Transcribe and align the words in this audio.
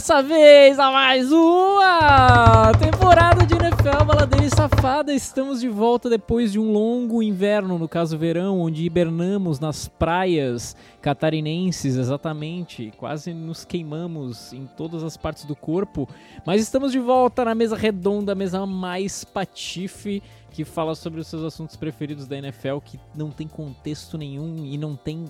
dessa 0.00 0.22
vez 0.22 0.78
a 0.78 0.90
mais 0.90 1.30
uma 1.30 2.72
temporada 2.80 3.44
de 3.44 3.52
NFL 3.52 4.02
Baladeira 4.06 4.48
Safada. 4.48 5.12
Estamos 5.12 5.60
de 5.60 5.68
volta 5.68 6.08
depois 6.08 6.50
de 6.50 6.58
um 6.58 6.72
longo 6.72 7.22
inverno, 7.22 7.78
no 7.78 7.86
caso 7.86 8.16
verão, 8.16 8.60
onde 8.60 8.82
hibernamos 8.82 9.60
nas 9.60 9.88
praias 9.88 10.74
catarinenses, 11.02 11.96
exatamente. 11.96 12.90
Quase 12.96 13.34
nos 13.34 13.62
queimamos 13.62 14.54
em 14.54 14.66
todas 14.74 15.04
as 15.04 15.18
partes 15.18 15.44
do 15.44 15.54
corpo. 15.54 16.08
Mas 16.46 16.62
estamos 16.62 16.92
de 16.92 16.98
volta 16.98 17.44
na 17.44 17.54
mesa 17.54 17.76
redonda, 17.76 18.32
a 18.32 18.34
mesa 18.34 18.64
mais 18.64 19.22
patife, 19.22 20.22
que 20.50 20.64
fala 20.64 20.94
sobre 20.94 21.20
os 21.20 21.26
seus 21.26 21.42
assuntos 21.42 21.76
preferidos 21.76 22.26
da 22.26 22.38
NFL, 22.38 22.78
que 22.82 22.98
não 23.14 23.30
tem 23.30 23.46
contexto 23.46 24.16
nenhum 24.16 24.64
e 24.64 24.78
não 24.78 24.96
tem 24.96 25.26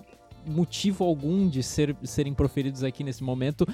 motivo 0.46 1.04
algum 1.04 1.48
de 1.48 1.60
ser, 1.60 1.96
serem 2.04 2.32
proferidos 2.32 2.84
aqui 2.84 3.02
nesse 3.02 3.24
momento. 3.24 3.66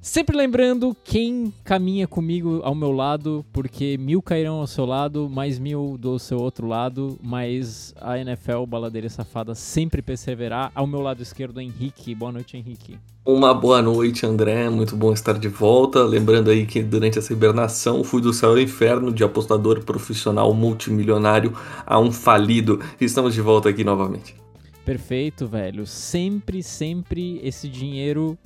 Sempre 0.00 0.36
lembrando 0.36 0.96
quem 1.04 1.52
caminha 1.64 2.06
comigo 2.06 2.60
ao 2.62 2.74
meu 2.74 2.92
lado, 2.92 3.44
porque 3.52 3.98
mil 3.98 4.22
cairão 4.22 4.60
ao 4.60 4.66
seu 4.66 4.86
lado, 4.86 5.28
mais 5.28 5.58
mil 5.58 5.96
do 5.98 6.20
seu 6.20 6.38
outro 6.38 6.68
lado, 6.68 7.18
mas 7.20 7.92
a 8.00 8.16
NFL 8.16 8.64
Baladeira 8.64 9.08
Safada 9.08 9.56
sempre 9.56 10.00
perseverar. 10.00 10.70
Ao 10.72 10.86
meu 10.86 11.00
lado 11.00 11.20
esquerdo, 11.20 11.60
Henrique. 11.60 12.14
Boa 12.14 12.30
noite, 12.30 12.56
Henrique. 12.56 12.96
Uma 13.26 13.52
boa 13.52 13.82
noite, 13.82 14.24
André. 14.24 14.70
Muito 14.70 14.96
bom 14.96 15.12
estar 15.12 15.36
de 15.36 15.48
volta. 15.48 16.04
Lembrando 16.04 16.48
aí 16.48 16.64
que 16.64 16.80
durante 16.80 17.18
essa 17.18 17.32
hibernação 17.32 18.04
fui 18.04 18.22
do 18.22 18.32
céu 18.32 18.50
ao 18.50 18.58
inferno, 18.58 19.12
de 19.12 19.24
apostador 19.24 19.84
profissional 19.84 20.54
multimilionário 20.54 21.52
a 21.84 21.98
um 21.98 22.12
falido. 22.12 22.80
Estamos 23.00 23.34
de 23.34 23.40
volta 23.40 23.68
aqui 23.68 23.82
novamente. 23.82 24.36
Perfeito, 24.84 25.46
velho. 25.46 25.84
Sempre, 25.86 26.62
sempre 26.62 27.40
esse 27.42 27.68
dinheiro 27.68 28.38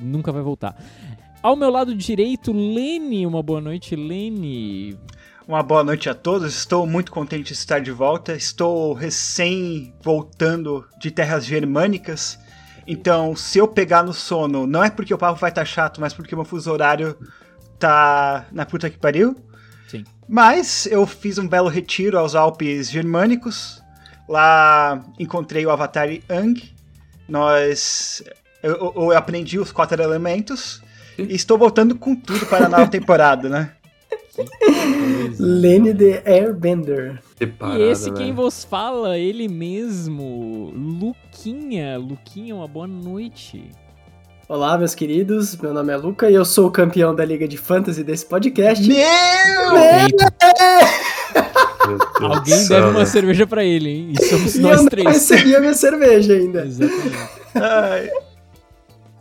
nunca 0.00 0.32
vai 0.32 0.42
voltar. 0.42 0.76
Ao 1.42 1.54
meu 1.54 1.70
lado 1.70 1.94
direito, 1.94 2.52
Lene. 2.52 3.26
Uma 3.26 3.42
boa 3.42 3.60
noite, 3.60 3.94
Lene. 3.94 4.98
Uma 5.46 5.62
boa 5.62 5.84
noite 5.84 6.08
a 6.08 6.14
todos. 6.14 6.56
Estou 6.56 6.86
muito 6.86 7.12
contente 7.12 7.44
de 7.48 7.52
estar 7.52 7.78
de 7.78 7.92
volta. 7.92 8.32
Estou 8.32 8.92
recém 8.92 9.94
voltando 10.02 10.84
de 10.98 11.10
terras 11.10 11.44
germânicas. 11.44 12.38
Então, 12.86 13.36
se 13.36 13.58
eu 13.58 13.68
pegar 13.68 14.02
no 14.02 14.12
sono, 14.12 14.66
não 14.66 14.82
é 14.82 14.90
porque 14.90 15.14
o 15.14 15.18
papo 15.18 15.38
vai 15.38 15.50
estar 15.50 15.64
chato, 15.64 16.00
mas 16.00 16.12
porque 16.12 16.34
o 16.34 16.38
meu 16.38 16.44
fuso 16.44 16.70
horário 16.70 17.16
tá 17.78 18.46
na 18.52 18.64
puta 18.64 18.88
que 18.90 18.98
pariu. 18.98 19.36
Sim. 19.88 20.04
Mas 20.28 20.86
eu 20.86 21.06
fiz 21.06 21.38
um 21.38 21.46
belo 21.46 21.68
retiro 21.68 22.18
aos 22.18 22.34
Alpes 22.34 22.90
germânicos. 22.90 23.82
Lá 24.28 25.04
encontrei 25.18 25.64
o 25.64 25.70
Avatar 25.70 26.08
Ang. 26.28 26.74
Nós. 27.28 28.22
Eu, 28.66 28.92
eu, 28.96 29.02
eu 29.10 29.16
aprendi 29.16 29.60
os 29.60 29.70
quatro 29.70 30.02
elementos. 30.02 30.82
E 31.16 31.22
estou 31.34 31.56
voltando 31.56 31.94
com 31.94 32.16
tudo 32.16 32.44
para 32.46 32.66
a 32.66 32.68
nova 32.68 32.88
temporada, 32.88 33.48
né? 33.48 33.70
Lenny 35.38 35.94
the 35.94 36.22
Airbender. 36.26 37.20
e 37.40 37.80
esse 37.82 38.10
quem 38.10 38.34
vos 38.34 38.64
fala, 38.64 39.16
ele 39.16 39.46
mesmo, 39.48 40.72
Luquinha. 40.74 41.96
Luquinha, 41.96 42.54
uma 42.56 42.66
boa 42.68 42.86
noite. 42.88 43.70
Olá, 44.48 44.76
meus 44.76 44.94
queridos. 44.94 45.56
Meu 45.56 45.72
nome 45.72 45.92
é 45.92 45.96
Luca 45.96 46.28
e 46.30 46.34
eu 46.34 46.44
sou 46.44 46.66
o 46.66 46.70
campeão 46.70 47.14
da 47.14 47.24
Liga 47.24 47.48
de 47.48 47.56
Fantasy 47.56 48.02
desse 48.04 48.26
podcast. 48.26 48.86
Meu! 48.86 48.98
Alguém 52.20 52.66
deve 52.68 52.86
uma 52.88 53.06
cerveja 53.06 53.46
pra 53.46 53.64
ele, 53.64 53.88
hein? 53.90 54.12
E 54.18 54.24
somos 54.24 54.54
E 54.56 54.60
nós 54.60 54.78
eu 54.78 54.82
não 54.82 54.90
três. 54.90 55.06
recebi 55.06 55.54
a 55.54 55.60
minha 55.60 55.74
cerveja 55.74 56.34
ainda. 56.34 56.66
Exatamente. 56.66 57.16
Ai, 57.54 58.10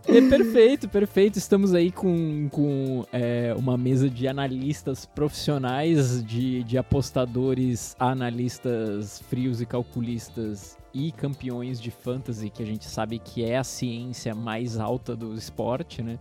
É 0.07 0.21
perfeito, 0.29 0.87
perfeito. 0.87 1.37
Estamos 1.37 1.73
aí 1.73 1.91
com, 1.91 2.47
com 2.49 3.05
é, 3.11 3.53
uma 3.57 3.77
mesa 3.77 4.09
de 4.09 4.27
analistas 4.27 5.05
profissionais, 5.05 6.23
de, 6.23 6.63
de 6.63 6.77
apostadores, 6.77 7.95
analistas 7.99 9.19
frios 9.29 9.61
e 9.61 9.65
calculistas 9.65 10.77
e 10.93 11.11
campeões 11.11 11.81
de 11.81 11.91
fantasy, 11.91 12.49
que 12.49 12.61
a 12.61 12.65
gente 12.65 12.85
sabe 12.85 13.19
que 13.19 13.43
é 13.43 13.57
a 13.57 13.63
ciência 13.63 14.35
mais 14.35 14.77
alta 14.77 15.15
do 15.15 15.33
esporte, 15.33 16.01
né? 16.01 16.19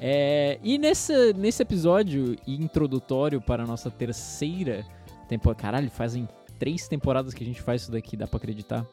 É, 0.00 0.58
e 0.62 0.78
nesse, 0.78 1.34
nesse 1.34 1.62
episódio 1.62 2.34
introdutório 2.46 3.38
para 3.40 3.64
a 3.64 3.66
nossa 3.66 3.90
terceira 3.90 4.84
temporada. 5.28 5.60
Caralho, 5.60 5.90
fazem 5.90 6.26
três 6.58 6.88
temporadas 6.88 7.34
que 7.34 7.44
a 7.44 7.46
gente 7.46 7.60
faz 7.60 7.82
isso 7.82 7.92
daqui, 7.92 8.16
dá 8.16 8.26
pra 8.26 8.38
acreditar? 8.38 8.86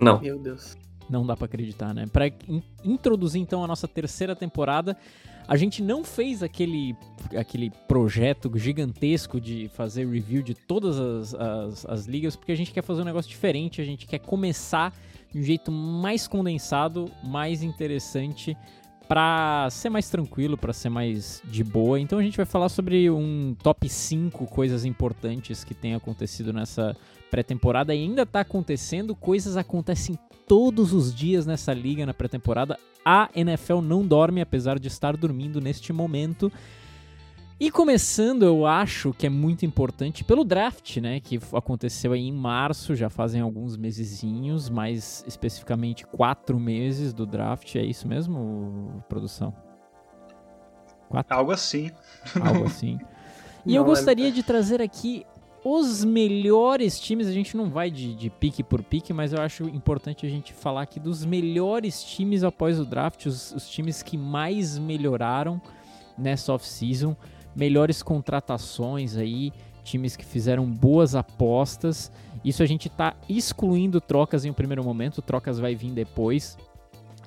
Não. 0.00 0.20
Meu 0.20 0.38
Deus. 0.38 0.76
Não 1.10 1.26
dá 1.26 1.36
pra 1.36 1.46
acreditar, 1.46 1.92
né? 1.92 2.06
Pra 2.12 2.28
in- 2.28 2.62
introduzir 2.84 3.40
então 3.42 3.64
a 3.64 3.66
nossa 3.66 3.88
terceira 3.88 4.36
temporada, 4.36 4.96
a 5.48 5.56
gente 5.56 5.82
não 5.82 6.04
fez 6.04 6.42
aquele, 6.42 6.94
aquele 7.36 7.70
projeto 7.88 8.50
gigantesco 8.56 9.40
de 9.40 9.68
fazer 9.74 10.06
review 10.08 10.42
de 10.42 10.54
todas 10.54 10.98
as, 11.00 11.34
as, 11.34 11.86
as 11.86 12.06
ligas, 12.06 12.36
porque 12.36 12.52
a 12.52 12.56
gente 12.56 12.72
quer 12.72 12.82
fazer 12.82 13.02
um 13.02 13.04
negócio 13.04 13.28
diferente, 13.28 13.80
a 13.80 13.84
gente 13.84 14.06
quer 14.06 14.20
começar 14.20 14.94
de 15.32 15.40
um 15.40 15.42
jeito 15.42 15.72
mais 15.72 16.28
condensado, 16.28 17.10
mais 17.24 17.62
interessante, 17.62 18.56
pra 19.08 19.66
ser 19.72 19.90
mais 19.90 20.08
tranquilo, 20.08 20.56
pra 20.56 20.72
ser 20.72 20.88
mais 20.88 21.42
de 21.44 21.64
boa. 21.64 21.98
Então 21.98 22.20
a 22.20 22.22
gente 22.22 22.36
vai 22.36 22.46
falar 22.46 22.68
sobre 22.68 23.10
um 23.10 23.56
top 23.60 23.88
5 23.88 24.46
coisas 24.46 24.84
importantes 24.84 25.64
que 25.64 25.74
tem 25.74 25.96
acontecido 25.96 26.52
nessa 26.52 26.96
pré-temporada 27.28 27.92
e 27.92 28.02
ainda 28.04 28.24
tá 28.24 28.40
acontecendo, 28.40 29.16
coisas 29.16 29.56
acontecem 29.56 30.16
todos 30.50 30.92
os 30.92 31.14
dias 31.14 31.46
nessa 31.46 31.72
liga 31.72 32.04
na 32.04 32.12
pré-temporada. 32.12 32.76
A 33.04 33.30
NFL 33.36 33.80
não 33.80 34.04
dorme, 34.04 34.40
apesar 34.40 34.80
de 34.80 34.88
estar 34.88 35.16
dormindo 35.16 35.60
neste 35.60 35.92
momento. 35.92 36.50
E 37.60 37.70
começando, 37.70 38.42
eu 38.42 38.66
acho 38.66 39.12
que 39.12 39.28
é 39.28 39.30
muito 39.30 39.64
importante 39.64 40.24
pelo 40.24 40.42
draft, 40.42 40.96
né? 40.96 41.20
Que 41.20 41.38
aconteceu 41.52 42.12
aí 42.14 42.26
em 42.26 42.32
março, 42.32 42.96
já 42.96 43.08
fazem 43.08 43.40
alguns 43.40 43.76
mesezinhos, 43.76 44.68
mais 44.68 45.22
especificamente 45.24 46.04
quatro 46.04 46.58
meses 46.58 47.12
do 47.12 47.24
draft. 47.24 47.76
É 47.76 47.84
isso 47.84 48.08
mesmo, 48.08 49.04
produção? 49.08 49.54
Quatro? 51.08 51.32
algo 51.32 51.52
assim. 51.52 51.92
algo 52.42 52.64
assim. 52.64 52.98
E 53.66 53.74
Não 53.74 53.76
eu 53.76 53.82
é- 53.82 53.86
gostaria 53.86 54.32
de 54.32 54.42
trazer 54.42 54.80
aqui 54.80 55.26
os 55.64 56.04
melhores 56.04 56.98
times. 56.98 57.26
A 57.26 57.32
gente 57.32 57.56
não 57.56 57.70
vai 57.70 57.90
de, 57.90 58.14
de 58.14 58.30
pique 58.30 58.62
por 58.62 58.82
pique, 58.82 59.12
mas 59.12 59.32
eu 59.32 59.40
acho 59.40 59.64
importante 59.64 60.26
a 60.26 60.28
gente 60.28 60.52
falar 60.52 60.82
aqui 60.82 60.98
dos 60.98 61.24
melhores 61.24 62.02
times 62.02 62.42
após 62.42 62.78
o 62.78 62.84
draft, 62.84 63.26
os, 63.26 63.52
os 63.52 63.68
times 63.68 64.02
que 64.02 64.16
mais 64.16 64.78
melhoraram 64.78 65.60
nessa 66.16 66.52
off-season, 66.52 67.16
melhores 67.54 68.02
contratações 68.02 69.16
aí, 69.16 69.52
times 69.82 70.16
que 70.16 70.24
fizeram 70.24 70.66
boas 70.66 71.14
apostas. 71.14 72.12
Isso 72.44 72.62
a 72.62 72.66
gente 72.66 72.88
tá 72.88 73.14
excluindo 73.28 74.00
trocas 74.00 74.44
em 74.44 74.50
um 74.50 74.54
primeiro 74.54 74.84
momento, 74.84 75.22
trocas 75.22 75.58
vai 75.58 75.74
vir 75.74 75.90
depois. 75.90 76.56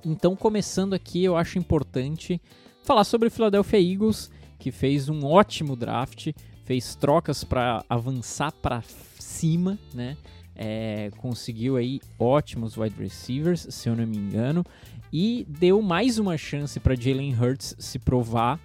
Então, 0.05 0.35
começando 0.35 0.93
aqui, 0.93 1.23
eu 1.23 1.37
acho 1.37 1.57
importante 1.57 2.41
falar 2.83 3.03
sobre 3.03 3.27
o 3.27 3.31
Philadelphia 3.31 3.79
Eagles, 3.79 4.29
que 4.59 4.71
fez 4.71 5.07
um 5.07 5.25
ótimo 5.25 5.75
draft, 5.75 6.31
fez 6.65 6.95
trocas 6.95 7.43
para 7.43 7.83
avançar 7.89 8.51
para 8.51 8.81
cima, 9.19 9.77
né? 9.93 10.17
É, 10.55 11.09
conseguiu 11.17 11.77
aí 11.77 11.99
ótimos 12.19 12.77
wide 12.77 12.95
receivers, 12.97 13.65
se 13.69 13.89
eu 13.89 13.95
não 13.95 14.05
me 14.05 14.17
engano, 14.17 14.63
e 15.11 15.45
deu 15.49 15.81
mais 15.81 16.19
uma 16.19 16.37
chance 16.37 16.79
para 16.79 16.95
Jalen 16.95 17.35
Hurts 17.35 17.75
se 17.79 17.97
provar, 17.99 18.59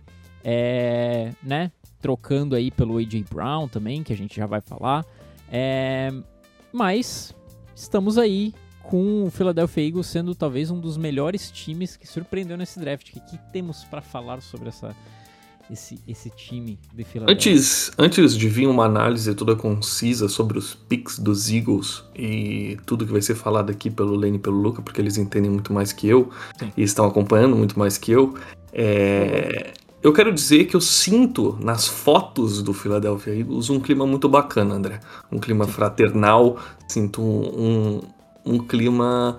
é, 0.44 1.32
né? 1.42 1.72
Trocando 2.00 2.54
aí 2.54 2.70
pelo 2.70 2.98
AJ 2.98 3.24
Brown 3.30 3.68
também, 3.68 4.02
que 4.02 4.12
a 4.12 4.16
gente 4.16 4.36
já 4.36 4.46
vai 4.46 4.60
falar. 4.60 5.04
É, 5.50 6.10
mas 6.72 7.34
estamos 7.74 8.18
aí 8.18 8.54
com 8.82 9.24
o 9.24 9.30
Philadelphia 9.30 9.86
Eagles 9.86 10.06
sendo 10.06 10.34
talvez 10.34 10.70
um 10.70 10.80
dos 10.80 10.96
melhores 10.96 11.50
times 11.50 11.96
que 11.96 12.06
surpreendeu 12.06 12.56
nesse 12.56 12.78
draft. 12.80 13.10
O 13.10 13.12
que, 13.12 13.20
que 13.20 13.38
temos 13.52 13.84
para 13.84 14.00
falar 14.00 14.40
sobre 14.40 14.68
essa, 14.68 14.96
esse, 15.70 16.00
esse 16.06 16.30
time 16.30 16.78
de 16.94 17.04
Philadelphia? 17.04 17.52
Antes, 17.52 17.90
antes 17.98 18.36
de 18.36 18.48
vir 18.48 18.66
uma 18.66 18.84
análise 18.84 19.34
toda 19.34 19.54
concisa 19.56 20.28
sobre 20.28 20.58
os 20.58 20.74
picks 20.74 21.18
dos 21.18 21.50
Eagles 21.50 22.04
e 22.14 22.76
tudo 22.86 23.06
que 23.06 23.12
vai 23.12 23.22
ser 23.22 23.34
falado 23.34 23.70
aqui 23.70 23.90
pelo 23.90 24.14
Lane 24.14 24.36
e 24.36 24.40
pelo 24.40 24.56
Luca, 24.56 24.82
porque 24.82 25.00
eles 25.00 25.18
entendem 25.18 25.50
muito 25.50 25.72
mais 25.72 25.92
que 25.92 26.08
eu 26.08 26.30
Sim. 26.58 26.72
e 26.76 26.82
estão 26.82 27.06
acompanhando 27.06 27.56
muito 27.56 27.78
mais 27.78 27.98
que 27.98 28.12
eu, 28.12 28.34
é, 28.72 29.72
eu 30.00 30.12
quero 30.12 30.32
dizer 30.32 30.66
que 30.66 30.76
eu 30.76 30.80
sinto 30.80 31.58
nas 31.60 31.88
fotos 31.88 32.62
do 32.62 32.72
Philadelphia 32.72 33.34
Eagles 33.34 33.68
um 33.68 33.80
clima 33.80 34.06
muito 34.06 34.28
bacana, 34.28 34.74
André. 34.74 35.00
Um 35.30 35.38
clima 35.38 35.66
fraternal, 35.66 36.56
sinto 36.86 37.20
um, 37.20 38.00
um, 38.46 38.54
um 38.54 38.58
clima 38.58 39.38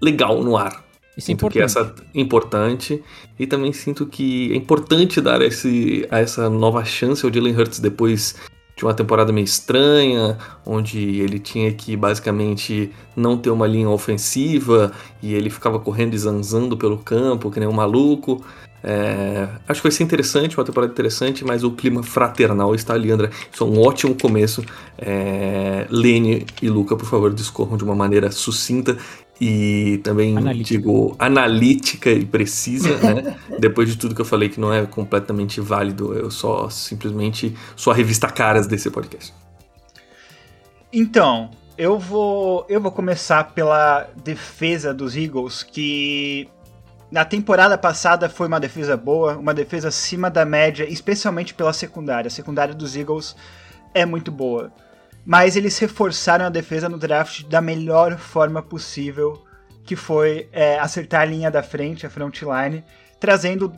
legal 0.00 0.42
no 0.42 0.56
ar. 0.56 0.87
Isso 1.18 1.32
é 1.32 1.34
Sinto 1.34 1.48
que 1.48 1.60
essa 1.60 1.92
é 2.14 2.20
importante 2.20 3.02
e 3.36 3.44
também 3.44 3.72
sinto 3.72 4.06
que 4.06 4.52
é 4.52 4.56
importante 4.56 5.20
dar 5.20 5.42
esse, 5.42 6.06
a 6.12 6.20
essa 6.20 6.48
nova 6.48 6.84
chance 6.84 7.26
ao 7.26 7.32
Jalen 7.32 7.56
Hurts 7.56 7.80
depois 7.80 8.36
de 8.76 8.84
uma 8.84 8.94
temporada 8.94 9.32
meio 9.32 9.44
estranha, 9.44 10.38
onde 10.64 11.20
ele 11.20 11.40
tinha 11.40 11.72
que 11.72 11.96
basicamente 11.96 12.92
não 13.16 13.36
ter 13.36 13.50
uma 13.50 13.66
linha 13.66 13.90
ofensiva 13.90 14.92
e 15.20 15.34
ele 15.34 15.50
ficava 15.50 15.80
correndo 15.80 16.14
e 16.14 16.18
zanzando 16.18 16.76
pelo 16.76 16.98
campo, 16.98 17.50
que 17.50 17.58
nem 17.58 17.68
um 17.68 17.72
maluco. 17.72 18.40
É, 18.80 19.48
acho 19.66 19.80
que 19.80 19.88
vai 19.88 19.92
ser 19.92 20.04
interessante, 20.04 20.56
uma 20.56 20.64
temporada 20.64 20.92
interessante, 20.92 21.44
mas 21.44 21.64
o 21.64 21.72
clima 21.72 22.04
fraternal 22.04 22.72
está 22.76 22.94
ali, 22.94 23.10
André. 23.10 23.30
Isso 23.52 23.64
é 23.64 23.66
um 23.66 23.80
ótimo 23.80 24.14
começo. 24.14 24.64
É, 24.96 25.84
Lene 25.90 26.46
e 26.62 26.68
Luca, 26.68 26.94
por 26.96 27.06
favor, 27.06 27.34
discorram 27.34 27.76
de 27.76 27.82
uma 27.82 27.96
maneira 27.96 28.30
sucinta 28.30 28.96
e 29.40 30.00
também 30.02 30.36
analítica. 30.36 30.80
digo 30.80 31.14
analítica 31.18 32.10
e 32.10 32.24
precisa, 32.24 32.96
né? 32.98 33.36
Depois 33.58 33.88
de 33.88 33.96
tudo 33.96 34.14
que 34.14 34.20
eu 34.20 34.24
falei 34.24 34.48
que 34.48 34.58
não 34.58 34.72
é 34.72 34.84
completamente 34.84 35.60
válido, 35.60 36.12
eu 36.14 36.30
só 36.30 36.68
simplesmente 36.68 37.54
sou 37.76 37.92
a 37.92 37.96
revista 37.96 38.28
caras 38.28 38.66
desse 38.66 38.90
podcast. 38.90 39.32
Então, 40.92 41.50
eu 41.76 41.98
vou 41.98 42.66
eu 42.68 42.80
vou 42.80 42.90
começar 42.90 43.52
pela 43.52 44.08
defesa 44.24 44.92
dos 44.92 45.16
Eagles, 45.16 45.62
que 45.62 46.48
na 47.10 47.24
temporada 47.24 47.78
passada 47.78 48.28
foi 48.28 48.48
uma 48.48 48.58
defesa 48.58 48.96
boa, 48.96 49.36
uma 49.36 49.54
defesa 49.54 49.88
acima 49.88 50.28
da 50.28 50.44
média, 50.44 50.84
especialmente 50.84 51.54
pela 51.54 51.72
secundária. 51.72 52.26
A 52.26 52.30
secundária 52.30 52.74
dos 52.74 52.96
Eagles 52.96 53.36
é 53.94 54.04
muito 54.04 54.32
boa 54.32 54.72
mas 55.28 55.56
eles 55.56 55.76
reforçaram 55.76 56.46
a 56.46 56.48
defesa 56.48 56.88
no 56.88 56.96
draft 56.96 57.44
da 57.44 57.60
melhor 57.60 58.16
forma 58.16 58.62
possível, 58.62 59.44
que 59.84 59.94
foi 59.94 60.48
é, 60.50 60.78
acertar 60.78 61.20
a 61.20 61.24
linha 61.26 61.50
da 61.50 61.62
frente, 61.62 62.06
a 62.06 62.10
front 62.10 62.40
line, 62.40 62.82
trazendo 63.20 63.70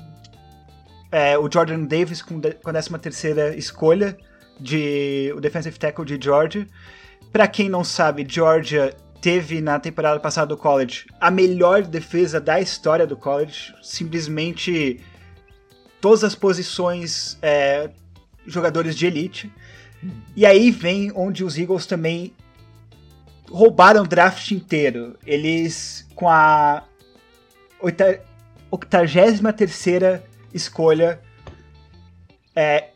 é, 1.10 1.36
o 1.36 1.50
Jordan 1.52 1.86
Davis 1.86 2.22
com, 2.22 2.40
com 2.40 2.70
a 2.70 2.72
13 2.72 2.98
terceira 3.00 3.56
escolha, 3.56 4.16
de, 4.60 5.32
o 5.36 5.40
defensive 5.40 5.76
tackle 5.76 6.04
de 6.04 6.22
Georgia. 6.22 6.68
Para 7.32 7.48
quem 7.48 7.68
não 7.68 7.82
sabe, 7.82 8.24
Georgia 8.28 8.94
teve 9.20 9.60
na 9.60 9.80
temporada 9.80 10.20
passada 10.20 10.46
do 10.46 10.56
college 10.56 11.06
a 11.20 11.32
melhor 11.32 11.82
defesa 11.82 12.40
da 12.40 12.60
história 12.60 13.08
do 13.08 13.16
college, 13.16 13.74
simplesmente 13.82 15.00
todas 16.00 16.22
as 16.22 16.36
posições 16.36 17.36
é, 17.42 17.90
jogadores 18.46 18.94
de 18.94 19.06
elite. 19.06 19.52
E 20.34 20.46
aí 20.46 20.70
vem 20.70 21.12
onde 21.14 21.44
os 21.44 21.58
Eagles 21.58 21.86
também 21.86 22.32
roubaram 23.50 24.02
o 24.02 24.06
draft 24.06 24.50
inteiro. 24.52 25.18
Eles, 25.26 26.06
com 26.14 26.28
a 26.28 26.84
83 27.80 29.40
escolha, 30.52 31.20
é, 32.54 32.90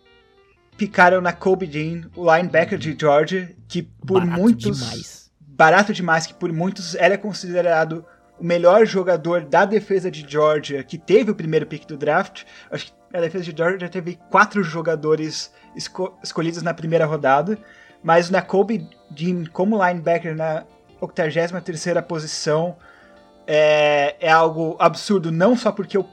picaram 0.77 1.21
na 1.21 1.33
Kobe 1.33 1.67
Dean, 1.67 2.09
o 2.17 2.35
linebacker 2.35 2.79
de 2.79 2.97
Georgia, 2.99 3.55
que 3.69 3.83
por 3.83 4.21
barato 4.21 4.41
muitos. 4.41 4.79
Demais. 4.79 5.25
Barato 5.41 5.93
demais, 5.93 6.27
que 6.27 6.35
por 6.35 6.53
muitos 6.53 6.95
era 6.97 7.17
considerado 7.17 8.05
o 8.45 8.47
melhor 8.47 8.85
jogador 8.85 9.41
da 9.41 9.65
defesa 9.65 10.11
de 10.11 10.23
Georgia, 10.29 10.85
que 10.85 10.99
teve 10.99 11.31
o 11.31 11.35
primeiro 11.35 11.65
pick 11.65 11.87
do 11.87 11.97
draft. 11.97 12.43
Acho 12.71 12.89
que 12.89 12.93
a 13.17 13.21
defesa 13.21 13.45
de 13.45 13.57
Georgia 13.57 13.89
teve 13.89 14.19
quatro 14.31 14.63
jogadores 14.63 15.51
esco 15.75 16.13
escolhidos 16.23 16.63
na 16.63 16.75
primeira 16.75 17.07
rodada, 17.07 17.59
mas 18.03 18.29
na 18.29 18.43
Kobe 18.43 18.87
Dean 19.11 19.45
como 19.51 19.83
linebacker 19.83 20.37
na 20.37 20.65
83ª 21.01 22.03
posição 22.03 22.77
é, 23.47 24.15
é 24.21 24.31
algo 24.31 24.77
absurdo, 24.79 25.33
não 25.33 25.57
só 25.57 25.73
porque 25.73 25.97
o, 25.97 26.05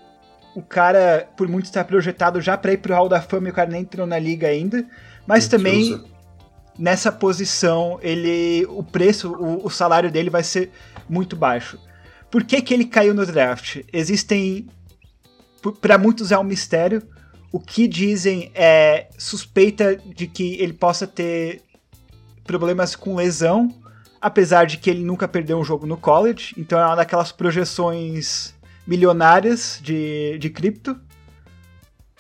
o 0.55 0.61
cara, 0.61 1.27
por 1.35 1.49
muito 1.49 1.65
está 1.65 1.83
projetado 1.83 2.39
já 2.39 2.57
para 2.57 2.71
ir 2.71 2.77
pro 2.77 2.93
Hall 2.93 3.09
da 3.09 3.21
Fama 3.21 3.49
e 3.49 3.51
o 3.51 3.53
cara 3.53 3.69
nem 3.69 3.81
entrou 3.81 4.07
na 4.07 4.17
liga 4.17 4.47
ainda, 4.47 4.85
mas 5.27 5.49
também 5.49 6.01
nessa 6.79 7.11
posição 7.11 7.99
ele 8.01 8.65
o 8.69 8.81
preço, 8.81 9.33
o, 9.33 9.65
o 9.65 9.69
salário 9.69 10.09
dele 10.09 10.29
vai 10.29 10.43
ser 10.43 10.71
muito 11.09 11.35
baixo. 11.35 11.77
Por 12.31 12.43
que, 12.43 12.61
que 12.61 12.73
ele 12.73 12.85
caiu 12.85 13.13
no 13.13 13.25
draft? 13.25 13.81
Existem 13.91 14.67
para 15.81 15.97
muitos 15.97 16.31
é 16.31 16.37
um 16.39 16.43
mistério, 16.43 17.03
o 17.51 17.59
que 17.59 17.87
dizem 17.87 18.51
é 18.55 19.09
suspeita 19.17 19.95
de 19.95 20.25
que 20.25 20.55
ele 20.55 20.73
possa 20.73 21.05
ter 21.05 21.61
problemas 22.43 22.95
com 22.95 23.15
lesão, 23.15 23.69
apesar 24.19 24.65
de 24.65 24.77
que 24.77 24.89
ele 24.89 25.03
nunca 25.03 25.27
perdeu 25.27 25.59
um 25.59 25.63
jogo 25.63 25.85
no 25.85 25.97
college, 25.97 26.55
então 26.57 26.79
é 26.79 26.85
uma 26.85 26.95
daquelas 26.95 27.31
projeções 27.31 28.55
milionárias 28.87 29.79
de, 29.83 30.37
de 30.39 30.49
cripto. 30.49 30.99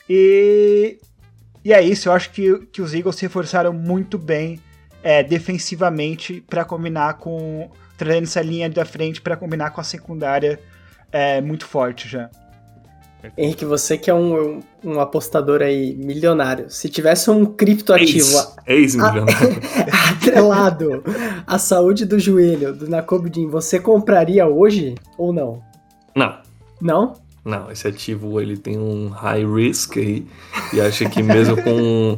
E, 0.07 0.99
e 1.63 1.73
é 1.73 1.81
isso, 1.81 2.09
eu 2.09 2.13
acho 2.13 2.31
que, 2.31 2.59
que 2.67 2.81
os 2.81 2.93
Eagles 2.93 3.15
se 3.15 3.23
reforçaram 3.23 3.73
muito 3.73 4.17
bem 4.17 4.59
é, 5.01 5.23
defensivamente 5.23 6.43
para 6.47 6.65
combinar 6.65 7.15
com. 7.15 7.71
Trazendo 8.01 8.23
essa 8.23 8.41
linha 8.41 8.67
da 8.67 8.83
frente 8.83 9.21
para 9.21 9.37
combinar 9.37 9.69
com 9.69 9.79
a 9.79 9.83
secundária 9.83 10.59
é, 11.11 11.39
muito 11.39 11.67
forte 11.67 12.07
já. 12.07 12.31
Henrique, 13.37 13.63
você 13.63 13.95
que 13.95 14.09
é 14.09 14.13
um, 14.15 14.61
um 14.83 14.99
apostador 14.99 15.61
aí 15.61 15.93
milionário, 15.93 16.67
se 16.71 16.89
tivesse 16.89 17.29
um 17.29 17.45
criptoativo 17.45 18.55
ex-milionário 18.65 19.61
atrelado 20.09 21.03
à 21.45 21.59
saúde 21.59 22.03
do 22.03 22.17
joelho 22.17 22.73
do 22.73 22.89
Nakobidin, 22.89 23.47
você 23.47 23.79
compraria 23.79 24.47
hoje 24.47 24.95
ou 25.15 25.31
não? 25.31 25.61
Não. 26.15 26.39
Não? 26.81 27.13
Não, 27.45 27.71
esse 27.71 27.87
ativo 27.87 28.41
ele 28.41 28.57
tem 28.57 28.79
um 28.79 29.09
high 29.09 29.45
risk 29.45 29.97
aí 29.97 30.25
e 30.73 30.81
acho 30.81 31.07
que 31.07 31.21
mesmo 31.21 31.61
com 31.61 32.17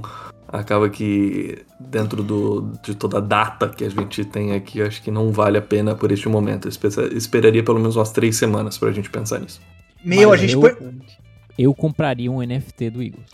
acaba 0.54 0.88
que 0.88 1.66
dentro 1.80 2.22
do, 2.22 2.72
de 2.84 2.94
toda 2.94 3.18
a 3.18 3.22
data 3.22 3.70
que 3.70 3.84
a 3.84 3.90
gente 3.90 4.24
tem 4.24 4.54
aqui, 4.54 4.84
acho 4.84 5.02
que 5.02 5.10
não 5.10 5.32
vale 5.32 5.58
a 5.58 5.62
pena 5.62 5.96
por 5.96 6.12
este 6.12 6.30
momento. 6.30 6.68
Eu 6.68 7.18
esperaria 7.18 7.64
pelo 7.64 7.80
menos 7.80 7.96
umas 7.96 8.12
três 8.12 8.38
semanas 8.38 8.78
para 8.78 8.90
a 8.90 8.92
gente 8.92 9.10
pensar 9.10 9.40
nisso. 9.40 9.60
Meu, 10.06 10.30
Mas 10.30 10.40
a 10.40 10.42
gente. 10.46 10.54
Eu, 10.54 10.94
eu 11.58 11.74
compraria 11.74 12.32
um 12.32 12.40
NFT 12.46 12.92
do 12.92 13.02
Eagles. 13.02 13.26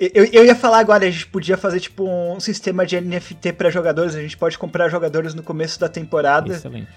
Eu, 0.00 0.24
eu 0.24 0.44
ia 0.44 0.56
falar 0.56 0.78
agora, 0.78 1.06
a 1.06 1.10
gente 1.10 1.26
podia 1.26 1.56
fazer 1.56 1.80
tipo 1.80 2.08
um 2.08 2.40
sistema 2.40 2.86
de 2.86 2.98
NFT 2.98 3.52
para 3.52 3.68
jogadores. 3.68 4.14
A 4.14 4.22
gente 4.22 4.36
pode 4.36 4.56
comprar 4.56 4.88
jogadores 4.88 5.34
no 5.34 5.42
começo 5.42 5.78
da 5.78 5.88
temporada. 5.88 6.54
Excelente. 6.54 6.88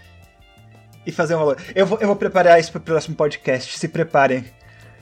E 1.06 1.12
fazer 1.12 1.36
um 1.36 1.40
valor. 1.40 1.58
Eu 1.76 1.86
vou, 1.86 2.00
eu 2.00 2.08
vou 2.08 2.16
preparar 2.16 2.58
isso 2.58 2.72
para 2.72 2.80
o 2.80 2.84
próximo 2.84 3.16
podcast. 3.16 3.78
Se 3.78 3.88
preparem. 3.90 4.46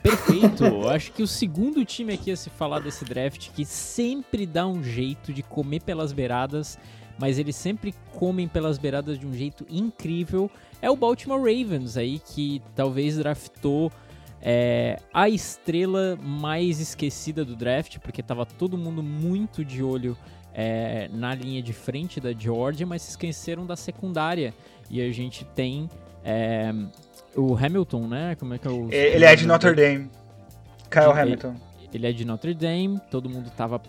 Perfeito. 0.05 0.87
Acho 0.87 1.11
que 1.11 1.24
o 1.24 1.27
segundo 1.27 1.83
time 1.83 2.13
aqui 2.13 2.29
a 2.29 2.38
se 2.38 2.50
falar 2.51 2.79
desse 2.79 3.03
draft 3.03 3.50
que 3.51 3.65
sempre 3.65 4.45
dá 4.45 4.67
um 4.67 4.83
jeito 4.83 5.33
de 5.33 5.41
comer 5.41 5.81
pelas 5.81 6.13
beiradas, 6.13 6.77
mas 7.17 7.39
eles 7.39 7.55
sempre 7.55 7.93
comem 8.13 8.47
pelas 8.47 8.77
beiradas 8.77 9.17
de 9.17 9.25
um 9.25 9.33
jeito 9.33 9.65
incrível, 9.67 10.50
é 10.79 10.91
o 10.91 10.95
Baltimore 10.95 11.39
Ravens 11.39 11.97
aí 11.97 12.19
que 12.19 12.62
talvez 12.75 13.17
draftou 13.17 13.91
é, 14.41 15.00
a 15.12 15.27
estrela 15.27 16.15
mais 16.21 16.79
esquecida 16.79 17.43
do 17.43 17.55
draft, 17.55 17.97
porque 17.97 18.21
estava 18.21 18.45
todo 18.45 18.77
mundo 18.77 19.01
muito 19.01 19.65
de 19.65 19.81
olho 19.81 20.15
é, 20.53 21.09
na 21.12 21.33
linha 21.33 21.63
de 21.63 21.74
frente 21.74 22.19
da 22.19 22.31
Georgia, 22.31 22.85
mas 22.85 23.01
se 23.01 23.09
esqueceram 23.09 23.65
da 23.65 23.75
secundária. 23.75 24.53
E 24.88 25.01
a 25.01 25.12
gente 25.12 25.43
tem 25.43 25.89
é, 26.25 26.74
o 27.36 27.55
Hamilton, 27.55 28.08
né? 28.08 28.36
Como 28.36 28.53
é 28.53 28.58
que 28.58 28.67
é 28.67 28.72
o. 28.72 28.89
É, 28.91 29.15
ele 29.15 29.25
é 29.25 29.36
de 29.36 29.46
Notre 29.46 29.74
Dame. 29.74 30.10
Kyle 30.89 31.12
ele, 31.12 31.20
Hamilton. 31.20 31.55
Ele 31.94 32.08
é 32.08 32.12
de 32.12 32.25
Notre 32.25 32.53
Dame, 32.53 33.00
todo 33.12 33.29
mundo 33.29 33.51
tava 33.55 33.82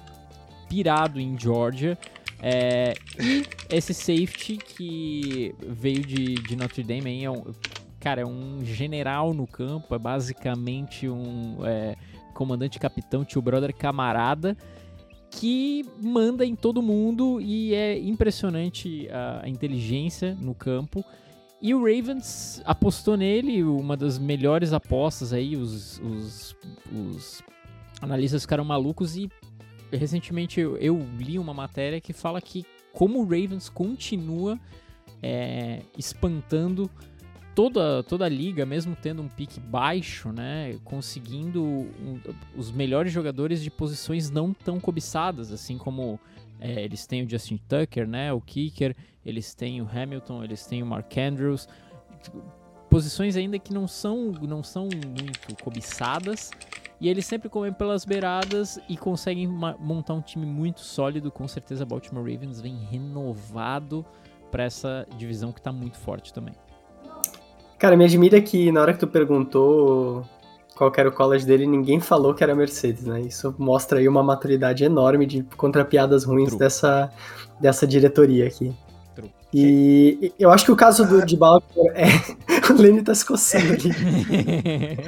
pirado 0.68 1.18
em 1.18 1.38
Georgia. 1.38 1.96
É, 2.42 2.92
e 3.18 3.46
esse 3.70 3.94
safety 3.94 4.58
que 4.58 5.54
veio 5.66 6.02
de, 6.02 6.34
de 6.34 6.56
Notre 6.56 6.82
Dame 6.82 7.24
é 7.24 7.30
um, 7.30 7.42
cara, 7.98 8.20
é 8.20 8.26
um 8.26 8.62
general 8.62 9.32
no 9.32 9.46
campo, 9.46 9.94
é 9.94 9.98
basicamente 9.98 11.08
um 11.08 11.58
é, 11.64 11.96
comandante 12.34 12.78
capitão, 12.78 13.24
tio 13.24 13.40
brother 13.40 13.74
camarada, 13.74 14.56
que 15.30 15.84
manda 16.00 16.44
em 16.44 16.54
todo 16.54 16.82
mundo 16.82 17.40
e 17.40 17.74
é 17.74 17.98
impressionante 17.98 19.08
a, 19.10 19.40
a 19.44 19.48
inteligência 19.48 20.36
no 20.38 20.54
campo. 20.54 21.02
E 21.60 21.74
o 21.74 21.78
Ravens 21.78 22.60
apostou 22.64 23.16
nele, 23.16 23.62
uma 23.64 23.96
das 23.96 24.18
melhores 24.18 24.72
apostas 24.72 25.32
aí, 25.32 25.56
os, 25.56 25.98
os, 26.00 26.56
os 26.92 27.42
analistas 28.00 28.42
ficaram 28.42 28.64
malucos 28.64 29.16
e 29.16 29.30
recentemente 29.90 30.60
eu, 30.60 30.76
eu, 30.76 30.98
li 31.18 31.38
uma 31.38 31.54
matéria 31.54 32.00
que 32.00 32.12
fala 32.12 32.40
que 32.40 32.64
como 32.92 33.20
o 33.20 33.24
Ravens 33.24 33.68
continua 33.68 34.58
é, 35.22 35.80
espantando 35.96 36.90
toda, 37.54 38.02
toda 38.02 38.26
a 38.26 38.28
liga, 38.28 38.66
mesmo 38.66 38.94
tendo 38.94 39.22
um 39.22 39.28
pique 39.28 39.58
baixo, 39.58 40.30
né, 40.30 40.78
conseguindo 40.84 41.64
um, 41.64 42.20
os 42.54 42.70
melhores 42.70 43.12
jogadores 43.12 43.62
de 43.62 43.70
posições 43.70 44.30
não 44.30 44.52
tão 44.52 44.78
cobiçadas, 44.78 45.50
assim 45.50 45.78
como 45.78 46.20
é, 46.60 46.84
eles 46.84 47.06
têm 47.06 47.24
o 47.24 47.30
Justin 47.30 47.58
Tucker, 47.68 48.06
né, 48.06 48.32
o 48.32 48.40
kicker, 48.40 48.94
eles 49.26 49.54
têm 49.54 49.82
o 49.82 49.88
Hamilton, 49.92 50.44
eles 50.44 50.64
têm 50.64 50.82
o 50.82 50.86
Mark 50.86 51.12
Andrews, 51.18 51.68
posições 52.88 53.36
ainda 53.36 53.58
que 53.58 53.74
não 53.74 53.86
são, 53.88 54.32
não 54.40 54.62
são 54.62 54.84
muito 54.84 55.62
cobiçadas 55.62 56.50
E 57.00 57.08
eles 57.08 57.26
sempre 57.26 57.48
comem 57.48 57.72
pelas 57.72 58.04
beiradas 58.04 58.78
e 58.88 58.96
conseguem 58.96 59.46
montar 59.46 60.14
um 60.14 60.22
time 60.22 60.46
muito 60.46 60.80
sólido. 60.80 61.30
Com 61.30 61.46
certeza, 61.46 61.84
Baltimore 61.84 62.22
Ravens 62.22 62.60
vem 62.60 62.76
renovado 62.90 64.04
para 64.50 64.64
essa 64.64 65.06
divisão 65.18 65.52
que 65.52 65.60
tá 65.60 65.70
muito 65.70 65.98
forte 65.98 66.32
também. 66.32 66.54
Cara, 67.78 67.96
me 67.96 68.04
admira 68.04 68.40
que 68.40 68.72
na 68.72 68.80
hora 68.80 68.94
que 68.94 69.00
tu 69.00 69.06
perguntou 69.06 70.24
qual 70.74 70.90
era 70.96 71.08
o 71.08 71.12
college 71.12 71.44
dele, 71.44 71.66
ninguém 71.66 72.00
falou 72.00 72.32
que 72.32 72.42
era 72.42 72.54
Mercedes, 72.54 73.04
né? 73.04 73.20
Isso 73.20 73.54
mostra 73.58 73.98
aí 73.98 74.08
uma 74.08 74.22
maturidade 74.22 74.82
enorme 74.84 75.26
de 75.26 75.42
contra 75.56 75.84
piadas 75.84 76.24
ruins 76.24 76.54
dessa, 76.54 77.10
dessa 77.60 77.86
diretoria 77.86 78.46
aqui. 78.46 78.74
E 79.58 80.34
eu 80.38 80.50
acho 80.50 80.66
que 80.66 80.70
o 80.70 80.76
caso 80.76 81.06
do, 81.06 81.24
de 81.24 81.34
Baltimore 81.34 81.90
é. 81.94 82.08
o 82.70 82.76
Lenny 82.76 83.02
tá 83.02 83.14
se 83.14 83.24
coçando 83.24 83.72
ali. 83.72 83.88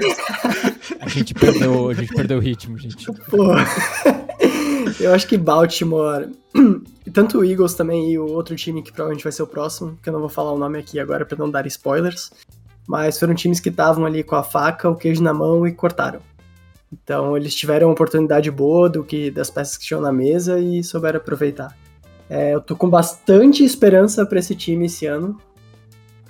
a, 0.99 1.07
gente 1.07 1.35
perdeu, 1.35 1.91
a 1.91 1.93
gente 1.93 2.15
perdeu 2.15 2.39
o 2.39 2.41
ritmo, 2.41 2.79
gente. 2.79 3.13
Pô. 3.29 3.53
Eu 4.99 5.13
acho 5.13 5.29
que 5.29 5.37
Baltimore, 5.37 6.31
tanto 7.13 7.41
o 7.41 7.45
Eagles 7.45 7.75
também 7.75 8.11
e 8.11 8.19
o 8.19 8.27
outro 8.27 8.57
time 8.57 8.83
que 8.83 8.91
provavelmente 8.91 9.23
vai 9.23 9.33
ser 9.33 9.43
o 9.43 9.47
próximo, 9.47 9.99
que 10.03 10.09
eu 10.09 10.13
não 10.13 10.21
vou 10.21 10.31
falar 10.31 10.53
o 10.53 10.59
nome 10.59 10.79
aqui 10.79 10.99
agora 10.99 11.27
para 11.27 11.39
não 11.39 11.49
dar 11.49 11.67
spoilers, 11.67 12.33
mas 12.87 13.19
foram 13.19 13.35
times 13.35 13.61
que 13.61 13.69
estavam 13.69 14.07
ali 14.07 14.25
com 14.25 14.35
a 14.35 14.43
faca, 14.43 14.89
o 14.89 14.97
queijo 14.97 15.23
na 15.23 15.35
mão 15.35 15.67
e 15.67 15.73
cortaram. 15.73 16.21
Então 16.91 17.37
eles 17.37 17.55
tiveram 17.55 17.89
uma 17.89 17.93
oportunidade 17.93 18.51
boa 18.51 18.89
do 18.89 19.05
que 19.05 19.31
das 19.31 19.51
peças 19.51 19.77
que 19.77 19.85
tinham 19.85 20.01
na 20.01 20.11
mesa 20.11 20.59
e 20.59 20.83
souberam 20.83 21.19
aproveitar. 21.19 21.77
É, 22.29 22.55
eu 22.55 22.61
tô 22.61 22.77
com 22.77 22.89
bastante 22.89 23.65
esperança 23.65 24.25
para 24.27 24.39
esse 24.39 24.55
time 24.55 24.87
esse 24.87 25.07
ano 25.07 25.41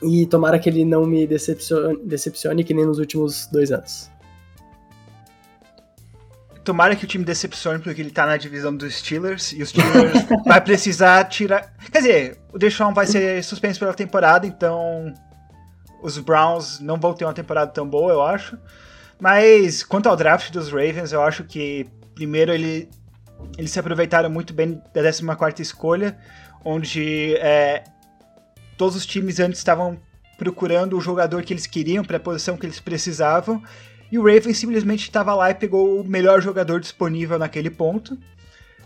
e 0.02 0.26
tomara 0.26 0.58
que 0.58 0.68
ele 0.68 0.84
não 0.84 1.04
me 1.04 1.26
decepcione, 1.26 1.98
decepcione 2.04 2.62
que 2.62 2.72
nem 2.72 2.86
nos 2.86 2.98
últimos 2.98 3.46
dois 3.46 3.72
anos. 3.72 4.10
Tomara 6.62 6.94
que 6.94 7.04
o 7.04 7.08
time 7.08 7.24
decepcione 7.24 7.80
porque 7.80 8.00
ele 8.00 8.10
tá 8.10 8.26
na 8.26 8.36
divisão 8.36 8.76
dos 8.76 8.94
Steelers 8.94 9.52
e 9.52 9.62
os 9.62 9.70
Steelers 9.70 10.26
vai 10.46 10.60
precisar 10.60 11.24
tirar. 11.24 11.74
Quer 11.90 11.98
dizer, 11.98 12.38
o 12.52 12.58
Deshaun 12.58 12.92
vai 12.92 13.06
ser 13.06 13.42
suspenso 13.42 13.80
pela 13.80 13.94
temporada, 13.94 14.46
então 14.46 15.12
os 16.02 16.18
Browns 16.18 16.78
não 16.78 16.98
vão 16.98 17.14
ter 17.14 17.24
uma 17.24 17.32
temporada 17.32 17.70
tão 17.72 17.88
boa, 17.88 18.12
eu 18.12 18.22
acho. 18.22 18.56
Mas 19.18 19.82
quanto 19.82 20.08
ao 20.08 20.16
draft 20.16 20.52
dos 20.52 20.70
Ravens, 20.70 21.12
eu 21.12 21.22
acho 21.22 21.42
que 21.42 21.86
primeiro 22.14 22.52
ele, 22.52 22.88
eles 23.56 23.70
se 23.70 23.78
aproveitaram 23.78 24.30
muito 24.30 24.52
bem 24.52 24.80
da 24.92 25.02
14 25.02 25.62
escolha, 25.62 26.18
onde 26.64 27.34
é, 27.36 27.84
todos 28.76 28.96
os 28.96 29.06
times 29.06 29.40
antes 29.40 29.58
estavam 29.58 29.98
procurando 30.36 30.96
o 30.96 31.00
jogador 31.00 31.42
que 31.42 31.52
eles 31.52 31.66
queriam 31.66 32.04
para 32.04 32.16
a 32.16 32.20
posição 32.20 32.56
que 32.56 32.64
eles 32.64 32.80
precisavam. 32.80 33.62
E 34.10 34.18
o 34.18 34.22
Ravens 34.22 34.58
simplesmente 34.58 35.02
estava 35.02 35.34
lá 35.34 35.50
e 35.50 35.54
pegou 35.54 36.00
o 36.00 36.04
melhor 36.04 36.40
jogador 36.40 36.80
disponível 36.80 37.38
naquele 37.38 37.68
ponto, 37.68 38.16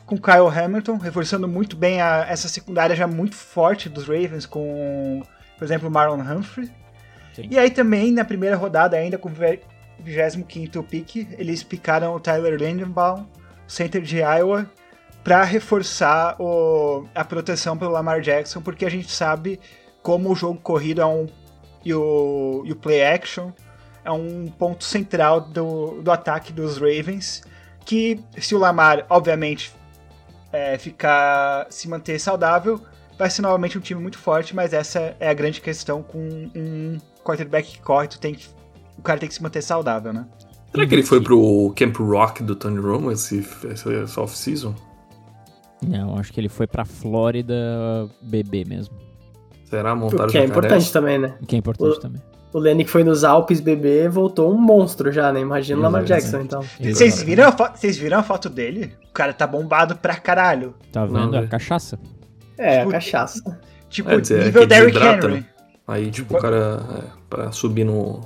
com 0.04 0.16
Kyle 0.18 0.49
Hamilton, 0.49 0.97
reforçando 0.97 1.47
muito 1.47 1.76
bem 1.76 2.00
a, 2.00 2.26
essa 2.28 2.49
secundária 2.49 2.97
já 2.97 3.06
muito 3.06 3.37
forte 3.37 3.88
dos 3.88 4.04
Ravens, 4.04 4.47
com, 4.47 5.23
por 5.59 5.64
exemplo, 5.64 5.90
Marlon 5.90 6.21
Humphrey. 6.21 6.71
Sim. 7.35 7.49
E 7.50 7.59
aí 7.59 7.71
também, 7.71 8.11
na 8.12 8.25
primeira 8.25 8.56
rodada, 8.56 8.97
ainda 8.97 9.16
com 9.16 9.28
o 9.28 9.32
25º 10.04 10.85
pick, 10.85 11.28
eles 11.38 11.62
picaram 11.62 12.14
o 12.14 12.21
Tyler 12.21 12.56
Lindenbaum, 12.56 13.26
center 13.73 14.02
de 14.02 14.19
Iowa, 14.19 14.71
para 15.25 15.43
reforçar 15.45 16.37
o, 16.38 17.07
a 17.14 17.25
proteção 17.25 17.76
pelo 17.76 17.93
Lamar 17.93 18.21
Jackson, 18.21 18.61
porque 18.61 18.85
a 18.85 18.91
gente 18.91 19.11
sabe 19.11 19.59
como 20.02 20.31
o 20.31 20.35
jogo 20.35 20.61
corrido 20.61 21.00
é 21.00 21.07
um, 21.07 21.26
e, 21.85 21.95
o, 21.95 22.62
e 22.67 22.73
o 22.73 22.76
play 22.76 23.05
action 23.05 23.50
é 24.05 24.11
um 24.11 24.49
ponto 24.49 24.85
central 24.85 25.41
do, 25.41 26.02
do 26.02 26.11
ataque 26.11 26.52
dos 26.52 26.76
Ravens, 26.76 27.43
que 27.85 28.23
se 28.37 28.55
o 28.55 28.59
Lamar, 28.59 29.07
obviamente, 29.09 29.73
é, 30.52 30.76
ficar 30.76 31.67
se 31.71 31.88
manter 31.88 32.19
saudável, 32.19 32.81
vai 33.17 33.31
ser 33.31 33.43
novamente 33.43 33.79
um 33.79 33.81
time 33.81 34.00
muito 34.00 34.19
forte, 34.19 34.55
mas 34.55 34.73
essa 34.73 35.17
é 35.19 35.29
a 35.29 35.35
grande 35.35 35.61
questão 35.61 36.02
com 36.02 36.19
um 36.55 36.99
quarterback 37.25 37.73
que 37.73 37.81
corre, 37.81 38.09
tem 38.09 38.35
que, 38.35 38.49
o 38.99 39.02
cara 39.02 39.21
tem 39.21 39.29
que 39.29 39.35
se 39.35 39.43
manter 39.43 39.62
saudável, 39.62 40.12
né? 40.12 40.26
Será 40.73 40.87
que 40.87 40.95
ele 40.95 41.02
foi 41.02 41.21
pro 41.21 41.73
Camp 41.76 41.97
Rock 41.99 42.43
do 42.43 42.57
Tony 42.57 42.79
Romo 42.79 43.12
esse, 43.12 43.47
esse 43.71 44.19
off-season? 44.19 44.75
Não, 45.87 46.17
acho 46.17 46.33
que 46.33 46.41
ele 46.41 46.49
foi 46.49 46.67
pra 46.67 46.85
Flórida 46.85 47.55
bebê 48.23 48.64
mesmo. 48.64 48.97
Será 49.64 49.95
montar 49.95 50.29
Que 50.29 50.38
é 50.38 50.45
importante 50.45 50.93
também, 50.93 51.19
né? 51.19 51.37
Que 51.47 51.57
é 51.57 51.59
importante 51.59 51.99
o, 51.99 52.00
também. 52.00 52.23
O 52.52 52.59
Lenny 52.59 52.85
que 52.85 52.91
foi 52.91 53.05
nos 53.05 53.25
Alpes 53.25 53.61
bebê 53.61 54.09
voltou 54.09 54.52
um 54.52 54.59
monstro 54.59 55.11
já, 55.11 55.33
né? 55.33 55.41
Imagina 55.41 55.79
o 55.79 55.83
Lamar 55.83 56.05
Jackson, 56.05 56.41
então. 56.41 56.62
Vocês 56.81 57.23
viram, 57.23 57.49
a 57.49 57.52
foto, 57.52 57.79
vocês 57.79 57.97
viram 57.99 58.19
a 58.19 58.23
foto 58.23 58.49
dele? 58.49 58.95
O 59.11 59.12
cara 59.12 59.33
tá 59.33 59.47
bombado 59.47 59.97
pra 59.97 60.17
caralho. 60.17 60.75
Tá 60.93 61.05
vendo? 61.05 61.33
Não, 61.33 61.38
a 61.38 61.47
cachaça. 61.47 61.99
É, 62.57 62.79
tipo, 62.79 62.88
a 62.91 62.93
cachaça. 62.93 63.61
Tipo, 63.88 64.11
é, 64.11 64.21
dizer, 64.21 64.45
nível 64.45 64.67
Derrick 64.67 64.99
Henry. 64.99 65.33
Né? 65.35 65.45
Aí, 65.87 66.11
tipo, 66.11 66.37
o 66.37 66.41
cara, 66.41 66.81
é, 66.99 67.02
pra 67.29 67.52
subir 67.52 67.85
no, 67.85 68.21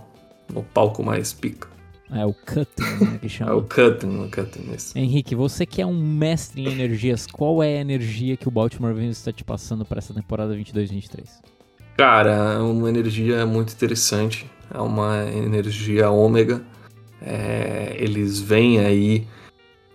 no 0.53 0.63
palco 0.63 1.03
mais 1.03 1.33
pica. 1.33 1.69
É 2.11 2.25
o 2.25 2.33
cutting, 2.33 3.05
né, 3.05 3.19
que 3.21 3.29
chama. 3.31 3.51
É 3.51 3.55
o 3.55 3.63
cutting, 3.63 4.21
o 4.21 4.31
cutting, 4.31 4.73
isso. 4.75 4.97
Henrique, 4.97 5.35
você 5.35 5.67
que 5.67 5.83
é 5.83 5.87
um 5.87 5.97
mestre 5.97 6.63
em 6.63 6.71
energias, 6.71 7.27
qual 7.27 7.63
é 7.63 7.79
a 7.79 7.81
energia 7.81 8.37
que 8.37 8.47
o 8.47 8.51
Baltimore 8.51 8.93
Ravens 8.93 9.19
está 9.19 9.33
te 9.33 9.43
passando 9.43 9.85
para 9.85 9.99
essa 9.99 10.15
temporada 10.15 10.55
22-23? 10.57 11.25
Cara, 11.97 12.55
é 12.55 12.59
uma 12.59 12.89
energia 12.89 13.45
muito 13.47 13.73
interessante, 13.73 14.47
é 14.73 14.79
uma 14.79 15.25
energia 15.25 16.11
ômega. 16.11 16.63
É, 17.21 17.97
eles 17.99 18.39
vêm 18.39 18.79
aí 18.79 19.27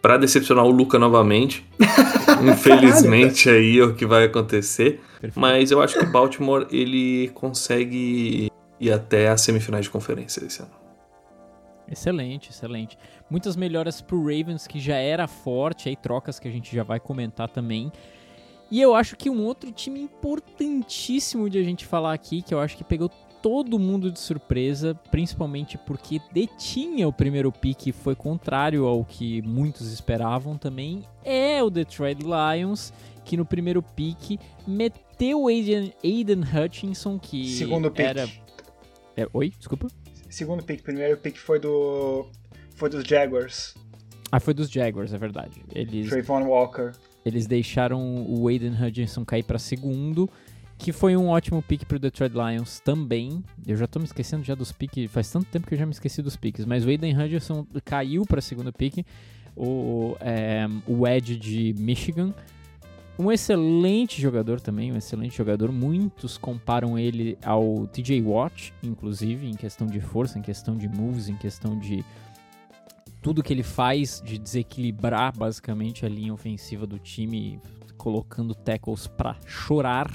para 0.01 0.17
decepcionar 0.17 0.65
o 0.65 0.71
Luca 0.71 0.97
novamente. 0.97 1.65
Infelizmente 2.43 3.49
aí 3.49 3.77
é 3.77 3.83
o 3.83 3.93
que 3.93 4.05
vai 4.05 4.25
acontecer. 4.25 4.99
Perfeito. 5.21 5.39
Mas 5.39 5.69
eu 5.69 5.81
acho 5.81 5.97
que 5.99 6.03
o 6.03 6.11
Baltimore 6.11 6.65
ele 6.71 7.29
consegue 7.35 8.51
ir 8.79 8.91
até 8.91 9.29
as 9.29 9.41
semifinais 9.41 9.85
de 9.85 9.91
conferência 9.91 10.43
esse 10.43 10.61
ano. 10.61 10.80
Excelente, 11.91 12.50
excelente. 12.50 12.98
Muitas 13.29 13.55
melhoras 13.55 14.01
pro 14.01 14.21
Ravens, 14.21 14.65
que 14.65 14.79
já 14.79 14.95
era 14.95 15.27
forte, 15.27 15.89
aí 15.89 15.95
trocas 15.95 16.39
que 16.39 16.48
a 16.48 16.51
gente 16.51 16.74
já 16.74 16.83
vai 16.83 17.00
comentar 17.00 17.50
também. 17.50 17.91
E 18.71 18.79
eu 18.79 18.95
acho 18.95 19.17
que 19.17 19.29
um 19.29 19.43
outro 19.43 19.69
time 19.71 20.00
importantíssimo 20.00 21.50
de 21.50 21.60
a 21.60 21.63
gente 21.63 21.86
falar 21.86 22.13
aqui, 22.13 22.41
que 22.41 22.53
eu 22.53 22.60
acho 22.60 22.77
que 22.77 22.83
pegou 22.86 23.10
todo 23.41 23.77
mundo 23.77 24.10
de 24.10 24.19
surpresa, 24.19 24.95
principalmente 25.10 25.77
porque 25.77 26.21
detinha 26.31 27.07
o 27.07 27.12
primeiro 27.12 27.51
pick 27.51 27.88
e 27.88 27.91
foi 27.91 28.15
contrário 28.15 28.86
ao 28.86 29.03
que 29.03 29.41
muitos 29.41 29.91
esperavam 29.91 30.57
também, 30.57 31.03
é 31.25 31.62
o 31.62 31.69
Detroit 31.69 32.19
Lions, 32.21 32.93
que 33.25 33.36
no 33.36 33.45
primeiro 33.45 33.81
pick 33.81 34.39
meteu 34.65 35.48
Aiden, 35.48 35.91
Aiden 36.03 36.41
Hutchinson, 36.41 37.19
que 37.19 37.50
Segundo 37.50 37.91
pick. 37.91 38.05
era... 38.05 38.29
É, 39.17 39.27
oi, 39.33 39.50
desculpa? 39.50 39.88
Segundo 40.31 40.63
pick. 40.63 40.81
Primeiro 40.81 41.17
pick 41.17 41.38
foi 41.38 41.59
do. 41.59 42.27
Foi 42.75 42.89
dos 42.89 43.03
Jaguars. 43.03 43.75
Ah, 44.31 44.39
foi 44.39 44.53
dos 44.53 44.69
Jaguars, 44.69 45.13
é 45.13 45.17
verdade. 45.17 45.61
Eles. 45.73 46.09
Trayvon 46.09 46.45
Walker. 46.45 46.91
Eles 47.23 47.45
deixaram 47.45 48.25
o 48.27 48.47
Aiden 48.47 48.73
Hutchinson 48.73 49.23
cair 49.23 49.43
para 49.43 49.59
segundo, 49.59 50.27
que 50.77 50.91
foi 50.91 51.15
um 51.15 51.27
ótimo 51.27 51.61
pick 51.61 51.85
pro 51.85 52.00
Detroit 52.00 52.33
Lions 52.33 52.79
também. 52.79 53.43
Eu 53.67 53.77
já 53.77 53.85
tô 53.85 54.00
me 54.00 54.05
esquecendo 54.05 54.43
já 54.43 54.55
dos 54.55 54.71
picks, 54.71 55.11
faz 55.11 55.29
tanto 55.29 55.45
tempo 55.45 55.67
que 55.67 55.75
eu 55.75 55.77
já 55.77 55.85
me 55.85 55.91
esqueci 55.91 56.21
dos 56.23 56.35
picks, 56.35 56.65
mas 56.65 56.83
o 56.83 56.89
Aiden 56.89 57.15
Hutchinson 57.15 57.67
caiu 57.85 58.25
para 58.25 58.41
segundo 58.41 58.73
pick, 58.73 59.05
o, 59.55 60.15
é, 60.19 60.65
o 60.88 61.07
Edge 61.07 61.35
de 61.35 61.75
Michigan. 61.77 62.33
Um 63.19 63.31
excelente 63.31 64.21
jogador 64.21 64.59
também, 64.59 64.91
um 64.91 64.97
excelente 64.97 65.37
jogador. 65.37 65.71
Muitos 65.71 66.37
comparam 66.37 66.97
ele 66.97 67.37
ao 67.43 67.85
TJ 67.87 68.21
Watt, 68.21 68.73
inclusive, 68.81 69.47
em 69.47 69.53
questão 69.53 69.85
de 69.85 69.99
força, 69.99 70.39
em 70.39 70.41
questão 70.41 70.75
de 70.75 70.87
moves, 70.87 71.29
em 71.29 71.35
questão 71.35 71.77
de 71.77 72.03
tudo 73.21 73.43
que 73.43 73.53
ele 73.53 73.63
faz 73.63 74.21
de 74.25 74.37
desequilibrar 74.37 75.37
basicamente 75.37 76.05
a 76.05 76.09
linha 76.09 76.33
ofensiva 76.33 76.87
do 76.87 76.97
time, 76.97 77.59
colocando 77.97 78.55
tackles 78.55 79.05
para 79.05 79.35
chorar. 79.45 80.09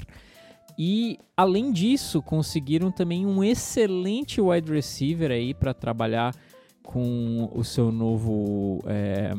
E 0.77 1.17
além 1.35 1.71
disso, 1.71 2.21
conseguiram 2.21 2.91
também 2.91 3.25
um 3.25 3.43
excelente 3.43 4.41
wide 4.41 4.71
receiver 4.71 5.31
aí 5.31 5.53
para 5.53 5.73
trabalhar 5.73 6.35
com 6.83 7.49
o 7.53 7.63
seu 7.63 7.91
novo 7.91 8.83
é, 8.85 9.33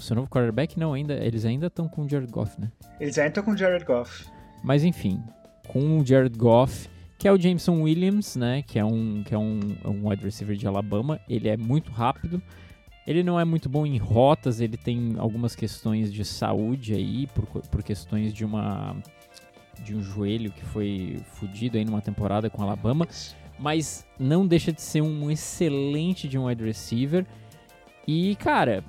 o 0.00 0.04
seu 0.04 0.16
novo 0.16 0.28
quarterback? 0.28 0.78
Não, 0.78 0.92
ainda, 0.92 1.14
eles 1.14 1.44
ainda 1.44 1.66
estão 1.66 1.88
com 1.88 2.02
o 2.02 2.08
Jared 2.08 2.30
Goff, 2.30 2.60
né? 2.60 2.70
Eles 2.98 3.16
ainda 3.18 3.28
estão 3.28 3.44
com 3.44 3.52
o 3.52 3.56
Jared 3.56 3.84
Goff. 3.84 4.26
Mas 4.62 4.84
enfim, 4.84 5.22
com 5.68 5.98
o 5.98 6.06
Jared 6.06 6.36
Goff, 6.36 6.88
que 7.18 7.28
é 7.28 7.32
o 7.32 7.40
Jameson 7.40 7.82
Williams, 7.82 8.36
né? 8.36 8.62
Que 8.62 8.78
é 8.78 8.84
um, 8.84 9.22
que 9.24 9.34
é 9.34 9.38
um, 9.38 9.60
um 9.84 10.08
wide 10.08 10.24
receiver 10.24 10.56
de 10.56 10.66
Alabama. 10.66 11.20
Ele 11.28 11.48
é 11.48 11.56
muito 11.56 11.90
rápido. 11.90 12.42
Ele 13.06 13.22
não 13.22 13.40
é 13.40 13.44
muito 13.44 13.68
bom 13.68 13.86
em 13.86 13.96
rotas, 13.96 14.60
ele 14.60 14.76
tem 14.76 15.14
algumas 15.18 15.56
questões 15.56 16.12
de 16.12 16.24
saúde 16.24 16.94
aí, 16.94 17.26
por, 17.28 17.46
por 17.46 17.82
questões 17.82 18.32
de 18.32 18.44
uma 18.44 18.94
de 19.82 19.94
um 19.94 20.02
joelho 20.02 20.52
que 20.52 20.64
foi 20.66 21.18
fudido 21.32 21.78
aí 21.78 21.84
numa 21.84 22.02
temporada 22.02 22.50
com 22.50 22.62
Alabama, 22.62 23.08
mas 23.58 24.06
não 24.18 24.46
deixa 24.46 24.72
de 24.72 24.80
ser 24.82 25.00
um 25.00 25.30
excelente 25.30 26.28
de 26.28 26.38
um 26.38 26.46
wide 26.46 26.62
receiver 26.62 27.26
E, 28.06 28.36
cara, 28.36 28.84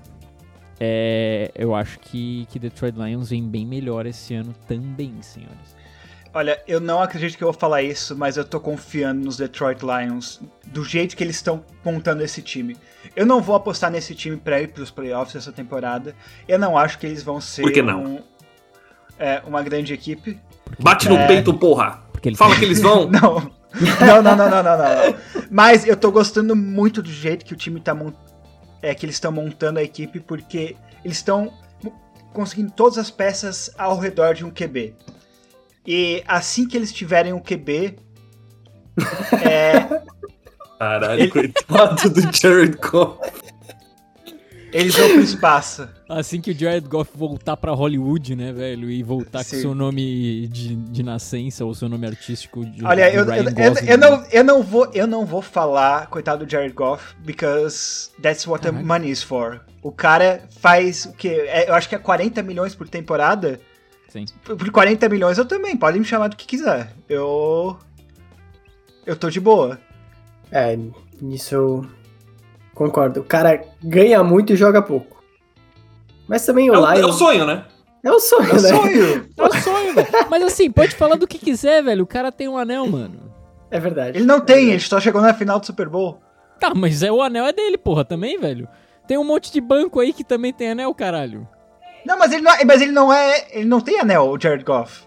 é, 0.84 1.52
eu 1.54 1.76
acho 1.76 2.00
que, 2.00 2.48
que 2.50 2.58
Detroit 2.58 2.96
Lions 2.98 3.30
vem 3.30 3.48
bem 3.48 3.68
melhor 3.68 4.08
esse 4.08 4.34
ano 4.34 4.52
também, 4.68 5.14
senhores. 5.22 5.80
Olha, 6.34 6.60
eu 6.68 6.80
não 6.80 7.04
acredito 7.04 7.38
que 7.38 7.44
eu 7.44 7.52
vou 7.52 7.60
falar 7.60 7.84
isso, 7.84 8.16
mas 8.18 8.36
eu 8.36 8.44
tô 8.44 8.60
confiando 8.60 9.24
nos 9.24 9.38
Detroit 9.38 9.82
Lions, 9.84 10.42
do 10.66 10.84
jeito 10.84 11.16
que 11.16 11.24
eles 11.24 11.36
estão 11.36 11.64
montando 11.86 12.24
esse 12.24 12.42
time. 12.42 12.76
Eu 13.16 13.28
não 13.28 13.42
vou 13.42 13.54
apostar 13.56 13.92
nesse 13.92 14.16
time 14.16 14.38
pra 14.38 14.60
ir 14.60 14.70
pros 14.70 14.90
playoffs 14.90 15.36
essa 15.36 15.52
temporada. 15.52 16.16
Eu 16.48 16.58
não 16.58 16.76
acho 16.78 16.98
que 16.98 17.06
eles 17.06 17.22
vão 17.22 17.40
ser 17.40 17.62
Por 17.62 17.72
que 17.74 17.82
não? 17.84 18.04
um- 18.04 18.20
é, 19.20 19.42
uma 19.46 19.62
grande 19.62 19.94
equipe. 19.94 20.40
Bate 20.80 21.08
no 21.10 21.16
É. 21.18 21.28
peito, 21.28 21.54
porra. 21.54 22.00
Porque 22.12 22.30
eles 22.30 22.40
Fala 22.40 22.58
que 22.58 22.66
eles 22.66 22.80
vão. 22.82 23.08
Não. 23.12 23.62
Não, 24.02 24.22
não, 24.22 24.36
não, 24.36 24.50
não, 24.50 24.64
não, 24.64 24.78
não. 24.78 25.16
Mas 25.50 25.86
eu 25.88 25.96
tô 25.96 26.12
gostando 26.12 26.56
muito 26.58 27.02
do 27.02 27.10
jeito 27.10 27.46
que 27.46 27.54
o 27.54 27.56
time 27.56 27.80
tá 27.80 27.94
mon- 27.96 28.12
é 28.82 28.94
que 28.96 29.06
eles 29.06 29.16
estão 29.16 29.32
montando 29.32 29.80
a 29.80 29.84
equipe, 29.84 30.20
porque 30.20 30.76
eles 31.04 31.18
estão 31.18 31.54
conseguindo 32.34 32.72
todas 32.72 32.98
as 32.98 33.12
peças 33.12 33.70
ao 33.78 33.98
redor 33.98 34.34
de 34.34 34.46
um 34.46 34.50
QB. 34.50 34.96
E 35.86 36.24
assim 36.28 36.68
que 36.68 36.78
eles 36.78 36.92
tiverem 36.92 37.34
um 37.34 37.40
QB, 37.40 37.98
é, 39.44 40.02
Caralho, 40.82 41.30
coitado 41.30 42.10
do 42.10 42.22
Jared 42.36 42.78
Goff. 42.78 43.20
Eles 44.72 44.96
vão 44.96 45.10
pro 45.10 45.22
espaço. 45.22 45.88
Assim 46.08 46.42
que 46.42 46.52
o 46.52 46.58
Jared 46.58 46.88
Goff 46.88 47.12
voltar 47.16 47.58
pra 47.58 47.72
Hollywood, 47.72 48.36
né, 48.36 48.52
velho? 48.52 48.90
E 48.90 49.04
voltar 49.04 49.40
com 49.40 49.52
Sim. 49.52 49.62
seu 49.62 49.76
nome 49.76 50.48
de, 50.48 50.76
de 50.76 51.04
nascença 51.04 51.66
ou 51.66 51.74
seu 51.74 51.90
nome 51.90 52.08
artístico 52.08 52.66
de 52.66 52.86
Olha, 52.86 53.14
eu, 53.14 53.26
Ryan 53.26 53.44
eu, 53.58 53.66
eu, 53.66 53.76
eu 53.88 53.98
não, 53.98 54.26
eu, 54.32 54.44
não 54.44 54.64
vou, 54.64 54.90
eu 54.94 55.08
não 55.08 55.26
vou 55.26 55.42
falar, 55.42 56.08
coitado 56.08 56.46
do 56.46 56.52
Jared 56.52 56.74
Goff, 56.74 57.16
because 57.20 58.10
that's 58.22 58.48
what 58.48 58.62
the 58.62 58.70
Caralho. 58.70 58.88
money 58.88 59.12
is 59.12 59.24
for. 59.24 59.62
O 59.82 59.92
cara 59.92 60.44
faz 60.60 61.06
o 61.06 61.14
quê? 61.14 61.46
É, 61.48 61.70
eu 61.70 61.74
acho 61.74 61.90
que 61.90 61.96
é 61.96 62.00
40 62.00 62.42
milhões 62.44 62.76
por 62.76 62.88
temporada. 62.88 63.60
Sim. 64.10 64.26
Por 64.44 64.58
por 64.58 64.70
40 64.70 65.08
milhões 65.10 65.38
eu 65.38 65.46
também, 65.46 65.76
pode 65.76 65.98
me 65.98 66.06
chamar 66.06 66.28
do 66.28 66.36
que 66.36 66.46
quiser. 66.46 66.94
Eu. 67.08 67.78
Eu 69.06 69.16
tô 69.16 69.30
de 69.30 69.40
boa. 69.40 69.80
É, 70.52 70.78
nisso 71.22 71.56
eu 71.56 71.86
concordo. 72.86 73.22
O 73.22 73.24
cara 73.24 73.64
ganha 73.84 74.24
muito 74.24 74.54
e 74.54 74.56
joga 74.56 74.82
pouco. 74.82 75.22
Mas 76.28 76.46
também 76.46 76.70
o 76.70 76.74
É 76.88 77.00
é 77.00 77.06
o 77.06 77.12
sonho, 77.14 77.46
né? 77.46 77.66
É 78.04 78.12
o 78.12 78.20
sonho, 78.20 78.50
É 78.50 78.54
o 78.54 78.62
né? 78.62 78.70
sonho. 78.70 79.30
É 79.38 79.44
o 79.44 79.54
sonho, 79.54 79.94
velho. 79.94 80.08
Mas 80.30 80.44
assim, 80.44 80.72
pode 80.72 80.96
falar 80.96 81.16
do 81.16 81.28
que 81.28 81.38
quiser, 81.38 81.84
velho. 81.84 82.04
O 82.04 82.08
cara 82.08 82.32
tem 82.32 82.48
um 82.48 82.58
anel, 82.58 82.88
mano. 82.88 83.32
É 83.70 83.80
verdade. 83.80 84.18
Ele 84.18 84.26
não 84.26 84.40
tem, 84.42 84.70
ele 84.70 84.80
só 84.80 85.00
chegou 85.00 85.22
na 85.22 85.34
final 85.34 85.60
do 85.60 85.66
Super 85.66 85.88
Bowl. 85.88 86.20
Tá, 86.60 86.74
mas 86.76 87.04
é, 87.04 87.12
o 87.12 87.22
anel 87.22 87.46
é 87.46 87.54
dele, 87.54 87.78
porra, 87.78 88.04
também, 88.06 88.40
velho. 88.40 88.68
Tem 89.08 89.18
um 89.18 89.24
monte 89.24 89.52
de 89.52 89.60
banco 89.62 90.00
aí 90.00 90.14
que 90.14 90.24
também 90.24 90.52
tem 90.54 90.72
anel, 90.72 90.94
caralho. 90.94 91.48
Não, 92.06 92.18
mas 92.18 92.32
ele 92.32 92.42
não, 92.42 92.52
é- 92.52 92.66
mas 92.66 92.82
ele 92.82 92.92
não 92.92 93.12
é. 93.14 93.48
Ele 93.52 93.66
não 93.66 93.80
tem 93.82 94.00
anel, 94.00 94.30
o 94.30 94.40
Jared 94.40 94.64
Goff. 94.64 95.04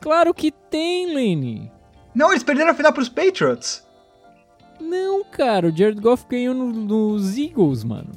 Claro 0.00 0.32
que 0.32 0.50
tem, 0.50 1.14
Lenny. 1.14 1.70
Não, 2.14 2.30
eles 2.30 2.42
perderam 2.42 2.70
a 2.70 2.74
final 2.74 2.92
pros 2.92 3.08
Patriots. 3.08 3.84
Não, 4.80 5.24
cara, 5.24 5.68
o 5.68 5.76
Jared 5.76 6.00
Goff 6.00 6.24
ganhou 6.28 6.54
no- 6.54 6.72
nos 6.72 7.36
Eagles, 7.36 7.84
mano. 7.84 8.08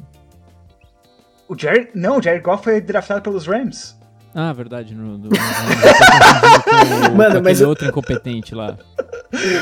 O 1.48 1.58
Jared. 1.58 1.90
Não, 1.94 2.18
o 2.18 2.22
Jared 2.22 2.44
Goff 2.44 2.64
foi 2.64 2.80
draftado 2.82 3.22
pelos 3.22 3.46
Rams. 3.46 3.96
Ah, 4.36 4.52
verdade, 4.52 4.96
no, 4.96 5.04
no, 5.04 5.18
no, 5.18 5.30
no, 5.30 5.30
com, 5.30 7.16
Mano, 7.16 7.36
com 7.36 7.42
mas 7.44 7.58
aquele 7.58 7.64
eu- 7.64 7.70
outro 7.70 7.88
incompetente 7.88 8.56
lá. 8.56 8.78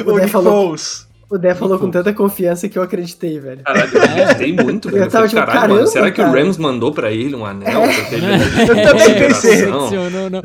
O 0.06 0.12
O 0.12 0.16
Dé 0.16 0.22
Nick 0.22 0.30
falou- 0.32 0.68
Foles. 0.68 1.08
O 1.30 1.38
Dé 1.38 1.56
falou 1.56 1.80
com 1.80 1.90
tanta 1.90 2.12
confiança 2.14 2.68
que 2.68 2.78
eu 2.78 2.84
acreditei, 2.84 3.40
velho. 3.40 3.64
Caralho, 3.64 3.90
eu 3.94 4.02
acreditei 4.04 4.54
muito, 4.54 4.90
velho. 4.90 5.06
Eu 5.06 5.10
tava 5.10 5.26
Eu 5.26 5.30
falei, 5.30 5.30
tipo, 5.30 5.40
caralho, 5.40 5.60
caramba, 5.62 5.76
mano, 5.76 5.88
será 5.88 6.12
que 6.12 6.22
o 6.22 6.26
cara. 6.26 6.38
Rams 6.42 6.58
mandou 6.58 6.92
pra 6.94 7.10
ele 7.12 7.36
um 7.36 7.46
anel? 7.46 7.84
ele 8.12 8.26
Eu 8.70 8.84
também 8.92 9.14
pensei. 9.18 9.66
Não, 9.66 9.90
não, 10.10 10.30
não. 10.30 10.44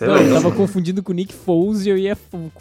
Não, 0.00 0.16
eu 0.16 0.34
tava 0.34 0.48
não. 0.48 0.56
confundindo 0.56 1.02
com 1.02 1.12
o 1.12 1.14
Nick 1.14 1.32
Foles 1.32 1.84
e 1.84 1.88
eu 1.88 1.96
ia 1.98 2.16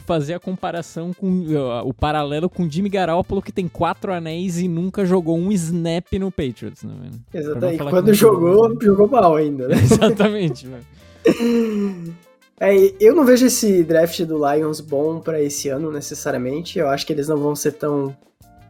fazer 0.05 0.33
a 0.33 0.39
comparação 0.39 1.13
com 1.13 1.27
uh, 1.27 1.87
o 1.87 1.93
paralelo 1.93 2.49
com 2.49 2.63
o 2.63 2.69
Jimmy 2.69 2.89
Garoppolo, 2.89 3.41
que 3.41 3.51
tem 3.51 3.67
quatro 3.67 4.13
anéis 4.13 4.59
e 4.59 4.67
nunca 4.67 5.05
jogou 5.05 5.37
um 5.37 5.51
snap 5.51 6.11
no 6.13 6.31
Patriots, 6.31 6.83
né, 6.83 6.93
velho? 7.01 7.21
Exatamente. 7.33 7.83
Quando 7.83 8.07
não 8.07 8.13
jogou, 8.13 8.77
jogou 8.81 9.07
mal 9.07 9.35
ainda, 9.35 9.67
né? 9.67 9.75
Exatamente, 9.83 10.67
velho. 10.67 10.83
É, 12.59 12.73
eu 12.97 13.13
não 13.13 13.25
vejo 13.25 13.45
esse 13.47 13.83
draft 13.83 14.21
do 14.21 14.37
Lions 14.37 14.79
bom 14.79 15.19
pra 15.19 15.41
esse 15.41 15.67
ano, 15.67 15.91
necessariamente. 15.91 16.79
Eu 16.79 16.87
acho 16.87 17.05
que 17.05 17.11
eles 17.11 17.27
não 17.27 17.35
vão 17.35 17.55
ser 17.55 17.73
tão 17.73 18.15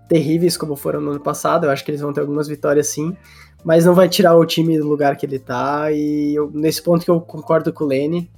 terríveis 0.08 0.58
como 0.58 0.76
foram 0.76 0.99
no 0.99 1.12
ano 1.12 1.19
passado. 1.19 1.65
Eu 1.65 1.69
acho 1.69 1.86
que 1.86 1.91
eles 1.91 2.02
vão 2.02 2.12
ter 2.12 2.21
algumas 2.21 2.47
vitórias 2.47 2.88
sim. 2.88 3.15
Mas 3.63 3.86
não 3.86 3.93
vai 3.93 4.10
tirar 4.10 4.36
o 4.36 4.45
time 4.45 4.80
do 4.80 4.88
lugar 4.88 5.15
que 5.15 5.26
ele 5.26 5.38
tá. 5.38 5.91
E 5.91 6.34
eu- 6.34 6.49
nesse 6.52 6.82
ponto 6.82 7.06
que 7.06 7.12
eu 7.12 7.21
concordo 7.21 7.71
com 7.71 7.84
o 7.84 7.88
Lene, 7.88 8.32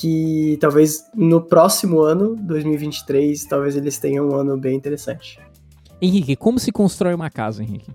que 0.00 0.58
talvez 0.60 1.04
no 1.14 1.40
próximo 1.40 2.00
ano, 2.00 2.34
2023, 2.34 3.44
talvez 3.44 3.76
eles 3.76 3.96
tenham 3.96 4.28
um 4.28 4.34
ano 4.34 4.56
bem 4.56 4.74
interessante. 4.74 5.38
Henrique, 6.02 6.34
como 6.34 6.58
se 6.58 6.72
constrói 6.72 7.14
uma 7.14 7.30
casa, 7.30 7.62
Henrique? 7.62 7.92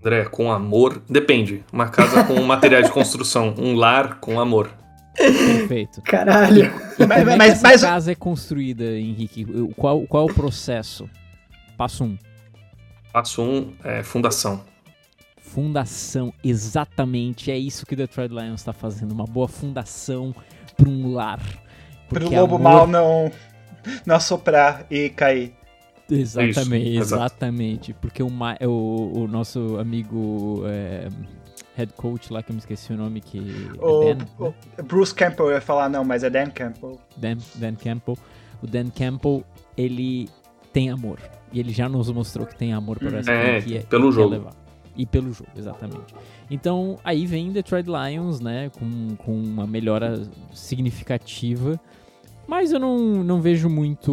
André, 0.00 0.24
com 0.24 0.50
amor. 0.50 1.00
Depende. 1.08 1.64
Uma 1.72 1.88
casa 1.88 2.24
com 2.24 2.42
material 2.42 2.82
de 2.82 2.90
construção. 2.90 3.54
Um 3.56 3.76
lar 3.76 4.18
com 4.18 4.40
amor. 4.40 4.70
Perfeito. 5.14 6.02
Caralho! 6.02 6.64
E 6.64 6.96
como 6.96 7.12
é 7.12 7.18
que 7.18 7.36
mas- 7.36 7.52
essa 7.52 7.68
mas- 7.68 7.80
casa 7.82 8.12
é 8.12 8.14
construída, 8.16 8.84
Henrique? 8.98 9.46
Qual, 9.76 10.00
qual 10.06 10.28
é 10.28 10.32
o 10.32 10.34
processo? 10.34 11.08
Passo 11.76 12.02
um. 12.02 12.18
Passo 13.12 13.42
um, 13.42 13.72
é, 13.84 14.02
fundação. 14.02 14.62
Fundação, 15.40 16.32
exatamente. 16.44 17.50
É 17.50 17.58
isso 17.58 17.86
que 17.86 17.94
o 17.94 17.96
Detroit 17.96 18.30
Lions 18.30 18.60
está 18.60 18.72
fazendo. 18.72 19.12
Uma 19.12 19.24
boa 19.24 19.48
fundação 19.48 20.34
para 20.80 20.88
um 20.90 21.12
lar. 21.12 21.38
Pro 22.08 22.20
Porque 22.20 22.36
lobo 22.38 22.56
amor- 22.56 22.72
mal 22.72 22.86
não, 22.86 23.30
não 24.06 24.16
assoprar 24.16 24.84
e 24.90 25.08
cair. 25.10 25.54
Exatamente, 26.10 26.90
Isso, 26.94 27.14
exatamente. 27.14 27.94
Porque 27.94 28.22
o, 28.22 28.28
Ma- 28.30 28.56
o, 28.62 29.20
o 29.22 29.28
nosso 29.28 29.78
amigo 29.78 30.62
é, 30.66 31.08
head 31.76 31.92
coach 31.92 32.32
lá, 32.32 32.42
que 32.42 32.50
eu 32.50 32.54
me 32.54 32.58
esqueci 32.58 32.92
o 32.92 32.96
nome, 32.96 33.20
que 33.20 33.38
O, 33.80 34.02
é 34.02 34.14
Dan, 34.14 34.24
né? 34.24 34.54
o 34.78 34.82
Bruce 34.82 35.14
Campbell 35.14 35.52
ia 35.52 35.60
falar, 35.60 35.88
não, 35.88 36.04
mas 36.04 36.24
é 36.24 36.30
Dan 36.30 36.50
Campbell. 36.50 36.98
Dan, 37.16 37.36
Dan 37.54 37.74
Campbell. 37.76 38.18
O 38.60 38.66
Dan 38.66 38.88
Campbell, 38.90 39.44
ele 39.76 40.28
tem 40.72 40.90
amor. 40.90 41.20
E 41.52 41.60
ele 41.60 41.72
já 41.72 41.88
nos 41.88 42.10
mostrou 42.10 42.44
que 42.46 42.56
tem 42.56 42.72
amor 42.72 42.98
por 42.98 43.14
essa 43.14 43.30
É, 43.30 43.60
franquia. 43.60 43.86
pelo 43.88 44.08
e 44.08 44.12
jogo. 44.12 44.30
levar. 44.30 44.52
E 44.96 45.06
pelo 45.06 45.32
jogo, 45.32 45.50
exatamente. 45.56 46.12
Então, 46.50 46.98
aí 47.04 47.26
vem 47.26 47.52
Detroit 47.52 47.86
Lions, 47.86 48.40
né, 48.40 48.70
com, 48.70 49.14
com 49.16 49.32
uma 49.32 49.66
melhora 49.66 50.22
significativa. 50.52 51.80
Mas 52.46 52.72
eu 52.72 52.80
não, 52.80 52.98
não 53.22 53.40
vejo 53.40 53.68
muito... 53.68 54.10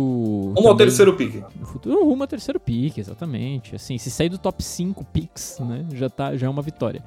Rumo 0.55 0.67
ao 0.67 0.77
terceiro 0.77 1.15
pique. 1.15 1.43
No 1.59 1.65
futuro, 1.65 2.05
rumo 2.05 2.21
ao 2.21 2.27
terceiro 2.27 2.59
pick, 2.59 2.99
exatamente. 2.99 3.75
Assim, 3.75 3.97
se 3.97 4.11
sair 4.11 4.29
do 4.29 4.37
top 4.37 4.63
5 4.63 5.03
picks, 5.05 5.57
né, 5.61 5.87
já, 5.93 6.07
tá, 6.07 6.37
já 6.37 6.45
é 6.45 6.49
uma 6.49 6.61
vitória. 6.61 7.03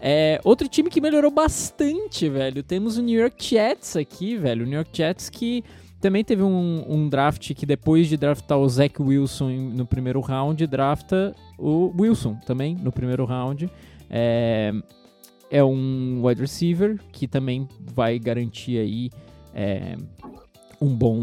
É, 0.00 0.38
outro 0.44 0.68
time 0.68 0.90
que 0.90 1.00
melhorou 1.00 1.30
bastante, 1.30 2.28
velho. 2.28 2.62
Temos 2.62 2.98
o 2.98 3.02
New 3.02 3.18
York 3.18 3.42
Jets 3.42 3.96
aqui, 3.96 4.36
velho. 4.36 4.64
O 4.64 4.68
New 4.68 4.76
York 4.76 4.90
Jets 4.92 5.30
que 5.30 5.64
também 6.00 6.22
teve 6.22 6.42
um, 6.42 6.84
um 6.86 7.08
draft 7.08 7.54
que 7.54 7.64
depois 7.64 8.06
de 8.06 8.18
draftar 8.18 8.58
o 8.58 8.68
Zach 8.68 9.00
Wilson 9.00 9.48
no 9.74 9.86
primeiro 9.86 10.20
round, 10.20 10.66
drafta 10.66 11.34
o 11.58 11.90
Wilson 11.98 12.36
também 12.46 12.74
no 12.74 12.92
primeiro 12.92 13.24
round. 13.24 13.70
É, 14.10 14.72
é 15.50 15.62
um 15.64 16.20
wide 16.24 16.40
receiver 16.40 16.98
que 17.12 17.26
também 17.28 17.68
vai 17.94 18.18
garantir 18.18 18.78
aí 18.78 19.10
é, 19.54 19.96
um 20.80 20.94
bom, 20.94 21.18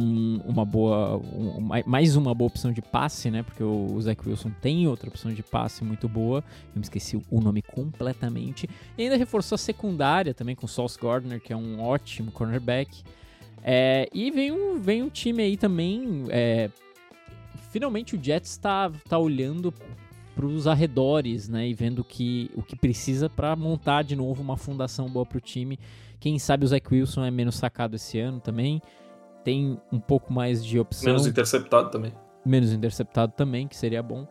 uma 0.46 0.66
boa, 0.66 1.18
um- 1.18 1.62
mai- 1.62 1.84
mais 1.86 2.16
uma 2.16 2.34
boa 2.34 2.48
opção 2.48 2.72
de 2.72 2.82
passe, 2.82 3.30
né? 3.30 3.44
Porque 3.44 3.64
o 3.64 4.00
Zach 4.02 4.28
Wilson 4.28 4.52
tem 4.62 4.88
outra 4.88 5.10
opção 5.10 5.32
de 5.32 5.44
passe 5.44 5.84
muito 5.84 6.10
boa. 6.10 6.44
Eu 6.74 6.78
me 6.80 6.82
esqueci 6.82 7.22
o 7.30 7.40
nome 7.40 7.62
completamente. 7.62 8.68
E 8.98 9.04
ainda 9.04 9.16
reforçou 9.18 9.56
a 9.56 9.60
secundária 9.60 10.34
também 10.34 10.56
com 10.56 10.66
o 10.66 10.70
Sauce 10.70 10.98
Gardner, 11.00 11.40
que 11.40 11.54
é 11.54 11.56
um 11.58 11.80
ótimo 11.82 12.32
cornerback. 12.32 13.04
É, 13.62 14.10
e 14.14 14.32
vem 14.32 14.52
um, 14.52 14.80
vem 14.80 15.04
um 15.04 15.10
time 15.10 15.44
aí 15.44 15.56
também. 15.56 16.24
é, 16.30 16.70
finalmente 17.72 18.16
o 18.16 18.24
Jets 18.24 18.52
está 18.52 18.92
tá 19.08 19.18
olhando 19.18 19.74
para 20.36 20.46
os 20.46 20.68
arredores, 20.68 21.48
né? 21.48 21.68
E 21.68 21.74
vendo 21.74 22.04
que, 22.04 22.50
o 22.56 22.62
que 22.64 22.76
precisa 22.76 23.30
para 23.30 23.56
montar 23.56 24.04
de 24.04 24.16
novo 24.16 24.42
uma 24.42 24.58
fundação 24.58 25.08
boa 25.10 25.26
para 25.26 25.38
o 25.38 25.42
time. 25.42 25.80
Quem 26.20 26.38
sabe 26.40 26.66
o 26.66 26.68
Zach 26.68 26.86
Wilson 26.92 27.24
é 27.26 27.32
menos 27.32 27.56
sacado 27.56 27.96
esse 27.96 28.20
ano 28.20 28.40
também. 28.40 28.82
Tem 29.44 29.78
um 29.92 30.00
pouco 30.00 30.32
mais 30.32 30.64
de 30.64 30.80
opção. 30.80 31.08
Menos 31.08 31.28
interceptado 31.28 31.90
também. 31.92 32.14
menos 32.46 32.72
interceptado 32.72 33.34
também, 33.36 33.68
que 33.68 33.76
seria 33.76 34.02
bom. 34.02 34.28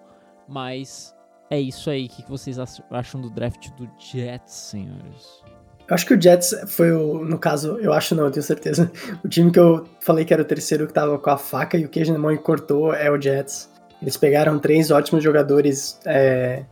Mas 0.48 1.14
é 1.50 1.60
isso 1.60 1.90
aí. 1.90 2.06
O 2.06 2.08
que 2.08 2.28
vocês 2.30 2.58
ach- 2.58 2.80
acham 2.90 3.20
do 3.20 3.30
draft 3.30 3.70
do 3.76 3.88
Jets, 3.98 4.52
senhores? 4.54 5.42
Eu 5.88 5.94
acho 5.94 6.06
que 6.06 6.14
o 6.14 6.20
Jets 6.20 6.54
foi 6.68 6.92
o, 6.92 7.24
no 7.24 7.38
caso, 7.38 7.76
eu 7.78 7.92
acho 7.92 8.14
não, 8.14 8.24
eu 8.24 8.30
tenho 8.30 8.42
certeza. 8.42 8.90
O 9.24 9.28
time 9.28 9.50
que 9.50 9.58
eu 9.58 9.84
falei 10.00 10.24
que 10.24 10.32
era 10.32 10.42
o 10.42 10.46
terceiro 10.46 10.86
que 10.86 10.92
tava 10.92 11.18
com 11.18 11.28
a 11.30 11.36
faca 11.36 11.76
e 11.76 11.84
o 11.84 11.88
queijo 11.88 12.12
na 12.12 12.18
mão 12.18 12.32
e 12.32 12.38
cortou 12.38 12.94
é 12.94 13.10
o 13.10 13.20
Jets. 13.20 13.70
Eles 14.02 14.16
pegaram 14.16 14.58
três 14.58 14.90
ótimos 14.90 15.22
jogadores 15.22 15.98
é, 16.04 16.64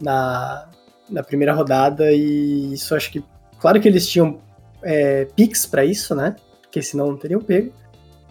na, 0.00 0.68
na 1.10 1.22
primeira 1.22 1.54
rodada 1.54 2.12
e 2.12 2.74
isso 2.74 2.94
acho 2.94 3.10
que. 3.10 3.24
Claro 3.58 3.80
que 3.80 3.88
eles 3.88 4.06
tinham 4.06 4.38
é, 4.82 5.24
picks 5.34 5.64
para 5.64 5.84
isso, 5.84 6.14
né? 6.14 6.36
Porque 6.60 6.82
senão 6.82 7.08
não 7.08 7.16
teriam 7.16 7.40
pego. 7.40 7.72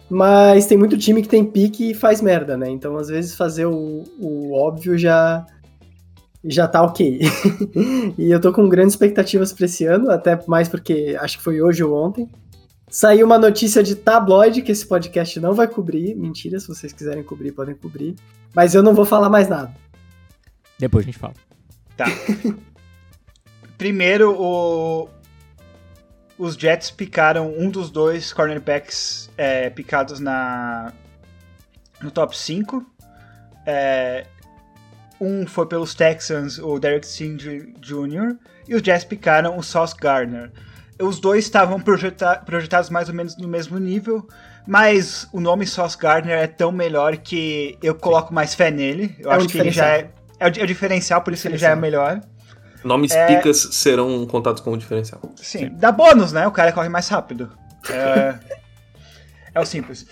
Mas 0.08 0.66
tem 0.66 0.78
muito 0.78 0.96
time 0.96 1.20
que 1.20 1.28
tem 1.28 1.44
pique 1.44 1.90
e 1.90 1.94
faz 1.94 2.20
merda, 2.20 2.56
né? 2.56 2.70
Então, 2.70 2.96
às 2.96 3.08
vezes, 3.08 3.34
fazer 3.34 3.66
o, 3.66 4.04
o 4.20 4.54
óbvio 4.54 4.96
já, 4.96 5.44
já 6.44 6.68
tá 6.68 6.82
ok. 6.82 7.20
e 8.16 8.30
eu 8.30 8.40
tô 8.40 8.52
com 8.52 8.68
grandes 8.68 8.94
expectativas 8.94 9.52
pra 9.52 9.66
esse 9.66 9.84
ano, 9.84 10.08
até 10.10 10.38
mais 10.46 10.68
porque 10.68 11.16
acho 11.18 11.38
que 11.38 11.42
foi 11.42 11.60
hoje 11.60 11.82
ou 11.82 11.92
ontem. 11.92 12.28
Saiu 12.88 13.26
uma 13.26 13.38
notícia 13.38 13.82
de 13.82 13.96
tabloide 13.96 14.62
que 14.62 14.70
esse 14.70 14.86
podcast 14.86 15.40
não 15.40 15.52
vai 15.52 15.66
cobrir. 15.66 16.14
Mentira, 16.14 16.60
se 16.60 16.68
vocês 16.68 16.92
quiserem 16.92 17.22
cobrir, 17.22 17.52
podem 17.52 17.74
cobrir. 17.74 18.14
Mas 18.54 18.74
eu 18.74 18.82
não 18.82 18.94
vou 18.94 19.04
falar 19.04 19.28
mais 19.28 19.48
nada. 19.48 19.74
Depois 20.78 21.04
a 21.04 21.06
gente 21.06 21.18
fala. 21.18 21.34
Tá. 21.96 22.06
Primeiro, 23.76 24.34
o... 24.40 25.08
os 26.38 26.54
Jets 26.54 26.90
picaram 26.90 27.52
um 27.58 27.68
dos 27.68 27.90
dois 27.90 28.32
cornerbacks 28.32 29.30
é, 29.36 29.68
picados 29.68 30.20
na... 30.20 30.92
no 32.00 32.10
top 32.10 32.36
5. 32.36 32.84
É... 33.66 34.26
Um 35.20 35.46
foi 35.46 35.66
pelos 35.66 35.94
Texans, 35.94 36.58
o 36.58 36.78
Derek 36.78 37.06
Singh 37.06 37.72
Jr., 37.80 38.36
e 38.68 38.74
os 38.74 38.82
Jets 38.82 39.04
picaram 39.04 39.56
o 39.56 39.62
Sauce 39.62 39.94
Gardner. 39.96 40.52
Os 41.00 41.20
dois 41.20 41.44
estavam 41.44 41.78
projeta 41.80 42.36
projetados 42.44 42.88
mais 42.90 43.08
ou 43.08 43.14
menos 43.14 43.36
no 43.36 43.46
mesmo 43.46 43.78
nível, 43.78 44.26
mas 44.66 45.28
o 45.32 45.40
nome 45.40 45.66
Sauce 45.66 45.96
Gardner 45.98 46.38
é 46.38 46.46
tão 46.46 46.72
melhor 46.72 47.16
que 47.18 47.76
eu 47.82 47.94
coloco 47.94 48.32
mais 48.32 48.54
fé 48.54 48.70
nele. 48.70 49.14
Eu 49.18 49.30
É 49.30 49.34
um 49.34 49.36
acho 49.38 49.48
que 49.48 49.58
ele 49.58 49.70
já 49.70 49.86
é, 49.88 50.10
é 50.40 50.46
o, 50.48 50.52
é 50.60 50.62
o 50.62 50.66
diferencial, 50.66 51.20
por 51.22 51.32
isso 51.34 51.46
ele 51.46 51.58
já 51.58 51.70
é 51.70 51.76
melhor. 51.76 52.20
Nomes 52.82 53.10
É. 53.12 53.26
picas 53.26 53.68
serão 53.72 54.26
contados 54.26 54.62
como 54.62 54.76
diferencial. 54.78 55.20
Sim, 55.36 55.70
dá 55.74 55.90
bônus, 55.92 56.32
né? 56.32 56.46
O 56.46 56.52
cara 56.52 56.72
corre 56.72 56.88
mais 56.88 57.08
rápido. 57.08 57.50
É, 57.90 58.34
é 59.54 59.60
o 59.60 59.66
simples. 59.66 60.06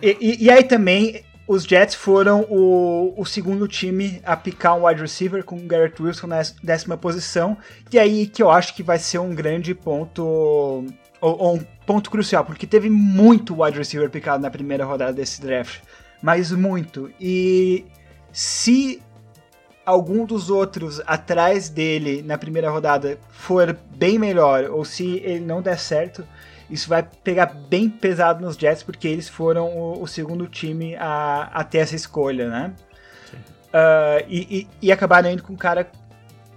E, 0.00 0.16
e- 0.20 0.44
e 0.44 0.50
aí 0.50 0.64
também, 0.64 1.22
os 1.46 1.64
Jets 1.64 1.94
foram 1.94 2.42
o, 2.48 3.14
o 3.16 3.24
segundo 3.24 3.66
time 3.66 4.20
a 4.24 4.36
picar 4.36 4.76
um 4.76 4.86
wide 4.86 5.00
receiver 5.00 5.44
com 5.44 5.56
o 5.56 5.66
Garrett 5.66 6.00
Wilson 6.00 6.26
na 6.26 6.42
décima 6.62 6.96
posição. 6.96 7.56
E 7.92 7.98
aí 7.98 8.26
que 8.26 8.42
eu 8.42 8.50
acho 8.50 8.74
que 8.74 8.82
vai 8.82 8.98
ser 8.98 9.18
um 9.18 9.34
grande 9.34 9.74
ponto, 9.74 10.22
ou, 10.22 10.86
ou 11.20 11.56
um 11.56 11.64
ponto 11.84 12.10
crucial, 12.10 12.44
porque 12.44 12.66
teve 12.66 12.88
muito 12.88 13.60
wide 13.62 13.78
receiver 13.78 14.08
picado 14.08 14.42
na 14.42 14.50
primeira 14.50 14.84
rodada 14.84 15.12
desse 15.12 15.40
draft. 15.40 15.80
Mas 16.22 16.52
muito. 16.52 17.10
E 17.20 17.84
se 18.32 19.02
algum 19.84 20.24
dos 20.24 20.48
outros 20.48 21.02
atrás 21.06 21.68
dele 21.68 22.22
na 22.22 22.38
primeira 22.38 22.70
rodada 22.70 23.18
for 23.30 23.76
bem 23.96 24.18
melhor, 24.18 24.70
ou 24.70 24.84
se 24.84 25.16
ele 25.24 25.40
não 25.40 25.60
der 25.60 25.78
certo, 25.78 26.24
isso 26.72 26.88
vai 26.88 27.02
pegar 27.02 27.46
bem 27.46 27.88
pesado 27.88 28.44
nos 28.44 28.56
Jets, 28.56 28.82
porque 28.82 29.06
eles 29.06 29.28
foram 29.28 29.68
o, 29.68 30.02
o 30.02 30.06
segundo 30.08 30.46
time 30.46 30.96
a, 30.96 31.50
a 31.52 31.62
ter 31.62 31.78
essa 31.78 31.94
escolha, 31.94 32.48
né? 32.48 32.72
Ah, 33.72 34.22
e, 34.28 34.60
e, 34.60 34.68
e 34.86 34.92
acabaram 34.92 35.30
indo 35.30 35.42
com 35.42 35.52
um 35.52 35.56
cara, 35.56 35.90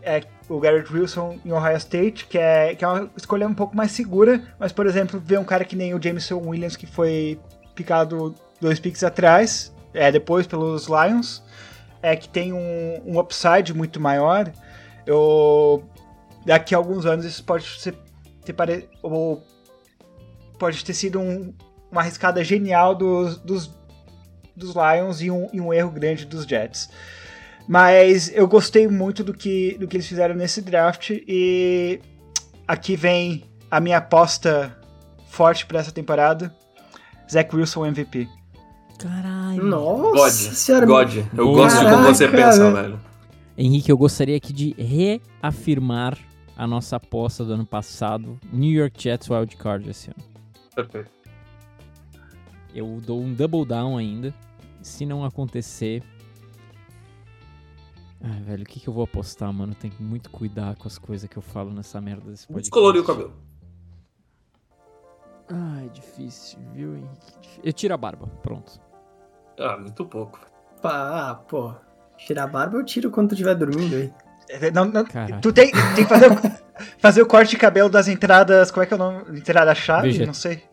é, 0.01 0.21
o 0.49 0.59
Garrett 0.59 0.91
Wilson 0.93 1.39
em 1.45 1.51
Ohio 1.51 1.77
State, 1.77 2.27
que 2.27 2.37
é, 2.37 2.75
que 2.75 2.83
é 2.83 2.87
uma 2.87 3.09
escolha 3.15 3.47
um 3.47 3.53
pouco 3.53 3.75
mais 3.75 3.91
segura, 3.91 4.41
mas, 4.59 4.71
por 4.71 4.85
exemplo, 4.85 5.19
ver 5.19 5.39
um 5.39 5.43
cara 5.43 5.63
que 5.63 5.75
nem 5.75 5.93
o 5.93 6.01
Jameson 6.01 6.41
Williams, 6.45 6.75
que 6.75 6.85
foi 6.85 7.39
picado 7.73 8.35
dois 8.59 8.79
picks 8.79 9.03
atrás, 9.03 9.73
é, 9.93 10.11
depois 10.11 10.45
pelos 10.45 10.87
Lions, 10.87 11.43
é 12.01 12.15
que 12.15 12.29
tem 12.29 12.53
um, 12.53 13.01
um 13.05 13.19
upside 13.19 13.73
muito 13.73 13.99
maior. 13.99 14.51
Eu, 15.05 15.83
daqui 16.45 16.75
a 16.75 16.77
alguns 16.77 17.05
anos 17.05 17.25
isso 17.25 17.43
pode 17.43 17.65
ser, 17.79 17.95
ter 18.43 18.53
pare, 18.53 18.89
ou 19.01 19.43
pode 20.57 20.83
ter 20.83 20.93
sido 20.93 21.19
um- 21.19 21.53
uma 21.91 22.01
arriscada 22.01 22.43
genial 22.43 22.93
dos, 22.95 23.37
dos, 23.37 23.71
dos 24.55 24.73
Lions 24.75 25.21
e 25.21 25.29
um, 25.31 25.47
e 25.53 25.61
um 25.61 25.73
erro 25.73 25.91
grande 25.91 26.25
dos 26.25 26.45
Jets. 26.45 26.89
Mas 27.67 28.31
eu 28.35 28.47
gostei 28.47 28.87
muito 28.87 29.23
do 29.23 29.33
que, 29.33 29.77
do 29.79 29.87
que 29.87 29.97
eles 29.97 30.07
fizeram 30.07 30.35
nesse 30.35 30.61
draft 30.61 31.09
e 31.11 31.99
aqui 32.67 32.95
vem 32.95 33.43
a 33.71 33.79
minha 33.79 33.97
aposta 33.97 34.77
forte 35.27 35.65
para 35.65 35.79
essa 35.79 35.91
temporada. 35.91 36.53
Zach 37.31 37.55
Wilson 37.55 37.85
MVP. 37.87 38.27
Caralho. 38.99 39.63
Nossa 39.63 40.13
God. 40.49 40.55
senhora. 40.55 40.85
God. 40.85 41.15
Eu 41.35 41.45
Boa. 41.45 41.55
gosto 41.63 41.79
de 41.79 41.85
como 41.91 42.03
você 42.03 42.27
Caraca, 42.27 42.45
pensa, 42.49 42.59
velho. 42.71 42.75
velho. 42.75 42.99
Henrique, 43.57 43.91
eu 43.91 43.97
gostaria 43.97 44.37
aqui 44.37 44.53
de 44.53 44.75
reafirmar 44.77 46.17
a 46.55 46.67
nossa 46.67 46.97
aposta 46.97 47.43
do 47.43 47.53
ano 47.53 47.65
passado. 47.65 48.37
New 48.53 48.71
York 48.71 49.01
Jets 49.01 49.29
Wildcard 49.29 49.89
esse 49.89 50.09
ano. 50.09 50.34
Perfeito. 50.75 51.09
Eu 52.73 53.01
dou 53.05 53.21
um 53.21 53.33
double 53.33 53.65
down 53.65 53.97
ainda. 53.97 54.33
Se 54.81 55.05
não 55.05 55.23
acontecer. 55.23 56.03
Ah, 58.21 58.39
velho, 58.41 58.63
o 58.63 58.65
que, 58.65 58.79
que 58.79 58.87
eu 58.87 58.93
vou 58.93 59.03
apostar, 59.03 59.51
mano? 59.53 59.73
Tem 59.73 59.89
que 59.89 60.03
muito 60.03 60.29
cuidar 60.29 60.75
com 60.75 60.87
as 60.87 60.97
coisas 60.97 61.29
que 61.29 61.37
eu 61.37 61.41
falo 61.41 61.71
nessa 61.71 62.01
merda 62.01 62.29
desse 62.29 62.45
podcast. 62.47 62.63
Descoloriu 62.69 63.01
o 63.01 63.05
cabelo. 63.05 63.33
Ah, 65.49 65.83
é 65.85 65.89
difícil, 65.89 66.59
viu, 66.73 66.95
Henrique? 66.97 67.59
Eu 67.63 67.71
tiro 67.71 67.93
a 67.93 67.97
barba, 67.97 68.27
pronto. 68.41 68.79
Ah, 69.59 69.77
muito 69.77 70.03
pouco. 70.05 70.39
Pá, 70.81 71.29
ah, 71.29 71.35
pô. 71.35 71.73
Tirar 72.17 72.45
a 72.45 72.47
barba 72.47 72.77
eu 72.77 72.85
tiro 72.85 73.11
quando 73.11 73.29
tu 73.29 73.33
estiver 73.33 73.55
dormindo 73.55 73.95
aí. 73.95 74.13
É, 74.49 74.71
Não, 74.71 74.85
não, 74.85 75.03
tu 75.41 75.51
tem, 75.53 75.71
tem 75.71 76.03
que 76.03 76.05
fazer 76.05 76.29
fazer 76.99 77.21
o 77.21 77.25
corte 77.25 77.51
de 77.51 77.57
cabelo 77.57 77.89
das 77.89 78.07
entradas. 78.07 78.71
Como 78.71 78.83
é 78.83 78.85
que 78.87 78.93
é 78.93 78.95
o 78.95 78.99
nome? 78.99 79.37
Entrada-chave? 79.37 80.07
Vegeta. 80.07 80.25
Não 80.25 80.33
sei. 80.33 80.63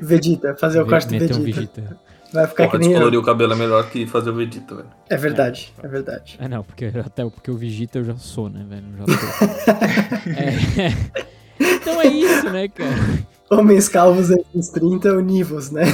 Vegeta, 0.00 0.54
fazer 0.60 0.80
o 0.80 0.86
corte 0.86 1.06
do 1.08 1.12
meter 1.12 1.36
um 1.36 1.42
Vegeta. 1.42 1.80
Vegeta. 1.80 2.06
Vai 2.32 2.46
ficar 2.48 2.64
Porra, 2.64 2.72
que 2.72 2.78
nem 2.78 2.88
eu. 2.88 2.92
descolorir 2.94 3.20
o 3.20 3.22
cabelo 3.22 3.52
é 3.52 3.56
melhor 3.56 3.88
que 3.88 4.06
fazer 4.06 4.30
o 4.30 4.34
Vegeta, 4.34 4.74
velho. 4.74 4.88
É 5.08 5.16
verdade, 5.16 5.72
é 5.82 5.88
verdade. 5.88 6.36
É, 6.40 6.48
não, 6.48 6.62
porque 6.62 6.86
até 6.86 7.24
porque 7.24 7.50
o 7.50 7.56
Vegeta 7.56 7.98
eu 7.98 8.04
já 8.04 8.16
sou, 8.16 8.50
né, 8.50 8.64
velho? 8.68 8.84
Eu 8.98 9.06
Já 9.06 9.18
tô. 9.18 10.30
É. 10.36 10.92
Então 11.58 12.00
é 12.00 12.06
isso, 12.08 12.50
né, 12.50 12.68
cara? 12.68 12.90
Homens 13.50 13.88
calvos 13.88 14.30
entre 14.30 14.44
os 14.54 14.68
30, 14.68 15.12
univos, 15.14 15.70
né? 15.70 15.84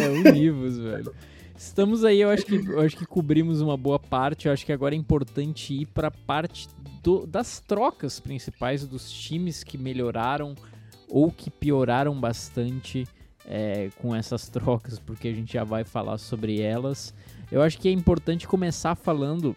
É, 0.00 0.08
univos, 0.08 0.78
velho. 0.78 1.12
Estamos 1.60 2.06
aí, 2.06 2.22
eu 2.22 2.30
acho 2.30 2.46
que 2.46 2.54
eu 2.54 2.80
acho 2.80 2.96
que 2.96 3.04
cobrimos 3.04 3.60
uma 3.60 3.76
boa 3.76 3.98
parte. 3.98 4.46
Eu 4.46 4.52
acho 4.54 4.64
que 4.64 4.72
agora 4.72 4.94
é 4.94 4.98
importante 4.98 5.74
ir 5.74 5.84
para 5.84 6.10
parte 6.10 6.66
do- 7.02 7.26
das 7.26 7.60
trocas 7.60 8.18
principais 8.18 8.86
dos 8.86 9.12
times 9.12 9.62
que 9.62 9.76
melhoraram 9.76 10.54
ou 11.06 11.30
que 11.30 11.50
pioraram 11.50 12.18
bastante 12.18 13.06
é, 13.44 13.90
com 14.00 14.14
essas 14.16 14.48
trocas, 14.48 14.98
porque 14.98 15.28
a 15.28 15.34
gente 15.34 15.52
já 15.52 15.62
vai 15.62 15.84
falar 15.84 16.16
sobre 16.16 16.62
elas. 16.62 17.12
Eu 17.52 17.60
acho 17.60 17.76
que 17.78 17.88
é 17.88 17.92
importante 17.92 18.48
começar 18.48 18.94
falando, 18.94 19.54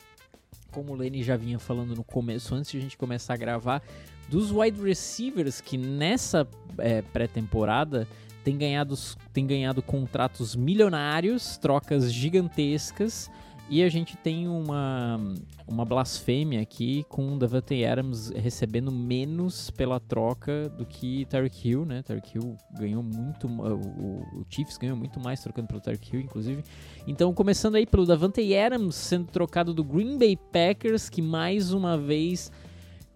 como 0.73 0.91
o 0.91 0.95
Lenny 0.95 1.23
já 1.23 1.37
vinha 1.37 1.57
falando 1.57 1.95
no 1.95 2.03
começo, 2.03 2.53
antes 2.53 2.69
de 2.69 2.79
a 2.79 2.81
gente 2.81 2.97
começar 2.97 3.35
a 3.35 3.37
gravar, 3.37 3.81
dos 4.27 4.51
wide 4.51 4.81
receivers 4.81 5.61
que 5.61 5.77
nessa 5.77 6.45
é, 6.79 7.01
pré-temporada 7.01 8.05
tem 8.43 8.57
ganhado, 8.57 8.95
tem 9.31 9.47
ganhado 9.47 9.81
contratos 9.81 10.55
milionários, 10.55 11.57
trocas 11.57 12.11
gigantescas. 12.11 13.29
E 13.69 13.81
a 13.81 13.89
gente 13.89 14.17
tem 14.17 14.47
uma, 14.47 15.19
uma 15.65 15.85
blasfêmia 15.85 16.61
aqui 16.61 17.05
com 17.07 17.33
o 17.33 17.39
Davante 17.39 17.83
Adams 17.85 18.29
recebendo 18.29 18.91
menos 18.91 19.71
pela 19.71 19.99
troca 20.01 20.69
do 20.69 20.85
que 20.85 21.25
Tyreek 21.25 21.69
Hill, 21.69 21.85
né? 21.85 22.03
Tyreek 22.03 22.35
Hill 22.37 22.57
ganhou 22.77 23.01
muito, 23.01 23.47
o, 23.47 24.41
o 24.41 24.45
Chiefs 24.49 24.77
ganhou 24.77 24.97
muito 24.97 25.19
mais 25.19 25.41
trocando 25.41 25.69
pelo 25.69 25.79
Tyreek 25.79 26.13
Hill, 26.13 26.21
inclusive. 26.21 26.61
Então, 27.07 27.33
começando 27.33 27.75
aí 27.75 27.85
pelo 27.85 28.05
Davante 28.05 28.55
Adams 28.55 28.95
sendo 28.95 29.27
trocado 29.27 29.73
do 29.73 29.83
Green 29.83 30.17
Bay 30.17 30.37
Packers, 30.37 31.09
que 31.09 31.21
mais 31.21 31.71
uma 31.71 31.97
vez 31.97 32.51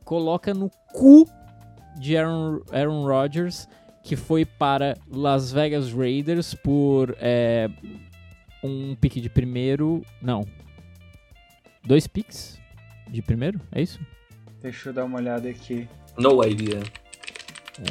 coloca 0.06 0.54
no 0.54 0.72
cu 0.94 1.26
de 2.00 2.16
Aaron, 2.16 2.62
Aaron 2.72 3.06
Rodgers, 3.06 3.68
que 4.08 4.15
foi 4.15 4.46
para 4.46 4.96
Las 5.12 5.52
Vegas 5.52 5.91
Raiders 5.91 6.54
por 6.56 7.13
é, 7.20 7.70
um 8.63 8.96
pique 8.96 9.20
de 9.20 9.30
primeiro. 9.30 10.02
Não. 10.22 10.46
Dois 11.86 12.08
picks 12.08 12.58
de 13.10 13.22
primeiro? 13.22 13.60
É 13.70 13.82
isso? 13.82 14.00
Deixa 14.62 14.89
eu 14.89 14.93
dar 14.93 15.04
uma 15.04 15.17
olhada 15.17 15.50
aqui. 15.50 15.89
No 16.17 16.41
idea. 16.41 16.80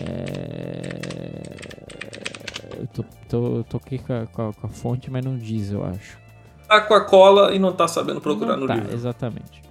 É... 0.00 2.80
Eu 2.80 2.86
tô, 2.88 3.02
tô, 3.28 3.64
tô 3.64 3.76
aqui 3.76 3.98
com 3.98 4.12
a, 4.14 4.26
com 4.26 4.48
a- 4.48 4.52
com 4.54 4.66
a 4.66 4.70
fonte, 4.70 5.10
mas 5.10 5.22
não 5.24 5.36
diz, 5.36 5.70
eu 5.70 5.84
acho. 5.84 6.18
Tá 6.66 6.80
com 6.80 6.94
a 6.94 7.04
cola 7.04 7.54
e 7.54 7.58
não 7.58 7.72
tá 7.72 7.86
sabendo 7.86 8.20
procurar 8.22 8.54
Não 8.56 8.62
no 8.62 8.66
tá, 8.66 8.74
livro. 8.74 8.94
exatamente. 8.94 9.62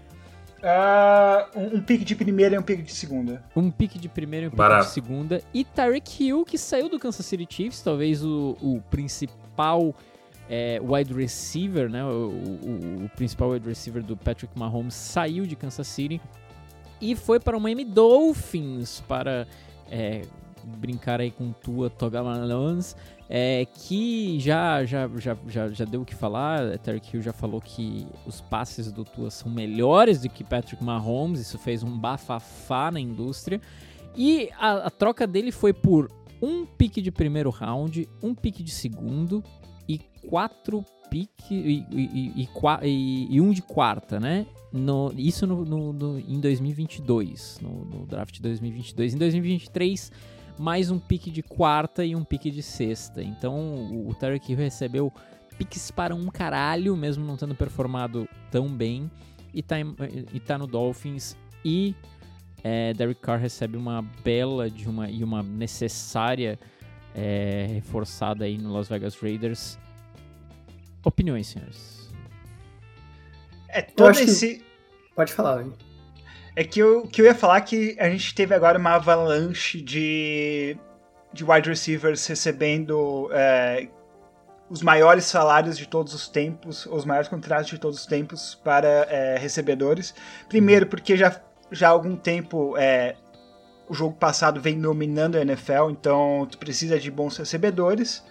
Ah, 0.67 1.47
um, 1.55 1.77
um 1.77 1.81
pique 1.81 2.03
de 2.03 2.15
primeira 2.15 2.55
e 2.55 2.57
um 2.57 2.63
pique 2.63 2.81
de 2.81 2.91
segunda. 2.91 3.43
Um 3.55 3.69
pique 3.69 3.99
de 3.99 4.09
primeira 4.09 4.45
e 4.45 4.47
um 4.47 4.49
pique 4.49 4.57
Barato. 4.57 4.87
de 4.87 4.93
segunda. 4.93 5.41
E 5.53 5.63
Tyreek 5.63 6.23
Hill, 6.23 6.43
que 6.43 6.57
saiu 6.57 6.89
do 6.89 6.97
Kansas 6.97 7.25
City 7.25 7.45
Chiefs, 7.47 7.81
talvez 7.81 8.25
o, 8.25 8.57
o 8.59 8.81
principal 8.89 9.93
é, 10.49 10.79
wide 10.81 11.13
receiver, 11.13 11.89
né, 11.89 12.03
o, 12.03 12.07
o, 12.07 13.05
o, 13.05 13.09
principal 13.09 13.49
wide 13.49 13.67
receiver 13.67 14.01
do 14.01 14.17
Patrick 14.17 14.57
Mahomes, 14.57 14.95
saiu 14.95 15.45
de 15.45 15.55
Kansas 15.55 15.87
City 15.87 16.19
e 16.99 17.15
foi 17.15 17.39
para 17.39 17.55
o 17.55 17.61
Miami 17.61 17.85
Dolphins 17.85 19.01
para 19.07 19.47
é, 19.91 20.23
brincar 20.63 21.21
aí 21.21 21.31
com 21.31 21.51
Tua 21.51 21.89
Togamalons, 21.89 22.95
é, 23.29 23.65
que 23.65 24.39
já, 24.39 24.85
já, 24.85 25.09
já, 25.17 25.37
já, 25.47 25.69
já 25.69 25.85
deu 25.85 26.01
o 26.01 26.05
que 26.05 26.15
falar. 26.15 26.77
Terry 26.79 27.01
Hill 27.13 27.21
já 27.21 27.33
falou 27.33 27.59
que 27.59 28.05
os 28.25 28.41
passes 28.41 28.91
do 28.91 29.03
Tua 29.03 29.31
são 29.31 29.51
melhores 29.51 30.21
do 30.21 30.29
que 30.29 30.43
Patrick 30.43 30.83
Mahomes, 30.83 31.39
isso 31.39 31.57
fez 31.57 31.83
um 31.83 31.97
bafafá 31.97 32.91
na 32.91 32.99
indústria. 32.99 33.59
E 34.15 34.49
a, 34.57 34.87
a 34.87 34.89
troca 34.89 35.25
dele 35.25 35.51
foi 35.51 35.73
por 35.73 36.09
um 36.41 36.65
pique 36.65 37.01
de 37.01 37.11
primeiro 37.11 37.49
round, 37.49 38.07
um 38.21 38.35
pique 38.35 38.61
de 38.61 38.71
segundo 38.71 39.43
e 39.87 39.99
quatro 40.29 40.85
piques 41.09 41.49
e, 41.49 41.85
e, 41.91 42.49
e, 42.83 43.27
e, 43.29 43.41
um 43.41 43.51
de 43.51 43.61
quarta, 43.61 44.19
né? 44.19 44.45
No, 44.71 45.13
isso 45.15 45.47
no, 45.47 45.63
no, 45.63 45.93
no, 45.93 46.19
em 46.19 46.39
2022, 46.39 47.59
no, 47.61 47.85
no 47.85 48.05
draft 48.05 48.35
de 48.35 48.41
2022. 48.41 49.13
Em 49.13 49.17
2023, 49.17 50.11
mais 50.57 50.89
um 50.89 50.99
pique 50.99 51.29
de 51.29 51.43
quarta 51.43 52.05
e 52.05 52.15
um 52.15 52.23
pique 52.23 52.49
de 52.49 52.61
sexta. 52.61 53.21
Então 53.21 54.07
o, 54.07 54.13
Tarek 54.13 54.51
Hill 54.51 54.57
recebeu 54.57 55.13
piques 55.57 55.91
para 55.91 56.15
um 56.15 56.27
caralho, 56.27 56.95
mesmo 56.95 57.25
não 57.25 57.37
tendo 57.37 57.55
performado 57.55 58.27
tão 58.51 58.67
bem. 58.67 59.09
E 59.53 59.61
tá, 59.61 59.77
e 60.33 60.39
tá 60.39 60.57
no 60.57 60.67
Dolphins. 60.67 61.37
E 61.63 61.95
é, 62.63 62.93
Derek 62.93 63.21
Carr 63.21 63.39
recebe 63.39 63.77
uma 63.77 64.01
bela 64.23 64.69
de 64.69 64.89
uma, 64.89 65.09
e 65.09 65.23
uma 65.23 65.41
necessária 65.41 66.59
é, 67.13 67.67
reforçada 67.69 68.43
aí 68.43 68.57
no 68.57 68.73
Las 68.73 68.89
Vegas 68.89 69.15
Raiders. 69.15 69.79
Opiniões, 71.03 71.47
senhores? 71.47 72.11
É, 73.69 73.81
todo 73.81 74.19
esse... 74.19 74.57
Que... 74.57 74.65
Pode 75.15 75.31
falar, 75.31 75.61
hein? 75.63 75.73
É 76.55 76.63
que 76.63 76.79
eu, 76.79 77.03
que 77.03 77.21
eu 77.21 77.25
ia 77.25 77.35
falar 77.35 77.59
que 77.61 77.97
a 77.99 78.09
gente 78.09 78.33
teve 78.33 78.55
agora 78.55 78.79
uma 78.79 78.91
avalanche 78.91 79.81
de, 79.81 80.77
de 81.33 81.43
wide 81.43 81.67
receivers 81.67 82.25
recebendo 82.25 83.29
é, 83.33 83.89
os 84.69 84.81
maiores 84.81 85.25
salários 85.25 85.77
de 85.77 85.85
todos 85.85 86.13
os 86.13 86.29
tempos, 86.29 86.85
os 86.85 87.03
maiores 87.03 87.27
contratos 87.27 87.69
de 87.69 87.77
todos 87.77 87.99
os 87.99 88.05
tempos 88.05 88.55
para 88.63 88.87
é, 88.87 89.37
recebedores. 89.37 90.15
Primeiro, 90.47 90.87
porque 90.87 91.17
já, 91.17 91.41
já 91.71 91.89
há 91.89 91.91
algum 91.91 92.15
tempo 92.15 92.75
é, 92.77 93.15
o 93.89 93.93
jogo 93.93 94.15
passado 94.15 94.61
vem 94.61 94.79
dominando 94.79 95.35
a 95.35 95.41
NFL, 95.41 95.89
então 95.91 96.47
tu 96.49 96.57
precisa 96.57 96.97
de 96.97 97.11
bons 97.11 97.37
recebedores, 97.37 98.23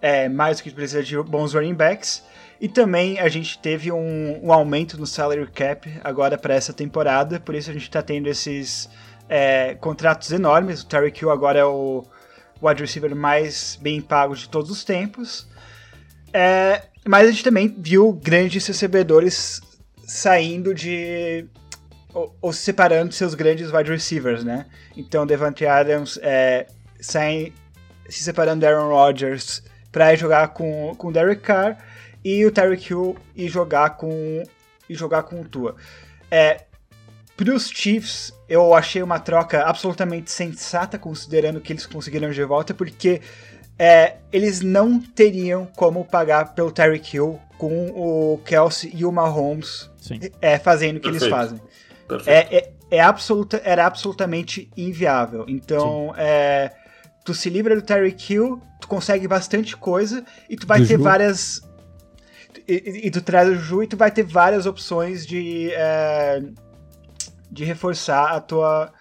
é, 0.00 0.28
mais 0.28 0.58
do 0.58 0.62
que 0.62 0.70
precisa 0.70 1.02
de 1.02 1.16
bons 1.22 1.54
running 1.54 1.74
backs. 1.74 2.22
E 2.60 2.68
também 2.68 3.18
a 3.18 3.28
gente 3.28 3.58
teve 3.58 3.90
um, 3.90 4.40
um 4.42 4.52
aumento 4.52 4.98
no 4.98 5.06
salary 5.06 5.46
cap 5.46 5.90
agora 6.04 6.36
para 6.36 6.54
essa 6.54 6.72
temporada, 6.72 7.40
por 7.40 7.54
isso 7.54 7.70
a 7.70 7.72
gente 7.72 7.84
está 7.84 8.02
tendo 8.02 8.28
esses 8.28 8.88
é, 9.28 9.74
contratos 9.76 10.30
enormes. 10.30 10.82
O 10.82 10.86
Terry 10.86 11.12
Hill 11.16 11.30
agora 11.30 11.60
é 11.60 11.64
o 11.64 12.04
wide 12.62 12.82
receiver 12.82 13.14
mais 13.16 13.78
bem 13.80 14.00
pago 14.02 14.36
de 14.36 14.48
todos 14.48 14.70
os 14.70 14.84
tempos. 14.84 15.48
É, 16.32 16.82
mas 17.06 17.28
a 17.28 17.30
gente 17.30 17.44
também 17.44 17.74
viu 17.78 18.12
grandes 18.12 18.66
recebedores 18.66 19.62
saindo 20.06 20.74
de. 20.74 21.46
ou, 22.12 22.36
ou 22.42 22.52
se 22.52 22.60
separando 22.60 23.08
de 23.08 23.14
seus 23.14 23.34
grandes 23.34 23.72
wide 23.72 23.90
receivers, 23.90 24.44
né? 24.44 24.66
Então, 24.94 25.26
Devante 25.26 25.64
Adams 25.64 26.18
é, 26.20 26.66
sai, 27.00 27.54
se 28.08 28.22
separando 28.22 28.60
de 28.60 28.66
Aaron 28.66 28.88
Rodgers 28.88 29.62
para 29.90 30.14
jogar 30.14 30.48
com, 30.48 30.94
com 30.96 31.12
Derek 31.12 31.42
Carr 31.42 31.76
e 32.24 32.44
o 32.44 32.50
Tyreek 32.50 32.92
Hill 32.92 33.16
e 33.34 33.48
jogar 33.48 33.90
com 33.90 34.42
e 34.88 34.94
jogar 34.94 35.22
com 35.22 35.40
o 35.40 35.44
Tua. 35.44 35.76
É, 36.30 36.64
para 37.36 37.54
os 37.54 37.70
Chiefs, 37.70 38.34
eu 38.48 38.74
achei 38.74 39.02
uma 39.02 39.18
troca 39.18 39.62
absolutamente 39.62 40.30
sensata, 40.30 40.98
considerando 40.98 41.60
que 41.60 41.72
eles 41.72 41.86
conseguiram 41.86 42.30
de 42.30 42.44
volta, 42.44 42.74
porque 42.74 43.22
é, 43.78 44.16
eles 44.30 44.60
não 44.60 45.00
teriam 45.00 45.66
como 45.76 46.04
pagar 46.04 46.54
pelo 46.54 46.70
Tyreek 46.70 47.16
Hill 47.16 47.40
com 47.56 47.86
o 47.90 48.38
Kelsey 48.44 48.92
e 48.94 49.04
o 49.06 49.12
Mahomes 49.12 49.88
é, 50.42 50.58
fazendo 50.58 50.96
o 50.96 51.00
que 51.00 51.10
Perfeito. 51.10 51.24
eles 51.24 51.34
fazem. 51.34 51.60
É, 52.26 52.56
é, 52.58 52.72
é, 52.90 53.00
absoluta, 53.00 53.60
era 53.64 53.86
absolutamente 53.86 54.68
inviável. 54.76 55.46
Então, 55.48 56.12
é, 56.18 56.72
tu 57.24 57.34
se 57.34 57.50
livra 57.50 57.74
do 57.74 57.82
Tyreek 57.82 58.32
Hill, 58.32 58.62
tu 58.80 58.88
consegue 58.88 59.28
bastante 59.28 59.76
coisa 59.76 60.24
e 60.48 60.56
tu 60.56 60.66
vai 60.66 60.80
do 60.80 60.86
ter 60.86 60.96
Ju. 60.96 61.02
várias 61.02 61.62
e, 62.66 63.06
e, 63.06 63.10
tu 63.10 63.20
traz 63.20 63.48
o 63.48 63.54
Ju 63.54 63.82
e 63.82 63.86
tu 63.86 63.96
vai 63.96 64.10
ter 64.10 64.22
várias 64.22 64.66
opções 64.66 65.26
de, 65.26 65.70
é, 65.72 66.42
de 67.50 67.64
reforçar 67.64 68.30
a 68.30 68.40
tua, 68.40 68.92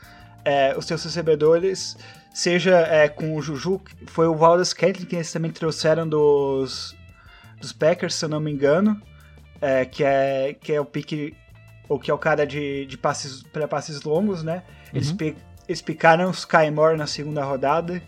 é, 0.44 0.76
os 0.78 0.86
teus 0.86 1.04
recebedores, 1.04 1.98
seja 2.34 2.78
é, 2.80 3.08
com 3.08 3.36
o 3.36 3.42
Juju, 3.42 3.82
foi 4.08 4.28
o 4.28 4.34
Wallace 4.34 4.74
Kentley 4.76 5.06
que 5.06 5.16
eles 5.16 5.32
também 5.32 5.52
trouxeram 5.52 6.08
dos, 6.08 6.96
dos 7.60 7.72
Packers, 7.72 8.16
se 8.16 8.26
eu 8.26 8.30
não 8.30 8.40
me 8.40 8.52
engano, 8.52 9.00
é, 9.62 9.86
que, 9.86 10.04
é, 10.04 10.56
que 10.60 10.74
é 10.74 10.82
o 10.82 10.86
pique, 10.86 11.36
ou 11.88 12.00
que 12.00 12.10
é 12.10 12.14
o 12.14 12.18
cara 12.18 12.46
de, 12.46 12.86
de 12.86 12.98
passes 12.98 13.44
para 13.44 13.68
passes 13.68 14.02
longos, 14.04 14.44
né? 14.44 14.64
Eles, 14.94 15.12
uhum. 15.12 15.18
Eles 15.70 15.84
picaram 15.84 16.32
os 16.32 16.40
Sky 16.40 16.72
Moore 16.74 16.98
na 16.98 17.06
segunda 17.06 17.44
rodada, 17.44 18.02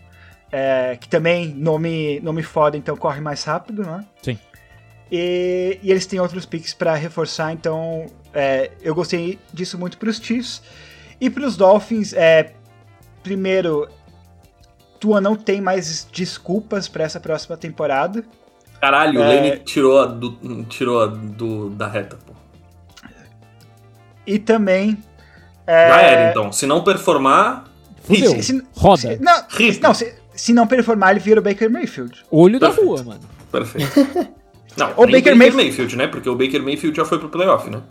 é, 0.50 0.98
que 1.00 1.08
também 1.08 1.54
nome, 1.54 2.18
nome 2.18 2.42
foda, 2.42 2.76
então 2.76 2.96
corre 2.96 3.20
mais 3.20 3.44
rápido, 3.44 3.84
né? 3.84 4.04
Sim. 4.20 4.36
E, 5.10 5.78
e 5.80 5.90
eles 5.92 6.04
têm 6.04 6.18
outros 6.18 6.44
picks 6.44 6.74
para 6.74 6.94
reforçar, 6.96 7.52
então 7.52 8.06
é, 8.34 8.72
eu 8.82 8.92
gostei 8.96 9.38
disso 9.52 9.78
muito 9.78 9.96
para 9.96 10.10
os 10.10 10.16
Chiefs. 10.16 10.60
E 11.20 11.30
para 11.30 11.46
os 11.46 11.56
Dolphins, 11.56 12.12
é, 12.12 12.52
primeiro, 13.22 13.88
Tua 14.98 15.20
não 15.20 15.36
tem 15.36 15.60
mais 15.60 16.08
desculpas 16.12 16.88
para 16.88 17.04
essa 17.04 17.20
próxima 17.20 17.56
temporada. 17.56 18.24
Caralho, 18.80 19.20
é... 19.20 19.24
o 19.24 19.28
Lane 19.28 19.58
tirou, 19.60 20.08
do, 20.08 20.64
tirou 20.64 21.08
do, 21.08 21.70
da 21.70 21.86
reta, 21.86 22.18
pô. 22.26 22.32
E 24.26 24.36
também. 24.40 24.98
É... 25.66 25.88
Já 25.88 26.02
era, 26.02 26.30
então. 26.30 26.52
Se 26.52 26.66
não 26.66 26.82
performar. 26.82 27.64
Fudeu. 28.02 28.30
Se, 28.32 28.42
se, 28.42 28.62
Roda. 28.74 29.16
Se, 29.16 29.18
não, 29.20 29.44
não 29.82 29.94
se, 29.94 30.14
se, 30.34 30.52
não 30.52 30.66
performar, 30.66 31.12
ele 31.12 31.20
vira 31.20 31.40
o 31.40 31.42
Baker 31.42 31.70
Mayfield. 31.70 32.24
Olho 32.30 32.58
Perfeito. 32.58 32.80
da 32.80 32.86
rua, 32.86 33.04
mano. 33.04 33.20
Perfeito. 33.50 34.32
Não, 34.74 34.90
o 34.92 35.06
Baker, 35.06 35.12
Baker 35.12 35.36
Mayfield... 35.36 35.56
Mayfield, 35.56 35.96
né? 35.96 36.06
Porque 36.06 36.28
o 36.28 36.34
Baker 36.34 36.62
Mayfield 36.62 36.96
já 36.96 37.04
foi 37.04 37.18
pro 37.18 37.28
playoff, 37.28 37.68
né? 37.68 37.82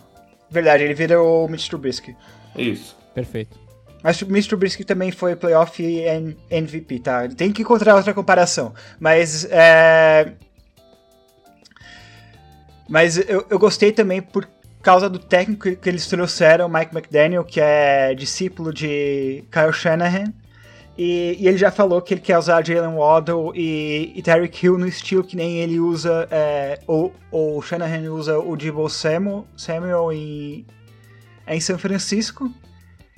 Verdade, 0.50 0.84
ele 0.84 0.96
vira 0.96 1.22
o 1.22 1.48
Mitch 1.48 1.68
Trubisky. 1.70 2.16
Isso. 2.58 2.98
Perfeito. 3.14 3.60
Mas 4.04 4.22
o 4.22 4.26
Mitch 4.26 4.48
Trubisky 4.48 4.84
também 4.84 5.12
foi 5.12 5.36
playoff 5.36 5.82
e 5.82 6.04
MVP, 6.50 7.00
tá? 7.00 7.28
Tem 7.30 7.52
que 7.52 7.62
encontrar 7.62 7.96
outra 7.96 8.14
comparação. 8.14 8.74
Mas, 9.00 9.46
é... 9.52 10.34
Mas 12.90 13.18
eu, 13.30 13.46
eu 13.50 13.60
gostei 13.60 13.92
também 13.92 14.22
por 14.22 14.48
causa 14.82 15.10
do 15.10 15.20
técnico 15.20 15.76
que 15.76 15.90
eles 15.90 16.08
trouxeram, 16.08 16.68
Mike 16.68 16.96
McDaniel, 16.96 17.44
que 17.44 17.60
é 17.60 18.14
discípulo 18.16 18.74
de 18.74 19.44
Kyle 19.52 19.72
Shanahan. 19.72 20.34
E, 20.98 21.38
e, 21.40 21.48
ele 21.48 21.58
já 21.58 21.72
falou 21.72 22.02
que 22.02 22.14
ele 22.14 22.22
quer 22.22 22.38
usar 22.38 22.66
Jalen 22.66 22.96
Waddle 22.96 23.54
e, 23.56 24.12
e 24.16 24.22
Tyreek 24.22 24.66
Hill 24.66 24.78
no 24.78 24.88
estilo 24.88 25.24
que 25.24 25.36
nem 25.36 25.58
ele 25.60 25.80
usa, 25.80 26.28
é, 26.30 26.80
ou, 26.86 27.14
o 27.32 27.62
Shanahan 27.62 28.12
usa 28.12 28.38
o 28.38 28.58
Debo 28.58 28.90
Samuel, 28.90 29.48
Samuel 29.56 30.12
em, 30.12 30.66
em 31.48 31.60
São 31.60 31.78
Francisco. 31.78 32.52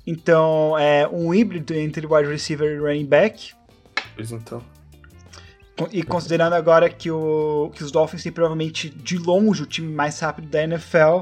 Então, 0.05 0.77
é 0.77 1.07
um 1.07 1.33
híbrido 1.33 1.73
entre 1.73 2.05
wide 2.05 2.29
receiver 2.29 2.69
e 2.69 2.77
running 2.77 3.05
back. 3.05 3.53
Pois 4.15 4.31
então. 4.31 4.61
E 5.91 6.03
considerando 6.03 6.53
agora 6.53 6.87
que, 6.89 7.09
o, 7.09 7.71
que 7.73 7.83
os 7.83 7.91
Dolphins 7.91 8.21
têm 8.21 8.31
provavelmente 8.31 8.89
de 8.89 9.17
longe 9.17 9.63
o 9.63 9.65
time 9.65 9.91
mais 9.91 10.19
rápido 10.19 10.47
da 10.47 10.63
NFL, 10.63 11.21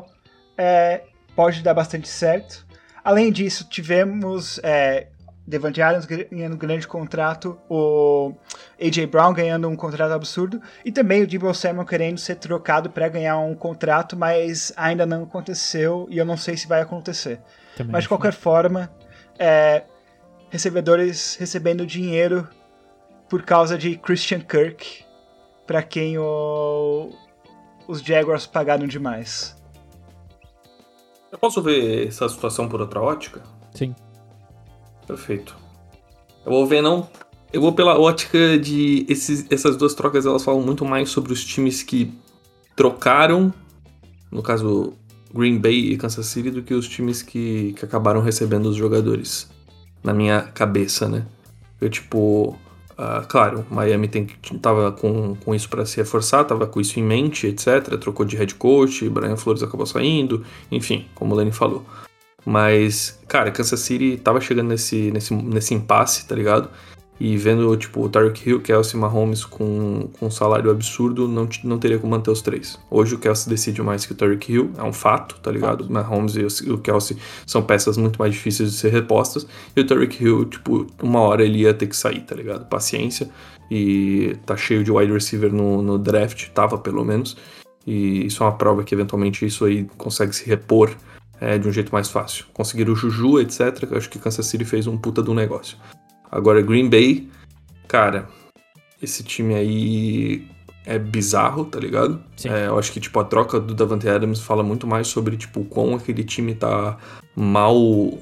é, 0.58 1.04
pode 1.36 1.62
dar 1.62 1.74
bastante 1.74 2.08
certo. 2.08 2.66
Além 3.04 3.32
disso, 3.32 3.68
tivemos 3.68 4.60
é, 4.64 5.08
Devante 5.46 5.82
Adams 5.82 6.06
ganhando 6.06 6.54
um 6.54 6.58
grande 6.58 6.88
contrato, 6.88 7.60
o 7.68 8.34
AJ 8.80 9.08
Brown 9.08 9.34
ganhando 9.34 9.68
um 9.68 9.76
contrato 9.76 10.12
absurdo 10.12 10.62
e 10.86 10.92
também 10.92 11.24
o 11.24 11.28
Debo 11.28 11.54
Samuel 11.54 11.86
querendo 11.86 12.20
ser 12.20 12.36
trocado 12.36 12.90
para 12.90 13.10
ganhar 13.10 13.38
um 13.40 13.56
contrato, 13.56 14.16
mas 14.16 14.72
ainda 14.78 15.06
não 15.06 15.24
aconteceu 15.24 16.08
e 16.10 16.18
eu 16.18 16.26
não 16.26 16.38
sei 16.38 16.56
se 16.56 16.68
vai 16.68 16.82
acontecer. 16.82 17.42
Também 17.76 17.92
mas 17.92 18.04
de 18.04 18.10
qualquer 18.10 18.34
forma, 18.34 18.92
é, 19.38 19.84
recebedores 20.50 21.36
recebendo 21.36 21.86
dinheiro 21.86 22.48
por 23.28 23.42
causa 23.42 23.78
de 23.78 23.98
Christian 23.98 24.42
Kirk, 24.42 25.04
para 25.66 25.82
quem 25.82 26.18
o, 26.18 27.10
os 27.88 28.02
Jaguars 28.02 28.46
pagaram 28.46 28.86
demais. 28.86 29.61
Eu 31.32 31.38
posso 31.38 31.62
ver 31.62 32.08
essa 32.08 32.28
situação 32.28 32.68
por 32.68 32.82
outra 32.82 33.02
ótica? 33.02 33.42
Sim. 33.74 33.96
Perfeito. 35.08 35.56
Eu 36.46 36.52
vou 36.52 36.66
ver 36.68 36.82
não 36.82 37.08
Eu 37.54 37.62
vou 37.62 37.74
pela 37.74 38.00
ótica 38.00 38.60
de 38.60 39.06
esses, 39.08 39.46
essas 39.50 39.78
duas 39.78 39.94
trocas, 39.94 40.26
elas 40.26 40.44
falam 40.44 40.62
muito 40.62 40.86
mais 40.86 41.10
sobre 41.10 41.32
os 41.32 41.44
times 41.44 41.84
que 41.84 42.14
trocaram, 42.76 43.54
no 44.32 44.42
caso 44.42 44.94
Green 45.34 45.60
Bay 45.60 45.92
e 45.92 45.98
Kansas 45.98 46.26
City, 46.26 46.52
do 46.52 46.64
que 46.64 46.74
os 46.74 46.88
times 46.88 47.22
que, 47.22 47.74
que 47.74 47.86
acabaram 47.86 48.22
recebendo 48.22 48.68
os 48.68 48.76
jogadores. 48.76 49.50
Na 50.04 50.14
minha 50.14 50.42
cabeça, 50.42 51.08
né? 51.08 51.26
Eu, 51.80 51.90
tipo, 51.90 52.58
Uh, 53.02 53.26
claro, 53.28 53.66
Miami 53.72 54.08
tem, 54.08 54.28
tava 54.62 54.92
com, 54.92 55.36
com 55.38 55.56
isso 55.56 55.68
para 55.68 55.84
se 55.88 55.98
reforçar, 55.98 56.44
tava 56.44 56.68
com 56.68 56.80
isso 56.80 57.00
em 57.00 57.04
mente, 57.04 57.48
etc. 57.48 57.98
Trocou 58.00 58.24
de 58.24 58.38
head 58.38 58.54
coach, 58.54 59.10
Brian 59.10 59.36
Flores 59.36 59.64
acabou 59.64 59.88
saindo, 59.88 60.46
enfim, 60.72 61.08
como 61.16 61.34
o 61.34 61.38
Lenny 61.38 61.52
falou. 61.52 61.84
Mas, 62.46 63.20
cara, 63.28 63.50
Kansas 63.50 63.80
City 63.80 64.18
tava 64.24 64.40
chegando 64.40 64.68
nesse, 64.68 65.10
nesse, 65.12 65.34
nesse 65.34 65.74
impasse, 65.74 66.28
tá 66.28 66.36
ligado? 66.36 66.70
E 67.24 67.38
vendo, 67.38 67.78
tipo, 67.78 68.04
o 68.04 68.10
Tarek 68.10 68.50
Hill, 68.50 68.62
Kelsey 68.62 69.00
Mahomes 69.00 69.46
com, 69.46 70.10
com 70.18 70.26
um 70.26 70.32
salário 70.32 70.72
absurdo, 70.72 71.28
não, 71.28 71.48
não 71.64 71.78
teria 71.78 72.00
como 72.00 72.10
manter 72.10 72.32
os 72.32 72.42
três. 72.42 72.80
Hoje 72.90 73.14
o 73.14 73.20
Kelsey 73.20 73.48
decide 73.48 73.80
mais 73.84 74.08
que 74.08 74.14
o 74.14 74.16
Tarek 74.16 74.52
Hill, 74.52 74.72
é 74.76 74.82
um 74.82 74.92
fato, 74.92 75.40
tá 75.40 75.52
ligado? 75.52 75.84
Fato. 75.84 75.94
Mahomes 75.94 76.34
e 76.34 76.72
o 76.72 76.80
Kelsey 76.80 77.16
são 77.46 77.62
peças 77.62 77.96
muito 77.96 78.18
mais 78.18 78.34
difíceis 78.34 78.72
de 78.72 78.78
ser 78.80 78.92
repostas. 78.92 79.46
E 79.76 79.82
o 79.82 79.86
Tarek 79.86 80.20
Hill, 80.20 80.46
tipo, 80.46 80.88
uma 81.00 81.20
hora 81.20 81.46
ele 81.46 81.60
ia 81.60 81.76
ter 81.76 81.86
que 81.86 81.96
sair, 81.96 82.22
tá 82.22 82.34
ligado? 82.34 82.68
Paciência. 82.68 83.30
E 83.70 84.36
tá 84.44 84.58
cheio 84.58 84.84
de 84.84 84.92
wide 84.92 85.14
receiver 85.14 85.54
no, 85.54 85.84
no 85.84 86.00
draft, 86.00 86.50
tava 86.56 86.80
pelo 86.80 87.06
menos. 87.06 87.38
E 87.86 88.26
isso 88.26 88.42
é 88.42 88.48
uma 88.48 88.58
prova 88.58 88.84
que 88.84 88.96
eventualmente 88.96 89.46
isso 89.46 89.64
aí 89.66 89.88
consegue 89.96 90.36
se 90.36 90.50
repor 90.50 90.90
é, 91.40 91.60
de 91.60 91.68
um 91.68 91.72
jeito 91.72 91.92
mais 91.92 92.10
fácil. 92.10 92.46
Conseguir 92.52 92.90
o 92.90 92.96
Juju, 92.96 93.40
etc. 93.40 93.88
Acho 93.96 94.10
que 94.10 94.18
Kansas 94.18 94.48
City 94.48 94.66
fez 94.66 94.88
um 94.88 94.98
puta 94.98 95.22
do 95.22 95.36
negócio. 95.36 95.78
Agora, 96.32 96.62
Green 96.62 96.90
Bay, 96.90 97.30
cara, 97.88 98.30
esse 99.02 99.24
time 99.24 99.54
aí 99.54 100.48
é 100.86 100.98
bizarro, 100.98 101.66
tá 101.66 101.80
ligado? 101.80 102.24
É, 102.46 102.68
eu 102.68 102.80
acho 102.80 102.92
que, 102.92 103.00
tipo, 103.00 103.20
a 103.20 103.24
troca 103.24 103.60
do 103.60 103.74
Davante 103.74 104.08
Adams 104.08 104.40
fala 104.40 104.64
muito 104.64 104.88
mais 104.88 105.08
sobre, 105.08 105.36
tipo, 105.36 105.66
como 105.66 105.96
aquele 105.96 106.24
time 106.24 106.56
tá 106.56 106.98
mal 107.36 108.18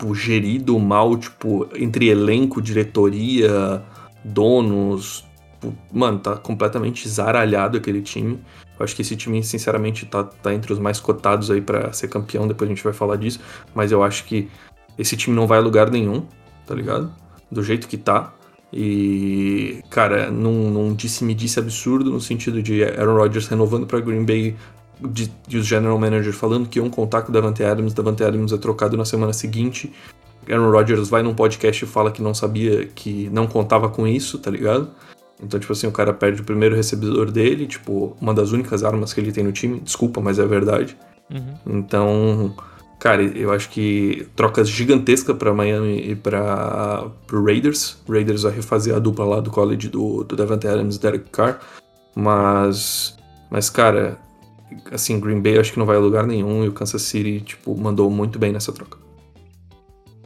tipo, 0.00 0.14
gerido, 0.14 0.78
mal, 0.78 1.16
tipo, 1.16 1.68
entre 1.74 2.08
elenco, 2.08 2.60
diretoria, 2.62 3.82
donos. 4.24 5.24
Tipo, 5.52 5.76
mano, 5.92 6.18
tá 6.18 6.36
completamente 6.36 7.08
zaralhado 7.08 7.76
aquele 7.76 8.00
time. 8.00 8.40
Eu 8.78 8.84
acho 8.84 8.96
que 8.96 9.02
esse 9.02 9.14
time, 9.14 9.42
sinceramente, 9.44 10.06
tá, 10.06 10.24
tá 10.24 10.54
entre 10.54 10.72
os 10.72 10.78
mais 10.78 10.98
cotados 10.98 11.50
aí 11.50 11.60
para 11.60 11.92
ser 11.92 12.08
campeão, 12.08 12.48
depois 12.48 12.70
a 12.70 12.74
gente 12.74 12.82
vai 12.82 12.94
falar 12.94 13.16
disso. 13.16 13.40
Mas 13.74 13.92
eu 13.92 14.02
acho 14.02 14.24
que 14.24 14.48
esse 14.98 15.16
time 15.16 15.36
não 15.36 15.46
vai 15.46 15.58
a 15.58 15.62
lugar 15.62 15.90
nenhum, 15.90 16.26
tá 16.66 16.74
ligado? 16.74 17.12
Do 17.50 17.62
jeito 17.62 17.88
que 17.88 17.96
tá. 17.96 18.32
E, 18.72 19.82
cara, 19.90 20.30
num, 20.30 20.70
num 20.70 20.94
disse-me-disse 20.94 21.58
absurdo, 21.58 22.10
no 22.10 22.20
sentido 22.20 22.62
de 22.62 22.84
Aaron 22.84 23.16
Rodgers 23.16 23.48
renovando 23.48 23.86
para 23.86 24.00
Green 24.00 24.24
Bay 24.24 24.56
de, 25.00 25.32
de, 25.46 25.58
os 25.58 25.66
general 25.66 25.98
managers 25.98 26.36
falando 26.36 26.68
que 26.68 26.78
iam 26.78 26.88
contar 26.90 27.22
com 27.22 27.30
o 27.30 27.32
Davante 27.32 27.64
Adams, 27.64 27.94
Davante 27.94 28.22
Adams 28.22 28.52
é 28.52 28.58
trocado 28.58 28.96
na 28.96 29.04
semana 29.04 29.32
seguinte. 29.32 29.92
Aaron 30.48 30.70
Rodgers 30.70 31.08
vai 31.08 31.22
num 31.22 31.34
podcast 31.34 31.84
e 31.84 31.88
fala 31.88 32.10
que 32.10 32.22
não 32.22 32.34
sabia, 32.34 32.86
que 32.86 33.28
não 33.30 33.46
contava 33.46 33.88
com 33.88 34.06
isso, 34.06 34.38
tá 34.38 34.50
ligado? 34.50 34.88
Então, 35.42 35.58
tipo 35.58 35.72
assim, 35.72 35.86
o 35.86 35.92
cara 35.92 36.12
perde 36.12 36.42
o 36.42 36.44
primeiro 36.44 36.76
recebedor 36.76 37.30
dele, 37.30 37.66
tipo, 37.66 38.16
uma 38.20 38.34
das 38.34 38.52
únicas 38.52 38.84
armas 38.84 39.12
que 39.12 39.20
ele 39.20 39.32
tem 39.32 39.42
no 39.42 39.52
time, 39.52 39.80
desculpa, 39.80 40.20
mas 40.20 40.38
é 40.38 40.46
verdade. 40.46 40.96
Uhum. 41.32 41.78
Então, 41.78 42.54
Cara, 43.00 43.22
eu 43.22 43.50
acho 43.50 43.70
que 43.70 44.28
trocas 44.36 44.68
gigantescas 44.68 45.34
para 45.34 45.54
Miami 45.54 46.10
e 46.10 46.14
para 46.14 47.10
o 47.32 47.42
Raiders. 47.42 47.96
Raiders 48.06 48.42
vai 48.42 48.52
refazer 48.52 48.94
a 48.94 48.98
dupla 48.98 49.24
lá 49.24 49.40
do 49.40 49.50
college 49.50 49.88
do, 49.88 50.22
do 50.22 50.36
Devante 50.36 50.68
Adams 50.68 50.96
e 50.96 51.00
Derek 51.00 51.30
Carr. 51.30 51.60
Mas, 52.14 53.16
mas, 53.50 53.70
cara, 53.70 54.18
assim, 54.92 55.18
Green 55.18 55.40
Bay 55.40 55.58
acho 55.58 55.72
que 55.72 55.78
não 55.78 55.86
vai 55.86 55.96
a 55.96 55.98
lugar 55.98 56.26
nenhum 56.26 56.62
e 56.62 56.68
o 56.68 56.72
Kansas 56.72 57.00
City, 57.00 57.40
tipo, 57.40 57.74
mandou 57.74 58.10
muito 58.10 58.38
bem 58.38 58.52
nessa 58.52 58.70
troca. 58.70 58.98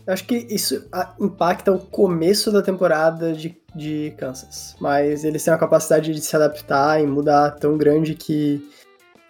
Eu 0.05 0.13
acho 0.13 0.25
que 0.25 0.47
isso 0.51 0.85
impacta 1.21 1.71
o 1.71 1.79
começo 1.79 2.51
da 2.51 2.61
temporada 2.61 3.33
de, 3.33 3.57
de 3.73 4.13
Kansas. 4.19 4.75
Mas 4.81 5.23
eles 5.23 5.45
têm 5.45 5.55
a 5.55 5.59
capacidade 5.59 6.13
de 6.13 6.21
se 6.21 6.35
adaptar 6.35 7.01
e 7.01 7.07
mudar 7.07 7.53
tão 7.53 7.79
grande 7.79 8.15
que 8.15 8.69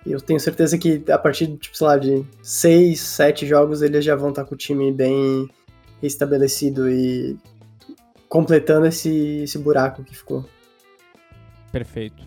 eu 0.06 0.20
tenho 0.20 0.38
certeza 0.38 0.76
que 0.76 1.02
a 1.10 1.18
partir, 1.18 1.56
tipo, 1.56 1.76
sei 1.76 1.86
lá, 1.86 1.96
de 1.96 2.26
seis, 2.42 3.00
sete 3.00 3.46
jogos 3.46 3.82
eles 3.82 4.04
já 4.04 4.14
vão 4.14 4.30
estar 4.30 4.44
com 4.44 4.54
o 4.54 4.58
time 4.58 4.92
bem 4.92 5.48
estabelecido 6.02 6.90
e 6.90 7.38
completando 8.28 8.86
esse, 8.86 9.42
esse 9.42 9.58
buraco 9.58 10.02
que 10.02 10.14
ficou. 10.14 10.44
Perfeito. 11.72 12.26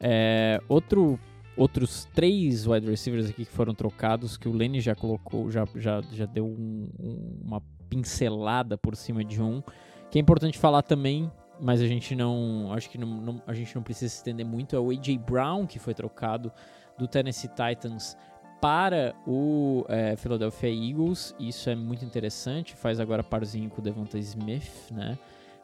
É, 0.00 0.60
outro, 0.68 1.18
outros 1.56 2.06
três 2.14 2.66
wide 2.66 2.88
receivers 2.88 3.28
aqui 3.28 3.44
que 3.44 3.52
foram 3.52 3.74
trocados, 3.74 4.36
que 4.36 4.48
o 4.48 4.52
Lenny 4.52 4.80
já 4.80 4.94
colocou, 4.94 5.50
já, 5.50 5.66
já, 5.74 6.00
já 6.12 6.26
deu 6.26 6.46
um, 6.46 6.88
um, 6.98 7.40
uma 7.44 7.62
pincelada 7.88 8.76
por 8.76 8.96
cima 8.96 9.24
de 9.24 9.40
um, 9.42 9.62
que 10.10 10.18
é 10.18 10.20
importante 10.20 10.58
falar 10.58 10.82
também, 10.82 11.30
mas 11.60 11.80
a 11.80 11.86
gente 11.86 12.14
não, 12.14 12.72
acho 12.72 12.90
que 12.90 12.98
não, 12.98 13.08
não, 13.08 13.42
a 13.46 13.54
gente 13.54 13.74
não 13.74 13.82
precisa 13.82 14.10
se 14.10 14.16
estender 14.18 14.44
muito, 14.44 14.76
é 14.76 14.78
o 14.78 14.90
A.J. 14.90 15.18
Brown, 15.18 15.66
que 15.66 15.78
foi 15.78 15.94
trocado 15.94 16.52
do 16.98 17.06
Tennessee 17.06 17.50
Titans 17.50 18.16
para 18.60 19.14
o 19.26 19.84
é, 19.88 20.16
Philadelphia 20.16 20.70
Eagles. 20.70 21.34
Isso 21.38 21.68
é 21.70 21.74
muito 21.74 22.04
interessante. 22.04 22.74
Faz 22.74 22.98
agora 23.00 23.22
parzinho 23.22 23.68
com 23.70 23.80
o 23.80 23.84
Devonta 23.84 24.18
Smith, 24.18 24.90
né? 24.90 25.18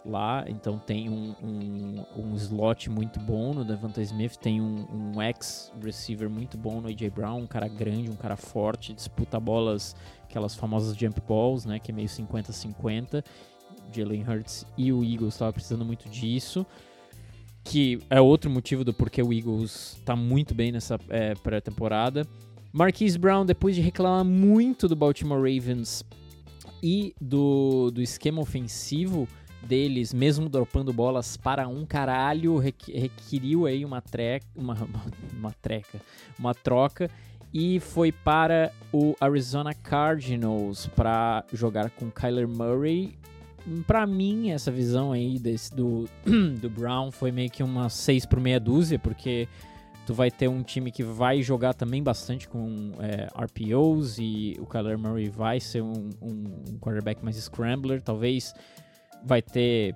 Lá, 0.05 0.45
então 0.49 0.81
tem 0.81 1.09
um, 1.09 1.33
um, 1.41 2.05
um 2.17 2.35
slot 2.35 2.91
muito 2.91 3.21
bom 3.21 3.55
no 3.55 3.65
Devonta 3.65 4.03
Smith, 4.03 4.37
tem 4.37 4.61
um, 4.61 4.85
um 4.93 5.23
ex-receiver 5.23 6.29
muito 6.29 6.59
bom 6.59 6.81
no 6.81 6.89
AJ 6.89 7.09
Brown, 7.11 7.43
um 7.43 7.47
cara 7.47 7.69
grande, 7.69 8.11
um 8.11 8.17
cara 8.17 8.37
forte, 8.37 8.93
disputa 8.93 9.39
bolas, 9.39 9.95
aquelas 10.25 10.57
famosas 10.57 10.97
jump 10.97 11.21
balls, 11.21 11.65
né? 11.65 11.79
Que 11.79 11.93
é 11.93 11.95
meio 11.95 12.09
50-50. 12.09 13.25
Jalen 13.93 14.25
Hurts 14.29 14.67
e 14.77 14.93
o 14.93 15.05
Eagles 15.05 15.35
estava 15.35 15.53
precisando 15.53 15.85
muito 15.85 16.09
disso 16.09 16.67
que 17.65 17.99
é 18.11 18.21
outro 18.21 18.51
motivo 18.51 18.85
do 18.85 18.93
porquê 18.93 19.23
o 19.23 19.33
Eagles 19.33 20.01
tá 20.05 20.17
muito 20.17 20.55
bem 20.55 20.73
nessa 20.73 20.99
é, 21.09 21.35
pré-temporada. 21.35 22.27
Marquise 22.73 23.19
Brown, 23.19 23.45
depois 23.45 23.77
de 23.77 23.83
reclamar 23.83 24.25
muito 24.25 24.89
do 24.89 24.97
Baltimore 24.97 25.39
Ravens 25.39 26.05
e 26.83 27.15
do, 27.21 27.91
do 27.91 28.01
esquema 28.01 28.41
ofensivo 28.41 29.29
deles, 29.63 30.13
mesmo 30.13 30.49
dropando 30.49 30.93
bolas 30.93 31.37
para 31.37 31.69
um 31.69 31.87
caralho, 31.87 32.57
requeriu 32.57 33.67
aí 33.67 33.85
uma, 33.85 34.01
treca, 34.01 34.47
uma, 34.57 34.77
uma 35.39 35.53
treca, 35.53 36.01
uma 36.39 36.55
troca 36.55 37.11
e 37.53 37.79
foi 37.79 38.11
para 38.11 38.73
o 38.93 39.15
Arizona 39.21 39.75
Cardinals 39.75 40.87
para 40.87 41.45
jogar 41.53 41.91
com 41.91 42.11
Kyler 42.11 42.49
Murray 42.49 43.15
para 43.87 44.07
mim, 44.07 44.51
essa 44.51 44.71
visão 44.71 45.13
aí 45.13 45.39
desse, 45.39 45.75
do, 45.75 46.09
do 46.61 46.71
Brown 46.71 47.11
foi 47.11 47.31
meio 47.31 47.51
que 47.51 47.63
uma 47.63 47.89
6 47.89 48.27
por 48.27 48.41
meia 48.41 48.59
dúzia, 48.59 48.99
porque 48.99 49.49
tu 50.07 50.15
vai 50.15 50.31
ter 50.31 50.49
um 50.49 50.63
time 50.63 50.91
que 50.91 51.03
vai 51.03 51.43
jogar 51.43 51.75
também 51.75 52.03
bastante 52.03 52.49
com 52.49 52.93
é, 52.99 53.29
RPOs 53.45 54.19
e 54.19 54.57
o 54.61 54.67
Kyler 54.67 54.99
Murray 54.99 55.29
vai 55.29 55.61
ser 55.61 55.83
um, 55.83 56.11
um, 56.21 56.79
quarterback 56.81 57.25
mais 57.25 57.37
scrambler, 57.37 58.03
talvez 58.03 58.53
vai 59.25 59.41
ter 59.41 59.95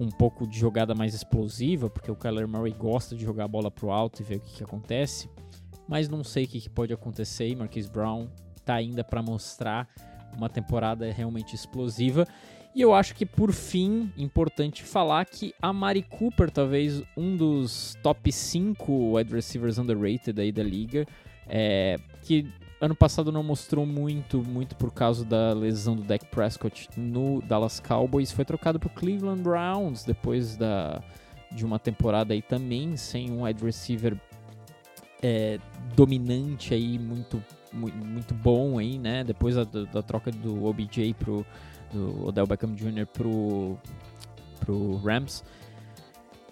um 0.00 0.08
pouco 0.08 0.46
de 0.46 0.58
jogada 0.58 0.94
mais 0.94 1.14
explosiva, 1.14 1.88
porque 1.88 2.10
o 2.10 2.16
Kyler 2.16 2.48
Murray 2.48 2.72
gosta 2.72 3.14
de 3.14 3.24
jogar 3.24 3.44
a 3.44 3.48
bola 3.48 3.70
pro 3.70 3.90
alto 3.90 4.20
e 4.20 4.24
ver 4.24 4.36
o 4.36 4.40
que, 4.40 4.56
que 4.56 4.64
acontece, 4.64 5.30
mas 5.88 6.08
não 6.08 6.24
sei 6.24 6.44
o 6.44 6.48
que, 6.48 6.60
que 6.60 6.70
pode 6.70 6.92
acontecer 6.92 7.48
e 7.48 7.54
Marquise 7.54 7.88
Brown 7.88 8.28
tá 8.64 8.74
ainda 8.74 9.04
para 9.04 9.22
mostrar 9.22 9.88
uma 10.36 10.48
temporada 10.48 11.10
realmente 11.12 11.54
explosiva 11.54 12.26
e 12.74 12.80
eu 12.80 12.94
acho 12.94 13.14
que, 13.14 13.26
por 13.26 13.52
fim, 13.52 14.10
importante 14.16 14.82
falar 14.82 15.24
que 15.26 15.54
a 15.60 15.72
Mari 15.72 16.02
Cooper, 16.02 16.50
talvez 16.50 17.02
um 17.16 17.36
dos 17.36 17.96
top 18.02 18.32
5 18.32 19.16
wide 19.16 19.32
receivers 19.32 19.78
underrated 19.78 20.40
aí 20.40 20.50
da 20.50 20.62
liga, 20.62 21.06
é, 21.46 21.96
que 22.22 22.46
ano 22.80 22.96
passado 22.96 23.30
não 23.30 23.42
mostrou 23.42 23.84
muito, 23.84 24.42
muito 24.42 24.74
por 24.74 24.90
causa 24.90 25.24
da 25.24 25.52
lesão 25.52 25.94
do 25.94 26.02
Dak 26.02 26.24
Prescott 26.26 26.88
no 26.96 27.42
Dallas 27.42 27.78
Cowboys, 27.78 28.32
foi 28.32 28.44
trocado 28.44 28.80
para 28.80 28.88
Cleveland 28.88 29.42
Browns 29.42 30.02
depois 30.02 30.56
da, 30.56 31.02
de 31.52 31.64
uma 31.64 31.78
temporada 31.78 32.32
aí 32.32 32.42
também 32.42 32.96
sem 32.96 33.30
um 33.30 33.44
wide 33.44 33.62
receiver 33.62 34.16
é, 35.22 35.58
dominante 35.94 36.74
aí, 36.74 36.98
muito, 36.98 37.42
muito, 37.72 38.34
bom 38.34 38.78
aí, 38.78 38.98
né? 38.98 39.22
Depois 39.22 39.54
da, 39.54 39.64
da 39.64 40.02
troca 40.02 40.32
do 40.32 40.64
OBJ 40.64 41.14
pro 41.14 41.46
do 41.92 42.26
Odell 42.26 42.46
Beckham 42.46 42.74
Jr. 42.74 43.06
pro, 43.06 43.78
pro 44.60 44.96
Rams, 44.96 45.44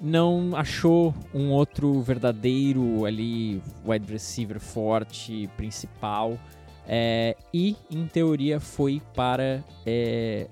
não 0.01 0.57
achou 0.57 1.14
um 1.34 1.51
outro 1.51 2.01
verdadeiro 2.01 3.05
ali 3.05 3.62
wide 3.84 4.11
receiver 4.11 4.59
forte, 4.59 5.49
principal, 5.57 6.38
é, 6.86 7.36
e 7.53 7.76
em 7.91 8.07
teoria 8.07 8.59
foi 8.59 9.01
para 9.14 9.62
é, 9.86 10.49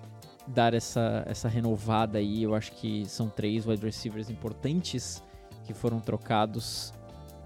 dar 0.46 0.74
essa, 0.74 1.24
essa 1.26 1.48
renovada 1.48 2.18
aí. 2.18 2.42
Eu 2.42 2.54
acho 2.54 2.72
que 2.72 3.04
são 3.06 3.28
três 3.28 3.66
wide 3.66 3.84
receivers 3.84 4.30
importantes 4.30 5.22
que 5.64 5.74
foram 5.74 5.98
trocados. 5.98 6.92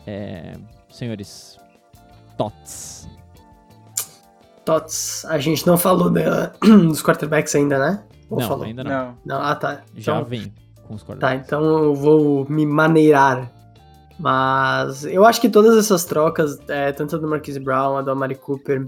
É, 0.07 0.53
senhores, 0.91 1.59
Tots. 2.37 3.09
Tots. 4.65 5.25
A 5.27 5.39
gente 5.39 5.67
não 5.67 5.77
falou 5.77 6.11
da, 6.11 6.53
dos 6.61 7.03
quarterbacks 7.03 7.55
ainda, 7.55 7.79
né? 7.79 8.05
Ou 8.31 8.41
não, 8.41 8.49
falou? 8.49 8.65
ainda 8.65 8.85
não. 8.85 9.19
não. 9.25 9.43
Ah, 9.43 9.55
tá. 9.55 9.83
Já 9.97 10.13
então, 10.13 10.25
vem 10.25 10.53
com 10.87 10.95
os 10.95 11.03
quarterbacks. 11.03 11.21
Tá, 11.21 11.47
então 11.47 11.63
eu 11.85 11.95
vou 11.95 12.47
me 12.49 12.65
maneirar. 12.67 13.51
Mas 14.19 15.05
eu 15.05 15.25
acho 15.25 15.41
que 15.41 15.49
todas 15.49 15.77
essas 15.77 16.05
trocas, 16.05 16.59
é, 16.69 16.93
tanto 16.93 17.19
do 17.19 17.27
Marquise 17.27 17.59
Brown, 17.59 17.97
a 17.97 18.03
do 18.03 18.11
Amari 18.11 18.37
Cooper 18.37 18.87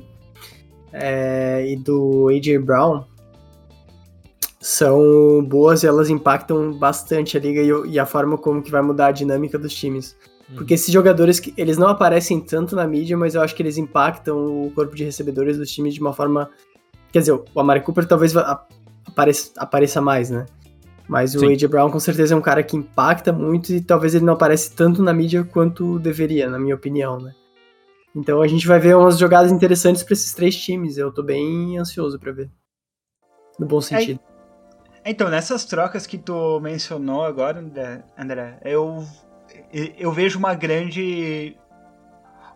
é, 0.92 1.66
e 1.66 1.76
do 1.76 2.28
A.J. 2.28 2.58
Brown, 2.58 3.04
são 4.60 5.44
boas 5.44 5.82
e 5.82 5.86
elas 5.86 6.08
impactam 6.08 6.72
bastante 6.72 7.36
a 7.36 7.40
liga 7.40 7.60
e, 7.60 7.90
e, 7.90 7.98
a 7.98 8.06
forma 8.06 8.38
como 8.38 8.62
que 8.62 8.70
vai 8.70 8.80
mudar 8.80 9.08
a 9.08 9.12
dinâmica 9.12 9.58
dos 9.58 9.74
times. 9.74 10.16
Uhum. 10.48 10.56
Porque 10.56 10.74
esses 10.74 10.92
jogadores, 10.92 11.40
eles 11.56 11.78
não 11.78 11.88
aparecem 11.88 12.40
tanto 12.40 12.76
na 12.76 12.86
mídia, 12.86 13.16
mas 13.16 13.34
eu 13.34 13.42
acho 13.42 13.54
que 13.54 13.62
eles 13.62 13.78
impactam 13.78 14.36
o 14.66 14.70
corpo 14.72 14.94
de 14.94 15.04
recebedores 15.04 15.56
dos 15.56 15.70
times 15.70 15.94
de 15.94 16.00
uma 16.00 16.12
forma... 16.12 16.50
Quer 17.12 17.20
dizer, 17.20 17.32
o 17.32 17.60
Amari 17.60 17.80
Cooper 17.80 18.06
talvez 18.06 18.34
apareça, 18.36 19.52
apareça 19.56 20.00
mais, 20.00 20.30
né? 20.30 20.46
Mas 21.08 21.34
o 21.34 21.40
Sim. 21.40 21.52
AJ 21.52 21.64
Brown 21.64 21.90
com 21.90 22.00
certeza 22.00 22.34
é 22.34 22.36
um 22.36 22.40
cara 22.40 22.62
que 22.62 22.76
impacta 22.76 23.32
muito 23.32 23.72
e 23.72 23.80
talvez 23.80 24.14
ele 24.14 24.24
não 24.24 24.32
aparece 24.32 24.74
tanto 24.74 25.02
na 25.02 25.12
mídia 25.12 25.44
quanto 25.44 25.98
deveria, 25.98 26.48
na 26.48 26.58
minha 26.58 26.74
opinião, 26.74 27.18
né? 27.18 27.34
Então 28.16 28.40
a 28.40 28.46
gente 28.46 28.66
vai 28.66 28.78
ver 28.78 28.96
umas 28.96 29.18
jogadas 29.18 29.52
interessantes 29.52 30.02
para 30.02 30.14
esses 30.14 30.32
três 30.32 30.56
times. 30.56 30.96
Eu 30.96 31.12
tô 31.12 31.22
bem 31.22 31.78
ansioso 31.78 32.18
para 32.18 32.32
ver. 32.32 32.50
No 33.58 33.66
bom 33.66 33.80
sentido. 33.80 34.18
É, 35.04 35.10
então, 35.10 35.28
nessas 35.28 35.66
trocas 35.66 36.06
que 36.06 36.16
tu 36.16 36.58
mencionou 36.60 37.24
agora, 37.24 37.62
André, 38.16 38.58
eu, 38.64 39.04
eu 39.98 40.12
vejo 40.12 40.38
uma 40.38 40.54
grande. 40.54 41.56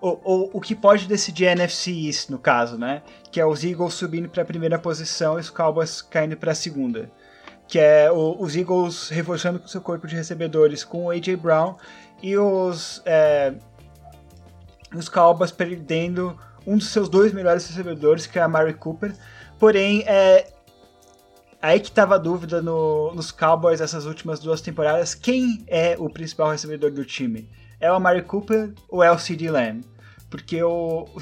O, 0.01 0.57
o, 0.57 0.61
que 0.61 0.77
pode 0.77 1.09
decidir 1.09 1.47
é 1.47 1.49
a 1.49 1.53
NFC 1.53 1.91
East, 1.91 2.31
no 2.31 2.39
caso, 2.39 2.79
né? 2.79 3.03
Que 3.33 3.41
é 3.41 3.45
os 3.45 3.65
Eagles 3.65 3.95
subindo 3.95 4.29
para 4.29 4.43
a 4.43 4.47
primeira 4.47 4.79
posição 4.79 5.37
e 5.37 5.41
os 5.41 5.51
Cowboys 5.51 6.01
caindo 6.01 6.37
para 6.37 6.53
a 6.53 6.55
segunda 6.55 7.11
que 7.69 7.79
é 7.79 8.11
o, 8.11 8.35
os 8.41 8.57
Eagles 8.57 9.11
reforçando 9.11 9.69
seu 9.69 9.81
corpo 9.81 10.07
de 10.07 10.17
recebedores 10.17 10.83
com 10.83 11.05
o 11.05 11.11
A.J. 11.11 11.37
Brown 11.37 11.77
e 12.23 12.37
os, 12.37 13.03
é, 13.05 13.53
os 14.95 15.09
Cowboys 15.09 15.53
perdendo 15.53 16.37
um 16.67 16.79
dos 16.79 16.89
seus 16.89 17.09
dois 17.09 17.33
melhores 17.33 17.67
recebedores, 17.67 18.27
que 18.27 18.39
é 18.39 18.43
a 18.43 18.49
Mary 18.49 18.75
Cooper. 18.75 19.15
Porém, 19.59 20.03
é, 20.07 20.51
aí 21.61 21.81
que 21.81 21.89
estava 21.89 22.15
a 22.15 22.19
dúvida 22.19 22.63
no, 22.63 23.13
nos 23.15 23.31
Cowboys 23.31 23.81
essas 23.81 24.07
últimas 24.07 24.41
duas 24.41 24.61
temporadas, 24.61 25.15
quem 25.15 25.65
é 25.67 25.97
o 25.99 26.09
principal 26.09 26.51
recebedor 26.51 26.91
do 26.91 27.05
time? 27.05 27.49
É 27.81 27.91
o 27.91 27.95
Amari 27.95 28.23
Cooper 28.23 28.73
ou 28.89 29.03
é 29.03 29.11
o 29.11 29.19
C.D. 29.19 29.51
Lamb? 29.51 29.85
Porque 30.31 30.63
o, 30.63 31.05
o, 31.05 31.21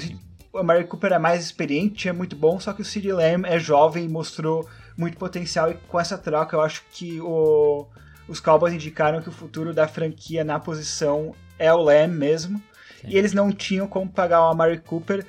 o 0.53 0.57
Amari 0.57 0.85
Cooper 0.85 1.13
é 1.13 1.19
mais 1.19 1.43
experiente, 1.43 2.09
é 2.09 2.13
muito 2.13 2.35
bom, 2.35 2.59
só 2.59 2.73
que 2.73 2.81
o 2.81 2.85
C.D. 2.85 3.13
Lamb 3.13 3.45
é 3.45 3.59
jovem 3.59 4.05
e 4.05 4.09
mostrou 4.09 4.67
muito 4.97 5.17
potencial 5.17 5.69
e 5.71 5.75
com 5.75 5.99
essa 5.99 6.17
troca 6.17 6.55
eu 6.55 6.61
acho 6.61 6.83
que 6.91 7.21
o, 7.21 7.87
os 8.27 8.39
Cowboys 8.39 8.73
indicaram 8.73 9.21
que 9.21 9.29
o 9.29 9.31
futuro 9.31 9.73
da 9.73 9.87
franquia 9.87 10.43
na 10.43 10.59
posição 10.59 11.35
é 11.59 11.71
o 11.71 11.81
Lamb 11.81 12.15
mesmo. 12.15 12.61
Sim. 13.01 13.09
E 13.09 13.17
eles 13.17 13.33
não 13.33 13.51
tinham 13.51 13.87
como 13.87 14.09
pagar 14.09 14.41
o 14.41 14.51
Amari 14.51 14.79
Cooper 14.79 15.25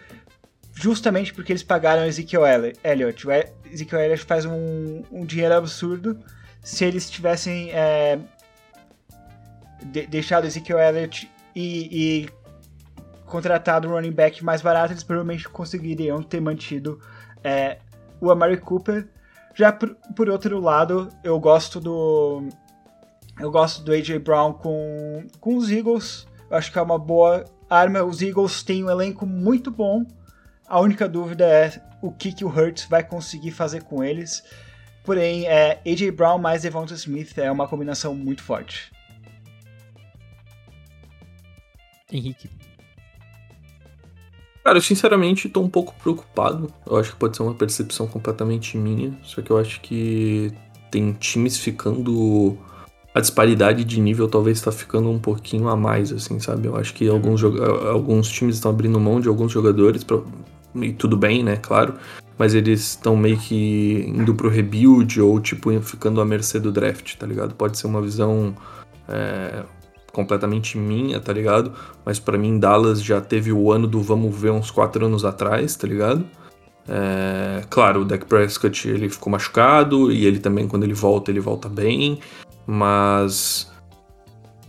justamente 0.81 1.33
porque 1.35 1.53
eles 1.53 1.63
pagaram 1.63 2.05
Ezekiel 2.05 2.45
Elliott. 2.85 3.27
O 3.27 3.31
Ezekiel 3.71 4.01
Elliott 4.01 4.25
faz 4.25 4.45
um, 4.45 5.03
um 5.11 5.25
dinheiro 5.25 5.55
absurdo. 5.55 6.19
Se 6.63 6.85
eles 6.85 7.09
tivessem 7.11 7.71
é, 7.73 8.19
de, 9.85 10.07
deixado 10.07 10.47
Ezekiel 10.47 10.79
Elliott 10.79 11.31
e, 11.55 12.25
e 12.25 12.29
contratado 13.27 13.89
um 13.89 13.93
running 13.93 14.13
back 14.13 14.45
mais 14.45 14.63
barato, 14.63 14.93
eles 14.93 15.03
provavelmente 15.03 15.49
conseguiriam 15.49 16.23
ter 16.23 16.41
mantido 16.41 17.01
é, 17.43 17.79
o 18.21 18.31
Amari 18.31 18.57
Cooper 18.59 19.09
já 19.59 19.73
por, 19.73 19.97
por 20.15 20.31
outro 20.31 20.61
lado, 20.61 21.09
eu 21.25 21.41
gosto 21.41 21.81
do. 21.81 22.49
Eu 23.41 23.51
gosto 23.51 23.83
do 23.83 23.93
AJ 23.93 24.19
Brown 24.19 24.53
com, 24.53 25.27
com 25.41 25.57
os 25.57 25.69
Eagles. 25.69 26.29
Eu 26.49 26.57
acho 26.57 26.71
que 26.71 26.79
é 26.79 26.83
uma 26.83 26.97
boa 26.97 27.45
arma. 27.69 28.05
Os 28.05 28.23
Eagles 28.23 28.63
têm 28.63 28.85
um 28.85 28.91
elenco 28.91 29.27
muito 29.27 29.69
bom. 29.69 30.05
A 30.69 30.81
única 30.81 31.09
dúvida 31.09 31.47
é 31.47 31.81
o 32.03 32.13
que, 32.13 32.33
que 32.33 32.45
o 32.45 32.49
Hurts 32.49 32.85
vai 32.85 33.03
conseguir 33.03 33.53
fazer 33.53 33.83
com 33.83 34.05
eles. 34.05 34.45
Porém, 35.05 35.47
é, 35.47 35.81
AJ 35.87 36.11
Brown 36.11 36.39
mais 36.39 36.63
Devonta 36.63 36.93
Smith 36.95 37.39
é 37.39 37.51
uma 37.51 37.67
combinação 37.67 38.15
muito 38.15 38.43
forte. 38.43 38.93
Henrique. 42.13 42.51
Cara, 44.63 44.77
eu 44.77 44.83
sinceramente 44.83 45.49
tô 45.49 45.63
um 45.63 45.69
pouco 45.71 45.95
preocupado. 45.95 46.71
Eu 46.87 46.99
acho 46.99 47.13
que 47.13 47.17
pode 47.17 47.35
ser 47.35 47.43
uma 47.43 47.55
percepção 47.55 48.07
completamente 48.07 48.77
minha. 48.77 49.19
Só 49.23 49.41
que 49.41 49.51
eu 49.51 49.57
acho 49.57 49.81
que 49.81 50.53
tem 50.91 51.13
times 51.15 51.57
ficando. 51.57 52.59
A 53.15 53.21
disparidade 53.21 53.85
de 53.85 53.99
nível 53.99 54.29
talvez 54.29 54.61
tá 54.61 54.71
ficando 54.71 55.11
um 55.11 55.19
pouquinho 55.19 55.69
a 55.69 55.77
mais, 55.77 56.13
assim, 56.13 56.39
sabe? 56.39 56.69
Eu 56.69 56.77
acho 56.77 56.93
que 56.93 57.09
alguns, 57.09 57.43
alguns 57.43 58.29
times 58.29 58.57
estão 58.57 58.71
abrindo 58.71 59.01
mão 59.01 59.21
de 59.21 59.29
alguns 59.29 59.51
jogadores, 59.51 60.05
pra... 60.05 60.19
e 60.83 60.93
tudo 60.93 61.17
bem, 61.17 61.43
né? 61.43 61.57
Claro. 61.57 61.95
Mas 62.37 62.55
eles 62.55 62.81
estão 62.81 63.17
meio 63.17 63.37
que 63.39 64.05
indo 64.07 64.35
pro 64.35 64.49
rebuild 64.49 65.21
ou, 65.21 65.41
tipo, 65.41 65.79
ficando 65.81 66.21
à 66.21 66.25
mercê 66.25 66.61
do 66.61 66.71
draft, 66.71 67.17
tá 67.17 67.27
ligado? 67.27 67.55
Pode 67.55 67.77
ser 67.79 67.87
uma 67.87 68.01
visão. 68.01 68.55
É 69.09 69.65
completamente 70.19 70.77
minha, 70.77 71.21
tá 71.21 71.33
ligado? 71.33 71.73
Mas 72.05 72.19
para 72.19 72.37
mim 72.37 72.59
Dallas 72.59 73.01
já 73.01 73.21
teve 73.21 73.53
o 73.53 73.71
ano 73.71 73.87
do 73.87 74.03
vamos 74.03 74.37
ver 74.37 74.51
uns 74.51 74.69
quatro 74.69 75.07
anos 75.07 75.25
atrás, 75.25 75.77
tá 75.77 75.87
ligado? 75.87 76.25
É, 76.89 77.63
claro, 77.71 78.01
o 78.01 78.05
Dak 78.05 78.25
Prescott 78.27 78.89
ele 78.89 79.09
ficou 79.09 79.31
machucado 79.31 80.11
e 80.11 80.27
ele 80.27 80.41
também 80.41 80.67
quando 80.67 80.85
ele 80.85 80.95
volta 80.95 81.31
ele 81.31 81.39
volta 81.39 81.69
bem, 81.69 82.19
mas 82.67 83.71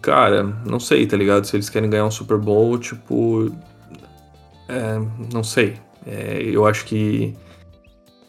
cara, 0.01 0.43
não 0.43 0.79
sei, 0.79 1.07
tá 1.07 1.17
ligado? 1.17 1.45
Se 1.45 1.55
eles 1.55 1.69
querem 1.69 1.89
ganhar 1.89 2.05
um 2.05 2.11
Super 2.11 2.37
Bowl, 2.37 2.77
tipo, 2.77 3.51
é, 4.67 4.99
não 5.33 5.43
sei. 5.43 5.77
É, 6.05 6.41
eu 6.41 6.65
acho 6.65 6.85
que 6.85 7.35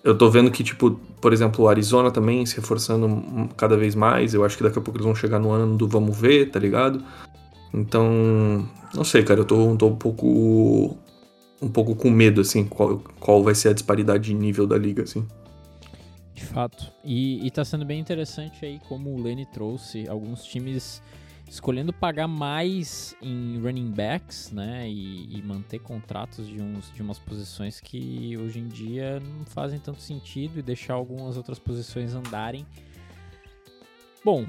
eu 0.02 0.16
tô 0.16 0.30
vendo 0.30 0.50
que, 0.50 0.64
tipo, 0.64 0.92
por 1.20 1.32
exemplo, 1.32 1.64
o 1.64 1.68
Arizona 1.68 2.10
também 2.10 2.44
se 2.46 2.56
reforçando 2.56 3.48
cada 3.56 3.76
vez 3.76 3.94
mais. 3.94 4.32
Eu 4.34 4.44
acho 4.44 4.56
que 4.56 4.62
daqui 4.62 4.78
a 4.78 4.82
pouco 4.82 4.98
eles 4.98 5.04
vão 5.04 5.14
chegar 5.14 5.38
no 5.38 5.50
ano 5.50 5.76
do 5.76 5.86
vamos 5.86 6.16
ver, 6.18 6.50
tá 6.50 6.58
ligado? 6.58 7.04
Então, 7.72 8.66
não 8.94 9.04
sei, 9.04 9.22
cara, 9.22 9.40
eu 9.40 9.44
tô, 9.44 9.76
tô 9.76 9.88
um 9.88 9.96
pouco. 9.96 10.96
um 11.60 11.68
pouco 11.68 11.94
com 11.94 12.10
medo, 12.10 12.40
assim, 12.40 12.64
qual, 12.64 12.98
qual 13.20 13.42
vai 13.42 13.54
ser 13.54 13.68
a 13.68 13.72
disparidade 13.72 14.24
de 14.24 14.34
nível 14.34 14.66
da 14.66 14.78
liga, 14.78 15.02
assim. 15.02 15.26
De 16.34 16.44
fato. 16.44 16.90
E, 17.04 17.46
e 17.46 17.50
tá 17.50 17.64
sendo 17.64 17.84
bem 17.84 18.00
interessante 18.00 18.64
aí 18.64 18.80
como 18.88 19.10
o 19.10 19.22
Lenny 19.22 19.46
trouxe 19.52 20.08
alguns 20.08 20.42
times 20.44 21.02
escolhendo 21.50 21.92
pagar 21.92 22.28
mais 22.28 23.16
em 23.20 23.58
running 23.60 23.90
backs, 23.90 24.52
né, 24.52 24.88
e, 24.88 25.36
e, 25.36 25.42
manter 25.42 25.80
contratos 25.80 26.46
de, 26.46 26.62
uns, 26.62 26.92
de 26.92 27.02
umas 27.02 27.18
posições 27.18 27.80
que 27.80 28.38
hoje 28.38 28.60
em 28.60 28.68
dia 28.68 29.18
não 29.18 29.44
fazem 29.44 29.80
tanto 29.80 30.00
sentido 30.00 30.60
e 30.60 30.62
deixar 30.62 30.94
algumas 30.94 31.36
outras 31.36 31.58
posições 31.58 32.14
andarem. 32.14 32.64
Bom, 34.24 34.46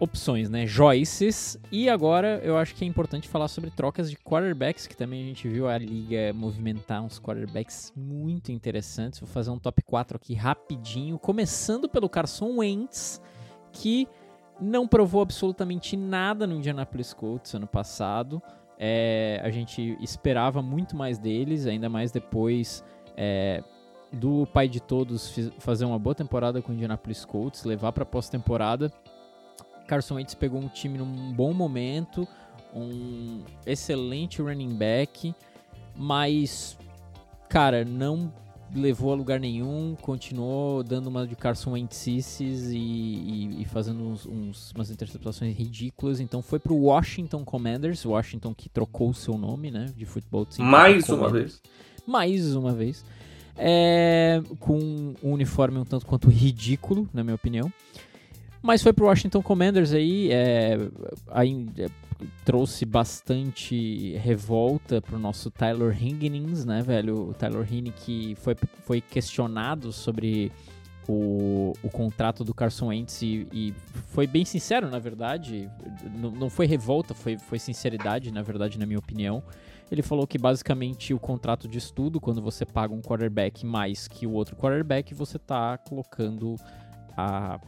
opções, 0.00 0.50
né, 0.50 0.66
Joyces, 0.66 1.56
e 1.70 1.88
agora 1.88 2.40
eu 2.42 2.58
acho 2.58 2.74
que 2.74 2.84
é 2.84 2.88
importante 2.88 3.28
falar 3.28 3.46
sobre 3.46 3.70
trocas 3.70 4.10
de 4.10 4.16
quarterbacks, 4.16 4.88
que 4.88 4.96
também 4.96 5.22
a 5.22 5.26
gente 5.26 5.46
viu 5.46 5.68
a 5.68 5.78
liga 5.78 6.32
movimentar 6.32 7.00
uns 7.00 7.20
quarterbacks 7.20 7.92
muito 7.94 8.50
interessantes. 8.50 9.20
Vou 9.20 9.28
fazer 9.28 9.50
um 9.50 9.58
top 9.58 9.82
4 9.82 10.16
aqui 10.16 10.34
rapidinho, 10.34 11.16
começando 11.16 11.88
pelo 11.88 12.08
Carson 12.08 12.56
Wentz, 12.56 13.20
que 13.72 14.08
não 14.60 14.86
provou 14.86 15.22
absolutamente 15.22 15.96
nada 15.96 16.46
no 16.46 16.54
Indianapolis 16.54 17.12
Colts 17.12 17.54
ano 17.54 17.66
passado. 17.66 18.42
É, 18.78 19.40
a 19.42 19.50
gente 19.50 19.96
esperava 20.00 20.62
muito 20.62 20.96
mais 20.96 21.18
deles, 21.18 21.66
ainda 21.66 21.88
mais 21.88 22.10
depois 22.10 22.84
é, 23.16 23.62
do 24.12 24.46
pai 24.46 24.68
de 24.68 24.80
todos 24.80 25.34
fazer 25.58 25.84
uma 25.84 25.98
boa 25.98 26.14
temporada 26.14 26.60
com 26.62 26.72
o 26.72 26.74
Indianapolis 26.74 27.24
Colts, 27.24 27.64
levar 27.64 27.92
para 27.92 28.04
pós-temporada. 28.04 28.92
Carson 29.86 30.14
Wentz 30.14 30.34
pegou 30.34 30.60
um 30.60 30.68
time 30.68 30.98
num 30.98 31.32
bom 31.32 31.52
momento, 31.52 32.26
um 32.74 33.42
excelente 33.66 34.40
running 34.40 34.74
back, 34.74 35.34
mas 35.96 36.78
cara, 37.48 37.84
não 37.84 38.32
levou 38.74 39.12
a 39.12 39.16
lugar 39.16 39.40
nenhum, 39.40 39.96
continuou 40.00 40.82
dando 40.82 41.08
uma 41.08 41.26
de 41.26 41.34
Carson 41.34 41.72
Wentz 41.72 42.06
e, 42.40 42.44
e, 42.44 43.62
e, 43.62 43.64
fazendo 43.64 44.02
uns, 44.02 44.26
uns, 44.26 44.72
umas 44.72 44.90
interceptações 44.90 45.56
ridículas. 45.56 46.20
Então 46.20 46.42
foi 46.42 46.58
pro 46.58 46.74
Washington 46.74 47.44
Commanders, 47.44 48.04
Washington 48.04 48.54
que 48.54 48.68
trocou 48.68 49.10
o 49.10 49.14
seu 49.14 49.36
nome, 49.36 49.70
né, 49.70 49.86
de 49.96 50.04
futebol. 50.04 50.46
Mais 50.58 51.08
uma 51.08 51.30
vez. 51.30 51.62
Mais 52.06 52.54
uma 52.54 52.72
vez. 52.72 53.04
é, 53.62 54.42
com 54.58 54.78
um 55.22 55.32
uniforme 55.32 55.78
um 55.78 55.84
tanto 55.84 56.06
quanto 56.06 56.30
ridículo, 56.30 57.06
na 57.12 57.22
minha 57.22 57.34
opinião. 57.34 57.70
Mas 58.62 58.82
foi 58.82 58.92
pro 58.92 59.06
Washington 59.06 59.42
Commanders 59.42 59.92
aí, 59.92 60.30
é, 60.30 60.76
aí 61.28 61.66
é, 61.78 61.88
trouxe 62.44 62.84
bastante 62.84 64.16
revolta 64.18 65.00
pro 65.00 65.18
nosso 65.18 65.50
Tyler 65.50 65.96
Higgins, 65.96 66.64
né, 66.64 66.82
velho? 66.82 67.30
O 67.30 67.34
Tyler 67.34 67.62
Higgins 67.62 67.94
que 67.96 68.34
foi, 68.36 68.54
foi 68.84 69.00
questionado 69.00 69.92
sobre 69.92 70.52
o, 71.08 71.72
o 71.82 71.88
contrato 71.88 72.44
do 72.44 72.54
Carson 72.54 72.88
Wentz 72.88 73.22
e, 73.22 73.48
e 73.52 73.74
foi 74.08 74.26
bem 74.26 74.44
sincero, 74.44 74.90
na 74.90 74.98
verdade. 74.98 75.68
N 76.14 76.30
não 76.30 76.50
foi 76.50 76.66
revolta, 76.66 77.14
foi, 77.14 77.38
foi 77.38 77.58
sinceridade, 77.58 78.30
na 78.30 78.42
verdade, 78.42 78.78
na 78.78 78.86
minha 78.86 78.98
opinião. 78.98 79.42
Ele 79.90 80.02
falou 80.02 80.26
que 80.26 80.38
basicamente 80.38 81.12
o 81.12 81.18
contrato 81.18 81.66
de 81.66 81.78
estudo, 81.78 82.20
quando 82.20 82.40
você 82.40 82.64
paga 82.64 82.94
um 82.94 83.00
quarterback 83.00 83.66
mais 83.66 84.06
que 84.06 84.26
o 84.26 84.32
outro 84.32 84.54
quarterback, 84.54 85.12
você 85.14 85.36
tá 85.36 85.78
colocando 85.78 86.54
a, 87.16 87.58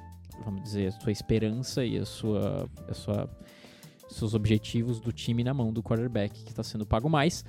vamos 0.43 0.63
dizer, 0.63 0.89
a 0.89 0.93
sua 0.93 1.13
esperança 1.13 1.85
e 1.85 1.97
a 1.99 2.05
sua, 2.05 2.69
a 2.89 2.95
sua 2.95 3.29
seus 4.13 4.35
objetivos 4.35 5.01
do 5.01 5.13
time 5.13 5.43
na 5.43 5.55
mão 5.55 5.73
do 5.73 5.83
quarterback 5.83 6.45
que 6.45 6.51
está 6.51 6.63
sendo 6.63 6.87
pago 6.87 7.09
mais. 7.09 7.45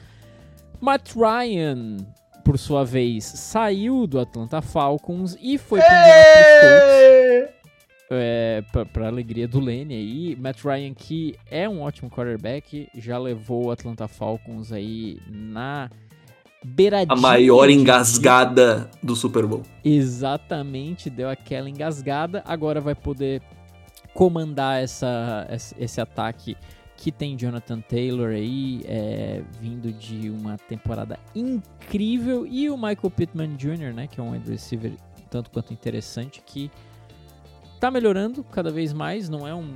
Matt 0.79 1.13
Ryan, 1.15 1.97
por 2.43 2.57
sua 2.57 2.83
vez, 2.83 3.23
saiu 3.25 4.07
do 4.07 4.19
Atlanta 4.19 4.61
Falcons 4.61 5.37
e 5.41 5.57
foi 5.57 5.79
para 5.79 5.87
o 5.87 6.03
Colts. 6.61 7.53
É, 8.11 8.63
para 8.91 9.07
alegria 9.07 9.47
do 9.47 9.59
Lenny 9.59 9.95
aí, 9.95 10.35
Matt 10.35 10.63
Ryan 10.63 10.93
que 10.93 11.35
é 11.49 11.67
um 11.67 11.81
ótimo 11.81 12.11
quarterback, 12.11 12.87
já 12.95 13.17
levou 13.17 13.65
o 13.65 13.71
Atlanta 13.71 14.07
Falcons 14.07 14.71
aí 14.71 15.19
na 15.27 15.89
beiradinha. 16.63 17.17
A 17.17 17.19
maior 17.19 17.69
engasgada 17.69 18.89
do 19.01 19.15
Super 19.15 19.45
Bowl. 19.45 19.63
Exatamente, 19.83 21.09
deu 21.09 21.29
aquela 21.29 21.69
engasgada, 21.69 22.43
agora 22.45 22.79
vai 22.79 22.95
poder 22.95 23.41
comandar 24.13 24.81
essa, 24.81 25.47
esse 25.77 25.99
ataque 25.99 26.55
que 26.95 27.11
tem 27.11 27.35
Jonathan 27.35 27.81
Taylor 27.81 28.29
aí, 28.29 28.81
é, 28.85 29.41
vindo 29.59 29.91
de 29.91 30.29
uma 30.29 30.57
temporada 30.57 31.19
incrível, 31.35 32.47
e 32.47 32.69
o 32.69 32.77
Michael 32.77 33.11
Pittman 33.13 33.55
Jr., 33.55 33.93
né, 33.93 34.07
que 34.07 34.19
é 34.19 34.23
um 34.23 34.31
wide 34.31 34.49
receiver 34.49 34.93
tanto 35.29 35.49
quanto 35.49 35.73
interessante, 35.73 36.41
que 36.45 36.71
tá 37.79 37.91
melhorando 37.91 38.43
cada 38.43 38.71
vez 38.71 38.93
mais, 38.93 39.27
não 39.27 39.45
é 39.45 39.53
um, 39.53 39.73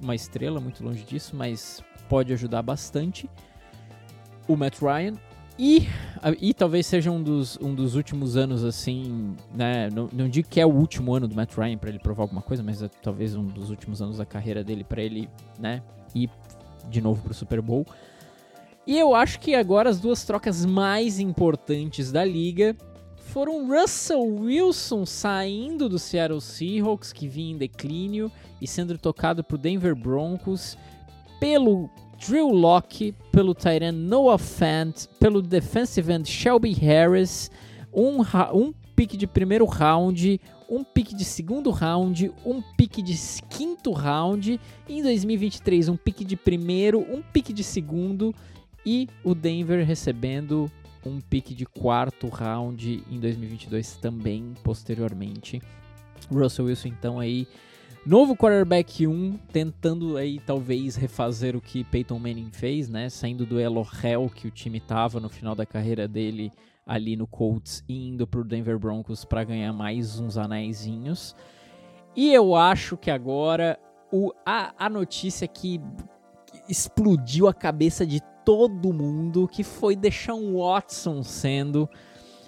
uma 0.00 0.14
estrela, 0.14 0.60
muito 0.60 0.84
longe 0.84 1.02
disso, 1.02 1.34
mas 1.34 1.82
pode 2.08 2.32
ajudar 2.32 2.62
bastante. 2.62 3.28
O 4.46 4.54
Matt 4.54 4.78
Ryan, 4.80 5.14
e, 5.58 5.88
e 6.40 6.54
talvez 6.54 6.86
seja 6.86 7.10
um 7.10 7.22
dos, 7.22 7.58
um 7.60 7.74
dos 7.74 7.94
últimos 7.96 8.36
anos, 8.36 8.62
assim, 8.62 9.34
né? 9.52 9.90
Não, 9.90 10.08
não 10.12 10.28
digo 10.28 10.48
que 10.48 10.60
é 10.60 10.66
o 10.66 10.70
último 10.70 11.14
ano 11.14 11.26
do 11.26 11.34
Matt 11.34 11.56
Ryan 11.56 11.76
para 11.76 11.90
ele 11.90 11.98
provar 11.98 12.24
alguma 12.24 12.42
coisa, 12.42 12.62
mas 12.62 12.80
é 12.82 12.88
talvez 13.02 13.34
um 13.34 13.44
dos 13.44 13.68
últimos 13.68 14.00
anos 14.00 14.18
da 14.18 14.24
carreira 14.24 14.62
dele 14.62 14.84
para 14.84 15.02
ele, 15.02 15.28
né? 15.58 15.82
Ir 16.14 16.30
de 16.88 17.00
novo 17.00 17.22
pro 17.22 17.34
Super 17.34 17.60
Bowl. 17.60 17.84
E 18.86 18.96
eu 18.96 19.14
acho 19.14 19.40
que 19.40 19.54
agora 19.54 19.90
as 19.90 20.00
duas 20.00 20.24
trocas 20.24 20.64
mais 20.64 21.18
importantes 21.18 22.10
da 22.10 22.24
liga 22.24 22.76
foram 23.16 23.68
Russell 23.68 24.24
Wilson 24.24 25.04
saindo 25.04 25.88
do 25.88 25.98
Seattle 25.98 26.40
Seahawks, 26.40 27.12
que 27.12 27.28
vinha 27.28 27.52
em 27.52 27.58
declínio, 27.58 28.32
e 28.60 28.66
sendo 28.66 28.96
tocado 28.96 29.44
pro 29.44 29.58
Denver 29.58 29.94
Broncos, 29.94 30.78
pelo 31.38 31.90
Drew 32.18 32.50
Locke, 32.50 33.14
pelo 33.30 33.54
Tyrant 33.54 33.94
Noah 33.94 34.38
Fant, 34.38 35.06
pelo 35.20 35.40
defensive 35.40 36.12
end 36.12 36.28
Shelby 36.28 36.72
Harris, 36.72 37.50
um, 37.92 38.20
um 38.52 38.72
pick 38.96 39.16
de 39.16 39.26
primeiro 39.26 39.64
round, 39.64 40.40
um 40.68 40.82
pick 40.82 41.14
de 41.14 41.24
segundo 41.24 41.70
round, 41.70 42.32
um 42.44 42.60
pick 42.76 43.00
de 43.00 43.16
quinto 43.48 43.92
round, 43.92 44.60
em 44.88 45.02
2023 45.02 45.88
um 45.88 45.96
pick 45.96 46.24
de 46.24 46.36
primeiro, 46.36 47.00
um 47.00 47.22
pick 47.22 47.52
de 47.52 47.62
segundo 47.62 48.34
e 48.84 49.08
o 49.22 49.34
Denver 49.34 49.86
recebendo 49.86 50.70
um 51.06 51.20
pick 51.20 51.54
de 51.54 51.64
quarto 51.64 52.26
round 52.28 53.02
em 53.10 53.20
2022 53.20 53.96
também 53.96 54.54
posteriormente. 54.64 55.62
Russell 56.30 56.66
Wilson 56.66 56.88
então 56.88 57.20
aí 57.20 57.46
Novo 58.08 58.34
quarterback 58.34 59.06
1, 59.06 59.38
tentando 59.52 60.16
aí 60.16 60.40
talvez 60.40 60.96
refazer 60.96 61.54
o 61.54 61.60
que 61.60 61.84
Peyton 61.84 62.18
Manning 62.18 62.48
fez, 62.50 62.88
né? 62.88 63.10
Saindo 63.10 63.44
do 63.44 63.60
elo 63.60 63.86
hell 64.02 64.30
que 64.34 64.48
o 64.48 64.50
time 64.50 64.80
tava 64.80 65.20
no 65.20 65.28
final 65.28 65.54
da 65.54 65.66
carreira 65.66 66.08
dele 66.08 66.50
ali 66.86 67.16
no 67.16 67.26
Colts 67.26 67.84
e 67.86 68.08
indo 68.08 68.26
pro 68.26 68.44
Denver 68.44 68.78
Broncos 68.78 69.26
para 69.26 69.44
ganhar 69.44 69.74
mais 69.74 70.18
uns 70.18 70.38
anéisinhos. 70.38 71.36
E 72.16 72.32
eu 72.32 72.56
acho 72.56 72.96
que 72.96 73.10
agora 73.10 73.78
o, 74.10 74.32
a, 74.46 74.72
a 74.78 74.88
notícia 74.88 75.46
que 75.46 75.78
explodiu 76.66 77.46
a 77.46 77.52
cabeça 77.52 78.06
de 78.06 78.22
todo 78.42 78.90
mundo, 78.90 79.46
que 79.46 79.62
foi 79.62 79.94
deixar 79.94 80.32
um 80.32 80.56
Watson 80.56 81.22
sendo 81.22 81.86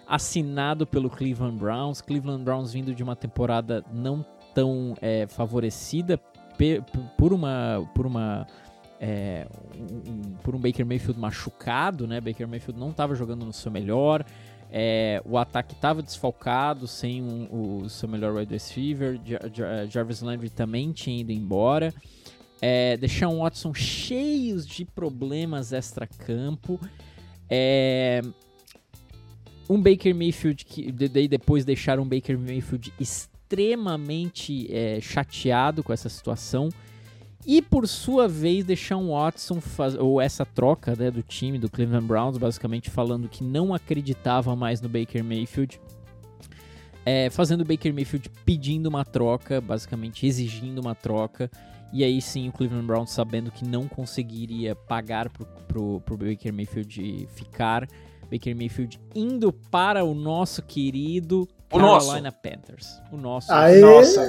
assinado 0.08 0.86
pelo 0.86 1.10
Cleveland 1.10 1.58
Browns. 1.58 2.00
Cleveland 2.00 2.44
Browns 2.44 2.72
vindo 2.72 2.94
de 2.94 3.02
uma 3.02 3.14
temporada 3.14 3.84
não 3.92 4.24
tão 4.54 4.94
é, 5.00 5.26
favorecida 5.26 6.18
por 7.16 7.32
uma 7.32 7.88
por 7.94 8.06
uma 8.06 8.46
é, 9.00 9.46
um, 9.74 10.34
por 10.42 10.54
um 10.54 10.58
Baker 10.58 10.84
Mayfield 10.84 11.18
machucado, 11.18 12.06
né? 12.06 12.20
Baker 12.20 12.46
Mayfield 12.46 12.78
não 12.78 12.90
estava 12.90 13.14
jogando 13.14 13.46
no 13.46 13.52
seu 13.52 13.72
melhor. 13.72 14.24
É, 14.70 15.20
o 15.24 15.36
ataque 15.38 15.74
estava 15.74 16.02
desfalcado, 16.02 16.86
sem 16.86 17.22
um, 17.22 17.82
o 17.82 17.88
seu 17.88 18.08
melhor 18.08 18.34
wide 18.34 18.52
receiver. 18.52 19.18
Jarvis 19.88 20.20
Landry 20.20 20.50
também 20.50 20.92
tinha 20.92 21.20
ido 21.20 21.32
embora. 21.32 21.92
É, 22.60 22.96
Deshaun 22.98 23.38
Watson 23.38 23.72
cheios 23.72 24.66
de 24.66 24.84
problemas 24.84 25.72
extra-campo. 25.72 26.78
É, 27.48 28.20
um 29.68 29.80
Baker 29.80 30.14
Mayfield 30.14 30.64
que 30.64 30.92
daí 30.92 31.26
depois 31.26 31.64
deixaram 31.64 32.02
um 32.02 32.08
Baker 32.08 32.38
Mayfield 32.38 32.92
é, 34.70 35.00
chateado 35.00 35.82
com 35.82 35.92
essa 35.92 36.08
situação. 36.08 36.68
E 37.46 37.62
por 37.62 37.88
sua 37.88 38.28
vez, 38.28 38.64
deixar 38.64 38.96
um 38.96 39.10
Watson, 39.10 39.60
faz, 39.60 39.94
ou 39.94 40.20
essa 40.20 40.44
troca 40.44 40.94
né, 40.94 41.10
do 41.10 41.22
time 41.22 41.58
do 41.58 41.70
Cleveland 41.70 42.06
Browns, 42.06 42.36
basicamente 42.36 42.90
falando 42.90 43.28
que 43.28 43.42
não 43.42 43.72
acreditava 43.72 44.54
mais 44.54 44.80
no 44.80 44.88
Baker 44.88 45.24
Mayfield. 45.24 45.80
É, 47.04 47.30
fazendo 47.30 47.62
o 47.62 47.64
Baker 47.64 47.94
Mayfield 47.94 48.30
pedindo 48.44 48.88
uma 48.88 49.04
troca, 49.04 49.60
basicamente 49.60 50.26
exigindo 50.26 50.80
uma 50.80 50.94
troca. 50.94 51.50
E 51.92 52.04
aí 52.04 52.20
sim 52.20 52.48
o 52.48 52.52
Cleveland 52.52 52.86
Browns 52.86 53.10
sabendo 53.10 53.50
que 53.50 53.64
não 53.64 53.88
conseguiria 53.88 54.76
pagar 54.76 55.30
pro, 55.66 56.00
pro 56.00 56.16
Baker 56.16 56.52
Mayfield 56.52 57.26
ficar. 57.34 57.88
Baker 58.30 58.54
Mayfield 58.54 59.00
indo 59.14 59.52
para 59.52 60.04
o 60.04 60.14
nosso 60.14 60.62
querido 60.62 61.48
o 61.70 61.78
Carolina 61.78 62.22
nosso. 62.22 62.36
Panthers. 62.42 63.02
O 63.12 63.16
nosso. 63.16 63.52
Aê, 63.52 63.80
Nossa. 63.80 64.20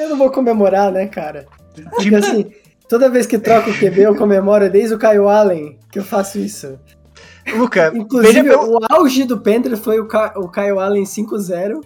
Eu 0.00 0.10
não 0.10 0.18
vou 0.18 0.30
comemorar, 0.30 0.90
né, 0.90 1.06
cara? 1.06 1.46
Porque 1.94 2.14
assim, 2.14 2.50
toda 2.88 3.08
vez 3.08 3.26
que 3.26 3.38
troco 3.38 3.70
o 3.70 3.74
QB, 3.78 4.00
eu 4.00 4.16
comemoro 4.16 4.68
desde 4.70 4.94
o 4.94 4.98
Kyle 4.98 5.28
Allen 5.28 5.78
que 5.90 5.98
eu 5.98 6.04
faço 6.04 6.38
isso. 6.38 6.78
Luca, 7.56 7.92
inclusive 7.94 8.42
meu... 8.42 8.72
o 8.72 8.78
auge 8.90 9.24
do 9.24 9.38
Panthers 9.38 9.80
foi 9.80 9.98
o, 10.00 10.06
Ka 10.06 10.34
o 10.36 10.48
Kyle 10.48 10.78
Allen 10.78 11.04
5-0, 11.04 11.82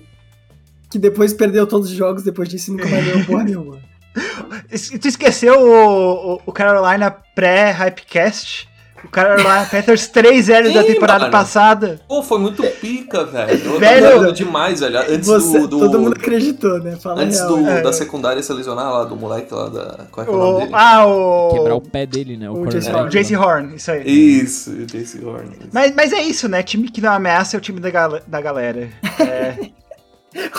que 0.91 0.99
depois 0.99 1.33
perdeu 1.33 1.66
todos 1.66 1.89
os 1.89 1.95
jogos 1.95 2.23
depois 2.23 2.49
disso 2.49 2.70
e 2.70 2.75
nunca 2.75 2.89
mais 2.89 3.05
ganhou 3.05 3.27
porra 3.27 3.45
nenhuma. 3.45 3.79
Tu 5.01 5.09
esqueceu 5.09 5.61
o, 5.61 6.35
o, 6.35 6.41
o 6.47 6.53
Carolina 6.53 7.11
pré-Hypecast? 7.35 8.68
O 9.05 9.09
Carolina 9.09 9.67
Panthers 9.71 10.09
3-0 10.09 10.73
da 10.73 10.85
temporada 10.85 11.21
mano. 11.21 11.33
passada. 11.33 12.01
Pô, 12.07 12.23
foi 12.23 12.39
muito 12.39 12.63
pica, 12.63 13.25
velho. 13.25 13.79
velho 13.79 14.33
demais, 14.33 14.81
velho. 14.81 14.99
Antes 15.01 15.27
você, 15.27 15.61
do, 15.61 15.69
do, 15.69 15.79
Todo 15.81 16.01
mundo 16.01 16.17
acreditou, 16.17 16.79
né? 16.79 16.97
Fala 16.97 17.23
antes 17.23 17.41
do, 17.41 17.67
é. 17.67 17.83
da 17.83 17.93
secundária 17.93 18.43
se 18.43 18.53
lesionar 18.53 18.93
lá, 18.93 19.05
do 19.05 19.17
moleque 19.17 19.53
lá 19.53 19.69
da. 19.69 20.07
Qual 20.11 20.25
é, 20.25 20.29
que 20.29 20.35
é 20.35 20.37
o, 20.37 20.39
nome 20.39 20.61
dele? 20.61 20.71
Ah, 20.75 21.07
o. 21.07 21.51
Quebrar 21.53 21.75
o 21.75 21.81
pé 21.81 22.07
dele, 22.07 22.37
né? 22.37 22.49
O, 22.49 22.61
o 22.61 22.67
Jace, 22.67 22.91
Horn, 22.91 23.11
Jace 23.11 23.37
Horn, 23.37 23.77
isso 23.77 23.91
aí. 23.91 24.03
Isso, 24.07 24.71
o 24.71 24.87
Jace 24.87 25.25
Horn. 25.25 25.51
Isso. 25.51 25.69
Mas, 25.73 25.95
mas 25.95 26.13
é 26.13 26.23
isso, 26.23 26.49
né? 26.49 26.63
Time 26.63 26.89
que 26.89 27.01
não 27.01 27.13
ameaça 27.13 27.57
é 27.57 27.59
o 27.59 27.61
time 27.61 27.81
da, 27.81 27.91
gal 27.91 28.21
da 28.27 28.41
galera. 28.41 28.89
É. 29.19 29.57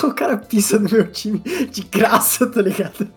O 0.03 0.13
cara 0.13 0.37
pisa 0.37 0.77
no 0.77 0.89
meu 0.89 1.07
time 1.11 1.39
de 1.39 1.81
graça, 1.83 2.45
tá 2.45 2.61
ligado? 2.61 3.07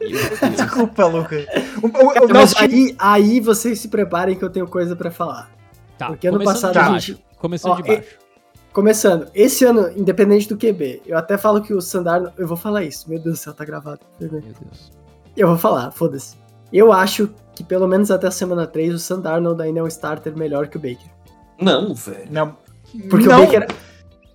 Desculpa, 0.56 1.06
Luca. 1.06 1.36
O, 1.82 1.86
o, 1.86 2.26
o 2.26 2.32
Mas 2.32 2.54
aí, 2.56 2.94
aí 2.98 3.40
vocês 3.40 3.80
se 3.80 3.88
preparem 3.88 4.36
que 4.36 4.44
eu 4.44 4.50
tenho 4.50 4.66
coisa 4.66 4.96
para 4.96 5.10
falar. 5.10 5.50
Tá, 5.98 6.08
Porque 6.08 6.28
ano 6.28 6.42
passado 6.42 6.76
a 6.76 6.98
gente. 6.98 7.22
Começando 7.38 7.72
ó, 7.72 7.76
de 7.76 7.82
baixo. 7.82 8.02
E, 8.02 8.72
começando, 8.72 9.28
esse 9.34 9.64
ano, 9.64 9.90
independente 9.96 10.48
do 10.48 10.56
QB, 10.56 11.02
eu 11.06 11.18
até 11.18 11.36
falo 11.36 11.60
que 11.60 11.74
o 11.74 11.80
Sandar. 11.80 12.32
Eu 12.36 12.46
vou 12.46 12.56
falar 12.56 12.84
isso. 12.84 13.08
Meu 13.08 13.18
Deus 13.18 13.38
do 13.38 13.42
céu, 13.42 13.52
tá 13.52 13.64
gravado. 13.64 14.00
Meu 14.18 14.30
Deus. 14.30 14.92
Eu 15.36 15.48
vou 15.48 15.58
falar, 15.58 15.90
foda-se. 15.90 16.36
Eu 16.72 16.92
acho 16.92 17.30
que 17.54 17.62
pelo 17.62 17.86
menos 17.86 18.10
até 18.10 18.26
a 18.26 18.30
semana 18.30 18.66
3 18.66 18.94
o 18.94 18.98
Sandarnold 18.98 19.62
ainda 19.62 19.80
é 19.80 19.82
um 19.82 19.86
starter 19.86 20.36
melhor 20.36 20.68
que 20.68 20.76
o 20.76 20.80
Baker. 20.80 21.10
Não, 21.60 21.94
velho. 21.94 22.28
Não. 22.30 22.56
Porque 23.08 23.26
não. 23.26 23.42
o 23.42 23.46
Baker. 23.46 23.66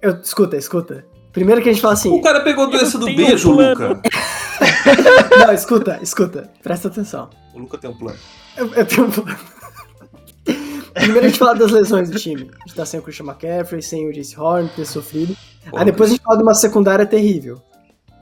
Eu, 0.01 0.19
escuta, 0.19 0.57
escuta. 0.57 1.05
Primeiro 1.31 1.61
que 1.61 1.69
a 1.69 1.71
gente 1.73 1.81
fala 1.81 1.93
assim. 1.93 2.09
O 2.09 2.21
cara 2.21 2.41
pegou 2.41 2.65
a 2.65 2.67
doença 2.67 2.97
do 2.97 3.05
beijo, 3.05 3.51
um. 3.51 3.55
Luca. 3.69 4.01
Não, 5.45 5.53
escuta, 5.53 5.99
escuta. 6.01 6.49
Presta 6.61 6.87
atenção. 6.89 7.29
O 7.53 7.59
Luca 7.59 7.77
tem 7.77 7.89
um 7.89 7.97
plano. 7.97 8.17
Eu, 8.57 8.73
eu 8.73 8.85
tenho 8.85 9.05
um 9.07 9.11
plano. 9.11 9.37
Primeiro 10.93 11.25
a 11.25 11.29
gente 11.29 11.39
fala 11.39 11.55
das 11.55 11.71
lesões 11.71 12.09
do 12.09 12.19
time. 12.19 12.51
A 12.53 12.67
gente 12.67 12.75
tá 12.75 12.85
sem 12.85 12.99
o 12.99 13.03
Christian 13.03 13.25
McCaffrey, 13.25 13.81
sem 13.81 14.07
o 14.09 14.13
Jace 14.13 14.37
Horn, 14.37 14.69
ter 14.75 14.85
sofrido. 14.85 15.35
Aí 15.73 15.85
depois 15.85 16.09
a 16.09 16.13
gente 16.13 16.23
fala 16.23 16.37
de 16.37 16.43
uma 16.43 16.53
secundária 16.53 17.05
terrível, 17.05 17.61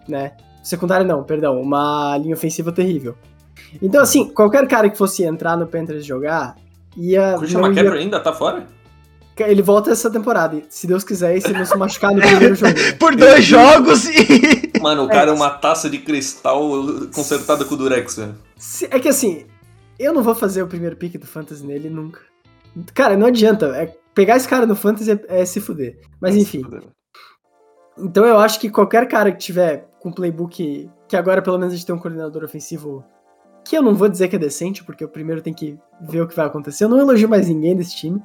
né? 0.07 0.34
Secundária 0.62 1.05
não, 1.05 1.24
perdão, 1.24 1.60
uma 1.60 2.16
linha 2.18 2.36
ofensiva 2.36 2.72
terrível. 2.72 3.16
Então, 3.82 4.01
assim, 4.01 4.30
qualquer 4.30 4.68
cara 4.68 4.89
que 4.89 4.97
fosse 4.97 5.24
entrar 5.24 5.57
no 5.57 5.66
Panthers 5.68 6.05
jogar, 6.05 6.55
ia. 6.95 7.36
O 7.36 7.39
Christian 7.39 7.62
não 7.62 7.68
ia- 7.68 7.74
McCaffrey 7.74 8.03
ainda 8.03 8.20
tá 8.20 8.34
fora? 8.34 8.68
Ele 9.48 9.62
volta 9.62 9.92
essa 9.92 10.10
temporada, 10.10 10.56
e 10.58 10.66
se 10.70 10.88
Deus 10.88 11.04
quiser, 11.04 11.36
e 11.38 11.42
se 11.42 11.48
ele 11.50 11.60
não 11.60 11.66
se 11.66 11.78
machucar 11.78 12.14
no 12.14 12.22
primeiro 12.22 12.56
jogo. 12.56 12.74
Por 13.00 13.16
dois 13.16 13.44
jogos 13.46 14.06
e. 14.06 14.72
Mano, 14.82 15.04
o 15.06 15.08
cara 15.08 15.32
é 15.32 15.34
uma 15.34 15.50
taça 15.50 15.90
de 15.90 15.98
cristal 16.00 16.62
consertada 17.14 17.66
com 17.66 17.74
o 17.76 17.78
Durex, 17.78 18.16
velho. 18.18 18.36
Se- 18.58 18.88
É 18.92 19.00
que 19.00 19.10
assim, 19.10 19.46
eu 19.98 20.14
não 20.14 20.24
vou 20.24 20.34
fazer 20.36 20.64
o 20.64 20.68
primeiro 20.68 20.96
pick 20.96 21.18
do 21.18 21.28
Fantasy 21.28 21.66
nele 21.66 21.90
nunca. 21.90 22.22
Cara, 22.94 23.18
não 23.18 23.28
adianta. 23.28 23.68
É, 23.76 23.94
pegar 24.14 24.38
esse 24.38 24.48
cara 24.48 24.66
no 24.66 24.76
Fantasy 24.76 25.12
é, 25.12 25.42
é 25.42 25.46
se 25.46 25.60
fuder. 25.60 26.00
Mas 26.22 26.36
enfim. 26.36 26.64
Então 27.98 28.26
eu 28.26 28.38
acho 28.40 28.60
que 28.60 28.70
qualquer 28.70 29.08
cara 29.08 29.32
que 29.32 29.38
tiver 29.40 29.88
com 30.00 30.12
playbook, 30.12 30.90
que 31.08 31.16
agora 31.18 31.42
pelo 31.42 31.58
menos 31.58 31.74
a 31.74 31.76
gente 31.76 31.86
tem 31.86 31.94
um 31.96 32.00
coordenador 32.00 32.44
ofensivo, 32.44 33.04
que 33.66 33.78
eu 33.78 33.82
não 33.82 33.94
vou 33.96 34.08
dizer 34.08 34.30
que 34.30 34.36
é 34.38 34.40
decente, 34.40 34.84
porque 34.84 35.04
eu 35.04 35.10
primeiro 35.10 35.42
tenho 35.42 35.56
que 35.56 35.78
ver 36.02 36.22
o 36.22 36.28
que 36.28 36.36
vai 36.36 36.46
acontecer. 36.46 36.86
Eu 36.86 36.90
não 36.90 37.00
elogio 37.00 37.28
mais 37.28 37.50
ninguém 37.50 37.76
desse 37.76 37.96
time. 37.98 38.22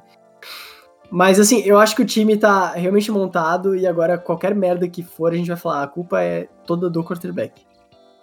Mas 1.15 1.39
assim, 1.39 1.61
eu 1.61 1.79
acho 1.79 1.95
que 1.95 2.01
o 2.01 2.05
time 2.05 2.35
tá 2.35 2.73
realmente 2.73 3.09
montado 3.09 3.73
e 3.73 3.87
agora 3.87 4.17
qualquer 4.17 4.53
merda 4.53 4.85
que 4.85 5.01
for, 5.01 5.31
a 5.31 5.35
gente 5.37 5.47
vai 5.47 5.55
falar, 5.55 5.79
"Ah, 5.79 5.83
a 5.83 5.87
culpa 5.87 6.21
é 6.21 6.49
toda 6.67 6.89
do 6.89 7.01
quarterback. 7.05 7.61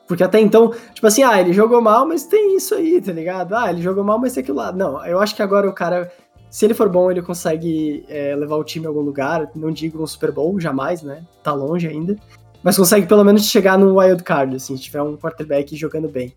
Porque 0.07 0.23
até 0.23 0.39
então, 0.39 0.75
tipo 0.93 1.07
assim, 1.07 1.23
ah, 1.23 1.41
ele 1.41 1.55
jogou 1.55 1.81
mal, 1.81 2.07
mas 2.07 2.27
tem 2.27 2.55
isso 2.55 2.75
aí, 2.75 3.01
tá 3.01 3.11
ligado? 3.11 3.55
Ah, 3.55 3.71
ele 3.71 3.81
jogou 3.81 4.05
mal, 4.05 4.19
mas 4.19 4.35
tem 4.35 4.43
aquilo 4.43 4.59
lá. 4.59 4.71
Não, 4.73 5.03
eu 5.07 5.19
acho 5.21 5.35
que 5.35 5.41
agora 5.41 5.67
o 5.67 5.73
cara, 5.73 6.13
se 6.51 6.67
ele 6.67 6.75
for 6.75 6.87
bom, 6.91 7.11
ele 7.11 7.23
consegue 7.23 8.05
é, 8.11 8.37
levar 8.37 8.57
o 8.57 8.65
time 8.65 8.85
a 8.85 8.91
algum 8.91 9.01
lugar. 9.01 9.51
Não 9.55 9.71
digo 9.71 10.03
um 10.03 10.07
Super 10.07 10.31
Bowl, 10.31 10.61
jamais, 10.61 11.01
né? 11.01 11.25
Tá 11.43 11.55
longe 11.55 11.89
ainda. 11.89 12.15
Mas 12.63 12.77
consegue 12.77 13.07
pelo 13.07 13.25
menos 13.25 13.47
chegar 13.47 13.79
no 13.79 13.99
wild 13.99 14.23
card, 14.23 14.57
assim, 14.57 14.77
se 14.77 14.83
tiver 14.83 15.01
um 15.01 15.17
quarterback 15.17 15.75
jogando 15.77 16.11
bem. 16.11 16.35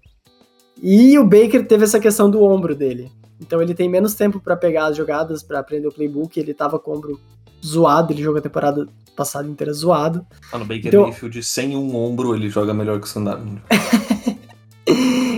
E 0.82 1.20
o 1.20 1.26
Baker 1.26 1.68
teve 1.68 1.84
essa 1.84 2.00
questão 2.00 2.30
do 2.30 2.42
ombro 2.42 2.74
dele. 2.74 3.12
Então 3.40 3.62
ele 3.62 3.74
tem 3.74 3.90
menos 3.90 4.14
tempo 4.14 4.40
pra 4.40 4.56
pegar 4.56 4.86
as 4.88 4.98
jogadas, 4.98 5.44
pra 5.44 5.60
aprender 5.60 5.88
o 5.88 5.92
playbook. 5.92 6.40
Ele 6.40 6.54
tava 6.54 6.80
com 6.80 6.92
o 6.92 6.98
ombro 6.98 7.20
zoado, 7.64 8.14
ele 8.14 8.22
jogou 8.24 8.40
a 8.40 8.42
temporada 8.42 8.88
passada 9.16 9.48
inteira 9.48 9.74
zoado. 9.74 10.26
Mano, 10.52 10.66
o 10.66 10.68
Baker 10.68 10.88
Então- 10.88 11.04
Mayfield 11.04 11.42
sem 11.44 11.76
um 11.76 11.96
ombro, 11.96 12.36
ele 12.36 12.50
joga 12.50 12.74
melhor 12.74 13.00
que 13.00 13.08
o 13.08 13.10
Sandarno. 13.10 13.62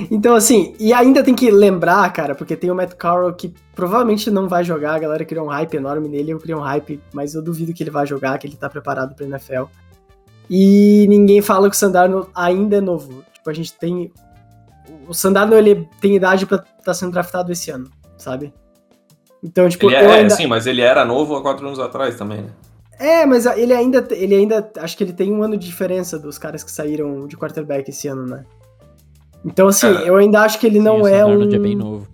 Então, 0.09 0.35
assim, 0.35 0.73
e 0.79 0.93
ainda 0.93 1.23
tem 1.23 1.35
que 1.35 1.49
lembrar, 1.51 2.11
cara, 2.13 2.33
porque 2.33 2.55
tem 2.55 2.71
o 2.71 2.75
Matt 2.75 2.93
Carroll 2.93 3.33
que 3.33 3.53
provavelmente 3.75 4.31
não 4.31 4.47
vai 4.47 4.63
jogar, 4.63 4.95
a 4.95 4.99
galera 4.99 5.25
criou 5.25 5.45
um 5.45 5.49
hype 5.49 5.75
enorme 5.75 6.07
nele, 6.07 6.31
eu 6.31 6.39
criei 6.39 6.55
um 6.55 6.61
hype, 6.61 7.01
mas 7.13 7.33
eu 7.35 7.41
duvido 7.41 7.73
que 7.73 7.83
ele 7.83 7.89
vai 7.89 8.05
jogar, 8.07 8.37
que 8.37 8.47
ele 8.47 8.55
tá 8.55 8.69
preparado 8.69 9.15
pra 9.15 9.25
NFL. 9.25 9.63
E 10.49 11.05
ninguém 11.09 11.41
fala 11.41 11.69
que 11.69 11.75
o 11.75 11.79
Sandarno 11.79 12.27
ainda 12.33 12.77
é 12.77 12.81
novo. 12.81 13.23
Tipo, 13.33 13.49
a 13.49 13.53
gente 13.53 13.73
tem. 13.73 14.11
O 15.07 15.13
Sandarno, 15.13 15.55
ele 15.55 15.87
tem 16.01 16.15
idade 16.15 16.45
pra 16.45 16.57
estar 16.57 16.73
tá 16.83 16.93
sendo 16.93 17.11
draftado 17.11 17.51
esse 17.51 17.71
ano, 17.71 17.89
sabe? 18.17 18.53
Então, 19.43 19.69
tipo, 19.69 19.85
Ele 19.87 19.95
eu 19.95 20.09
é, 20.09 20.19
ainda. 20.19 20.35
sim, 20.35 20.47
mas 20.47 20.65
ele 20.67 20.81
era 20.81 21.05
novo 21.05 21.35
há 21.35 21.41
quatro 21.41 21.65
anos 21.65 21.79
atrás 21.79 22.15
também, 22.15 22.41
né? 22.41 22.49
É, 22.99 23.25
mas 23.25 23.45
ele 23.45 23.73
ainda, 23.73 24.05
ele 24.11 24.35
ainda, 24.35 24.71
acho 24.79 24.97
que 24.97 25.03
ele 25.03 25.13
tem 25.13 25.31
um 25.31 25.43
ano 25.43 25.55
de 25.55 25.67
diferença 25.67 26.17
dos 26.17 26.37
caras 26.37 26.63
que 26.63 26.71
saíram 26.71 27.27
de 27.27 27.37
quarterback 27.37 27.87
esse 27.89 28.07
ano, 28.07 28.25
né? 28.25 28.43
Então, 29.45 29.67
assim, 29.67 29.87
É. 29.87 30.09
eu 30.09 30.15
ainda 30.15 30.41
acho 30.41 30.59
que 30.59 30.65
ele 30.65 30.79
não 30.79 30.97
Sim, 30.97 31.01
o 31.03 31.07
é 31.07 31.25
um... 31.25 31.43
É 31.43 31.59
bem 31.59 31.75
novo. 31.75 32.07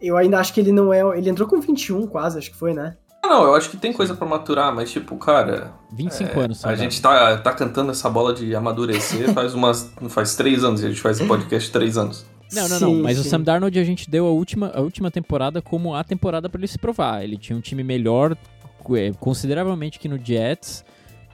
Eu 0.00 0.16
ainda 0.16 0.38
acho 0.38 0.52
que 0.52 0.60
ele 0.60 0.72
não 0.72 0.92
é... 0.92 1.00
Ele 1.16 1.30
entrou 1.30 1.48
com 1.48 1.58
21 1.58 2.06
quase, 2.06 2.38
acho 2.38 2.50
que 2.50 2.56
foi, 2.56 2.74
né? 2.74 2.96
Ah, 3.24 3.28
Não, 3.28 3.44
eu 3.44 3.54
acho 3.54 3.70
que 3.70 3.78
tem 3.78 3.92
coisa 3.94 4.14
pra 4.14 4.26
maturar, 4.26 4.72
mas 4.74 4.90
tipo, 4.92 5.16
cara, 5.16 5.72
25 5.92 6.38
anos, 6.38 6.60
Sam 6.60 6.68
a 6.68 6.76
gente 6.76 7.00
tá, 7.00 7.38
tá 7.38 7.52
cantando 7.52 7.90
essa 7.90 8.08
bola 8.08 8.32
de 8.32 8.54
amadurecer 8.54 9.32
faz 9.32 9.52
umas. 9.54 9.90
faz 10.10 10.36
três 10.36 10.62
anos, 10.62 10.82
e 10.82 10.86
a 10.86 10.88
gente 10.90 11.00
faz 11.00 11.18
esse 11.18 11.26
podcast 11.26 11.72
três 11.72 11.98
anos. 11.98 12.24
Não, 12.52 12.68
não, 12.68 12.78
Sim, 12.78 12.84
não. 12.84 13.02
Mas 13.02 13.18
o 13.18 13.22
sim. 13.22 13.28
Sam 13.30 13.42
Darnold 13.42 13.78
a 13.78 13.84
gente 13.84 14.08
deu 14.08 14.26
a 14.26 14.30
última, 14.30 14.70
a 14.74 14.80
última 14.80 15.10
temporada 15.10 15.60
como 15.60 15.94
a 15.94 16.04
temporada 16.04 16.48
pra 16.48 16.58
ele 16.58 16.68
se 16.68 16.78
provar. 16.78 17.22
Ele 17.22 17.36
tinha 17.36 17.56
um 17.56 17.60
time 17.60 17.82
melhor, 17.82 18.36
eh, 18.96 19.12
consideravelmente 19.18 19.98
que 19.98 20.08
no 20.08 20.18
Jets. 20.22 20.84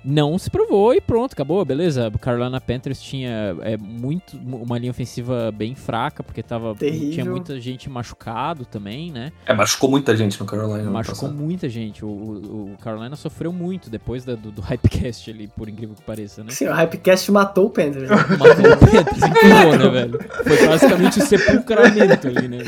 Não 0.05 0.37
se 0.39 0.51
provou 0.51 0.93
e 0.95 1.01
pronto, 1.01 1.33
acabou, 1.33 1.65
beleza. 1.65 2.09
O 2.13 2.19
Carolina 2.19 2.61
Panthers 2.61 3.01
tinha 3.01 3.57
é, 3.61 3.77
muito, 3.77 4.37
uma 4.37 4.79
linha 4.79 4.91
ofensiva 4.91 5.53
bem 5.53 5.75
fraca, 5.75 6.23
porque 6.23 6.43
tava, 6.43 6.75
Terrível. 6.75 7.11
tinha 7.13 7.25
muita 7.25 7.61
gente 7.61 7.89
machucado 7.89 8.65
também, 8.65 9.11
né? 9.13 9.33
É, 9.47 9.55
machucou 9.55 9.89
muita 9.91 10.17
gente 10.17 10.39
no 10.41 10.47
Carolina. 10.47 10.91
Machucou 10.91 11.29
passado. 11.29 11.35
muita 11.41 11.69
gente. 11.69 12.05
O, 12.05 12.09
o, 12.09 12.77
Carolina 12.81 13.15
sofreu 13.17 13.53
muito 13.53 13.89
depois 13.91 14.25
da- 14.25 14.35
do, 14.35 14.51
do 14.51 14.61
Hypecast 14.63 15.31
ali, 15.31 15.47
por 15.49 15.69
incrível 15.69 15.95
que 15.95 16.03
pareça, 16.03 16.43
né? 16.43 16.51
Sim, 16.51 16.67
o 16.69 16.73
Hypecast 16.75 17.31
matou 17.31 17.67
o 17.67 17.71
Panthers. 17.71 18.09
né? 18.11 18.17
Matou 18.39 18.73
o 18.73 18.77
Panthers, 18.79 19.23
empurrou, 19.23 19.79
né, 19.79 19.89
velho? 19.89 20.19
Foi 20.45 20.67
basicamente 20.67 21.19
o 21.19 21.23
sepulcramento 21.27 22.27
ali, 22.29 22.49
né? 22.49 22.59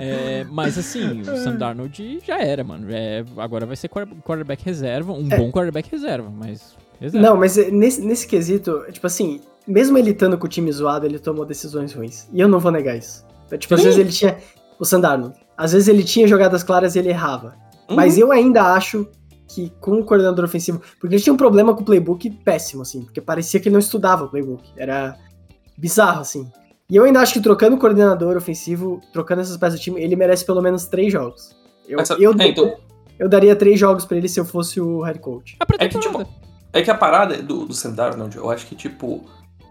É, 0.00 0.44
mas 0.50 0.76
assim, 0.78 1.22
o 1.22 1.36
Sam 1.36 1.56
Darnold 1.56 2.20
já 2.26 2.38
era, 2.38 2.62
mano. 2.62 2.86
É, 2.90 3.24
agora 3.38 3.64
vai 3.66 3.76
ser 3.76 3.88
quar- 3.88 4.06
quarterback 4.24 4.64
reserva, 4.64 5.12
um 5.12 5.28
bom 5.28 5.50
quarterback 5.50 5.90
reserva, 5.90 6.25
mas. 6.30 6.74
Reserva. 7.00 7.26
Não, 7.26 7.36
mas 7.36 7.56
nesse, 7.70 8.00
nesse 8.00 8.26
quesito, 8.26 8.82
tipo 8.90 9.06
assim, 9.06 9.40
mesmo 9.66 9.98
ele 9.98 10.12
estando 10.12 10.38
com 10.38 10.46
o 10.46 10.48
time 10.48 10.72
zoado, 10.72 11.04
ele 11.04 11.18
tomou 11.18 11.44
decisões 11.44 11.92
ruins. 11.92 12.26
E 12.32 12.40
eu 12.40 12.48
não 12.48 12.58
vou 12.58 12.72
negar 12.72 12.96
isso. 12.96 13.24
Tipo, 13.58 13.74
às 13.74 13.80
Sim. 13.80 13.86
vezes 13.86 14.00
ele 14.00 14.10
tinha... 14.10 14.38
O 14.78 14.84
Sandarno. 14.84 15.32
Às 15.56 15.72
vezes 15.72 15.88
ele 15.88 16.04
tinha 16.04 16.26
jogadas 16.28 16.62
claras 16.62 16.94
e 16.94 16.98
ele 16.98 17.08
errava. 17.08 17.54
Uhum. 17.88 17.96
Mas 17.96 18.18
eu 18.18 18.30
ainda 18.32 18.74
acho 18.74 19.08
que 19.48 19.70
com 19.80 19.92
o 20.00 20.04
coordenador 20.04 20.44
ofensivo. 20.44 20.82
Porque 21.00 21.14
ele 21.14 21.22
tinha 21.22 21.32
um 21.32 21.36
problema 21.36 21.74
com 21.74 21.80
o 21.80 21.84
playbook 21.84 22.30
péssimo, 22.44 22.82
assim. 22.82 23.02
Porque 23.04 23.20
parecia 23.20 23.58
que 23.60 23.68
ele 23.68 23.74
não 23.74 23.80
estudava 23.80 24.24
o 24.24 24.28
playbook. 24.28 24.62
Era 24.76 25.16
bizarro, 25.78 26.20
assim. 26.20 26.50
E 26.90 26.96
eu 26.96 27.04
ainda 27.04 27.20
acho 27.20 27.32
que 27.34 27.40
trocando 27.40 27.76
o 27.76 27.78
coordenador 27.78 28.36
ofensivo, 28.36 29.00
trocando 29.12 29.40
essas 29.40 29.56
peças 29.56 29.78
do 29.78 29.82
time, 29.82 30.00
ele 30.02 30.14
merece 30.14 30.44
pelo 30.44 30.60
menos 30.62 30.86
três 30.86 31.12
jogos. 31.12 31.56
Eu, 31.88 32.00
Essa- 32.00 32.14
eu, 32.14 32.32
é, 32.38 32.48
então- 32.48 32.76
eu 33.18 33.28
daria 33.28 33.56
três 33.56 33.78
jogos 33.78 34.04
pra 34.04 34.16
ele 34.16 34.28
se 34.28 34.38
eu 34.38 34.44
fosse 34.44 34.80
o 34.80 35.02
head 35.02 35.18
coach. 35.18 35.56
Pré 35.66 35.76
É 35.78 35.88
que, 35.88 35.98
tipo, 35.98 36.26
é 36.72 36.82
que 36.82 36.90
a 36.90 36.94
parada 36.94 37.42
do, 37.42 37.64
do 37.66 37.72
Sam 37.74 37.92
Darnold, 37.92 38.36
eu 38.36 38.50
acho 38.50 38.66
que, 38.66 38.74
tipo. 38.74 39.24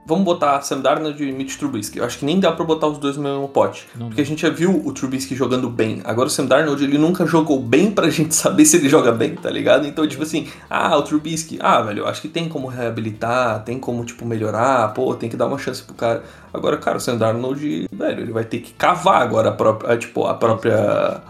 Vamos 0.07 0.23
botar 0.23 0.61
Sam 0.61 0.81
Darnold 0.81 1.23
e 1.23 1.31
Mitch 1.31 1.57
Trubisky. 1.57 1.97
Eu 1.97 2.05
acho 2.05 2.19
que 2.19 2.25
nem 2.25 2.39
dá 2.39 2.51
pra 2.51 2.63
botar 2.63 2.85
os 2.85 2.99
dois 2.99 3.17
no 3.17 3.23
mesmo 3.23 3.47
pote. 3.47 3.87
Não 3.95 4.05
Porque 4.05 4.21
dá. 4.21 4.23
a 4.23 4.29
gente 4.29 4.43
já 4.43 4.51
viu 4.51 4.85
o 4.85 4.93
Trubisky 4.93 5.35
jogando 5.35 5.67
bem. 5.67 6.01
Agora 6.03 6.27
o 6.27 6.29
Sam 6.29 6.45
Darnold, 6.45 6.83
ele 6.83 6.99
nunca 6.99 7.25
jogou 7.25 7.59
bem 7.59 7.89
pra 7.89 8.07
gente 8.11 8.33
saber 8.35 8.65
se 8.65 8.77
ele 8.77 8.87
joga 8.87 9.11
bem, 9.11 9.33
tá 9.33 9.49
ligado? 9.49 9.87
Então, 9.87 10.07
tipo 10.07 10.21
assim, 10.21 10.47
ah, 10.69 10.95
o 10.95 11.01
Trubisky, 11.01 11.57
ah, 11.59 11.81
velho, 11.81 12.01
eu 12.01 12.07
acho 12.07 12.21
que 12.21 12.27
tem 12.27 12.47
como 12.47 12.67
reabilitar, 12.67 13.63
tem 13.63 13.79
como, 13.79 14.05
tipo, 14.05 14.27
melhorar, 14.27 14.93
pô, 14.93 15.15
tem 15.15 15.27
que 15.27 15.35
dar 15.35 15.47
uma 15.47 15.57
chance 15.57 15.81
pro 15.81 15.95
cara. 15.95 16.23
Agora, 16.53 16.77
cara, 16.77 16.97
o 16.97 17.01
Sam 17.01 17.17
Darnold, 17.17 17.87
velho, 17.91 18.21
ele 18.21 18.31
vai 18.31 18.43
ter 18.43 18.59
que 18.59 18.73
cavar 18.73 19.23
agora 19.23 19.49
a 19.49 19.53
própria, 19.53 19.97
tipo, 19.97 20.27
a 20.27 20.35
própria, 20.35 21.23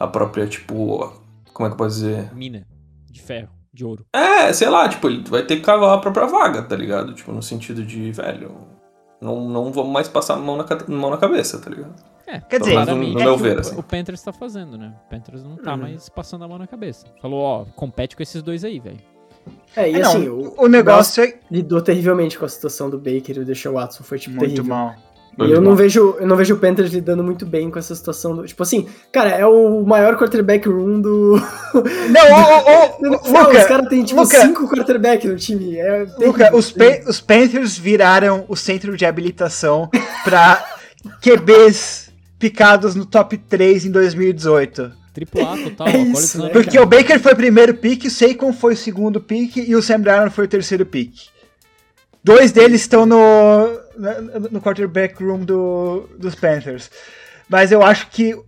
a 0.00 0.06
própria, 0.06 0.46
tipo, 0.46 1.12
como 1.52 1.66
é 1.66 1.70
que 1.70 1.74
eu 1.74 1.78
posso 1.78 1.96
dizer? 1.96 2.34
Mina 2.34 2.66
de 3.10 3.20
ferro, 3.22 3.50
de 3.72 3.84
ouro. 3.84 4.06
É, 4.12 4.52
sei 4.52 4.68
lá, 4.68 4.88
tipo, 4.88 5.06
ele 5.08 5.22
vai 5.28 5.42
ter 5.44 5.56
que 5.56 5.62
cavar 5.62 5.96
a 5.96 6.00
própria 6.00 6.26
vaga, 6.26 6.62
tá 6.62 6.74
ligado? 6.76 7.12
Tipo, 7.14 7.32
no 7.32 7.42
sentido 7.42 7.84
de, 7.84 8.10
velho, 8.12 8.52
não, 9.20 9.48
não 9.48 9.72
vamos 9.72 9.92
mais 9.92 10.08
passar 10.08 10.36
mão 10.36 10.56
na, 10.56 10.66
mão 10.88 11.10
na 11.10 11.16
cabeça, 11.18 11.58
tá 11.58 11.68
ligado? 11.70 11.94
É, 12.26 12.40
Quer 12.40 12.60
dizer, 12.60 12.72
claramente 12.72 13.12
no 13.14 13.20
é 13.20 13.24
meu 13.24 13.36
ver, 13.36 13.56
o, 13.58 13.60
assim. 13.60 13.78
o 13.78 13.82
Panthers 13.82 14.22
tá 14.22 14.32
fazendo, 14.32 14.78
né? 14.78 14.94
O 15.06 15.10
Panthers 15.10 15.42
não 15.44 15.56
tá 15.56 15.72
Uhum. 15.72 15.80
mais 15.80 16.08
passando 16.08 16.44
a 16.44 16.48
mão 16.48 16.56
na 16.58 16.66
cabeça. 16.66 17.06
Falou, 17.20 17.40
ó, 17.40 17.64
compete 17.76 18.16
com 18.16 18.22
esses 18.22 18.42
dois 18.42 18.64
aí, 18.64 18.80
velho. 18.80 18.98
É, 19.76 19.90
e 19.90 19.96
É, 19.96 19.98
não, 19.98 20.10
assim, 20.10 20.28
o, 20.28 20.54
o 20.56 20.68
negócio 20.68 21.22
é 21.24 21.38
lidou 21.50 21.82
terrivelmente 21.82 22.38
com 22.38 22.44
a 22.44 22.48
situação 22.48 22.88
do 22.88 22.96
Baker 22.96 23.36
e 23.36 23.40
o 23.40 23.44
Deshaun 23.44 23.74
Watson, 23.74 24.04
foi 24.04 24.18
tipo 24.18 24.36
muito 24.36 24.50
terrível. 24.50 24.64
mal. 24.64 24.94
E 25.38 25.50
eu 25.50 25.60
não 25.62 25.74
vejo, 25.74 26.16
eu 26.20 26.26
não 26.26 26.36
vejo 26.36 26.54
o 26.54 26.58
Panthers 26.58 26.92
lidando 26.92 27.24
muito 27.24 27.46
bem 27.46 27.70
com 27.70 27.78
essa 27.78 27.94
situação 27.94 28.36
do, 28.36 28.44
tipo 28.46 28.62
assim, 28.62 28.86
cara, 29.10 29.30
é 29.30 29.46
o 29.46 29.82
maior 29.82 30.16
quarterback 30.18 30.68
room 30.68 31.00
do 31.00 31.40
Não, 32.10 32.32
ô, 32.32 32.40
ô, 32.42 32.84
ô, 32.84 33.00
Não, 33.00 33.10
Luca, 33.46 33.58
os 33.58 33.64
caras 33.64 33.88
têm 33.88 34.04
tipo 34.04 34.20
Luca. 34.20 34.40
cinco 34.40 34.68
quarterbacks 34.68 35.30
no 35.30 35.36
time. 35.36 35.78
É 35.78 36.06
Luca, 36.18 36.54
os, 36.54 36.70
Pa- 36.70 37.00
os 37.08 37.20
Panthers 37.20 37.78
viraram 37.78 38.44
o 38.46 38.54
centro 38.54 38.94
de 38.96 39.06
habilitação 39.06 39.88
pra 40.22 40.62
QBs 41.22 42.10
picados 42.38 42.94
no 42.94 43.06
top 43.06 43.36
3 43.38 43.86
em 43.86 43.90
2018. 43.90 44.92
Triplo 45.14 45.46
A 45.46 45.56
total, 45.56 45.88
É 45.88 45.96
isso, 45.98 46.42
né, 46.42 46.48
Porque 46.50 46.76
é- 46.76 46.80
o 46.80 46.86
Baker 46.86 47.18
foi 47.20 47.32
o 47.32 47.36
primeiro 47.36 47.74
pick, 47.74 48.04
o 48.04 48.10
Saquon 48.10 48.52
foi 48.52 48.74
o 48.74 48.76
segundo 48.76 49.20
pick 49.20 49.56
e 49.56 49.74
o 49.74 49.82
Sam 49.82 50.00
Darnold 50.00 50.34
foi 50.34 50.44
o 50.44 50.48
terceiro 50.48 50.84
pick. 50.86 51.12
Dois 52.24 52.52
deles 52.52 52.82
estão 52.82 53.04
no, 53.04 53.16
no, 53.96 54.40
no 54.50 54.60
quarterback 54.60 55.22
room 55.22 55.44
do, 55.44 56.08
dos 56.18 56.34
Panthers. 56.34 56.90
Mas 57.48 57.70
eu 57.72 57.82
acho 57.82 58.08
que 58.10 58.38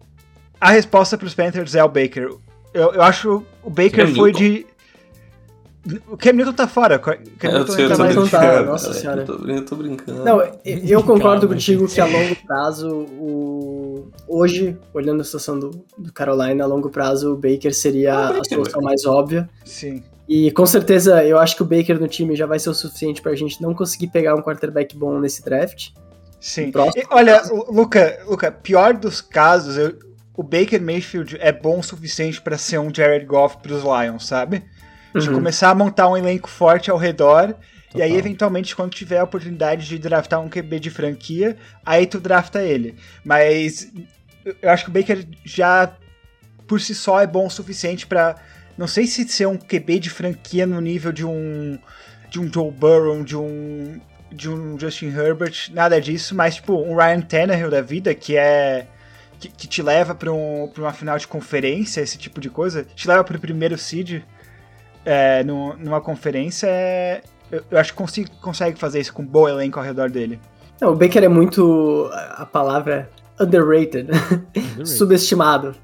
a 0.60 0.70
resposta 0.70 1.16
para 1.18 1.26
os 1.26 1.34
Panthers 1.34 1.74
é 1.74 1.82
o 1.84 1.88
Baker. 1.88 2.28
Eu, 2.72 2.92
eu 2.94 3.02
acho 3.02 3.44
o 3.62 3.70
Baker 3.70 4.06
Cam 4.06 4.14
foi 4.14 4.32
Newton. 4.32 4.38
de. 4.38 4.66
O 6.08 6.16
Cam 6.16 6.32
Newton 6.32 6.52
tá 6.54 6.66
fora. 6.66 6.96
O 6.96 6.98
Cam 6.98 7.12
Eu 7.42 7.58
Newton 7.58 7.78
eu 7.78 7.96
vai- 7.96 8.12
não 8.14 8.26
tá, 8.26 8.38
brincando. 8.38 8.66
nossa 8.70 8.86
cara, 8.88 8.98
senhora. 9.00 9.20
Eu 9.20 9.26
tô, 9.26 9.46
eu 9.46 9.64
tô 9.66 9.76
brincando. 9.76 10.24
Não, 10.24 10.40
eu 10.64 11.02
concordo 11.02 11.42
Calma, 11.42 11.48
contigo 11.54 11.82
gente. 11.86 11.94
que 11.94 12.00
a 12.00 12.06
longo 12.08 12.36
prazo, 12.46 12.88
o... 12.90 14.08
hoje, 14.26 14.78
olhando 14.94 15.20
a 15.20 15.24
situação 15.24 15.58
do, 15.58 15.84
do 15.98 16.10
Carolina, 16.10 16.64
a 16.64 16.66
longo 16.66 16.88
prazo 16.88 17.34
o 17.34 17.36
Baker 17.36 17.74
seria 17.74 18.14
Ah, 18.14 18.38
a 18.40 18.44
solução 18.44 18.80
mais 18.80 19.04
óbvia. 19.04 19.46
Sim. 19.66 20.02
E 20.28 20.50
com 20.52 20.64
certeza 20.64 21.22
eu 21.24 21.38
acho 21.38 21.54
que 21.56 21.62
o 21.62 21.66
Baker 21.66 22.00
no 22.00 22.08
time 22.08 22.34
já 22.34 22.46
vai 22.46 22.58
ser 22.58 22.70
o 22.70 22.74
suficiente 22.74 23.20
pra 23.20 23.34
gente 23.34 23.60
não 23.60 23.74
conseguir 23.74 24.06
pegar 24.08 24.34
um 24.34 24.42
quarterback 24.42 24.96
bom 24.96 25.18
nesse 25.20 25.44
draft. 25.44 25.90
Sim. 26.40 26.70
E, 26.96 27.02
olha, 27.10 27.42
Lu- 27.50 27.66
Luca, 27.72 28.18
Luca, 28.26 28.50
pior 28.52 28.94
dos 28.94 29.20
casos, 29.20 29.76
eu- 29.76 29.98
o 30.36 30.42
Baker 30.42 30.80
Mayfield 30.80 31.36
é 31.40 31.52
bom 31.52 31.78
o 31.78 31.82
suficiente 31.82 32.40
pra 32.40 32.58
ser 32.58 32.78
um 32.78 32.92
Jared 32.94 33.24
Goff 33.26 33.58
pros 33.58 33.82
Lions, 33.82 34.26
sabe? 34.26 34.62
De 35.14 35.28
Uhum. 35.28 35.36
começar 35.36 35.70
a 35.70 35.74
montar 35.74 36.08
um 36.08 36.16
elenco 36.16 36.48
forte 36.48 36.90
ao 36.90 36.96
redor. 36.98 37.54
E 37.94 38.02
aí, 38.02 38.08
Total. 38.10 38.18
eventualmente, 38.18 38.74
quando 38.74 38.90
tiver 38.92 39.18
a 39.18 39.24
oportunidade 39.24 39.86
de 39.86 39.98
draftar 39.98 40.40
um 40.40 40.48
QB 40.48 40.80
de 40.80 40.90
franquia, 40.90 41.56
aí 41.86 42.06
tu 42.06 42.18
drafta 42.18 42.62
ele. 42.62 42.96
Mas 43.24 43.92
eu- 44.44 44.56
eu 44.62 44.70
acho 44.70 44.84
que 44.84 44.90
o 44.90 44.92
Baker 44.92 45.24
já, 45.44 45.94
por 46.66 46.80
si 46.80 46.94
só, 46.94 47.20
é 47.20 47.26
bom 47.26 47.46
o 47.46 47.50
suficiente 47.50 48.06
pra. 48.06 48.34
Não 48.76 48.86
sei 48.86 49.06
se 49.06 49.26
ser 49.28 49.46
um 49.46 49.56
QB 49.56 49.98
de 50.00 50.10
franquia 50.10 50.66
no 50.66 50.80
nível 50.80 51.12
de 51.12 51.24
um. 51.24 51.78
de 52.30 52.40
um 52.40 52.52
Joe 52.52 52.70
Burrow, 52.70 53.22
de 53.24 53.36
um. 53.36 54.00
de 54.32 54.50
um 54.50 54.78
Justin 54.78 55.06
Herbert, 55.16 55.70
nada 55.72 56.00
disso, 56.00 56.34
mas 56.34 56.56
tipo, 56.56 56.74
um 56.74 56.96
Ryan 56.96 57.20
Tannehill 57.20 57.70
da 57.70 57.80
vida, 57.80 58.14
que 58.14 58.36
é. 58.36 58.86
que, 59.38 59.48
que 59.48 59.66
te 59.68 59.80
leva 59.82 60.14
pra, 60.14 60.32
um, 60.32 60.68
pra 60.72 60.82
uma 60.82 60.92
final 60.92 61.16
de 61.18 61.26
conferência, 61.28 62.00
esse 62.00 62.18
tipo 62.18 62.40
de 62.40 62.50
coisa, 62.50 62.84
te 62.84 63.06
leva 63.06 63.22
pro 63.22 63.38
primeiro 63.38 63.76
seed 63.78 64.22
é, 65.04 65.44
no- 65.44 65.76
numa 65.76 66.00
conferência, 66.00 66.66
é, 66.66 67.20
eu, 67.52 67.62
eu 67.70 67.78
acho 67.78 67.92
que 67.92 67.98
consigo, 67.98 68.30
consegue 68.40 68.78
fazer 68.78 69.00
isso 69.00 69.12
com 69.12 69.22
um 69.22 69.26
bom 69.26 69.48
elenco 69.48 69.78
ao 69.78 69.84
redor 69.84 70.10
dele. 70.10 70.40
Não, 70.80 70.92
o 70.92 70.96
Baker 70.96 71.22
é 71.22 71.28
muito. 71.28 72.10
a 72.12 72.44
palavra 72.46 73.08
é 73.38 73.42
underrated, 73.44 74.08
Underrated. 74.56 74.88
subestimado. 74.88 75.76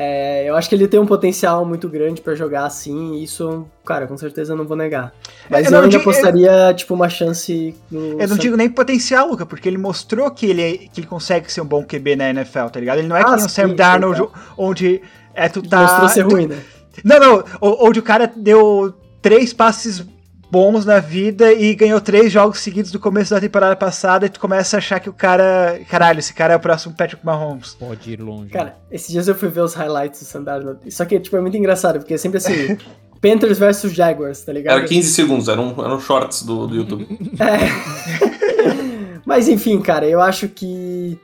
É, 0.00 0.48
eu 0.48 0.54
acho 0.54 0.68
que 0.68 0.76
ele 0.76 0.86
tem 0.86 1.00
um 1.00 1.06
potencial 1.06 1.64
muito 1.64 1.88
grande 1.88 2.20
pra 2.20 2.32
jogar 2.36 2.66
assim, 2.66 3.14
e 3.14 3.24
isso, 3.24 3.66
cara, 3.84 4.06
com 4.06 4.16
certeza 4.16 4.52
eu 4.52 4.56
não 4.56 4.64
vou 4.64 4.76
negar. 4.76 5.12
Mas 5.50 5.66
Eu 5.66 5.66
eu, 5.66 5.70
não 5.72 5.78
ainda 5.84 5.98
digo- 5.98 6.08
apostaria, 6.08 6.72
tipo, 6.74 6.94
uma 6.94 7.08
chance 7.08 7.74
no. 7.90 8.20
Eu 8.20 8.28
não 8.28 8.36
digo 8.36 8.56
nem 8.56 8.68
potencial, 8.70 9.28
Luca, 9.28 9.44
porque 9.44 9.68
ele 9.68 9.76
mostrou 9.78 10.30
que 10.30 10.46
ele, 10.46 10.62
é- 10.62 10.76
que 10.78 11.00
ele 11.00 11.06
consegue 11.08 11.52
ser 11.52 11.62
um 11.62 11.66
bom 11.66 11.82
QB 11.84 12.14
na 12.14 12.30
NFL, 12.30 12.66
tá 12.72 12.78
ligado? 12.78 12.98
Ele 12.98 13.08
não 13.08 13.16
é 13.16 13.24
que 13.24 13.30
Ah, 13.30 13.36
nem 13.36 13.44
o 13.44 13.48
Sam 13.48 13.74
Darnold, 13.74 14.18
total. 14.20 14.42
onde 14.56 15.02
é, 15.34 15.48
tu 15.48 15.62
que 15.62 15.68
tá... 15.68 15.82
mostrou 15.82 16.08
ser 16.08 16.24
tu- 16.24 16.30
ruim, 16.30 16.46
né? 16.46 16.58
Não, 17.04 17.18
não, 17.18 17.44
onde 17.60 17.98
o 17.98 18.02
cara 18.02 18.30
deu 18.36 18.94
três 19.20 19.52
passes 19.52 20.04
bons 20.50 20.84
na 20.84 20.98
vida 20.98 21.52
e 21.52 21.74
ganhou 21.74 22.00
três 22.00 22.32
jogos 22.32 22.60
seguidos 22.60 22.90
do 22.90 22.98
começo 22.98 23.30
da 23.34 23.40
temporada 23.40 23.76
passada 23.76 24.26
e 24.26 24.28
tu 24.28 24.40
começa 24.40 24.76
a 24.76 24.78
achar 24.78 24.98
que 25.00 25.08
o 25.08 25.12
cara... 25.12 25.80
Caralho, 25.88 26.18
esse 26.18 26.32
cara 26.32 26.54
é 26.54 26.56
o 26.56 26.60
próximo 26.60 26.94
Patrick 26.94 27.24
Mahomes. 27.24 27.74
Pode 27.74 28.10
ir 28.10 28.20
longe. 28.20 28.50
Cara, 28.50 28.76
esses 28.90 29.10
dias 29.10 29.28
eu 29.28 29.34
fui 29.34 29.48
ver 29.48 29.60
os 29.60 29.74
highlights 29.74 30.20
do 30.20 30.26
Sandarno. 30.26 30.78
Só 30.90 31.04
que, 31.04 31.20
tipo, 31.20 31.36
é 31.36 31.40
muito 31.40 31.56
engraçado, 31.56 31.98
porque 31.98 32.14
é 32.14 32.18
sempre 32.18 32.38
assim. 32.38 32.76
Panthers 33.20 33.58
versus 33.58 33.92
Jaguars, 33.92 34.42
tá 34.42 34.52
ligado? 34.52 34.78
Era 34.78 34.86
15 34.86 35.10
segundos, 35.10 35.48
eram, 35.48 35.74
eram 35.78 36.00
shorts 36.00 36.42
do, 36.42 36.66
do 36.66 36.74
YouTube. 36.74 37.06
É. 37.40 38.78
Mas 39.26 39.48
enfim, 39.48 39.80
cara, 39.80 40.06
eu 40.06 40.20
acho 40.20 40.48
que. 40.48 41.18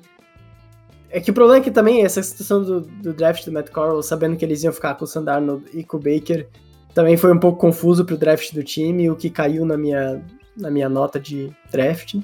É 1.08 1.20
que 1.20 1.30
o 1.30 1.34
problema 1.34 1.60
é 1.60 1.62
que 1.62 1.70
também 1.70 2.04
essa 2.04 2.22
situação 2.22 2.62
do, 2.62 2.80
do 2.80 3.12
draft 3.12 3.44
do 3.44 3.52
Matt 3.52 3.70
Corral, 3.70 4.02
sabendo 4.02 4.36
que 4.36 4.44
eles 4.44 4.62
iam 4.64 4.72
ficar 4.72 4.94
com 4.94 5.04
o 5.04 5.08
Sandarno 5.08 5.62
e 5.72 5.84
com 5.84 5.96
o 5.96 6.00
Baker, 6.00 6.48
também 6.94 7.16
foi 7.16 7.32
um 7.32 7.38
pouco 7.38 7.58
confuso 7.58 8.04
pro 8.04 8.16
draft 8.16 8.52
do 8.54 8.62
time, 8.62 9.10
o 9.10 9.16
que 9.16 9.28
caiu 9.28 9.66
na 9.66 9.76
minha, 9.76 10.22
na 10.56 10.70
minha 10.70 10.88
nota 10.88 11.18
de 11.18 11.52
draft. 11.70 12.14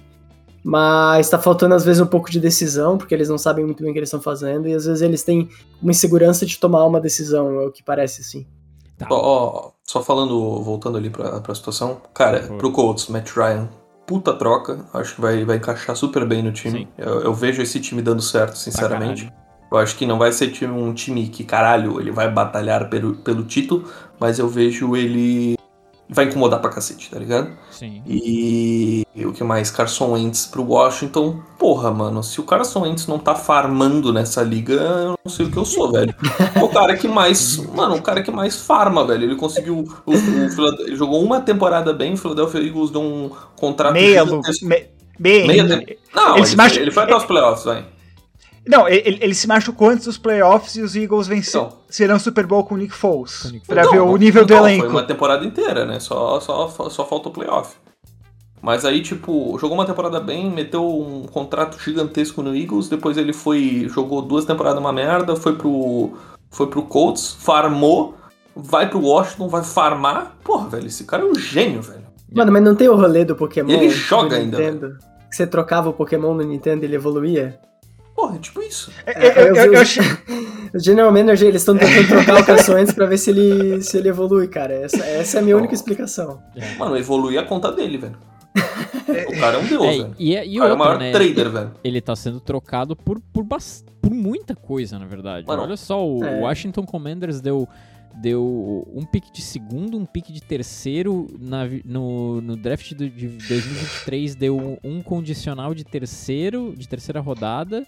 Mas 0.63 1.29
tá 1.31 1.39
faltando 1.39 1.75
às 1.75 1.85
vezes 1.85 2.03
um 2.03 2.07
pouco 2.07 2.31
de 2.31 2.39
decisão, 2.39 2.99
porque 2.99 3.15
eles 3.15 3.29
não 3.29 3.39
sabem 3.39 3.65
muito 3.65 3.83
bem 3.83 3.91
o 3.91 3.93
que 3.93 3.99
eles 3.99 4.09
estão 4.09 4.21
fazendo, 4.21 4.69
e 4.69 4.75
às 4.75 4.85
vezes 4.85 5.01
eles 5.03 5.23
têm 5.23 5.49
uma 5.83 5.91
insegurança 5.91 6.45
de 6.45 6.59
tomar 6.59 6.85
uma 6.85 7.01
decisão, 7.01 7.61
é 7.61 7.67
o 7.67 7.73
que 7.73 7.83
parece 7.83 8.21
assim. 8.21 8.47
Tá. 8.99 9.07
Ó, 9.11 9.17
ó, 9.17 9.71
só 9.83 10.03
falando, 10.03 10.63
voltando 10.63 10.99
ali 10.99 11.09
pra, 11.09 11.41
pra 11.41 11.55
situação. 11.55 12.03
Cara, 12.13 12.43
favor. 12.43 12.59
pro 12.59 12.71
Colts, 12.73 13.09
Matt 13.09 13.31
Ryan, 13.31 13.71
puta 14.07 14.35
troca. 14.35 14.85
Acho 14.93 15.15
que 15.15 15.21
vai, 15.23 15.43
vai 15.47 15.57
encaixar 15.57 15.97
super 15.97 16.27
bem 16.27 16.43
no 16.43 16.53
time. 16.53 16.87
Eu, 16.99 17.23
eu 17.23 17.33
vejo 17.33 17.63
esse 17.63 17.81
time 17.81 18.03
dando 18.03 18.21
certo, 18.21 18.59
sinceramente. 18.59 19.33
Eu 19.73 19.79
acho 19.79 19.97
que 19.97 20.05
não 20.05 20.19
vai 20.19 20.33
ser 20.33 20.51
time- 20.51 20.73
um 20.75 20.93
time 20.93 21.29
que, 21.29 21.45
caralho, 21.45 21.99
ele 21.99 22.11
vai 22.11 22.31
batalhar 22.31 22.91
pelo, 22.91 23.15
pelo 23.15 23.45
título, 23.45 23.85
mas 24.21 24.39
eu 24.39 24.49
vejo 24.49 24.95
ele. 24.97 25.57
Vai 26.13 26.25
incomodar 26.25 26.61
pra 26.61 26.71
cacete, 26.71 27.09
tá 27.09 27.21
ligado? 27.21 27.53
Sim. 27.71 28.03
E 28.05 29.05
o 29.25 29.33
que 29.33 29.45
mais? 29.45 29.71
Carson 29.71 30.11
Wentz 30.11 30.45
pro 30.45 30.65
Washington. 30.65 31.41
Porra, 31.57 31.93
mano, 31.93 32.21
se 32.25 32.41
o 32.41 32.43
Carson 32.43 32.81
Wentz 32.81 33.07
não 33.07 33.17
tá 33.17 33.37
farmando 33.37 34.13
nessa 34.13 34.43
liga, 34.43 34.75
eu 34.75 35.15
não 35.25 35.31
sei 35.31 35.47
o 35.47 35.51
que 35.53 35.57
eu 35.57 35.65
sou, 35.65 35.93
velho. 35.93 36.13
O 36.61 36.69
cara 36.69 36.97
que 36.97 37.07
mais. 37.07 37.59
Mano, 37.75 37.95
o 37.95 38.03
cara 38.03 38.23
que 38.25 38.31
mais 38.33 38.57
farma, 38.57 39.07
velho. 39.07 39.23
Ele 39.23 39.37
conseguiu. 39.37 39.85
O, 40.05 40.13
o 40.13 40.83
ele 40.85 40.97
jogou 40.97 41.23
uma 41.23 41.41
temporada 41.41 41.93
bem, 41.93 42.15
o 42.15 42.17
Philadelphia 42.17 42.61
Eagles 42.61 42.91
deu 42.91 43.03
um 43.03 43.31
contrato. 43.57 43.93
Meia, 43.93 44.25
Lucas. 44.25 44.61
Me, 44.63 44.87
meia, 45.19 45.47
Meia. 45.47 45.97
Não, 46.13 46.31
Ele 46.31 46.39
ele, 46.41 46.47
se 46.47 46.57
machu- 46.57 46.81
ele 46.81 46.91
foi 46.91 47.05
até 47.05 47.15
os 47.17 47.25
playoffs, 47.25 47.65
vai. 47.65 47.85
Não, 48.69 48.87
ele, 48.89 49.19
ele 49.23 49.35
se 49.35 49.47
machucou 49.49 49.89
antes 49.89 50.05
dos 50.05 50.19
playoffs 50.19 50.77
e 50.77 50.83
os 50.83 50.95
Eagles 50.95 51.27
venceram 51.27 51.67
Então. 51.67 51.79
serão 51.89 52.19
Super 52.19 52.47
Bowl 52.47 52.63
com 52.65 52.75
o 52.75 52.79
Nick 52.79 52.95
Foles. 52.95 53.43
Com 53.43 53.49
o 53.49 53.53
Nick 53.53 53.67
Pra 53.67 53.85
Não, 53.85 53.91
ver 53.91 54.01
o 54.01 54.07
não- 54.07 54.17
nível 54.17 54.45
do 54.45 54.55
não, 54.55 54.61
elenco. 54.69 54.85
Foi 54.85 54.91
uma 54.91 55.03
temporada 55.03 55.45
inteira, 55.45 55.85
né? 55.87 55.99
Só, 55.99 56.39
só, 56.41 56.69
só 56.69 57.05
falta 57.07 57.29
o 57.29 57.33
playoff. 57.33 57.75
Mas 58.63 58.85
aí, 58.85 59.01
tipo, 59.01 59.57
jogou 59.59 59.77
uma 59.79 59.87
temporada 59.87 60.21
bem, 60.21 60.51
meteu 60.51 60.87
um 60.87 61.23
contrato 61.27 61.79
gigantesco 61.83 62.43
no 62.43 62.55
Eagles, 62.55 62.89
depois 62.91 63.17
ele 63.17 63.33
foi. 63.33 63.87
jogou 63.89 64.21
duas 64.21 64.45
temporadas 64.45 64.79
uma 64.79 64.93
merda, 64.93 65.35
foi 65.35 65.57
pro. 65.57 66.13
Foi 66.51 66.67
pro 66.67 66.83
Colts, 66.83 67.33
farmou, 67.41 68.15
vai 68.55 68.91
pro 68.91 69.01
Washington, 69.01 69.49
vai 69.49 69.63
farmar. 69.65 70.37
Porra, 70.45 70.69
velho, 70.69 70.89
esse 70.89 71.05
cara 71.05 71.23
é 71.23 71.27
um 71.27 71.35
gênio, 71.35 71.81
velho. 71.81 72.03
Mano, 72.35 72.53
mas 72.53 72.63
não 72.63 72.75
tem 72.75 72.89
o 72.89 72.95
rolê 72.97 73.25
do 73.25 73.35
Pokémon? 73.37 73.71
Ele 73.71 73.89
joga 73.89 74.37
ainda, 74.37 74.59
Nintendo? 74.59 74.99
Que 75.31 75.37
você 75.37 75.47
trocava 75.47 75.89
o 75.89 75.93
Pokémon 75.93 76.35
no 76.35 76.43
Nintendo 76.43 76.85
e 76.85 76.87
ele 76.87 76.97
evoluía? 76.97 77.59
Porra, 78.21 78.37
é 78.37 78.39
tipo 78.39 78.61
isso. 78.63 78.93
É, 79.07 79.27
eu, 79.27 79.47
eu- 79.47 79.57
eu- 79.57 79.73
eu 79.75 79.81
achei- 79.81 80.03
Os 80.75 80.85
General 80.85 81.11
Manager, 81.11 81.49
eles 81.49 81.63
estão 81.63 81.77
tentando 81.77 82.07
trocar 82.25 82.57
o 82.69 82.75
Wentz 82.75 82.93
pra 82.93 83.07
ver 83.07 83.19
se 83.19 83.31
ele, 83.31 83.83
se 83.83 83.97
ele 83.97 84.09
evolui, 84.09 84.47
cara. 84.47 84.73
Essa, 84.75 85.05
essa 85.05 85.39
é 85.39 85.41
a 85.41 85.43
minha 85.43 85.57
única 85.57 85.75
explicação. 85.75 86.41
É. 86.55 86.75
Mano, 86.77 86.97
evoluir 86.97 87.41
a 87.41 87.43
conta 87.45 87.73
dele, 87.73 87.99
velho. 87.99 88.17
O 88.55 89.41
cara 89.41 89.57
é 89.57 89.61
um 89.61 89.67
deus, 89.67 89.83
É, 89.85 89.91
velho. 89.93 90.15
e, 90.19 90.37
é- 90.37 90.47
e 90.47 90.57
O 90.59 90.61
cara 90.61 90.71
é 90.73 90.75
o 90.75 90.79
maior 90.79 90.99
né? 90.99 91.11
trader, 91.13 91.51
velho. 91.51 91.73
Ele 91.83 92.01
tá 92.01 92.15
sendo 92.15 92.39
trocado 92.41 92.95
por, 92.95 93.21
por, 93.33 93.45
por 94.01 94.11
muita 94.11 94.55
coisa, 94.55 94.99
na 94.99 95.07
verdade. 95.07 95.47
Mano, 95.47 95.63
Olha 95.63 95.77
só, 95.77 96.07
o 96.07 96.23
é. 96.25 96.41
Washington 96.41 96.85
Commanders 96.85 97.41
deu, 97.41 97.67
deu 98.21 98.87
um 98.95 99.05
pick 99.05 99.33
de 99.33 99.43
segundo, 99.43 99.97
um 99.97 100.05
pick 100.05 100.31
de 100.31 100.41
terceiro. 100.43 101.27
Na, 101.41 101.63
no, 101.85 102.41
no 102.41 102.57
draft 102.57 102.93
do- 102.95 103.09
de 103.11 103.27
2023 103.29 104.35
deu 104.37 104.79
um 104.85 105.03
condicional 105.03 105.75
de 105.75 105.85
terceiro, 105.85 106.75
de 106.77 106.89
terceira 106.89 107.19
rodada. 107.21 107.85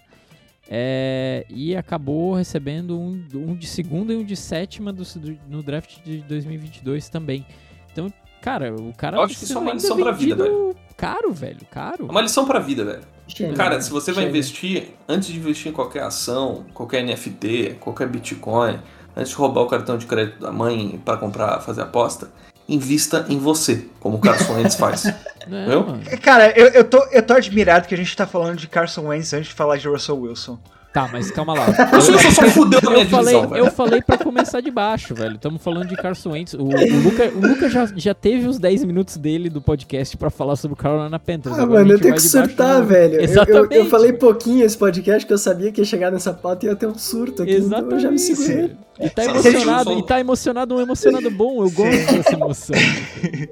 É, 0.69 1.45
e 1.49 1.75
acabou 1.75 2.33
recebendo 2.33 2.99
um, 2.99 3.23
um 3.35 3.55
de 3.55 3.67
segunda 3.67 4.13
e 4.13 4.15
um 4.15 4.23
de 4.23 4.35
sétima 4.35 4.91
do, 4.93 5.03
do- 5.03 5.37
no 5.49 5.61
draft 5.63 5.97
de 6.03 6.17
2022 6.21 7.09
também. 7.09 7.45
Então, 7.91 8.11
cara, 8.41 8.73
o 8.73 8.93
cara 8.95 9.17
Eu 9.17 9.21
acho 9.23 9.37
que 9.37 9.43
isso 9.43 9.57
é 9.57 9.61
uma 9.61 9.73
lição 9.73 9.97
pra 9.97 10.11
vida, 10.11 10.43
vendido 10.43 10.75
Caro, 10.95 11.33
velho, 11.33 11.65
caro. 11.71 12.05
É 12.07 12.11
uma 12.11 12.21
lição 12.21 12.45
pra 12.45 12.59
vida, 12.59 12.85
velho. 12.85 13.01
Gênio, 13.27 13.55
Cara, 13.55 13.81
se 13.81 13.89
você 13.89 14.11
vai 14.11 14.25
Gênio. 14.25 14.37
investir, 14.37 14.89
antes 15.07 15.29
de 15.29 15.37
investir 15.37 15.71
em 15.71 15.73
qualquer 15.73 16.03
ação, 16.03 16.65
qualquer 16.73 17.03
NFT, 17.03 17.77
qualquer 17.79 18.07
Bitcoin, 18.07 18.79
antes 19.15 19.31
de 19.31 19.35
roubar 19.37 19.61
o 19.61 19.67
cartão 19.67 19.97
de 19.97 20.05
crédito 20.05 20.39
da 20.39 20.51
mãe 20.51 21.01
pra 21.03 21.17
comprar, 21.17 21.59
fazer 21.61 21.81
aposta, 21.81 22.29
invista 22.67 23.25
em 23.29 23.37
você, 23.37 23.85
como 23.99 24.17
o 24.17 24.19
Carson 24.19 24.53
Wentz 24.53 24.75
faz. 24.75 25.03
Não. 25.47 25.99
Cara, 26.21 26.51
eu, 26.57 26.67
eu, 26.67 26.83
tô, 26.83 27.03
eu 27.11 27.21
tô 27.21 27.33
admirado 27.33 27.87
que 27.87 27.93
a 27.93 27.97
gente 27.97 28.15
tá 28.15 28.25
falando 28.25 28.57
de 28.57 28.67
Carson 28.67 29.07
Wentz 29.07 29.33
antes 29.33 29.47
de 29.47 29.53
falar 29.53 29.77
de 29.77 29.87
Russell 29.87 30.17
Wilson. 30.17 30.57
Tá, 30.93 31.09
mas 31.11 31.31
calma 31.31 31.53
lá. 31.55 31.65
O 31.93 31.95
Wilson 31.95 32.31
só 32.31 32.43
fudeu 32.49 32.79
a 32.85 32.89
minha 32.91 33.03
Eu 33.03 33.09
falei, 33.09 33.33
divisão, 33.35 33.57
eu 33.57 33.71
falei 33.71 34.01
pra 34.01 34.17
começar 34.17 34.61
de 34.61 34.69
baixo, 34.69 35.15
velho. 35.15 35.35
Estamos 35.35 35.61
falando 35.61 35.87
de 35.87 35.95
Carson 35.95 36.31
Wentz. 36.31 36.53
O, 36.53 36.59
o 36.63 37.01
Luca, 37.03 37.31
o 37.35 37.39
Luca 37.47 37.67
já, 37.69 37.87
já 37.95 38.13
teve 38.13 38.47
os 38.47 38.59
10 38.59 38.83
minutos 38.83 39.17
dele 39.17 39.49
do 39.49 39.59
podcast 39.61 40.15
pra 40.17 40.29
falar 40.29 40.55
sobre 40.55 40.73
o 40.73 40.77
Carolina 40.77 41.17
Panthers. 41.17 41.57
Ah, 41.57 41.63
Agora 41.63 41.79
mano, 41.81 41.93
eu 41.93 41.99
tenho 41.99 42.13
que 42.13 42.21
baixo 42.21 42.29
surtar, 42.29 42.79
no- 42.79 42.85
velho. 42.85 43.13
Eu- 43.15 43.19
Eu, 43.19 43.23
Exatamente. 43.23 43.75
eu, 43.75 43.85
falei 43.87 44.13
pouquinho 44.13 44.63
esse 44.65 44.77
podcast 44.77 45.25
que 45.25 45.33
eu 45.33 45.37
sabia 45.37 45.71
que 45.71 45.81
ia 45.81 45.85
chegar 45.85 46.11
nessa 46.11 46.31
pauta 46.33 46.65
e 46.65 46.69
ia 46.69 46.75
ter 46.75 46.85
um 46.87 46.97
surto 46.97 47.41
aqui, 47.43 47.55
então 47.57 47.79
eu 47.89 47.99
já 47.99 48.09
me 48.11 48.15
Exatamente. 48.15 48.21
segurei. 48.21 48.71
E 48.99 49.09
tá 49.09 49.25
emocionado, 49.25 49.91
e 49.97 50.03
tá 50.05 50.19
emocionado, 50.19 50.75
um 50.75 50.79
emocionado 50.79 51.31
bom. 51.31 51.63
Eu 51.63 51.71
gosto 51.71 52.13
dessa 52.13 52.33
emoção. 52.33 52.75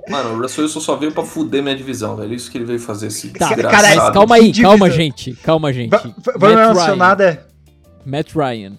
Mano, 0.07 0.35
o 0.37 0.41
Russell 0.43 0.63
Wilson 0.65 0.79
só 0.79 0.95
veio 0.95 1.11
pra 1.11 1.23
fuder 1.23 1.63
minha 1.63 1.75
divisão, 1.75 2.15
velho. 2.15 2.31
Isso 2.35 2.51
que 2.51 2.59
ele 2.59 2.65
veio 2.65 2.79
fazer, 2.79 3.07
esse 3.07 3.29
Tá, 3.29 3.47
desgraçado. 3.47 3.95
mas 3.97 4.13
calma 4.13 4.35
aí, 4.35 4.53
calma, 4.61 4.89
gente. 4.91 5.33
Calma, 5.43 5.73
gente. 5.73 5.89
Va- 5.89 5.97
va- 5.97 6.33
Vamos 6.37 6.55
Matt 6.77 6.85
Ryan. 6.85 6.95
nada. 6.95 7.30
Matt 8.05 8.33
Ryan. 8.35 8.73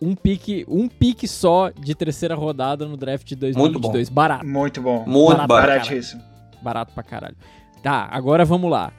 um 0.00 0.14
pique, 0.14 0.64
um 0.68 0.88
pique 0.88 1.26
só 1.26 1.70
de 1.70 1.94
terceira 1.94 2.34
rodada 2.34 2.86
no 2.86 2.96
draft 2.96 3.26
de 3.26 3.36
2022. 3.36 4.08
Barato. 4.08 4.46
Muito 4.46 4.80
bom. 4.80 5.04
Muito 5.06 5.46
Barato. 5.46 5.48
Baratíssimo. 5.48 6.22
Barato 6.62 6.92
pra 6.92 7.02
caralho. 7.02 7.36
Tá, 7.82 8.08
agora 8.10 8.44
vamos 8.44 8.70
lá. 8.70 8.92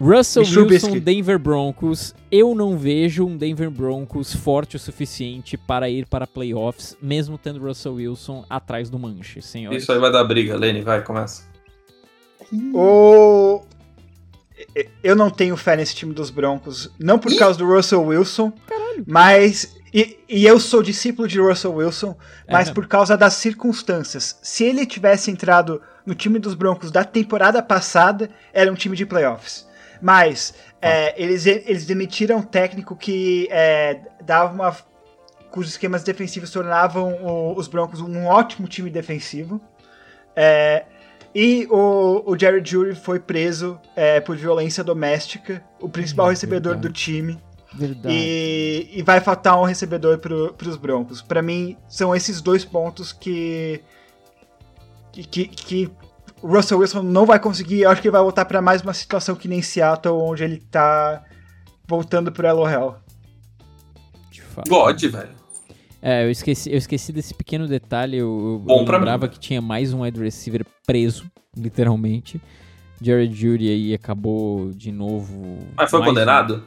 Russell 0.00 0.42
Wilson. 0.42 0.98
Denver 0.98 1.38
Broncos. 1.38 2.14
Eu 2.30 2.54
não 2.54 2.76
vejo 2.76 3.24
um 3.24 3.36
Denver 3.36 3.70
Broncos 3.70 4.34
forte 4.34 4.76
o 4.76 4.78
suficiente 4.78 5.56
para 5.56 5.88
ir 5.88 6.06
para 6.06 6.26
playoffs, 6.26 6.96
mesmo 7.00 7.38
tendo 7.38 7.64
Russell 7.64 7.94
Wilson 7.94 8.44
atrás 8.50 8.90
do 8.90 8.98
manche, 8.98 9.40
senhores. 9.40 9.82
Isso 9.82 9.92
aí 9.92 9.98
vai 9.98 10.10
dar 10.10 10.24
briga. 10.24 10.56
Lene, 10.56 10.82
vai, 10.82 11.02
começa. 11.02 11.44
O... 12.74 13.62
Eu 15.02 15.14
não 15.14 15.30
tenho 15.30 15.56
fé 15.56 15.76
nesse 15.76 15.94
time 15.94 16.12
dos 16.14 16.30
Broncos, 16.30 16.90
não 16.98 17.18
por 17.18 17.34
causa 17.36 17.58
do 17.58 17.66
Russell 17.66 18.02
Wilson, 18.04 18.52
mas. 19.06 19.76
E, 19.92 20.18
e 20.28 20.44
eu 20.44 20.58
sou 20.58 20.82
discípulo 20.82 21.28
de 21.28 21.38
Russell 21.40 21.72
Wilson, 21.74 22.16
mas 22.50 22.68
É. 22.68 22.72
por 22.72 22.88
causa 22.88 23.16
das 23.16 23.34
circunstâncias. 23.34 24.36
Se 24.42 24.64
ele 24.64 24.84
tivesse 24.84 25.30
entrado 25.30 25.80
no 26.04 26.14
time 26.16 26.40
dos 26.40 26.54
Broncos 26.54 26.90
da 26.90 27.04
temporada 27.04 27.62
passada, 27.62 28.28
era 28.52 28.70
um 28.70 28.74
time 28.74 28.96
de 28.96 29.06
playoffs. 29.06 29.66
Mas 30.02 30.52
é, 30.82 31.14
eles, 31.22 31.46
eles 31.46 31.86
demitiram 31.86 32.38
um 32.38 32.42
técnico 32.42 32.96
que 32.96 33.46
é, 33.52 34.00
dava 34.22 34.52
uma. 34.52 34.76
cujos 35.50 35.70
esquemas 35.72 36.02
defensivos 36.02 36.50
tornavam 36.50 37.12
o- 37.22 37.56
os 37.56 37.68
Broncos 37.68 38.00
um 38.00 38.26
ótimo 38.26 38.66
time 38.66 38.90
defensivo. 38.90 39.60
É, 40.34 40.84
e 41.34 41.66
o, 41.68 42.22
o 42.26 42.38
Jerry 42.38 42.62
Jury 42.64 42.94
foi 42.94 43.18
preso 43.18 43.80
é, 43.96 44.20
por 44.20 44.36
violência 44.36 44.84
doméstica, 44.84 45.64
o 45.80 45.88
principal 45.88 46.26
Hum, 46.26 46.30
recebedor 46.30 46.74
verdade. 46.74 46.88
do 46.88 46.94
time. 46.94 47.38
Verdade. 47.72 48.14
E, 48.14 48.90
e 48.92 49.02
vai 49.02 49.20
faltar 49.20 49.58
um 49.60 49.64
recebedor 49.64 50.18
para 50.18 50.68
os 50.68 50.76
Broncos. 50.76 51.20
Pra 51.20 51.42
mim, 51.42 51.76
são 51.88 52.14
esses 52.14 52.40
dois 52.40 52.64
pontos 52.64 53.12
que. 53.12 53.82
que, 55.12 55.48
que, 55.48 55.90
o 56.40 56.46
Russell 56.46 56.78
Wilson 56.78 57.02
não 57.02 57.26
vai 57.26 57.40
conseguir. 57.40 57.80
Eu 57.80 57.90
acho 57.90 58.00
que 58.00 58.06
ele 58.06 58.12
vai 58.12 58.22
voltar 58.22 58.44
para 58.44 58.62
mais 58.62 58.82
uma 58.82 58.94
situação 58.94 59.34
que 59.34 59.48
nem 59.48 59.60
Seattle, 59.60 60.14
onde 60.14 60.44
ele 60.44 60.58
tá 60.70 61.24
voltando 61.86 62.30
pro 62.30 62.46
Elo 62.46 62.68
Hell. 62.68 62.94
De 64.30 64.40
fato. 64.42 64.68
God, 64.68 65.02
velho. 65.02 65.43
É, 66.06 66.22
eu 66.22 66.30
esqueci, 66.30 66.70
eu 66.70 66.76
esqueci 66.76 67.12
desse 67.12 67.32
pequeno 67.32 67.66
detalhe. 67.66 68.18
Eu, 68.18 68.60
Bom 68.62 68.80
eu 68.80 68.92
lembrava 68.92 69.24
mim. 69.24 69.32
que 69.32 69.40
tinha 69.40 69.62
mais 69.62 69.94
um 69.94 70.02
wide 70.02 70.20
receiver 70.20 70.66
preso, 70.86 71.24
literalmente. 71.56 72.38
Jared 73.00 73.34
Judy 73.34 73.70
aí 73.70 73.94
acabou 73.94 74.70
de 74.72 74.92
novo. 74.92 75.60
Mas 75.74 75.90
foi 75.90 76.00
mais 76.00 76.12
um. 76.12 76.14
condenado? 76.14 76.62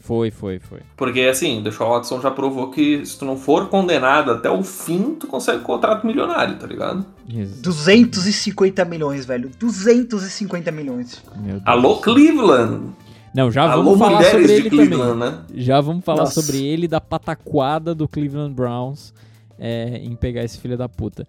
Foi, 0.00 0.30
foi, 0.30 0.60
foi. 0.60 0.78
Porque 0.96 1.22
assim, 1.22 1.58
o 1.58 1.62
Deshaun 1.62 1.90
Watson 1.90 2.20
já 2.20 2.30
provou 2.30 2.70
que 2.70 3.04
se 3.04 3.18
tu 3.18 3.24
não 3.24 3.36
for 3.36 3.68
condenado 3.68 4.30
até 4.30 4.48
o 4.48 4.62
fim, 4.62 5.16
tu 5.16 5.26
consegue 5.26 5.58
um 5.58 5.64
contrato 5.64 6.06
milionário, 6.06 6.56
tá 6.56 6.66
ligado? 6.68 7.04
Jesus, 7.28 7.60
250 7.60 8.84
milhões, 8.84 9.26
velho. 9.26 9.50
250 9.58 10.70
milhões. 10.70 11.20
meu 11.36 11.54
Deus. 11.54 11.62
Alô, 11.66 11.96
Cleveland! 11.96 12.92
Não, 13.38 13.52
já 13.52 13.70
Alô, 13.70 13.84
vamos 13.84 13.98
falar 14.00 14.24
sobre 14.24 14.52
ele 14.52 14.68
também. 14.68 15.16
Né? 15.16 15.44
Já 15.54 15.80
vamos 15.80 16.04
falar 16.04 16.22
Nossa. 16.22 16.42
sobre 16.42 16.66
ele 16.66 16.88
da 16.88 17.00
pataquada 17.00 17.94
do 17.94 18.08
Cleveland 18.08 18.52
Browns 18.52 19.14
é, 19.56 19.98
em 19.98 20.16
pegar 20.16 20.42
esse 20.42 20.58
filho 20.58 20.76
da 20.76 20.88
puta. 20.88 21.24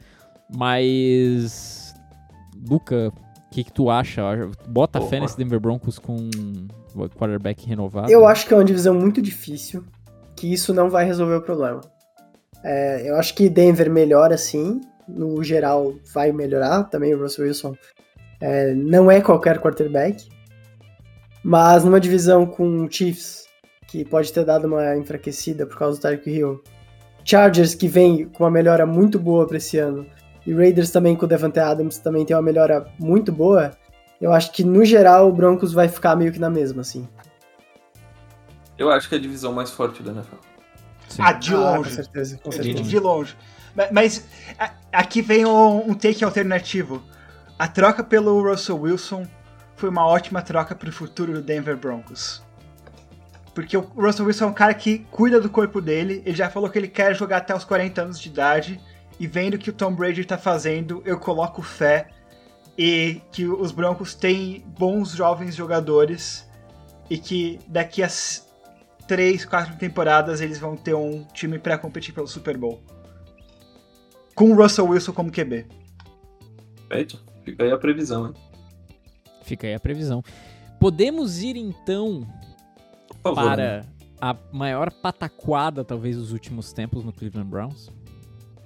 Mas. 0.52 1.94
Luca, 2.68 3.10
o 3.10 3.50
que, 3.52 3.64
que 3.64 3.72
tu 3.72 3.92
acha? 3.92 4.24
Bota 4.68 5.00
fé 5.02 5.20
nesse 5.20 5.38
Denver 5.38 5.60
Broncos 5.60 6.00
com 6.00 6.32
o 6.96 7.10
quarterback 7.10 7.68
renovado? 7.68 8.12
Eu 8.12 8.26
acho 8.26 8.48
que 8.48 8.56
é 8.56 8.58
uma 8.58 8.66
divisão 8.66 8.96
muito 8.96 9.22
difícil, 9.22 9.86
que 10.36 10.52
isso 10.52 10.74
não 10.74 10.90
vai 10.90 11.06
resolver 11.06 11.36
o 11.36 11.42
problema. 11.44 11.82
É, 12.64 13.08
eu 13.08 13.18
acho 13.18 13.36
que 13.36 13.48
Denver 13.48 13.88
melhora 13.88 14.36
sim, 14.36 14.82
no 15.08 15.44
geral 15.44 15.94
vai 16.12 16.32
melhorar, 16.32 16.86
também 16.86 17.14
o 17.14 17.22
Russell 17.22 17.46
Wilson 17.46 17.76
é, 18.42 18.74
não 18.74 19.12
é 19.12 19.22
qualquer 19.22 19.62
quarterback, 19.62 20.28
mas 21.44 21.84
numa 21.84 22.00
divisão 22.00 22.46
com 22.46 22.90
Chiefs, 22.90 23.48
que 23.88 24.04
pode 24.06 24.32
ter 24.32 24.46
dado 24.46 24.68
uma 24.68 24.96
enfraquecida 24.98 25.66
por 25.66 25.78
causa 25.78 25.98
do 25.98 26.02
Tyreek 26.02 26.30
Hill, 26.30 26.64
Chargers 27.24 27.76
que 27.76 27.88
vem 27.88 28.26
com 28.26 28.44
uma 28.44 28.52
melhora 28.52 28.86
muito 28.86 29.20
boa 29.20 29.46
pra 29.48 29.58
esse 29.58 29.78
ano, 29.78 30.06
e 30.46 30.54
Raiders 30.54 30.90
também 30.92 31.16
com 31.16 31.26
o 31.26 31.28
Devante 31.28 31.60
Adams 31.60 31.98
também 31.98 32.26
tem 32.26 32.36
uma 32.36 32.42
melhora 32.42 32.88
muito 33.00 33.32
boa, 33.32 33.72
eu 34.22 34.32
acho 34.34 34.52
que 34.52 34.64
no 34.64 34.84
geral 34.84 35.30
o 35.30 35.34
Broncos 35.34 35.72
vai 35.74 35.88
ficar 35.88 36.16
meio 36.16 36.32
que 36.32 36.40
na 36.40 36.50
mesma, 36.50 36.82
assim. 36.82 37.08
Eu 38.78 38.90
acho 38.92 39.10
que 39.10 39.16
é 39.16 39.18
a 39.18 39.22
divisão 39.22 39.52
mais 39.54 39.70
forte 39.72 40.02
da 40.02 40.12
NFL. 40.12 40.36
Sim. 41.10 41.22
Ah, 41.22 41.34
de 41.34 41.54
Ah, 41.54 41.58
longe. 41.58 41.90
Com 41.90 41.96
certeza, 41.96 42.38
com 42.38 42.50
De, 42.50 42.56
certeza. 42.56 42.84
de 42.84 43.00
longe. 43.00 43.36
Ma- 43.76 43.88
Mas 43.92 44.26
a- 44.58 44.72
aqui 44.94 45.22
vem 45.22 45.46
um, 45.46 45.90
um 45.90 45.94
take 45.94 46.24
alternativo. 46.24 47.02
A 47.58 47.68
troca 47.68 48.04
pelo 48.04 48.42
Russell 48.42 48.80
Wilson 48.80 49.26
foi 49.80 49.90
uma 49.90 50.06
ótima 50.06 50.42
troca 50.42 50.76
pro 50.76 50.92
futuro 50.92 51.32
do 51.34 51.42
Denver 51.42 51.78
Broncos. 51.78 52.44
Porque 53.56 53.78
o 53.78 53.82
Russell 53.82 54.26
Wilson 54.26 54.46
é 54.46 54.48
um 54.48 54.54
cara 54.54 54.74
que 54.74 55.00
cuida 55.10 55.40
do 55.40 55.50
corpo 55.50 55.82
dele, 55.82 56.22
ele 56.26 56.36
já 56.36 56.50
falou 56.50 56.70
que 56.70 56.78
ele 56.78 56.88
quer 56.88 57.16
jogar 57.16 57.38
até 57.38 57.56
os 57.56 57.64
40 57.64 58.02
anos 58.02 58.20
de 58.20 58.30
idade, 58.30 58.80
e 59.18 59.26
vendo 59.26 59.54
o 59.54 59.58
que 59.58 59.70
o 59.70 59.74
Tom 59.74 59.94
Brady 59.94 60.26
tá 60.26 60.38
fazendo, 60.38 61.02
eu 61.06 61.18
coloco 61.18 61.62
fé 61.62 62.10
e 62.78 63.22
que 63.32 63.46
os 63.46 63.72
Broncos 63.72 64.14
têm 64.14 64.64
bons 64.78 65.12
jovens 65.12 65.56
jogadores 65.56 66.50
e 67.10 67.18
que 67.18 67.60
daqui 67.68 68.04
a 68.04 68.08
três, 69.08 69.44
quatro 69.44 69.76
temporadas 69.78 70.40
eles 70.40 70.60
vão 70.60 70.78
ter 70.78 70.94
um 70.94 71.26
time 71.34 71.58
pra 71.58 71.78
competir 71.78 72.14
pelo 72.14 72.28
Super 72.28 72.58
Bowl. 72.58 72.82
Com 74.36 74.52
o 74.52 74.56
Russell 74.56 74.88
Wilson 74.88 75.12
como 75.14 75.32
QB. 75.32 75.66
Feito? 76.88 77.22
Fica 77.44 77.64
aí 77.64 77.72
a 77.72 77.78
previsão, 77.78 78.28
hein? 78.28 78.49
Fica 79.50 79.66
aí 79.66 79.74
a 79.74 79.80
previsão. 79.80 80.24
Podemos 80.80 81.42
ir 81.42 81.58
então 81.58 82.24
favor. 83.24 83.44
para 83.44 83.82
né? 83.82 83.86
a 84.22 84.36
maior 84.52 84.92
pataquada, 84.92 85.84
talvez, 85.84 86.18
dos 86.18 86.32
últimos 86.32 86.72
tempos 86.72 87.04
no 87.04 87.12
Cleveland 87.12 87.50
Browns? 87.50 87.90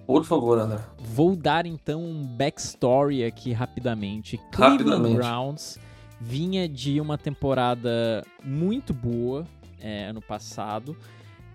Por 0.06 0.26
favor, 0.26 0.60
André. 0.60 0.80
Vou 1.00 1.38
dar 1.38 1.66
então 1.66 2.04
um 2.04 2.26
backstory 2.36 3.24
aqui 3.24 3.54
rapidamente. 3.54 4.38
Cleveland 4.52 4.84
Rapidamente. 4.84 5.16
Browns 5.16 5.80
vinha 6.20 6.68
de 6.68 7.00
uma 7.00 7.18
temporada 7.18 8.22
muito 8.44 8.94
boa 8.94 9.46
é, 9.80 10.08
ano 10.08 10.22
passado, 10.22 10.98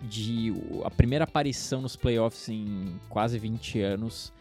de 0.01 0.55
a 0.85 0.91
primeira 0.91 1.25
aparição 1.25 1.83
nos 1.83 1.97
playoffs 1.97 2.49
em 2.49 2.99
quase 3.11 3.39
20 3.39 3.83
anos. 3.83 4.33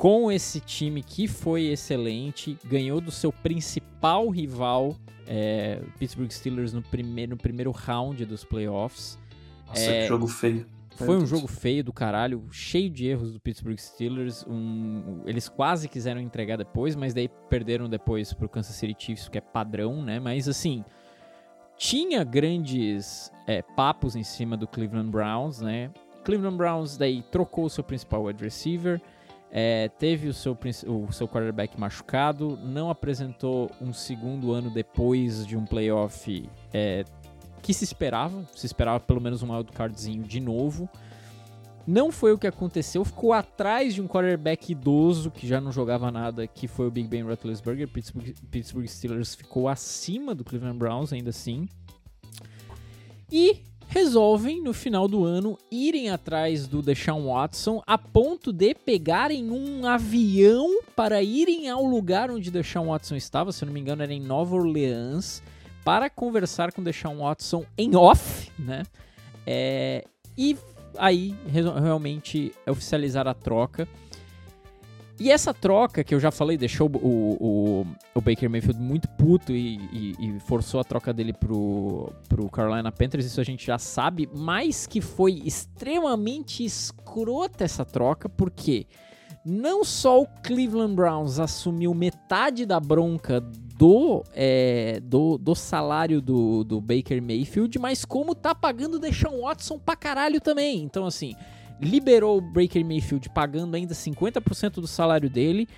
Com 0.00 0.32
esse 0.32 0.60
time 0.60 1.02
que 1.02 1.28
foi 1.28 1.66
excelente, 1.66 2.56
ganhou 2.64 3.02
do 3.02 3.10
seu 3.10 3.30
principal 3.30 4.30
rival, 4.30 4.96
é, 5.26 5.78
o 5.86 5.98
Pittsburgh 5.98 6.30
Steelers, 6.30 6.72
no 6.72 6.80
primeiro, 6.80 7.32
no 7.32 7.36
primeiro 7.36 7.70
round 7.70 8.24
dos 8.24 8.42
playoffs. 8.42 9.18
Nossa, 9.66 9.90
É, 9.90 10.00
que 10.00 10.08
jogo 10.08 10.26
feio. 10.26 10.66
Foi 10.94 11.18
um 11.18 11.26
jogo 11.26 11.46
feio 11.46 11.84
do 11.84 11.92
caralho, 11.92 12.42
cheio 12.50 12.88
de 12.88 13.08
erros 13.08 13.34
do 13.34 13.38
Pittsburgh 13.40 13.76
Steelers. 13.76 14.42
Um, 14.48 15.20
eles 15.26 15.50
quase 15.50 15.86
quiseram 15.86 16.18
entregar 16.18 16.56
depois, 16.56 16.96
mas 16.96 17.12
daí 17.12 17.28
perderam 17.50 17.86
depois 17.86 18.32
pro 18.32 18.48
Kansas 18.48 18.74
City 18.74 18.96
Chiefs, 18.98 19.28
que 19.28 19.36
é 19.36 19.42
padrão, 19.42 20.02
né? 20.02 20.18
Mas 20.18 20.48
assim, 20.48 20.82
tinha 21.76 22.24
grandes 22.24 23.30
é, 23.46 23.60
papos 23.60 24.16
em 24.16 24.24
cima 24.24 24.56
do 24.56 24.66
Cleveland 24.66 25.10
Browns, 25.10 25.60
né? 25.60 25.90
Cleveland 26.24 26.56
Browns 26.56 26.96
daí 26.96 27.22
trocou 27.30 27.66
o 27.66 27.70
seu 27.70 27.84
principal 27.84 28.24
wide 28.24 28.42
receiver, 28.42 28.98
é, 29.52 29.88
teve 29.88 30.28
o 30.28 30.34
seu, 30.34 30.56
o 30.86 31.12
seu 31.12 31.26
quarterback 31.26 31.78
machucado, 31.78 32.56
não 32.62 32.88
apresentou 32.88 33.70
um 33.80 33.92
segundo 33.92 34.52
ano 34.52 34.70
depois 34.70 35.44
de 35.44 35.56
um 35.56 35.64
playoff 35.64 36.48
é, 36.72 37.04
que 37.60 37.74
se 37.74 37.84
esperava, 37.84 38.44
se 38.54 38.66
esperava 38.66 39.00
pelo 39.00 39.20
menos 39.20 39.42
um 39.42 39.52
wildcardzinho 39.52 40.22
de 40.22 40.40
novo. 40.40 40.88
Não 41.86 42.12
foi 42.12 42.32
o 42.32 42.38
que 42.38 42.46
aconteceu, 42.46 43.04
ficou 43.04 43.32
atrás 43.32 43.94
de 43.94 44.00
um 44.00 44.06
quarterback 44.06 44.70
idoso 44.70 45.30
que 45.30 45.48
já 45.48 45.60
não 45.60 45.72
jogava 45.72 46.10
nada, 46.10 46.46
que 46.46 46.68
foi 46.68 46.86
o 46.86 46.90
Big 46.90 47.08
Ben 47.08 47.22
Roethlisberger. 47.22 47.88
Pittsburgh, 47.88 48.34
Pittsburgh 48.50 48.86
Steelers 48.86 49.34
ficou 49.34 49.66
acima 49.68 50.34
do 50.34 50.44
Cleveland 50.44 50.78
Browns 50.78 51.12
ainda 51.12 51.30
assim. 51.30 51.68
E 53.32 53.64
resolvem 53.90 54.62
no 54.62 54.72
final 54.72 55.08
do 55.08 55.24
ano 55.24 55.58
irem 55.70 56.10
atrás 56.10 56.68
do 56.68 56.80
Deshaun 56.80 57.26
Watson 57.26 57.82
a 57.84 57.98
ponto 57.98 58.52
de 58.52 58.72
pegarem 58.72 59.50
um 59.50 59.84
avião 59.84 60.80
para 60.94 61.20
irem 61.22 61.68
ao 61.68 61.84
lugar 61.84 62.30
onde 62.30 62.52
Deshaun 62.52 62.86
Watson 62.86 63.16
estava, 63.16 63.50
se 63.50 63.64
não 63.66 63.72
me 63.72 63.80
engano 63.80 64.02
era 64.04 64.14
em 64.14 64.20
Nova 64.20 64.54
Orleans, 64.54 65.42
para 65.84 66.08
conversar 66.08 66.70
com 66.72 66.84
Deshaun 66.84 67.18
Watson 67.18 67.64
em 67.76 67.96
off, 67.96 68.50
né? 68.56 68.84
É, 69.44 70.04
e 70.38 70.56
aí 70.96 71.34
re- 71.48 71.80
realmente 71.80 72.52
oficializar 72.68 73.26
a 73.26 73.34
troca. 73.34 73.88
E 75.20 75.30
essa 75.30 75.52
troca 75.52 76.02
que 76.02 76.14
eu 76.14 76.18
já 76.18 76.30
falei 76.30 76.56
deixou 76.56 76.88
o, 76.88 77.36
o, 77.38 77.86
o 78.14 78.20
Baker 78.22 78.48
Mayfield 78.48 78.80
muito 78.80 79.06
puto 79.06 79.52
e, 79.52 79.76
e, 79.92 80.14
e, 80.18 80.40
forçou 80.40 80.80
a 80.80 80.84
troca 80.84 81.12
dele 81.12 81.34
pro, 81.34 82.10
pro 82.26 82.48
Carolina 82.48 82.90
Panthers, 82.90 83.26
isso 83.26 83.38
a 83.38 83.44
gente 83.44 83.66
já 83.66 83.76
sabe, 83.76 84.26
mas 84.34 84.86
que 84.86 85.02
foi 85.02 85.42
extremamente 85.44 86.64
escrota 86.64 87.64
essa 87.64 87.84
troca, 87.84 88.30
porque 88.30 88.86
não 89.44 89.84
só 89.84 90.22
o 90.22 90.26
Cleveland 90.42 90.94
Browns 90.94 91.38
assumiu 91.38 91.92
metade 91.92 92.64
da 92.64 92.80
bronca 92.80 93.42
do, 93.42 94.24
é, 94.32 95.00
do, 95.02 95.36
do, 95.36 95.54
salário 95.54 96.22
do, 96.22 96.64
do 96.64 96.80
Baker 96.80 97.22
Mayfield, 97.22 97.78
mas 97.78 98.06
como 98.06 98.34
tá 98.34 98.54
pagando 98.54 98.94
o 98.94 98.98
Deshaun 98.98 99.42
Watson 99.42 99.78
pra 99.78 99.96
caralho 99.96 100.40
também. 100.40 100.82
Então, 100.82 101.04
assim, 101.04 101.34
liberou 101.80 102.38
o 102.38 102.40
Baker 102.40 102.84
Mayfield 102.84 103.28
pagando 103.30 103.74
ainda 103.74 103.94
50% 103.94 104.74
do 104.74 104.86
salário 104.86 105.30
dele. 105.30 105.68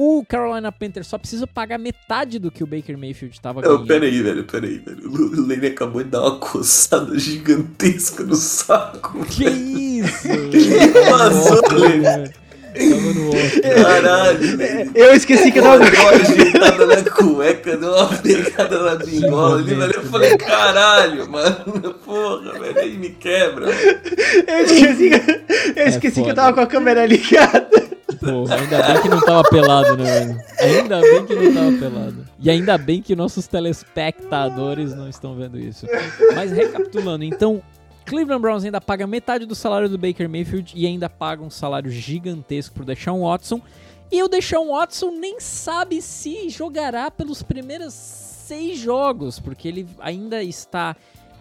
O 0.00 0.24
Carolina 0.24 0.70
Panthers 0.70 1.08
só 1.08 1.18
precisa 1.18 1.44
pagar 1.44 1.76
metade 1.76 2.38
do 2.38 2.52
que 2.52 2.62
o 2.62 2.66
Baker 2.68 2.96
Mayfield 2.96 3.34
estava 3.34 3.60
ganhando. 3.60 3.84
Peraí, 3.84 4.22
velho, 4.22 4.44
peraí, 4.44 4.78
velho. 4.78 5.10
O 5.10 5.48
Lane 5.48 5.66
acabou 5.66 6.04
de 6.04 6.10
dar 6.10 6.20
uma 6.20 6.38
coçada 6.38 7.18
gigantesca 7.18 8.22
no 8.22 8.36
saco. 8.36 9.24
Que 9.26 9.44
velho. 9.44 9.78
isso? 9.78 10.28
que 10.52 11.10
passou, 11.10 11.62
Lane? 11.76 12.32
Tava 12.78 13.12
no 13.14 13.26
outro. 13.26 13.62
Caralho, 13.82 14.90
Eu 14.94 15.14
esqueci 15.14 15.50
que 15.52 15.58
eu 15.58 15.62
tava. 15.62 15.78
Deu 15.78 16.00
uma 16.00 16.10
ajeitada 16.10 16.86
na 16.86 17.10
cueca, 17.10 17.76
deu 17.76 17.92
uma 17.92 18.08
pegada 18.08 18.82
na 18.82 18.94
bingola 18.96 19.58
ali, 19.58 19.74
velho. 19.74 19.92
Eu 19.94 20.02
falei, 20.04 20.36
caralho, 20.36 21.28
mano. 21.30 21.94
Porra, 22.04 22.52
velho, 22.58 22.78
aí 22.78 22.96
me 22.96 23.10
quebra. 23.10 23.66
Eu 24.46 24.64
esqueci, 24.64 25.10
que- 25.10 25.80
eu 25.80 25.86
esqueci 25.88 26.14
que 26.14 26.20
eu 26.20 26.24
foda. 26.24 26.34
tava 26.34 26.52
com 26.54 26.60
a 26.60 26.66
câmera 26.66 27.06
ligada. 27.06 27.68
Porra, 28.20 28.56
ainda 28.56 28.82
bem 28.82 29.02
que 29.02 29.08
não 29.08 29.20
tava 29.20 29.42
pelado, 29.48 29.96
né, 29.96 30.04
velho? 30.20 30.40
Ainda 30.60 31.00
bem 31.00 31.24
que 31.26 31.34
não 31.34 31.54
tava 31.54 31.72
pelado. 31.78 32.28
E 32.40 32.50
ainda 32.50 32.76
bem 32.78 33.00
que 33.02 33.14
nossos 33.14 33.46
telespectadores 33.46 34.94
não 34.94 35.08
estão 35.08 35.34
vendo 35.36 35.58
isso. 35.58 35.86
Mas 36.34 36.50
recapitulando, 36.52 37.24
então, 37.24 37.62
Cleveland 38.08 38.40
Browns 38.40 38.64
ainda 38.64 38.80
paga 38.80 39.06
metade 39.06 39.44
do 39.44 39.54
salário 39.54 39.88
do 39.88 39.98
Baker 39.98 40.28
Mayfield 40.28 40.72
e 40.74 40.86
ainda 40.86 41.10
paga 41.10 41.42
um 41.42 41.50
salário 41.50 41.90
gigantesco 41.90 42.74
pro 42.74 42.84
Deshaun 42.84 43.20
Watson. 43.20 43.60
E 44.10 44.22
o 44.22 44.28
Deshaun 44.28 44.68
Watson 44.68 45.10
nem 45.10 45.38
sabe 45.38 46.00
se 46.00 46.48
jogará 46.48 47.10
pelos 47.10 47.42
primeiros 47.42 47.92
seis 47.92 48.78
jogos, 48.78 49.38
porque 49.38 49.68
ele 49.68 49.86
ainda 50.00 50.42
está. 50.42 50.96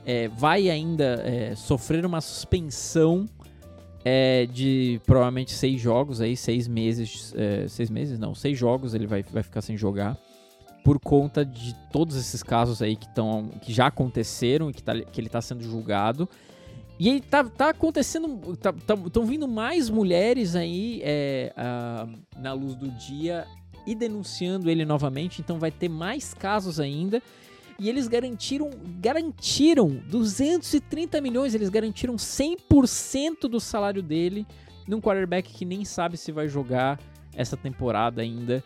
é, 0.05 0.27
vai 0.27 0.69
ainda 0.69 1.23
é, 1.25 1.55
sofrer 1.55 2.05
uma 2.05 2.19
suspensão 2.19 3.29
é, 4.03 4.45
de 4.45 4.99
provavelmente 5.05 5.53
seis 5.53 5.79
jogos 5.79 6.19
aí, 6.19 6.35
seis 6.35 6.67
meses, 6.67 7.33
é, 7.37 7.67
seis 7.69 7.89
meses 7.89 8.19
não, 8.19 8.35
seis 8.35 8.57
jogos 8.57 8.93
ele 8.93 9.07
vai, 9.07 9.23
vai 9.23 9.43
ficar 9.43 9.61
sem 9.61 9.77
jogar 9.77 10.17
por 10.83 10.99
conta 10.99 11.43
de 11.43 11.75
todos 11.91 12.15
esses 12.15 12.41
casos 12.41 12.81
aí 12.81 12.95
que, 12.95 13.13
tão, 13.13 13.49
que 13.61 13.73
já 13.73 13.87
aconteceram 13.87 14.69
e 14.69 14.73
que, 14.73 14.81
tá, 14.81 14.93
que 14.97 15.19
ele 15.19 15.27
está 15.27 15.41
sendo 15.41 15.61
julgado. 15.61 16.29
E 16.99 17.09
aí 17.09 17.21
tá, 17.21 17.43
tá 17.43 17.69
acontecendo, 17.69 18.57
estão 19.05 19.25
vindo 19.25 19.47
mais 19.47 19.89
mulheres 19.89 20.55
aí 20.55 20.99
é, 21.03 21.53
na 22.35 22.53
luz 22.53 22.75
do 22.75 22.89
dia 22.89 23.45
e 23.85 23.93
denunciando 23.93 24.69
ele 24.69 24.83
novamente, 24.83 25.39
então 25.39 25.59
vai 25.59 25.71
ter 25.71 25.89
mais 25.89 26.33
casos 26.33 26.79
ainda. 26.79 27.21
E 27.79 27.87
eles 27.87 28.07
garantiram, 28.07 28.71
garantiram 28.99 29.89
230 30.09 31.21
milhões, 31.21 31.53
eles 31.53 31.69
garantiram 31.69 32.15
100% 32.15 33.41
do 33.47 33.59
salário 33.59 34.01
dele 34.01 34.47
num 34.87 34.99
quarterback 34.99 35.53
que 35.53 35.65
nem 35.65 35.85
sabe 35.85 36.17
se 36.17 36.31
vai 36.31 36.47
jogar 36.47 36.99
essa 37.35 37.55
temporada 37.55 38.23
ainda 38.23 38.63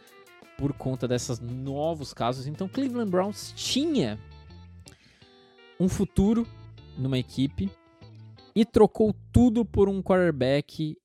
por 0.58 0.72
conta 0.72 1.08
desses 1.08 1.42
novos 1.42 2.14
casos. 2.14 2.48
Então 2.48 2.70
Cleveland 2.70 3.12
Browns 3.12 3.52
tinha 3.56 4.18
um 5.78 5.90
futuro 5.90 6.48
numa 6.98 7.18
equipe 7.18 7.70
e 8.56 8.66
trocou 8.66 9.14
tudo 9.32 9.64
por 9.64 9.88
um 9.88 10.02
quarterback 10.02 10.98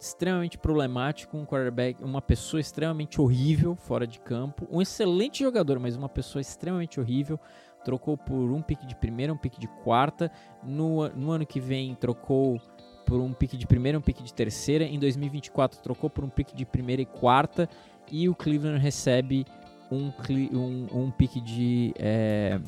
extremamente 0.00 0.56
problemático, 0.56 1.36
um 1.36 1.44
quarterback, 1.44 2.02
uma 2.02 2.22
pessoa 2.22 2.60
extremamente 2.60 3.20
horrível 3.20 3.74
fora 3.74 4.06
de 4.06 4.20
campo, 4.20 4.66
um 4.70 4.80
excelente 4.80 5.42
jogador, 5.42 5.78
mas 5.78 5.96
uma 5.96 6.08
pessoa 6.08 6.40
extremamente 6.40 7.00
horrível. 7.00 7.38
Trocou 7.84 8.16
por 8.16 8.52
um 8.52 8.60
pique 8.60 8.86
de 8.86 8.94
primeira, 8.94 9.32
um 9.32 9.36
pique 9.36 9.58
de 9.58 9.68
quarta. 9.82 10.30
No, 10.62 11.08
no 11.10 11.30
ano 11.30 11.46
que 11.46 11.60
vem 11.60 11.94
trocou 11.94 12.60
por 13.06 13.20
um 13.20 13.32
pique 13.32 13.56
de 13.56 13.66
primeira, 13.66 13.98
um 13.98 14.02
pique 14.02 14.22
de 14.22 14.34
terceira. 14.34 14.84
Em 14.84 14.98
2024 14.98 15.80
trocou 15.80 16.10
por 16.10 16.24
um 16.24 16.28
pique 16.28 16.54
de 16.54 16.66
primeira 16.66 17.02
e 17.02 17.06
quarta. 17.06 17.68
E 18.10 18.28
o 18.28 18.34
Cleveland 18.34 18.78
recebe 18.78 19.46
um, 19.90 20.12
um, 20.52 20.86
um 21.04 21.10
pique 21.10 21.40
de 21.40 21.94
é, 21.98 22.60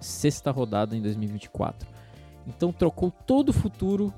sexta 0.00 0.50
rodada 0.50 0.96
em 0.96 1.00
2024. 1.00 1.88
Então 2.48 2.72
trocou 2.72 3.12
todo 3.26 3.50
o 3.50 3.52
futuro 3.52 4.12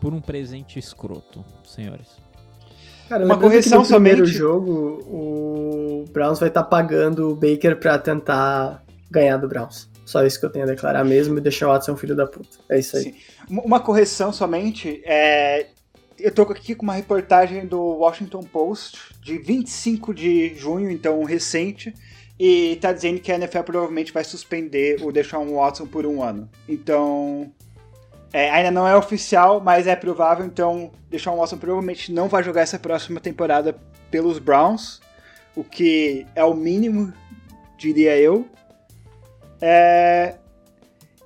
por 0.00 0.12
um 0.12 0.20
presente 0.20 0.78
escroto, 0.78 1.44
senhores. 1.64 2.08
Cara, 3.08 3.24
Uma 3.24 3.38
correção 3.38 3.82
que 3.82 3.88
no 3.88 3.94
primeiro 3.94 4.18
somente. 4.26 4.38
jogo, 4.38 4.72
o 5.08 6.04
Browns 6.12 6.38
vai 6.38 6.48
estar 6.48 6.62
pagando 6.62 7.30
o 7.30 7.34
Baker 7.34 7.76
pra 7.76 7.98
tentar 7.98 8.84
ganhar 9.10 9.36
do 9.36 9.48
Browns. 9.48 9.90
Só 10.06 10.24
isso 10.24 10.38
que 10.38 10.46
eu 10.46 10.50
tenho 10.50 10.64
a 10.64 10.68
declarar 10.68 11.04
mesmo 11.04 11.38
e 11.38 11.40
deixar 11.40 11.68
o 11.68 11.72
Watson 11.72 11.92
um 11.92 11.96
filho 11.96 12.14
da 12.14 12.26
puta. 12.26 12.58
É 12.68 12.78
isso 12.78 12.96
aí. 12.96 13.04
Sim. 13.04 13.14
Uma 13.48 13.80
correção 13.80 14.32
somente. 14.32 15.02
É... 15.04 15.66
Eu 16.18 16.30
tô 16.32 16.42
aqui 16.42 16.74
com 16.74 16.82
uma 16.82 16.94
reportagem 16.94 17.66
do 17.66 17.80
Washington 17.80 18.42
Post 18.42 18.98
de 19.22 19.38
25 19.38 20.12
de 20.12 20.54
junho, 20.54 20.90
então 20.90 21.24
recente, 21.24 21.94
e 22.42 22.76
tá 22.76 22.90
dizendo 22.90 23.20
que 23.20 23.30
a 23.30 23.34
NFL 23.34 23.60
provavelmente 23.60 24.14
vai 24.14 24.24
suspender 24.24 24.96
o 25.02 25.12
Deshaun 25.12 25.54
Watson 25.56 25.86
por 25.86 26.06
um 26.06 26.22
ano. 26.22 26.48
Então, 26.66 27.52
é, 28.32 28.50
ainda 28.50 28.70
não 28.70 28.88
é 28.88 28.96
oficial, 28.96 29.60
mas 29.60 29.86
é 29.86 29.94
provável, 29.94 30.46
então 30.46 30.90
Deshaun 31.10 31.36
Watson 31.36 31.58
provavelmente 31.58 32.10
não 32.10 32.28
vai 32.28 32.42
jogar 32.42 32.62
essa 32.62 32.78
próxima 32.78 33.20
temporada 33.20 33.78
pelos 34.10 34.38
Browns, 34.38 35.02
o 35.54 35.62
que 35.62 36.26
é 36.34 36.42
o 36.42 36.54
mínimo, 36.54 37.12
diria 37.76 38.16
eu. 38.16 38.48
É, 39.60 40.36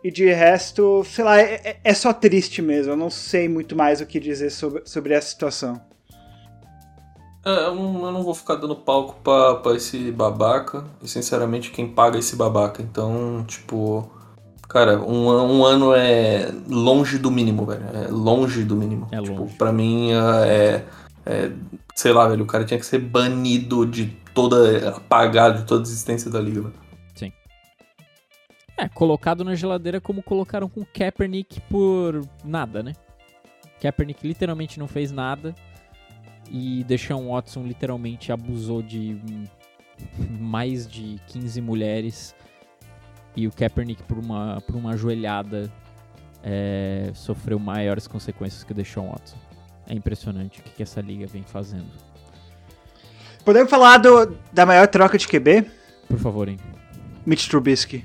e 0.02 0.10
de 0.10 0.28
resto, 0.32 1.04
sei 1.04 1.22
lá, 1.22 1.40
é, 1.40 1.60
é- 1.62 1.76
é 1.84 1.94
só 1.94 2.12
triste 2.12 2.60
mesmo. 2.60 2.90
Eu 2.90 2.96
não 2.96 3.08
sei 3.08 3.48
muito 3.48 3.76
mais 3.76 4.00
o 4.00 4.06
que 4.06 4.18
dizer 4.18 4.50
sobre, 4.50 4.82
sobre 4.84 5.14
essa 5.14 5.28
situação. 5.28 5.80
É, 7.44 7.66
eu 7.66 7.74
não, 7.74 8.06
eu 8.06 8.12
não 8.12 8.22
vou 8.22 8.34
ficar 8.34 8.54
dando 8.54 8.74
palco 8.74 9.16
pra, 9.22 9.56
pra 9.56 9.74
esse 9.74 10.10
babaca. 10.10 10.84
E 11.02 11.08
sinceramente, 11.08 11.70
quem 11.70 11.86
paga 11.88 12.16
é 12.16 12.20
esse 12.20 12.36
babaca. 12.36 12.82
Então, 12.82 13.44
tipo. 13.46 14.10
Cara, 14.68 14.98
um, 14.98 15.28
um 15.28 15.64
ano 15.64 15.94
é 15.94 16.50
longe 16.68 17.18
do 17.18 17.30
mínimo, 17.30 17.66
velho. 17.66 17.84
É 17.92 18.08
longe 18.08 18.64
do 18.64 18.74
mínimo. 18.74 19.08
É 19.12 19.20
tipo, 19.20 19.42
longe. 19.42 19.54
pra 19.56 19.72
mim 19.72 20.10
é, 20.12 20.84
é. 21.26 21.52
Sei 21.94 22.12
lá, 22.12 22.26
velho. 22.26 22.44
O 22.44 22.46
cara 22.46 22.64
tinha 22.64 22.80
que 22.80 22.86
ser 22.86 22.98
banido 22.98 23.84
de 23.84 24.06
toda. 24.32 24.88
apagado 24.96 25.58
de 25.58 25.64
toda 25.64 25.82
a 25.82 25.86
existência 25.86 26.30
da 26.30 26.40
liga, 26.40 26.62
velho. 26.62 26.84
É, 28.76 28.88
colocado 28.88 29.44
na 29.44 29.54
geladeira 29.54 30.00
como 30.00 30.20
colocaram 30.20 30.68
com 30.68 30.84
Kaepernick 30.84 31.60
por 31.70 32.26
nada, 32.44 32.82
né? 32.82 32.92
Kaepernick 33.80 34.26
literalmente 34.26 34.80
não 34.80 34.88
fez 34.88 35.12
nada 35.12 35.54
e 36.50 36.84
Deshaun 36.84 37.28
Watson 37.32 37.64
literalmente 37.64 38.30
abusou 38.32 38.82
de 38.82 39.18
mais 40.40 40.86
de 40.86 41.20
15 41.28 41.60
mulheres 41.60 42.34
e 43.36 43.46
o 43.46 43.52
Kaepernick 43.52 44.02
por 44.04 44.18
uma, 44.18 44.60
por 44.66 44.76
uma 44.76 44.92
ajoelhada 44.92 45.70
é, 46.42 47.10
sofreu 47.14 47.58
maiores 47.58 48.06
consequências 48.06 48.62
que 48.64 48.72
o 48.72 48.74
Deshaun 48.74 49.08
Watson. 49.10 49.36
É 49.86 49.94
impressionante 49.94 50.60
o 50.60 50.62
que, 50.62 50.70
que 50.70 50.82
essa 50.82 51.00
liga 51.00 51.26
vem 51.26 51.42
fazendo. 51.42 51.86
Podemos 53.44 53.68
falar 53.68 53.98
do, 53.98 54.36
da 54.52 54.64
maior 54.64 54.86
troca 54.88 55.18
de 55.18 55.26
QB? 55.28 55.66
Por 56.08 56.18
favor, 56.18 56.48
hein? 56.48 56.58
Mitch 57.26 57.48
Trubisky. 57.48 58.04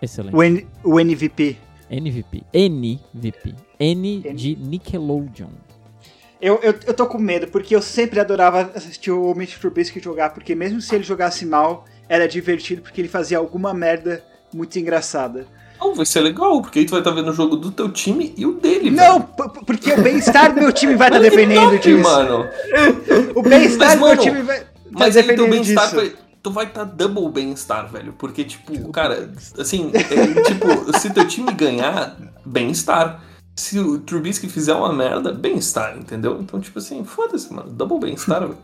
Excelente. 0.00 0.34
O, 0.34 0.42
N- 0.42 0.66
o 0.82 0.98
MVP. 0.98 1.56
NVP. 1.90 2.42
NVP. 2.54 3.54
N 3.78 4.20
de 4.34 4.56
Nickelodeon. 4.56 5.50
Eu, 6.40 6.58
eu, 6.62 6.74
eu 6.86 6.94
tô 6.94 7.06
com 7.06 7.18
medo, 7.18 7.48
porque 7.48 7.76
eu 7.76 7.82
sempre 7.82 8.18
adorava 8.18 8.70
assistir 8.74 9.10
o 9.10 9.34
Mitch 9.34 9.58
Trubisky 9.58 10.00
jogar, 10.00 10.30
porque 10.30 10.54
mesmo 10.54 10.80
se 10.80 10.94
ele 10.94 11.04
jogasse 11.04 11.44
mal, 11.44 11.84
era 12.08 12.26
divertido, 12.26 12.82
porque 12.82 13.00
ele 13.00 13.08
fazia 13.08 13.38
alguma 13.38 13.74
merda 13.74 14.24
muito 14.52 14.78
engraçada. 14.78 15.46
Não, 15.80 15.94
vai 15.94 16.04
ser 16.04 16.20
legal, 16.20 16.60
porque 16.60 16.80
aí 16.80 16.84
tu 16.84 16.90
vai 16.90 17.00
estar 17.00 17.10
vendo 17.10 17.30
o 17.30 17.34
jogo 17.34 17.56
do 17.56 17.70
teu 17.70 17.90
time 17.90 18.34
e 18.36 18.44
o 18.44 18.52
dele, 18.52 18.90
Não, 18.90 19.22
porque 19.22 19.92
o 19.92 20.02
bem-estar 20.02 20.54
do 20.54 20.60
meu 20.60 20.72
time 20.72 20.94
vai 20.94 21.08
estar 21.08 21.20
que 21.20 21.30
dependendo 21.30 21.70
top, 21.70 21.78
disso. 21.78 22.02
mano. 22.02 22.48
O 23.34 23.42
bem-estar 23.42 23.98
do 23.98 24.04
meu 24.04 24.16
time 24.16 24.42
vai, 24.42 24.60
tá 24.60 24.66
Mas 24.90 25.16
aí 25.16 25.22
teu 25.34 25.48
bem-estar 25.48 25.94
vai. 25.94 26.12
Tu 26.42 26.50
vai 26.50 26.64
estar 26.64 26.84
double 26.84 27.28
bem-estar, 27.30 27.90
velho. 27.90 28.14
Porque, 28.14 28.44
tipo, 28.44 28.90
cara, 28.92 29.30
assim, 29.58 29.90
é, 29.92 30.42
tipo, 30.42 30.98
se 30.98 31.10
teu 31.10 31.26
time 31.28 31.52
ganhar, 31.52 32.16
bem-estar. 32.46 33.22
Se 33.60 33.78
o 33.78 33.98
Trubisky 33.98 34.48
fizer 34.48 34.74
uma 34.74 34.92
merda, 34.92 35.32
bem-estar, 35.32 35.96
entendeu? 35.98 36.38
Então, 36.40 36.60
tipo 36.60 36.78
assim, 36.78 37.04
foda-se, 37.04 37.52
mano. 37.52 37.70
Double 37.70 37.98
bem-estar, 38.00 38.40
velho. 38.40 38.56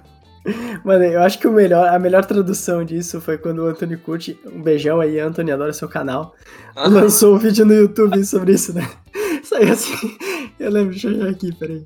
Mano, 0.85 1.03
eu 1.03 1.21
acho 1.23 1.41
que 1.41 1.49
o 1.49 1.53
melhor, 1.53 1.89
a 1.89 1.99
melhor 1.99 2.25
tradução 2.25 2.85
disso 2.85 3.21
foi 3.21 3.37
quando 3.37 3.65
o 3.65 3.67
Anthony 3.67 3.97
Curti, 3.97 4.39
um 4.47 4.63
beijão 4.63 5.01
aí, 5.01 5.19
Anthony, 5.19 5.51
adora 5.51 5.73
seu 5.73 5.89
canal, 5.89 6.37
Ah. 6.77 6.87
lançou 6.87 7.35
um 7.35 7.39
vídeo 7.39 7.67
no 7.67 7.75
YouTube 7.75 8.25
sobre 8.25 8.53
isso, 8.53 8.73
né? 8.73 8.89
Saiu 9.43 9.73
assim. 9.73 10.17
Eu 10.61 10.71
lembro, 10.71 10.91
deixa 10.91 11.09
eu 11.09 11.19
ver 11.19 11.31
aqui, 11.31 11.53
peraí. 11.53 11.85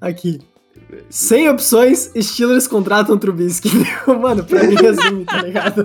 Aqui. 0.00 0.40
Sem 1.10 1.48
opções, 1.50 2.10
Steelers 2.18 2.66
contratam 2.66 3.18
Trubisky. 3.18 3.68
Mano, 4.08 4.42
pra 4.42 4.62
mim 4.64 4.74
resume, 4.74 5.24
tá 5.26 5.42
ligado? 5.42 5.84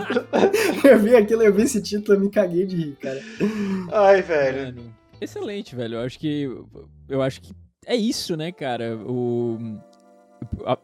Eu 0.83 0.99
vi 0.99 1.13
aquilo, 1.13 1.43
eu 1.43 1.53
vi 1.53 1.63
esse 1.63 1.81
título, 1.81 2.17
eu 2.17 2.21
me 2.21 2.29
caguei 2.29 2.65
de 2.65 2.75
rir, 2.77 2.97
cara. 3.01 3.21
Ai, 3.91 4.21
velho. 4.21 4.75
Mano, 4.77 4.96
excelente, 5.21 5.75
velho. 5.75 5.95
Eu 5.95 6.01
acho 6.01 6.19
que. 6.19 6.49
Eu 7.07 7.21
acho 7.21 7.41
que 7.41 7.53
é 7.85 7.95
isso, 7.95 8.35
né, 8.35 8.51
cara? 8.51 8.97
O. 8.97 9.57
a- 10.65 10.77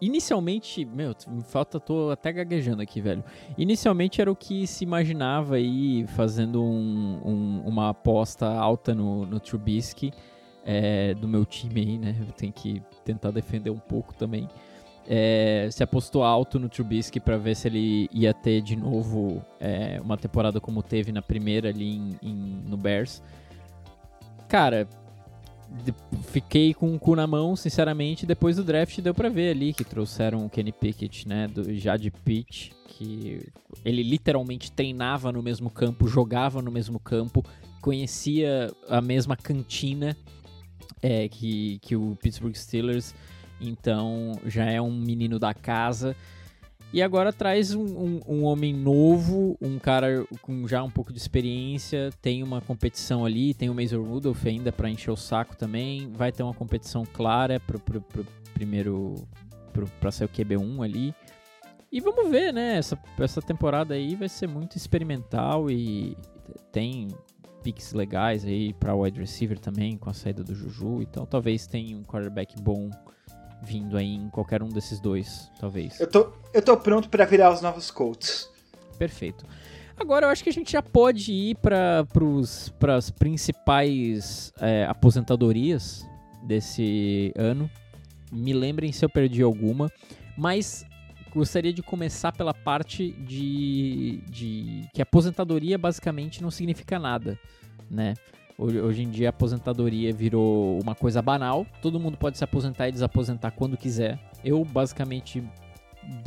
inicialmente. 0.00 0.84
Meu, 0.84 1.14
me 1.28 1.42
falta, 1.42 1.78
tô 1.80 2.10
até 2.10 2.32
gaguejando 2.32 2.82
aqui, 2.82 3.00
velho. 3.00 3.24
Inicialmente 3.56 4.20
era 4.20 4.30
o 4.30 4.36
que 4.36 4.66
se 4.66 4.84
imaginava 4.84 5.56
aí, 5.56 6.06
fazendo 6.08 6.62
um- 6.62 7.20
um- 7.24 7.62
uma 7.66 7.90
aposta 7.90 8.46
alta 8.46 8.94
no, 8.94 9.24
no 9.26 9.40
Trubisky. 9.40 10.12
é, 10.68 11.14
do 11.14 11.28
meu 11.28 11.44
time 11.46 11.80
aí, 11.80 11.96
né? 11.96 12.16
Eu 12.26 12.32
tenho 12.32 12.52
que 12.52 12.82
tentar 13.04 13.30
defender 13.30 13.70
um 13.70 13.78
pouco 13.78 14.12
também. 14.12 14.48
É, 15.06 15.68
se 15.70 15.80
apostou 15.84 16.24
alto 16.24 16.58
no 16.58 16.68
Trubisky 16.68 17.20
para 17.20 17.36
ver 17.36 17.54
se 17.54 17.68
ele 17.68 18.08
ia 18.12 18.34
ter 18.34 18.60
de 18.62 18.74
novo 18.74 19.40
é, 19.60 20.00
uma 20.02 20.16
temporada 20.16 20.60
como 20.60 20.82
teve 20.82 21.12
na 21.12 21.22
primeira 21.22 21.68
ali 21.68 21.94
em- 21.94 22.18
em- 22.20 22.62
no 22.66 22.76
Bears. 22.76 23.22
Cara, 24.48 24.88
fiquei 26.28 26.72
com 26.72 26.94
o 26.94 26.98
cu 26.98 27.16
na 27.16 27.26
mão, 27.26 27.56
sinceramente. 27.56 28.26
Depois 28.26 28.56
do 28.56 28.64
draft 28.64 29.00
deu 29.00 29.14
pra 29.14 29.28
ver 29.28 29.50
ali 29.50 29.72
que 29.72 29.84
trouxeram 29.84 30.46
o 30.46 30.50
Kenny 30.50 30.72
Pickett, 30.72 31.28
né? 31.28 31.48
Do, 31.48 31.74
já 31.74 31.96
de 31.96 32.10
pitch, 32.10 32.70
que 32.88 33.40
ele 33.84 34.02
literalmente 34.02 34.70
treinava 34.72 35.32
no 35.32 35.42
mesmo 35.42 35.70
campo, 35.70 36.06
jogava 36.06 36.62
no 36.62 36.70
mesmo 36.70 36.98
campo, 36.98 37.44
conhecia 37.80 38.72
a 38.88 39.00
mesma 39.00 39.36
cantina 39.36 40.16
é, 41.02 41.28
que, 41.28 41.78
que 41.80 41.96
o 41.96 42.16
Pittsburgh 42.22 42.54
Steelers. 42.54 43.14
Então 43.60 44.32
já 44.46 44.64
é 44.64 44.80
um 44.80 44.92
menino 44.92 45.38
da 45.38 45.52
casa. 45.54 46.16
E 46.92 47.02
agora 47.02 47.32
traz 47.32 47.74
um, 47.74 47.84
um- 47.84 48.20
um 48.26 48.44
homem 48.44 48.72
novo, 48.72 49.56
um 49.60 49.78
cara 49.78 50.24
com 50.40 50.66
já 50.66 50.82
um 50.82 50.90
pouco 50.90 51.12
de 51.12 51.18
experiência, 51.18 52.10
tem 52.22 52.42
uma 52.42 52.60
competição 52.60 53.24
ali, 53.24 53.52
tem 53.52 53.68
o 53.68 53.74
Mason 53.74 54.00
Rudolph 54.02 54.46
ainda 54.46 54.72
para 54.72 54.88
encher 54.88 55.10
o 55.10 55.16
saco 55.16 55.56
também, 55.56 56.10
vai 56.12 56.30
ter 56.32 56.42
uma 56.42 56.54
competição 56.54 57.04
clara 57.04 57.60
pro, 57.60 57.78
pro, 57.80 58.00
pro 58.00 58.26
primeiro, 58.54 59.14
pro, 59.72 59.86
pra 60.00 60.10
ser 60.10 60.24
o 60.24 60.28
QB1 60.28 60.82
ali. 60.84 61.14
E 61.92 62.00
vamos 62.00 62.30
ver, 62.30 62.52
né, 62.52 62.78
essa, 62.78 62.98
essa 63.18 63.42
temporada 63.42 63.94
aí 63.94 64.14
vai 64.14 64.28
ser 64.28 64.46
muito 64.48 64.76
experimental 64.76 65.70
e 65.70 66.16
tem 66.72 67.08
picks 67.62 67.92
legais 67.92 68.44
aí 68.44 68.72
para 68.72 68.94
wide 68.94 69.18
receiver 69.20 69.58
também, 69.58 69.98
com 69.98 70.08
a 70.08 70.14
saída 70.14 70.42
do 70.44 70.54
Juju, 70.54 71.02
então 71.02 71.26
talvez 71.26 71.66
tenha 71.66 71.96
um 71.96 72.02
quarterback 72.04 72.54
bom 72.62 72.90
vindo 73.66 73.96
aí 73.96 74.14
em 74.14 74.28
qualquer 74.30 74.62
um 74.62 74.68
desses 74.68 75.00
dois, 75.00 75.50
talvez. 75.58 75.98
Eu 76.00 76.06
tô, 76.06 76.32
eu 76.54 76.62
tô 76.62 76.76
pronto 76.76 77.08
pra 77.08 77.24
virar 77.24 77.52
os 77.52 77.60
novos 77.60 77.90
Colts. 77.90 78.48
Perfeito. 78.96 79.44
Agora 79.98 80.26
eu 80.26 80.30
acho 80.30 80.44
que 80.44 80.50
a 80.50 80.52
gente 80.52 80.72
já 80.72 80.82
pode 80.82 81.32
ir 81.32 81.56
para 81.56 82.06
as 82.96 83.10
principais 83.10 84.52
é, 84.60 84.84
aposentadorias 84.84 86.06
desse 86.42 87.32
ano. 87.34 87.68
Me 88.30 88.52
lembrem 88.52 88.92
se 88.92 89.04
eu 89.04 89.08
perdi 89.08 89.42
alguma, 89.42 89.90
mas 90.36 90.84
gostaria 91.34 91.72
de 91.72 91.82
começar 91.82 92.32
pela 92.32 92.54
parte 92.54 93.12
de, 93.12 94.22
de 94.28 94.88
que 94.94 95.02
aposentadoria 95.02 95.76
basicamente 95.76 96.42
não 96.42 96.50
significa 96.50 96.98
nada, 96.98 97.38
né? 97.90 98.14
Hoje, 98.58 99.02
em 99.02 99.10
dia 99.10 99.28
a 99.28 99.30
aposentadoria 99.30 100.12
virou 100.14 100.80
uma 100.80 100.94
coisa 100.94 101.20
banal. 101.20 101.66
Todo 101.82 102.00
mundo 102.00 102.16
pode 102.16 102.38
se 102.38 102.44
aposentar 102.44 102.88
e 102.88 102.92
desaposentar 102.92 103.52
quando 103.52 103.76
quiser. 103.76 104.18
Eu 104.42 104.64
basicamente 104.64 105.42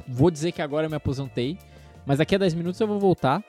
vou 0.07 0.29
dizer 0.29 0.51
que 0.51 0.61
agora 0.61 0.85
eu 0.85 0.89
me 0.89 0.95
aposentei, 0.95 1.57
mas 2.05 2.19
daqui 2.19 2.35
a 2.35 2.37
10 2.37 2.53
minutos 2.53 2.79
eu 2.79 2.87
vou 2.87 2.99
voltar. 2.99 3.43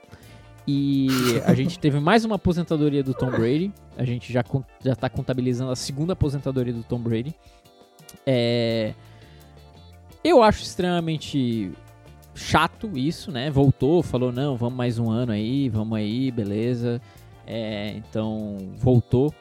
E 0.66 1.08
a 1.44 1.52
gente 1.52 1.78
teve 1.78 2.00
mais 2.00 2.24
uma 2.24 2.36
aposentadoria 2.36 3.02
do 3.02 3.12
Tom 3.12 3.30
Brady. 3.30 3.72
A 3.98 4.04
gente 4.04 4.32
já, 4.32 4.44
já 4.82 4.94
tá 4.94 5.10
contabilizando 5.10 5.72
a 5.72 5.76
segunda 5.76 6.14
aposentadoria 6.14 6.72
do 6.72 6.82
Tom 6.82 7.00
Brady. 7.00 7.34
É... 8.26 8.94
Eu 10.22 10.42
acho 10.42 10.62
extremamente 10.62 11.72
chato 12.34 12.96
isso, 12.96 13.30
né? 13.30 13.50
Voltou, 13.50 14.02
falou, 14.02 14.32
não, 14.32 14.56
vamos 14.56 14.76
mais 14.76 14.98
um 14.98 15.10
ano 15.10 15.32
aí, 15.32 15.68
vamos 15.68 15.98
aí, 15.98 16.30
beleza. 16.30 17.00
É, 17.52 17.90
então, 17.96 18.58
voltou. 18.76 19.34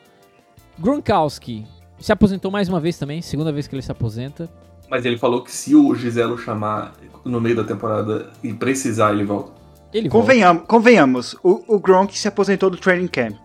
Gronkowski 0.80 1.66
se 1.99 2.12
aposentou 2.12 2.49
mais 2.49 2.68
uma 2.68 2.80
vez 2.80 2.97
também, 2.97 3.22
segunda 3.22 3.51
vez 3.51 3.68
que 3.68 3.76
ele 3.76 3.82
se 3.84 3.91
aposenta. 3.91 4.49
Mas 4.89 5.05
ele 5.05 5.18
falou 5.18 5.43
que 5.43 5.51
se 5.51 5.76
o 5.76 5.93
Giselo 5.93 6.36
chamar 6.38 6.93
no 7.24 7.39
meio 7.39 7.55
da 7.55 7.64
temporada 7.64 8.32
e 8.43 8.51
precisar, 8.53 9.14
ele 9.14 9.24
volta. 9.26 9.51
Ele 9.93 10.10
volta. 10.10 10.60
Convenhamos, 10.66 11.36
o, 11.43 11.76
o 11.76 11.80
Gronk 11.80 12.18
se 12.18 12.28
aposentou 12.28 12.70
do 12.72 12.78
training 12.78 13.07
camp. 13.07 13.38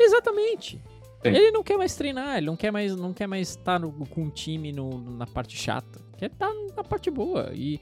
Exatamente. 0.00 0.80
Sim. 1.22 1.28
Ele 1.28 1.50
não 1.50 1.62
quer 1.62 1.76
mais 1.76 1.94
treinar, 1.94 2.38
ele 2.38 2.46
não 2.46 2.56
quer 2.56 2.70
mais 2.70 2.94
não 2.96 3.12
quer 3.12 3.26
mais 3.26 3.50
estar 3.50 3.78
no- 3.80 3.92
com 4.06 4.24
o 4.26 4.30
time 4.30 4.72
no- 4.72 5.00
na 5.18 5.26
parte 5.26 5.54
chata. 5.58 6.00
Quer 6.16 6.30
estar 6.30 6.50
na 6.76 6.84
parte 6.84 7.10
boa. 7.10 7.50
E 7.52 7.78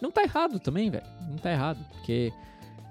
não 0.00 0.10
tá 0.10 0.22
errado 0.22 0.58
também, 0.58 0.90
velho. 0.90 1.04
Não 1.28 1.36
tá 1.36 1.52
errado. 1.52 1.78
Porque 1.92 2.32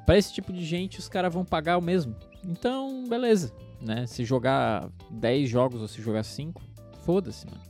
pra 0.06 0.18
esse 0.18 0.32
tipo 0.32 0.54
de 0.54 0.64
gente 0.64 1.00
os 1.00 1.10
caras 1.10 1.34
vão 1.34 1.44
pagar 1.44 1.78
o 1.78 1.82
mesmo. 1.82 2.16
Então, 2.48 3.04
beleza. 3.08 3.52
Né? 3.82 4.08
Se 4.08 4.24
jogar 4.24 4.88
10 5.12 5.50
jogos 5.50 5.82
ou 5.82 5.88
se 5.88 6.02
jogar 6.02 6.24
5, 6.24 6.62
foda-se, 7.06 7.46
mano. 7.46 7.62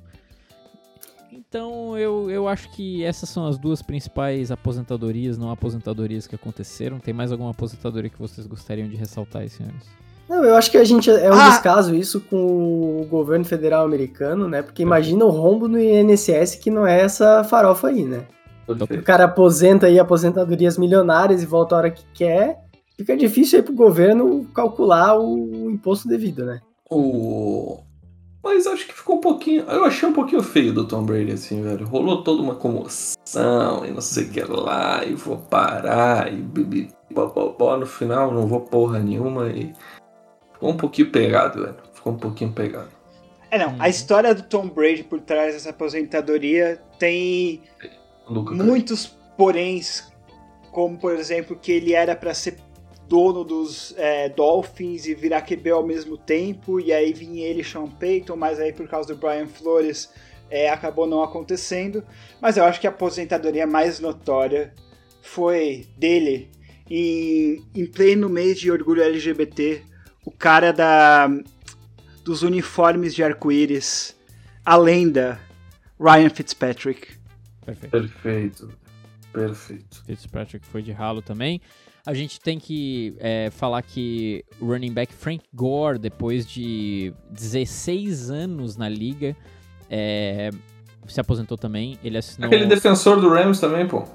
Então 1.32 1.98
eu, 1.98 2.30
eu 2.32 2.48
acho 2.48 2.70
que 2.72 3.04
essas 3.04 3.30
são 3.30 3.46
as 3.46 3.58
duas 3.58 3.82
principais 3.82 4.52
aposentadorias, 4.52 5.38
não 5.38 5.52
aposentadorias 5.52 6.26
que 6.26 6.36
aconteceram. 6.36 7.00
Tem 7.00 7.14
mais 7.14 7.32
alguma 7.32 7.52
aposentadoria 7.52 8.10
que 8.10 8.20
vocês 8.20 8.48
gostariam 8.48 8.88
de 8.88 8.96
ressaltar 8.96 9.44
aí, 9.44 9.50
senhores? 9.50 9.84
Não, 10.28 10.44
eu 10.44 10.56
acho 10.56 10.70
que 10.70 10.78
a 10.78 10.84
gente 10.84 11.10
é 11.10 11.32
um 11.32 11.40
Ah! 11.40 11.50
descaso 11.50 11.96
isso 11.96 12.20
com 12.22 13.02
o 13.02 13.06
governo 13.10 13.46
federal 13.46 13.86
americano, 13.86 14.48
né? 14.50 14.62
Porque 14.62 14.82
imagina 14.82 15.24
o 15.24 15.30
rombo 15.30 15.68
no 15.68 15.80
INSS 15.80 16.56
que 16.56 16.70
não 16.70 16.86
é 16.86 17.02
essa 17.02 17.44
farofa 17.44 17.88
aí, 17.88 18.04
né? 18.04 18.26
O 18.68 19.02
cara 19.04 19.26
aposenta 19.26 19.86
aí 19.86 19.98
aposentadorias 19.98 20.78
milionárias 20.78 21.42
e 21.42 21.46
volta 21.46 21.76
a 21.76 21.78
hora 21.78 21.92
que 21.92 22.04
quer. 22.14 22.60
Fica 22.98 23.16
difícil 23.16 23.60
aí 23.60 23.64
pro 23.64 23.74
governo 23.74 24.46
calcular 24.54 25.20
o 25.20 25.70
imposto 25.70 26.08
devido, 26.08 26.46
né? 26.46 26.62
O... 26.90 27.80
Mas 28.44 28.66
acho 28.66 28.88
que 28.88 28.94
ficou 28.94 29.18
um 29.18 29.22
pouquinho. 29.22 29.64
Eu 29.64 29.84
achei 29.84 30.08
um 30.08 30.14
pouquinho 30.14 30.42
feio 30.42 30.74
do 30.74 30.88
Tom 30.88 31.04
Brady, 31.04 31.34
assim, 31.34 31.62
velho. 31.62 31.86
Rolou 31.86 32.24
toda 32.24 32.42
uma 32.42 32.56
comoção 32.56 33.86
e 33.86 33.92
não 33.92 34.02
sei 34.02 34.24
o 34.24 34.30
que 34.30 34.42
lá, 34.42 35.04
e 35.06 35.14
vou 35.14 35.38
parar, 35.38 36.32
e 36.32 36.38
bibi. 36.38 36.90
No 37.10 37.86
final, 37.86 38.34
não 38.34 38.48
vou 38.48 38.62
porra 38.62 39.00
nenhuma 39.00 39.50
e. 39.50 39.74
Ficou 40.54 40.72
um 40.72 40.78
pouquinho 40.78 41.12
pegado, 41.12 41.62
velho. 41.62 41.76
Ficou 41.94 42.14
um 42.14 42.18
pouquinho 42.18 42.52
pegado. 42.52 42.90
É, 43.52 43.58
não. 43.58 43.74
Uhum. 43.74 43.82
A 43.82 43.90
história 43.90 44.34
do 44.34 44.44
Tom 44.44 44.68
Brady 44.68 45.04
por 45.04 45.20
trás 45.22 45.54
dessa 45.54 45.70
aposentadoria 45.70 46.82
tem 46.98 47.62
Luca, 48.28 48.54
muitos 48.54 49.18
poréns, 49.38 50.12
como 50.72 50.98
por 50.98 51.14
exemplo 51.14 51.56
que 51.56 51.72
ele 51.72 51.94
era 51.94 52.16
pra 52.16 52.34
ser 52.34 52.58
dono 53.08 53.44
dos 53.44 53.94
é, 53.98 54.30
Dolphins 54.30 55.06
e 55.06 55.16
virar 55.16 55.42
QB 55.42 55.70
ao 55.70 55.86
mesmo 55.86 56.18
tempo, 56.18 56.80
e 56.80 56.92
aí 56.92 57.14
vinha 57.14 57.48
ele 57.48 57.62
e 57.62 57.66
Sean 57.66 57.88
Payton, 57.88 58.36
mas 58.36 58.60
aí 58.60 58.74
por 58.74 58.88
causa 58.88 59.14
do 59.14 59.20
Brian 59.20 59.48
Flores 59.48 60.12
é, 60.50 60.70
acabou 60.70 61.08
não 61.08 61.24
acontecendo. 61.24 62.04
Mas 62.42 62.58
eu 62.58 62.64
acho 62.64 62.80
que 62.80 62.88
a 62.88 62.90
aposentadoria 62.90 63.66
mais 63.66 64.00
notória 64.00 64.74
foi 65.22 65.88
dele 65.98 66.50
em, 66.90 67.64
em 67.74 67.86
pleno 67.86 68.30
mês 68.30 68.60
de 68.60 68.72
orgulho 68.72 69.04
LGBT, 69.04 69.82
o 70.26 70.32
cara 70.32 70.72
da 70.72 71.30
dos 72.24 72.44
uniformes 72.44 73.16
de 73.16 73.24
arco-íris, 73.24 74.14
a 74.66 74.76
lenda 74.76 75.40
Ryan 75.98 76.30
Fitzpatrick. 76.30 77.18
Perfeito. 77.66 77.90
Perfeito. 77.90 78.70
Perfeito. 79.32 80.04
Fitzpatrick 80.06 80.66
foi 80.66 80.82
de 80.82 80.92
ralo 80.92 81.22
também. 81.22 81.62
A 82.08 82.14
gente 82.14 82.40
tem 82.40 82.58
que 82.58 83.14
é, 83.20 83.50
falar 83.52 83.82
que 83.82 84.42
o 84.62 84.68
running 84.68 84.94
back 84.94 85.14
Frank 85.14 85.44
Gore, 85.54 86.00
depois 86.00 86.48
de 86.48 87.14
16 87.32 88.32
anos 88.32 88.78
na 88.78 88.88
liga, 88.88 89.36
é, 89.90 90.52
se 91.06 91.20
aposentou 91.20 91.58
também. 91.58 92.00
Ele 92.02 92.18
assinou. 92.18 92.48
Aquele 92.48 92.66
defensor 92.66 93.20
do 93.20 93.28
Rams 93.28 93.60
também, 93.60 93.86
pô. 93.86 94.06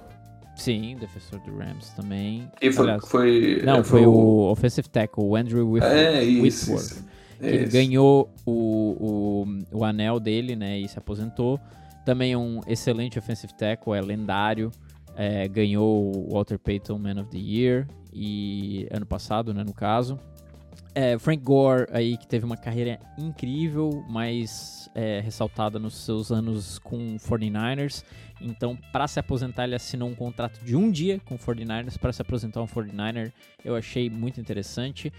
Sim, 0.56 0.97
defensor 0.98 1.39
do 1.40 1.55
Rams 1.55 1.90
também. 1.90 2.51
E 2.62 2.73
foi. 2.73 2.85
Aliás, 2.85 3.06
foi 3.06 3.62
Não, 3.62 3.85
foi 3.85 4.06
o 4.06 4.51
offensive 4.51 4.89
tackle, 4.89 5.24
o 5.24 5.36
Andrew 5.36 5.73
Whitworth. 5.73 5.93
É, 5.93 6.24
isso. 6.24 6.74
Isso. 6.74 7.05
Ele 7.43 7.66
ganhou 7.66 8.32
o, 8.47 9.44
o, 9.70 9.78
o 9.81 9.85
anel 9.85 10.19
dele, 10.19 10.56
né? 10.56 10.78
E 10.78 10.89
se 10.89 10.98
aposentou. 10.98 11.60
Também 12.06 12.32
é 12.32 12.39
um 12.39 12.62
excelente 12.66 13.19
offensive 13.19 13.52
tackle, 13.52 13.93
é 13.93 14.01
lendário. 14.01 14.70
É, 15.14 15.47
ganhou 15.47 16.16
o 16.16 16.32
Walter 16.32 16.59
Payton 16.59 16.98
Man 16.98 17.20
of 17.20 17.30
the 17.30 17.39
Year 17.39 17.86
e 18.12 18.86
ano 18.90 19.06
passado, 19.06 19.52
né, 19.52 19.62
no 19.64 19.74
caso. 19.74 20.18
É, 20.94 21.18
Frank 21.18 21.43
Gore 21.43 21.86
aí 21.90 22.18
que 22.18 22.26
teve 22.26 22.44
uma 22.44 22.56
carreira 22.56 23.01
incrível, 23.16 24.05
mas 24.10 24.90
é, 24.94 25.20
ressaltada 25.20 25.78
nos 25.78 25.94
seus 25.94 26.30
anos 26.30 26.78
com 26.78 27.16
49ers. 27.16 28.05
Então, 28.40 28.76
para 28.93 29.09
se 29.09 29.18
aposentar, 29.18 29.64
ele 29.64 29.74
assinou 29.74 30.09
um 30.09 30.14
contrato 30.14 30.62
de 30.62 30.76
um 30.76 30.90
dia 30.90 31.18
com 31.24 31.39
49ers. 31.39 31.98
Para 31.98 32.12
se 32.12 32.20
aposentar 32.20 32.60
um 32.60 32.66
49er, 32.66 33.32
eu 33.64 33.74
achei 33.74 34.10
muito 34.10 34.40
interessante. 34.40 35.10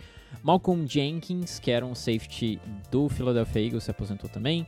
Malcolm 0.44 0.86
Jenkins, 0.88 1.58
que 1.58 1.72
era 1.72 1.86
um 1.86 1.96
safety 1.96 2.60
do 2.92 3.10
Philadelphia 3.10 3.66
Eagles, 3.66 3.86
se 3.86 3.92
aposentou 3.92 4.30
também. 4.30 4.68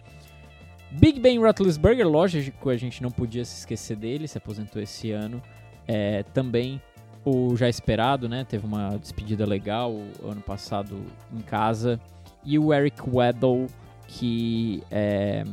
Big 0.92 1.20
Ben 1.20 1.40
Roethlisberger, 1.40 2.08
lógico, 2.08 2.70
a 2.70 2.78
gente 2.78 3.02
não 3.02 3.12
podia 3.12 3.44
se 3.44 3.60
esquecer 3.60 3.98
dele, 3.98 4.28
se 4.28 4.38
aposentou 4.38 4.82
esse 4.82 5.12
ano. 5.12 5.42
É, 5.88 6.24
também 6.34 6.82
o 7.24 7.56
já 7.56 7.68
esperado, 7.68 8.30
né? 8.30 8.46
Teve 8.48 8.66
uma 8.66 8.98
despedida 8.98 9.46
legal 9.46 9.94
ano 10.24 10.42
passado 10.42 11.02
em 11.34 11.42
casa. 11.42 12.00
E 12.44 12.60
o 12.60 12.74
Eric 12.74 13.02
Weddle, 13.08 13.68
que 14.08 14.84
é, 14.92 15.44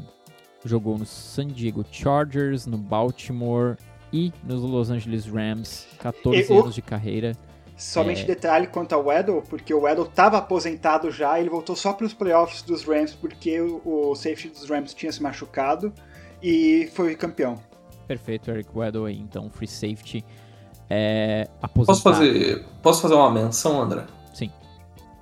jogou 0.65 0.99
no 0.99 1.07
San 1.07 1.49
Diego 1.49 1.85
Chargers, 1.91 2.67
no 2.67 2.77
Baltimore 2.77 3.77
e 4.13 4.33
nos 4.45 4.63
Los 4.63 4.91
Angeles 4.91 5.27
Rams, 5.27 5.89
14 5.99 6.53
anos 6.53 6.75
de 6.75 6.83
carreira. 6.83 7.33
Somente 7.77 8.23
é... 8.23 8.25
detalhe 8.25 8.67
quanto 8.67 8.93
ao 8.93 9.05
Weddle, 9.05 9.43
porque 9.43 9.73
o 9.73 9.81
Weddle 9.83 10.07
estava 10.07 10.39
aposentado 10.39 11.11
já, 11.11 11.39
ele 11.41 11.49
voltou 11.49 11.75
só 11.75 11.93
para 11.93 12.07
os 12.07 12.15
playoffs 12.15 12.63
dos 12.63 12.85
Rams 12.85 13.15
porque 13.15 13.61
o, 13.61 13.81
o, 13.85 14.15
safety 14.15 14.49
dos 14.49 14.69
Rams 14.69 14.95
tinha 14.95 15.11
se 15.11 15.23
machucado 15.23 15.93
e 16.43 16.91
foi 16.95 17.15
campeão. 17.15 17.59
Perfeito, 18.07 18.51
Eric 18.51 18.71
Weddle 18.75 19.07
aí, 19.07 19.19
então 19.19 19.51
free 19.51 19.67
safety 19.67 20.25
é, 20.89 21.49
aposentado. 21.63 21.87
Posso 21.87 22.03
fazer, 22.03 22.65
posso 22.83 23.03
fazer 23.03 23.15
uma 23.15 23.31
menção, 23.31 23.81
André? 23.81 24.05
Sim. 24.35 24.51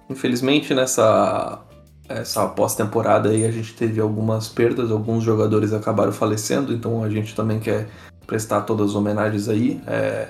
Infelizmente 0.08 0.74
nessa 0.74 1.62
essa 2.10 2.48
pós-temporada 2.48 3.28
aí 3.28 3.44
a 3.44 3.52
gente 3.52 3.72
teve 3.74 4.00
algumas 4.00 4.48
perdas, 4.48 4.90
alguns 4.90 5.22
jogadores 5.22 5.72
acabaram 5.72 6.10
falecendo, 6.10 6.72
então 6.72 7.04
a 7.04 7.08
gente 7.08 7.36
também 7.36 7.60
quer 7.60 7.88
prestar 8.26 8.62
todas 8.62 8.90
as 8.90 8.96
homenagens 8.96 9.48
aí. 9.48 9.80
É, 9.86 10.28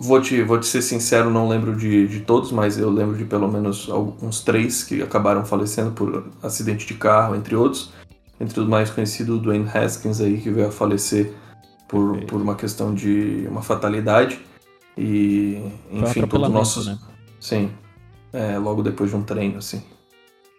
Vou 0.00 0.20
te, 0.20 0.42
vou 0.42 0.58
te 0.60 0.66
ser 0.66 0.82
sincero, 0.82 1.28
não 1.28 1.48
lembro 1.48 1.74
de, 1.74 2.06
de 2.06 2.20
todos, 2.20 2.52
mas 2.52 2.78
eu 2.78 2.88
lembro 2.88 3.16
de 3.16 3.24
pelo 3.24 3.48
menos 3.48 3.88
alguns 3.90 4.40
três 4.40 4.84
que 4.84 5.02
acabaram 5.02 5.44
falecendo 5.44 5.90
por 5.90 6.30
acidente 6.42 6.86
de 6.86 6.94
carro, 6.94 7.34
entre 7.34 7.56
outros. 7.56 7.92
Entre 8.40 8.60
os 8.60 8.68
mais 8.68 8.90
conhecidos, 8.90 9.36
o 9.36 9.40
Dwayne 9.40 9.68
Haskins 9.68 10.20
aí, 10.20 10.40
que 10.40 10.50
veio 10.50 10.68
a 10.68 10.70
falecer 10.70 11.34
por, 11.88 12.24
por 12.26 12.40
uma 12.40 12.54
questão 12.54 12.94
de 12.94 13.44
uma 13.50 13.62
fatalidade. 13.62 14.40
E, 14.96 15.60
enfim, 15.90 16.26
todos 16.26 16.48
nossos. 16.48 16.86
Né? 16.86 16.98
Sim. 17.40 17.70
É, 18.32 18.56
logo 18.58 18.82
depois 18.82 19.10
de 19.10 19.16
um 19.16 19.22
treino, 19.24 19.58
assim. 19.58 19.82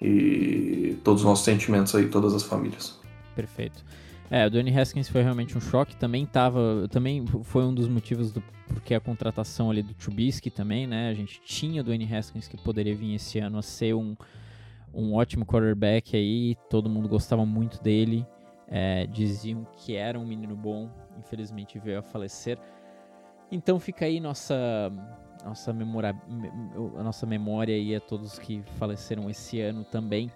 E 0.02 0.98
todos 1.04 1.22
os 1.22 1.28
nossos 1.28 1.46
sentimentos 1.46 1.96
aí, 1.96 2.08
todas 2.08 2.34
as 2.34 2.44
famílias. 2.44 3.00
Perfeito. 3.36 3.84
É, 4.32 4.46
o 4.46 4.50
Dwayne 4.50 4.78
Haskins 4.78 5.10
foi 5.10 5.24
realmente 5.24 5.58
um 5.58 5.62
choque. 5.62 5.96
Também 5.96 6.26
tava. 6.26 6.88
Também 6.90 7.26
foi 7.44 7.64
um 7.64 7.74
dos 7.74 7.88
motivos 7.88 8.32
do 8.32 8.44
porque 8.68 8.94
a 8.94 9.00
contratação 9.00 9.72
ali 9.72 9.82
do 9.82 9.96
Trubisky 9.96 10.52
também, 10.52 10.86
né? 10.86 11.10
A 11.10 11.14
gente 11.14 11.42
tinha 11.42 11.82
o 11.82 11.84
Dwayne 11.84 12.08
Haskins 12.14 12.48
que 12.48 12.56
poderia 12.56 12.96
vir 12.96 13.16
esse 13.16 13.40
ano 13.40 13.58
a 13.58 13.64
ser 13.64 13.96
um, 13.96 14.16
um 14.94 15.16
ótimo 15.16 15.46
quarterback 15.46 16.16
aí. 16.16 16.56
Todo 16.70 16.90
mundo 16.90 17.10
gostava 17.10 17.46
muito 17.46 17.82
dele. 17.82 18.26
É, 18.68 19.08
diziam 19.08 19.66
que 19.78 19.96
era 19.96 20.20
um 20.20 20.26
menino 20.26 20.56
bom. 20.56 20.90
Infelizmente 21.18 21.80
veio 21.80 22.00
a 22.00 22.04
falecer. 22.04 22.60
Então 23.52 23.80
fica 23.80 24.06
aí 24.06 24.20
nossa 24.20 24.92
nossa 25.44 25.72
memória, 25.72 26.16
a 26.98 27.04
nossa 27.04 27.26
memória 27.26 27.74
aí 27.74 27.96
a 27.96 28.02
todos 28.02 28.38
que 28.38 28.62
faleceram 28.78 29.30
esse 29.30 29.60
ano 29.62 29.84
também. 29.84 30.30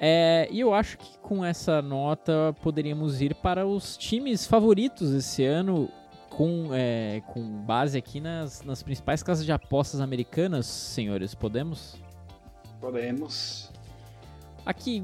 É, 0.00 0.48
e 0.50 0.60
eu 0.60 0.72
acho 0.72 0.96
que 0.98 1.18
com 1.18 1.44
essa 1.44 1.82
nota 1.82 2.54
poderíamos 2.62 3.20
ir 3.20 3.34
para 3.34 3.66
os 3.66 3.96
times 3.96 4.46
favoritos 4.46 5.12
esse 5.12 5.44
ano, 5.44 5.88
com, 6.30 6.68
é, 6.72 7.20
com 7.26 7.42
base 7.42 7.98
aqui 7.98 8.20
nas, 8.20 8.62
nas 8.62 8.82
principais 8.82 9.22
casas 9.22 9.44
de 9.44 9.50
apostas 9.50 10.00
americanas, 10.00 10.66
senhores. 10.66 11.34
Podemos? 11.34 11.96
Podemos. 12.80 13.72
Aqui, 14.64 15.02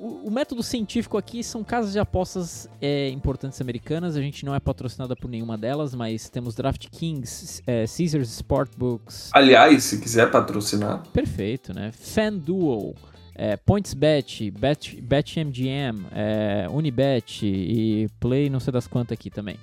o, 0.00 0.28
o, 0.28 0.30
método 0.30 0.62
científico 0.62 1.18
aqui 1.18 1.42
são 1.42 1.64
casas 1.64 1.92
de 1.92 1.98
apostas 1.98 2.68
é, 2.80 3.08
importantes 3.08 3.60
americanas. 3.60 4.16
A 4.16 4.22
gente 4.22 4.44
não 4.46 4.54
é 4.54 4.60
patrocinada 4.60 5.16
por 5.16 5.28
nenhuma 5.28 5.58
delas, 5.58 5.94
mas 5.94 6.30
temos 6.30 6.54
DraftKings, 6.54 7.60
é, 7.66 7.84
Caesars 7.86 8.30
Sportbooks. 8.30 9.30
Aliás, 9.34 9.82
se 9.82 10.00
quiser 10.00 10.30
patrocinar. 10.30 11.02
Perfeito, 11.12 11.74
né? 11.74 11.90
FanDuel 11.92 12.94
é, 13.34 13.56
PointsBet, 13.56 14.50
Bet, 14.50 15.00
BetMGM, 15.00 16.06
é, 16.12 16.66
Unibet 16.70 17.44
e 17.44 18.08
Play 18.20 18.48
não 18.48 18.60
sei 18.60 18.72
das 18.72 18.86
quantas 18.86 19.14
aqui 19.14 19.30
também. 19.30 19.58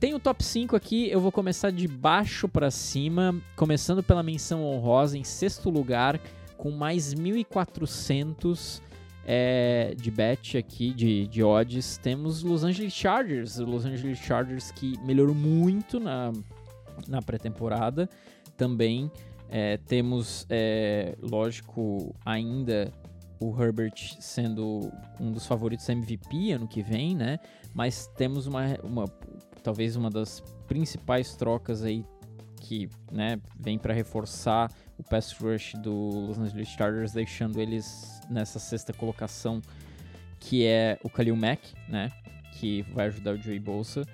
Tem 0.00 0.14
o 0.14 0.20
top 0.20 0.44
5 0.44 0.76
aqui, 0.76 1.10
eu 1.10 1.20
vou 1.20 1.32
começar 1.32 1.70
de 1.70 1.88
baixo 1.88 2.48
para 2.48 2.70
cima, 2.70 3.34
começando 3.56 4.00
pela 4.02 4.22
menção 4.22 4.64
honrosa 4.64 5.18
em 5.18 5.24
sexto 5.24 5.70
lugar, 5.70 6.20
com 6.56 6.70
mais 6.70 7.12
1.400 7.14 8.80
é, 9.26 9.94
de 9.96 10.10
bet 10.10 10.56
aqui, 10.56 10.92
de, 10.92 11.26
de 11.26 11.42
odds. 11.42 11.98
Temos 11.98 12.44
Los 12.44 12.62
Angeles 12.62 12.92
Chargers, 12.92 13.58
Los 13.58 13.84
Angeles 13.84 14.18
Chargers 14.18 14.70
que 14.70 14.96
melhorou 15.04 15.34
muito 15.34 15.98
na, 15.98 16.32
na 17.08 17.20
pré-temporada, 17.20 18.08
também 18.56 19.10
é, 19.48 19.76
temos, 19.76 20.46
é, 20.48 21.16
lógico, 21.20 22.14
ainda 22.24 22.92
o 23.40 23.56
Herbert 23.60 24.16
sendo 24.20 24.92
um 25.20 25.32
dos 25.32 25.46
favoritos 25.46 25.88
MVP 25.88 26.52
ano 26.52 26.66
que 26.66 26.82
vem, 26.82 27.14
né? 27.14 27.38
Mas 27.74 28.06
temos 28.16 28.46
uma, 28.46 28.64
uma 28.82 29.04
talvez 29.62 29.96
uma 29.96 30.10
das 30.10 30.40
principais 30.66 31.34
trocas 31.34 31.82
aí 31.82 32.04
que, 32.60 32.90
né, 33.10 33.40
vem 33.58 33.78
para 33.78 33.94
reforçar 33.94 34.70
o 34.98 35.02
pass 35.02 35.32
rush 35.32 35.74
do 35.74 35.92
Los 35.92 36.38
Angeles 36.38 36.68
Chargers, 36.68 37.12
deixando 37.12 37.60
eles 37.60 38.20
nessa 38.28 38.58
sexta 38.58 38.92
colocação, 38.92 39.62
que 40.40 40.66
é 40.66 40.98
o 41.02 41.08
Khalil 41.08 41.36
Mack, 41.36 41.74
né? 41.88 42.10
Que 42.54 42.82
vai 42.92 43.06
ajudar 43.06 43.34
o 43.34 43.36
Joey 43.38 43.60
Bolsa. 43.60 44.04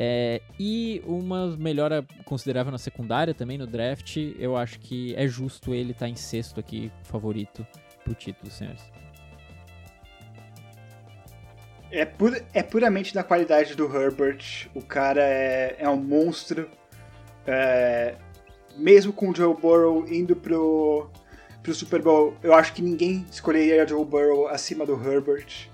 É, 0.00 0.40
e 0.56 1.02
uma 1.04 1.56
melhora 1.56 2.06
considerável 2.24 2.70
na 2.70 2.78
secundária 2.78 3.34
também 3.34 3.58
no 3.58 3.66
draft. 3.66 4.16
Eu 4.38 4.56
acho 4.56 4.78
que 4.78 5.12
é 5.16 5.26
justo 5.26 5.74
ele 5.74 5.90
estar 5.90 6.06
tá 6.06 6.08
em 6.08 6.14
sexto 6.14 6.60
aqui, 6.60 6.92
favorito 7.02 7.66
pro 8.04 8.14
título, 8.14 8.48
senhores. 8.48 8.80
É, 11.90 12.04
pur, 12.04 12.40
é 12.54 12.62
puramente 12.62 13.12
da 13.12 13.24
qualidade 13.24 13.74
do 13.74 13.92
Herbert. 13.92 14.68
O 14.72 14.82
cara 14.82 15.20
é, 15.20 15.74
é 15.80 15.88
um 15.88 15.96
monstro. 15.96 16.70
É, 17.44 18.14
mesmo 18.76 19.12
com 19.12 19.30
o 19.30 19.34
Joe 19.34 19.52
Burrow 19.52 20.06
indo 20.06 20.36
pro, 20.36 21.10
pro 21.60 21.74
Super 21.74 22.00
Bowl, 22.00 22.36
eu 22.40 22.54
acho 22.54 22.72
que 22.72 22.82
ninguém 22.82 23.26
escolheria 23.28 23.84
Joe 23.84 24.04
Burrow 24.04 24.46
acima 24.46 24.86
do 24.86 24.92
Herbert. 24.92 25.68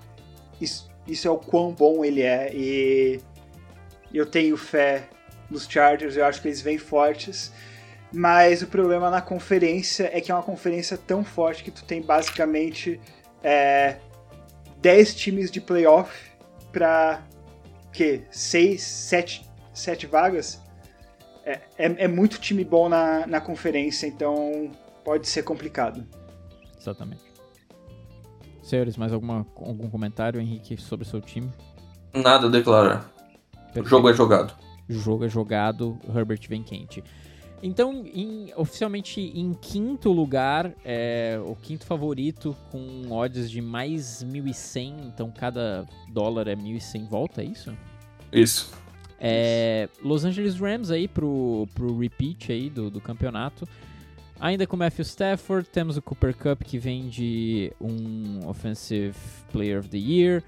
Isso, 0.59 0.89
isso 1.07 1.27
é 1.27 1.31
o 1.31 1.37
quão 1.37 1.73
bom 1.73 2.03
ele 2.03 2.23
é. 2.23 2.49
E 2.51 3.19
eu 4.17 4.25
tenho 4.25 4.55
fé 4.57 5.09
nos 5.49 5.67
Chargers, 5.67 6.15
eu 6.17 6.25
acho 6.25 6.41
que 6.41 6.47
eles 6.47 6.61
vêm 6.61 6.77
fortes. 6.77 7.51
Mas 8.11 8.61
o 8.61 8.67
problema 8.67 9.09
na 9.09 9.21
conferência 9.21 10.09
é 10.13 10.21
que 10.21 10.31
é 10.31 10.35
uma 10.35 10.43
conferência 10.43 10.97
tão 10.97 11.23
forte 11.23 11.63
que 11.63 11.71
tu 11.71 11.83
tem 11.83 12.01
basicamente 12.01 12.99
é, 13.43 13.97
10 14.81 15.15
times 15.15 15.51
de 15.51 15.59
playoff 15.59 16.31
para 16.71 17.21
que 17.91 18.23
6, 18.31 18.81
7, 18.81 19.45
7 19.73 20.07
vagas. 20.07 20.61
É, 21.43 21.61
é, 21.77 22.03
é, 22.05 22.07
muito 22.07 22.39
time 22.39 22.63
bom 22.63 22.89
na, 22.89 23.27
na 23.27 23.39
conferência, 23.39 24.07
então 24.07 24.71
pode 25.03 25.27
ser 25.27 25.43
complicado. 25.43 26.05
Exatamente. 26.79 27.23
Senhores, 28.63 28.97
mais 28.97 29.13
alguma, 29.13 29.45
algum 29.55 29.89
comentário, 29.89 30.41
Henrique, 30.41 30.75
sobre 30.77 31.05
o 31.05 31.09
seu 31.09 31.21
time? 31.21 31.51
Nada 32.13 32.47
a 32.47 32.49
declarar. 32.49 33.14
Perfeito. 33.75 33.85
O 33.87 33.89
jogo 33.89 34.09
é 34.09 34.13
jogado. 34.13 34.53
O 34.87 34.93
jogo 34.93 35.25
é 35.25 35.29
jogado, 35.29 35.99
Herbert 36.15 36.39
vem 36.47 36.63
quente. 36.63 37.03
Então, 37.61 38.05
em, 38.05 38.53
oficialmente 38.55 39.19
em 39.19 39.53
quinto 39.53 40.11
lugar, 40.11 40.73
é, 40.83 41.39
o 41.45 41.55
quinto 41.55 41.85
favorito 41.85 42.55
com 42.71 43.11
odds 43.11 43.49
de 43.49 43.61
mais 43.61 44.23
1.100, 44.23 45.07
então 45.07 45.31
cada 45.31 45.85
dólar 46.09 46.47
é 46.47 46.55
1.100 46.55 47.07
volta, 47.09 47.41
é 47.41 47.45
isso? 47.45 47.75
Isso. 48.31 48.71
É, 49.19 49.89
Los 50.03 50.23
Angeles 50.23 50.59
Rams 50.59 50.91
aí 50.91 51.07
pro, 51.07 51.67
pro 51.73 51.97
repeat 51.97 52.51
aí 52.51 52.69
do, 52.69 52.89
do 52.89 53.01
campeonato. 53.01 53.67
Ainda 54.39 54.67
com 54.67 54.77
Matthew 54.77 55.03
Stafford, 55.03 55.67
temos 55.69 55.97
o 55.97 56.01
Cooper 56.01 56.35
Cup 56.35 56.61
que 56.63 56.77
vem 56.77 57.07
de 57.07 57.73
um 57.81 58.47
Offensive 58.47 59.15
Player 59.51 59.79
of 59.79 59.89
the 59.89 59.97
Year. 59.97 60.43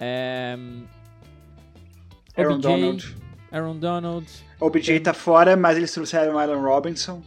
É, 0.00 0.56
Aaron 2.38 2.54
OBJ, 2.54 2.62
Donald. 2.62 3.16
Aaron 3.50 3.76
Donald. 3.78 4.44
O 4.60 4.66
OBJ 4.66 5.00
tá 5.00 5.12
fora, 5.12 5.56
mas 5.56 5.76
eles 5.76 5.92
trouxeram 5.92 6.34
o 6.34 6.38
Allen 6.38 6.60
Robinson. 6.60 7.20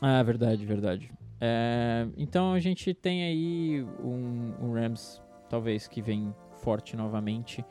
Ah, 0.00 0.22
verdade, 0.22 0.64
verdade. 0.64 1.10
É, 1.40 2.06
então 2.16 2.52
a 2.52 2.58
gente 2.58 2.94
tem 2.94 3.24
aí 3.24 3.82
um, 4.02 4.54
um 4.60 4.72
Rams, 4.72 5.20
talvez, 5.48 5.86
que 5.86 6.00
vem 6.00 6.34
forte 6.62 6.96
novamente. 6.96 7.64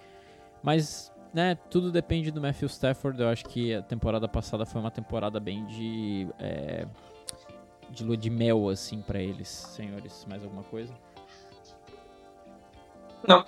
Mas, 0.62 1.12
né, 1.34 1.56
tudo 1.70 1.92
depende 1.92 2.32
do 2.32 2.42
Matthew 2.42 2.68
Stafford. 2.68 3.20
Eu 3.20 3.30
acho 3.30 3.46
que 3.46 3.74
a 3.74 3.82
temporada 3.82 4.28
passada 4.28 4.66
foi 4.66 4.80
uma 4.80 4.92
temporada 4.92 5.40
bem 5.40 5.66
de. 5.66 6.28
É, 6.40 6.86
de 7.90 8.04
lua 8.04 8.16
de 8.16 8.30
mel, 8.30 8.70
assim, 8.70 9.02
pra 9.02 9.20
eles, 9.20 9.48
senhores. 9.48 10.26
Mais 10.30 10.44
alguma 10.44 10.64
coisa? 10.64 10.94
Não. 13.28 13.44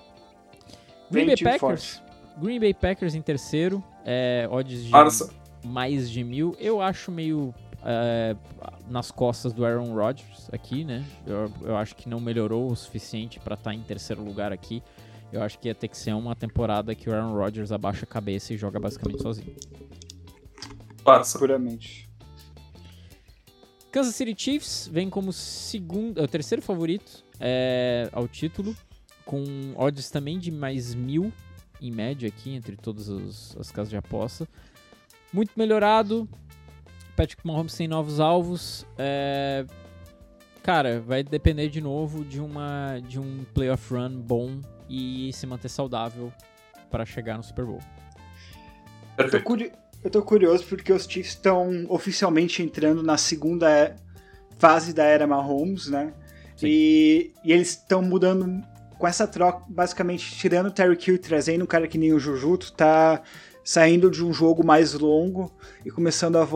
Green 1.11 1.27
Bay 1.27 1.35
Packers. 1.37 2.01
Green 2.37 2.59
Bay 2.59 2.73
Packers 2.73 3.15
em 3.15 3.21
terceiro. 3.21 3.83
É, 4.05 4.47
odds 4.49 4.83
de 4.83 4.89
Barça. 4.89 5.33
mais 5.65 6.09
de 6.09 6.23
mil. 6.23 6.55
Eu 6.59 6.81
acho 6.81 7.11
meio 7.11 7.53
é, 7.83 8.35
nas 8.87 9.11
costas 9.11 9.53
do 9.53 9.65
Aaron 9.65 9.93
Rodgers 9.93 10.49
aqui, 10.51 10.83
né? 10.83 11.05
Eu, 11.25 11.51
eu 11.61 11.77
acho 11.77 11.95
que 11.95 12.07
não 12.09 12.19
melhorou 12.19 12.71
o 12.71 12.75
suficiente 12.75 13.39
pra 13.39 13.55
estar 13.55 13.73
em 13.73 13.81
terceiro 13.81 14.23
lugar 14.23 14.51
aqui. 14.51 14.81
Eu 15.31 15.41
acho 15.41 15.57
que 15.59 15.67
ia 15.67 15.75
ter 15.75 15.87
que 15.87 15.97
ser 15.97 16.13
uma 16.13 16.35
temporada 16.35 16.93
que 16.93 17.09
o 17.09 17.13
Aaron 17.13 17.33
Rodgers 17.33 17.71
abaixa 17.71 18.03
a 18.03 18.07
cabeça 18.07 18.53
e 18.53 18.57
joga 18.57 18.79
basicamente 18.79 19.21
sozinho. 19.21 19.55
Barça. 21.03 21.39
Puramente. 21.39 22.09
Kansas 23.91 24.15
City 24.15 24.33
Chiefs 24.37 24.89
vem 24.91 25.09
como 25.09 25.33
segundo, 25.33 26.19
é, 26.19 26.23
o 26.23 26.27
terceiro 26.27 26.61
favorito 26.61 27.25
é, 27.39 28.09
ao 28.13 28.27
título, 28.27 28.75
com 29.25 29.43
odds 29.75 30.09
também 30.09 30.39
de 30.39 30.49
mais 30.51 30.93
mil 30.95 31.31
em 31.81 31.91
média 31.91 32.27
aqui 32.27 32.53
entre 32.55 32.75
todas 32.77 33.07
os- 33.09 33.55
as 33.59 33.71
casas 33.71 33.89
de 33.89 33.97
aposta. 33.97 34.47
Muito 35.33 35.51
melhorado. 35.57 36.27
Patrick 37.15 37.45
Mahomes 37.45 37.73
tem 37.75 37.87
novos 37.87 38.19
alvos. 38.19 38.85
é, 38.97 39.65
cara, 40.63 41.01
vai 41.01 41.23
depender 41.23 41.69
de 41.69 41.81
novo 41.81 42.23
de 42.23 42.39
uma 42.39 42.99
de 43.07 43.19
um 43.19 43.43
playoff 43.53 43.93
run 43.93 44.19
bom 44.21 44.61
e 44.89 45.31
se 45.33 45.45
manter 45.47 45.69
saudável 45.69 46.31
para 46.89 47.05
chegar 47.05 47.37
no 47.37 47.43
Super 47.43 47.65
Bowl. 47.65 47.79
Eu 49.17 49.25
tô, 49.29 49.39
Perfeito. 49.41 49.77
eu 50.03 50.09
tô 50.09 50.21
curioso 50.21 50.63
porque 50.65 50.91
os 50.91 51.03
Chiefs 51.05 51.33
estão 51.33 51.85
oficialmente 51.89 52.61
entrando 52.61 53.01
na 53.03 53.17
segunda 53.17 53.95
fase 54.57 54.93
da 54.93 55.03
era 55.03 55.25
Mahomes, 55.27 55.87
né? 55.87 56.13
E, 56.63 57.33
e 57.43 57.51
eles 57.51 57.69
estão 57.69 58.01
mudando 58.03 58.61
com 59.01 59.07
essa 59.07 59.25
troca, 59.25 59.63
basicamente 59.67 60.31
tirando 60.35 60.67
o 60.67 60.71
Terry 60.71 60.95
Hill, 61.07 61.17
trazendo 61.17 61.63
um 61.63 61.67
cara 61.67 61.87
que 61.87 61.97
nem 61.97 62.13
o 62.13 62.19
Jujuto, 62.19 62.71
tá 62.71 63.23
saindo 63.63 64.11
de 64.11 64.23
um 64.23 64.31
jogo 64.31 64.63
mais 64.63 64.93
longo 64.93 65.51
e 65.83 65.89
começando 65.89 66.37
a 66.37 66.47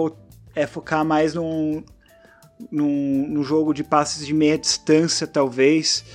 é, 0.54 0.68
focar 0.68 1.04
mais 1.04 1.34
num, 1.34 1.84
num, 2.72 3.28
num 3.30 3.44
jogo 3.44 3.74
de 3.74 3.84
passes 3.84 4.28
de 4.28 4.32
meia 4.32 4.60
distância, 4.60 5.26
talvez. 5.26 6.06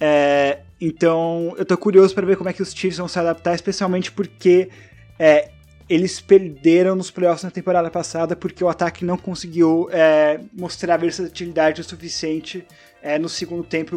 É, 0.00 0.62
então, 0.80 1.54
eu 1.56 1.64
tô 1.64 1.78
curioso 1.78 2.12
para 2.12 2.26
ver 2.26 2.36
como 2.36 2.50
é 2.50 2.52
que 2.52 2.62
os 2.62 2.74
Chiefs 2.74 2.98
vão 2.98 3.06
se 3.06 3.20
adaptar, 3.20 3.54
especialmente 3.54 4.10
porque 4.10 4.70
é, 5.16 5.48
eles 5.88 6.20
perderam 6.20 6.96
nos 6.96 7.12
playoffs 7.12 7.44
na 7.44 7.52
temporada 7.52 7.88
passada 7.88 8.34
porque 8.34 8.64
o 8.64 8.68
ataque 8.68 9.04
não 9.04 9.16
conseguiu 9.16 9.88
é, 9.92 10.40
mostrar 10.52 10.96
versatilidade 10.96 11.80
o 11.80 11.84
suficiente 11.84 12.66
é, 13.00 13.16
no 13.16 13.28
segundo 13.28 13.62
tempo 13.62 13.94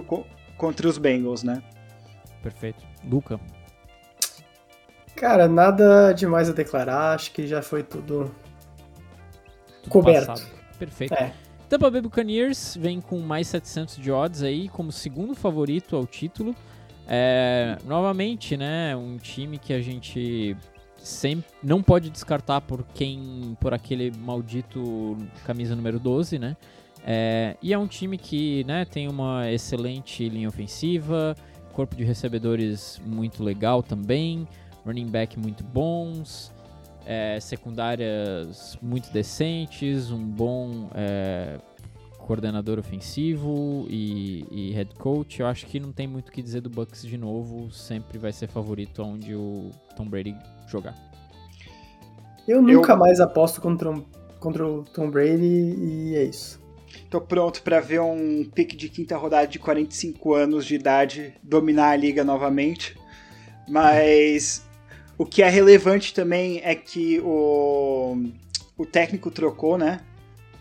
contra 0.61 0.87
os 0.87 0.99
Bengals, 0.99 1.41
né? 1.41 1.59
Perfeito. 2.43 2.85
Luca. 3.03 3.39
Cara, 5.15 5.47
nada 5.47 6.13
demais 6.13 6.49
a 6.49 6.53
declarar, 6.53 7.15
acho 7.15 7.31
que 7.31 7.47
já 7.47 7.63
foi 7.63 7.81
tudo. 7.81 8.31
Tudo 9.81 9.91
Coberto. 9.91 10.27
passado. 10.27 10.47
Perfeito. 10.77 11.15
É. 11.15 11.33
Tampa 11.67 11.89
Bay 11.89 12.01
Buccaneers 12.01 12.77
vem 12.79 13.01
com 13.01 13.17
mais 13.19 13.47
700 13.47 13.97
de 13.97 14.11
odds 14.11 14.43
aí, 14.43 14.69
como 14.69 14.91
segundo 14.91 15.33
favorito 15.33 15.95
ao 15.95 16.05
título. 16.05 16.55
É, 17.07 17.79
novamente, 17.83 18.55
né, 18.55 18.95
um 18.95 19.17
time 19.17 19.57
que 19.57 19.73
a 19.73 19.81
gente 19.81 20.55
sempre 20.95 21.49
não 21.63 21.81
pode 21.81 22.11
descartar 22.11 22.61
por 22.61 22.83
quem, 22.93 23.57
por 23.59 23.73
aquele 23.73 24.11
maldito 24.15 25.17
camisa 25.43 25.75
número 25.75 25.97
12, 25.99 26.37
né? 26.37 26.55
É, 27.05 27.55
e 27.61 27.73
é 27.73 27.77
um 27.77 27.87
time 27.87 28.17
que, 28.17 28.63
né, 28.65 28.85
tem 28.85 29.07
uma 29.07 29.51
excelente 29.51 30.27
linha 30.29 30.47
ofensiva, 30.47 31.35
corpo 31.73 31.95
de 31.95 32.03
recebedores 32.03 33.01
muito 33.05 33.43
legal 33.43 33.81
também, 33.81 34.47
running 34.85 35.07
back 35.07 35.39
muito 35.39 35.63
bons, 35.63 36.51
é, 37.05 37.39
secundárias 37.39 38.77
muito 38.81 39.11
decentes, 39.11 40.11
um 40.11 40.23
bom 40.23 40.89
é, 40.93 41.59
coordenador 42.19 42.77
ofensivo 42.77 43.87
e, 43.89 44.45
e 44.51 44.71
head 44.71 44.93
coach. 44.95 45.39
Eu 45.39 45.47
acho 45.47 45.65
que 45.65 45.79
não 45.79 45.91
tem 45.91 46.07
muito 46.07 46.29
o 46.29 46.31
que 46.31 46.41
dizer 46.41 46.61
do 46.61 46.69
Bucks 46.69 47.01
de 47.01 47.17
novo, 47.17 47.71
sempre 47.71 48.19
vai 48.19 48.31
ser 48.31 48.47
favorito 48.47 49.01
onde 49.01 49.33
o 49.33 49.71
Tom 49.95 50.05
Brady 50.05 50.35
jogar. 50.67 50.95
Eu 52.47 52.61
nunca 52.61 52.95
mais 52.95 53.19
aposto 53.19 53.59
contra, 53.59 53.89
um- 53.89 54.03
contra 54.39 54.67
o 54.67 54.83
Tom 54.83 55.09
Brady 55.09 55.43
e 55.45 56.15
é 56.15 56.23
isso. 56.23 56.60
Tô 57.09 57.19
pronto 57.21 57.61
para 57.61 57.79
ver 57.79 57.99
um 58.01 58.43
pique 58.43 58.75
de 58.75 58.87
quinta 58.89 59.17
rodada 59.17 59.47
de 59.47 59.59
45 59.59 60.33
anos 60.33 60.65
de 60.65 60.75
idade 60.75 61.33
dominar 61.43 61.89
a 61.91 61.95
liga 61.95 62.23
novamente. 62.23 62.95
Mas 63.67 64.65
o 65.17 65.25
que 65.25 65.41
é 65.43 65.49
relevante 65.49 66.13
também 66.13 66.61
é 66.63 66.75
que 66.75 67.19
o, 67.21 68.17
o 68.77 68.85
técnico 68.85 69.29
trocou, 69.31 69.77
né? 69.77 69.99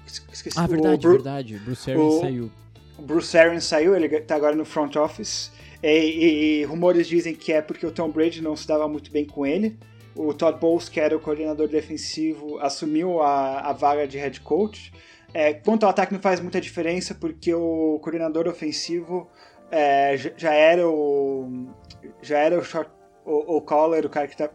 Es- 0.07 0.23
Esqueci, 0.33 0.59
Ah, 0.59 0.65
o 0.65 0.69
verdade, 0.69 1.03
Bru- 1.03 1.13
verdade. 1.13 1.59
Bruce 1.59 1.91
Arians 1.91 2.15
o- 2.15 2.21
saiu. 2.21 2.51
O 2.99 3.03
Bruce 3.03 3.37
Arians 3.39 3.65
saiu, 3.65 3.97
ele 3.97 4.09
tá 4.21 4.37
agora 4.37 4.55
no 4.55 4.65
front 4.65 4.95
office. 4.97 5.51
E, 5.83 5.89
e- 5.89 6.61
e 6.61 6.65
rumores 6.65 7.07
dizem 7.09 7.35
que 7.35 7.53
é 7.53 7.63
porque 7.63 7.87
o 7.87 7.91
Tom 7.91 8.11
Brady 8.11 8.43
não 8.43 8.55
se 8.55 8.67
dava 8.67 8.87
muito 8.87 9.11
bem 9.11 9.25
com 9.25 9.47
ele. 9.47 9.79
O 10.15 10.35
Todd 10.35 10.59
Bowles, 10.61 10.89
que 10.89 11.01
era 11.01 11.17
o 11.17 11.21
coordenador 11.21 11.69
defensivo, 11.69 12.59
assumiu 12.59 13.23
a, 13.23 13.61
a 13.61 13.73
vaga 13.73 14.07
de 14.07 14.19
head 14.19 14.41
coach. 14.41 14.93
É, 15.33 15.55
quanto 15.55 15.85
ao 15.85 15.91
ataque 15.91 16.13
não 16.13 16.21
faz 16.21 16.41
muita 16.41 16.61
diferença, 16.61 17.15
porque 17.15 17.55
o 17.55 17.99
coordenador 18.03 18.49
ofensivo 18.49 19.29
é, 19.71 20.17
já, 20.37 20.53
era 20.53 20.89
o 20.89 21.69
já 22.21 22.39
era 22.39 22.59
o, 22.59 22.65
short, 22.65 22.91
o, 23.25 23.57
o 23.57 23.63
caller, 23.63 24.05
o 24.05 24.11
cara 24.11 24.27
que 24.27 24.37
tá, 24.37 24.51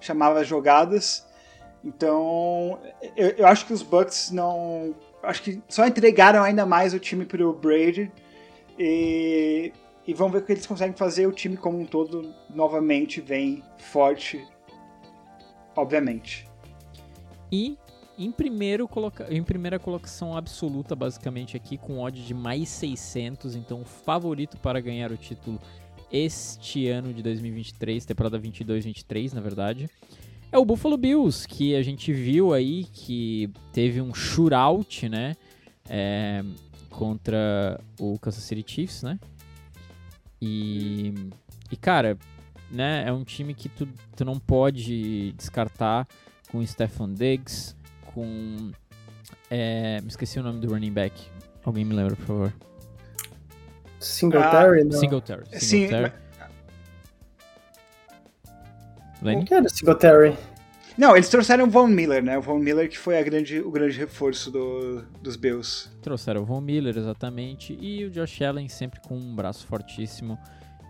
chamava 0.00 0.40
as 0.40 0.46
jogadas. 0.46 1.26
Então, 1.84 2.78
eu, 3.16 3.30
eu 3.30 3.46
acho 3.46 3.66
que 3.66 3.72
os 3.72 3.82
Bucks 3.82 4.30
não 4.30 4.94
acho 5.22 5.42
que 5.42 5.62
só 5.68 5.86
entregaram 5.86 6.42
ainda 6.42 6.64
mais 6.64 6.94
o 6.94 6.98
time 6.98 7.24
pro 7.24 7.52
Brady 7.52 8.10
e, 8.78 9.72
e 10.06 10.14
vamos 10.14 10.32
ver 10.32 10.38
o 10.38 10.42
que 10.42 10.52
eles 10.52 10.66
conseguem 10.66 10.96
fazer. 10.96 11.26
O 11.26 11.32
time 11.32 11.56
como 11.56 11.78
um 11.78 11.86
todo 11.86 12.34
novamente 12.48 13.20
vem 13.20 13.62
forte, 13.78 14.46
obviamente. 15.76 16.48
E 17.50 17.76
em, 18.24 18.32
primeiro 18.32 18.86
coloca... 18.86 19.26
em 19.32 19.42
primeira 19.42 19.78
colocação 19.78 20.36
absoluta, 20.36 20.94
basicamente, 20.94 21.56
aqui, 21.56 21.76
com 21.76 22.00
odd 22.00 22.24
de 22.24 22.34
mais 22.34 22.68
600. 22.68 23.54
Então, 23.54 23.84
favorito 23.84 24.56
para 24.58 24.80
ganhar 24.80 25.10
o 25.10 25.16
título 25.16 25.60
este 26.12 26.88
ano 26.88 27.14
de 27.14 27.22
2023, 27.22 28.04
temporada 28.04 28.38
22-23, 28.38 29.32
na 29.32 29.40
verdade. 29.40 29.88
É 30.52 30.58
o 30.58 30.64
Buffalo 30.64 30.96
Bills, 30.96 31.46
que 31.46 31.76
a 31.76 31.82
gente 31.82 32.12
viu 32.12 32.52
aí 32.52 32.84
que 32.92 33.48
teve 33.72 34.00
um 34.00 34.12
shootout, 34.12 35.08
né? 35.08 35.36
é, 35.90 36.44
contra 36.88 37.80
o 37.98 38.16
Kansas 38.20 38.44
City 38.44 38.64
Chiefs, 38.66 39.02
né? 39.02 39.18
E, 40.40 41.12
e 41.70 41.76
cara, 41.76 42.16
né? 42.70 43.04
É 43.06 43.12
um 43.12 43.24
time 43.24 43.52
que 43.52 43.68
tu, 43.68 43.88
tu 44.16 44.24
não 44.24 44.38
pode 44.38 45.32
descartar 45.32 46.06
com 46.50 46.58
o 46.58 46.66
Stefan 46.66 47.12
Diggs, 47.12 47.74
com. 48.14 48.70
é, 49.50 50.00
me 50.00 50.08
esqueci 50.08 50.38
o 50.38 50.42
nome 50.42 50.60
do 50.60 50.72
running 50.72 50.92
back. 50.92 51.14
Alguém 51.64 51.84
me 51.84 51.94
lembra, 51.94 52.16
por 52.16 52.24
favor. 52.26 52.52
Singletary, 53.98 54.84
não. 54.84 54.98
Singletary. 54.98 55.44
Sim, 55.52 55.58
Singletary. 55.58 56.12
Não 59.22 59.28
Lenny? 59.32 59.44
quero 59.44 59.68
Singletary. 59.68 60.36
Não, 60.96 61.14
eles 61.14 61.28
trouxeram 61.28 61.64
o 61.66 61.70
Von 61.70 61.86
Miller, 61.86 62.22
né? 62.22 62.36
O 62.38 62.42
Von 62.42 62.58
Miller 62.58 62.88
que 62.88 62.98
foi 62.98 63.18
a 63.18 63.22
grande, 63.22 63.60
o 63.60 63.70
grande 63.70 63.96
reforço 63.98 64.50
do- 64.50 65.02
dos 65.22 65.36
Bills. 65.36 65.88
Trouxeram 66.02 66.42
o 66.42 66.44
Von 66.44 66.60
Miller, 66.60 66.96
exatamente. 66.96 67.76
E 67.80 68.04
o 68.04 68.10
Josh 68.10 68.42
Allen 68.42 68.68
sempre 68.68 69.00
com 69.00 69.16
um 69.16 69.34
braço 69.34 69.66
fortíssimo. 69.66 70.38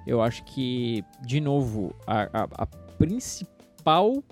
Eu 0.06 0.22
acho 0.22 0.44
que, 0.44 1.05
de 1.22 1.40
novo, 1.40 1.94
a, 2.06 2.22
a- 2.32 2.48
a 2.52 2.66
principal 2.66 4.22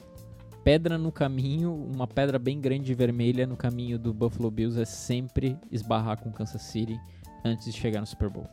pedra 0.68 0.98
no 0.98 1.10
caminho, 1.10 1.72
uma 1.72 2.06
pedra 2.06 2.38
bem 2.38 2.60
grande 2.60 2.92
e 2.92 2.94
vermelha 2.94 3.46
no 3.46 3.56
caminho 3.56 3.98
do 3.98 4.12
Buffalo 4.12 4.50
Bills 4.50 4.78
é 4.78 4.84
sempre 4.84 5.56
esbarrar 5.72 6.20
com 6.20 6.30
Kansas 6.30 6.60
City 6.60 7.00
antes 7.42 7.72
de 7.72 7.72
chegar 7.72 8.00
no 8.00 8.06
Super 8.06 8.28
Bowl. 8.28 8.46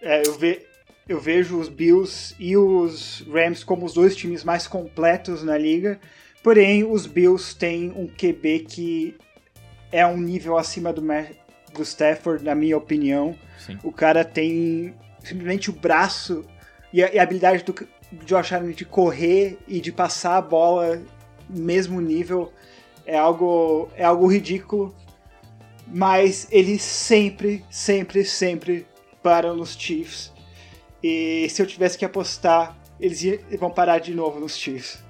É, 0.00 0.22
eu, 0.24 0.38
ve 0.38 0.64
eu 1.08 1.20
vejo 1.20 1.58
os 1.58 1.68
Bills 1.68 2.32
e 2.38 2.56
os 2.56 3.26
Rams 3.28 3.64
como 3.64 3.84
os 3.84 3.92
dois 3.92 4.14
times 4.14 4.44
mais 4.44 4.68
completos 4.68 5.42
na 5.42 5.58
liga, 5.58 5.98
porém 6.44 6.84
os 6.84 7.08
Bills 7.08 7.56
têm 7.56 7.90
um 7.90 8.06
QB 8.06 8.66
que 8.68 9.16
é 9.90 10.06
um 10.06 10.16
nível 10.16 10.56
acima 10.56 10.92
do, 10.92 11.02
do 11.02 11.82
Stafford, 11.82 12.44
na 12.44 12.54
minha 12.54 12.78
opinião. 12.78 13.36
Sim. 13.58 13.80
O 13.82 13.90
cara 13.90 14.24
tem 14.24 14.94
simplesmente 15.24 15.70
o 15.70 15.72
braço 15.72 16.44
e 16.92 17.02
a, 17.02 17.12
e 17.12 17.18
a 17.18 17.22
habilidade 17.24 17.64
do 17.64 17.74
Josh 18.24 18.52
Allen 18.52 18.72
de 18.72 18.84
correr 18.84 19.58
e 19.68 19.80
de 19.80 19.92
passar 19.92 20.36
a 20.36 20.42
bola 20.42 21.00
mesmo 21.48 22.00
nível 22.00 22.52
é 23.06 23.16
algo 23.16 23.88
é 23.96 24.04
algo 24.04 24.26
ridículo. 24.26 24.94
Mas 25.92 26.46
eles 26.52 26.82
sempre, 26.82 27.64
sempre, 27.68 28.24
sempre 28.24 28.86
param 29.22 29.56
nos 29.56 29.74
Chiefs. 29.74 30.32
E 31.02 31.48
se 31.50 31.60
eu 31.60 31.66
tivesse 31.66 31.98
que 31.98 32.04
apostar, 32.04 32.76
eles 33.00 33.40
vão 33.58 33.70
parar 33.70 33.98
de 33.98 34.14
novo 34.14 34.38
nos 34.38 34.56
Chiefs. 34.56 35.02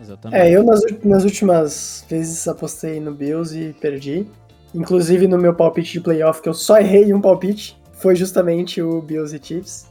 Exatamente. 0.00 0.40
É, 0.40 0.50
eu 0.50 0.62
nas, 0.62 0.80
nas 1.02 1.24
últimas 1.24 2.04
vezes 2.08 2.46
apostei 2.46 3.00
no 3.00 3.12
Bills 3.12 3.58
e 3.58 3.72
perdi. 3.72 4.26
Inclusive 4.74 5.26
no 5.26 5.38
meu 5.38 5.54
palpite 5.54 5.92
de 5.92 6.00
playoff, 6.00 6.42
que 6.42 6.48
eu 6.48 6.54
só 6.54 6.78
errei 6.78 7.12
um 7.12 7.20
palpite, 7.20 7.80
foi 7.94 8.14
justamente 8.14 8.82
o 8.82 9.00
Bills 9.00 9.34
e 9.34 9.40
Chiefs. 9.42 9.86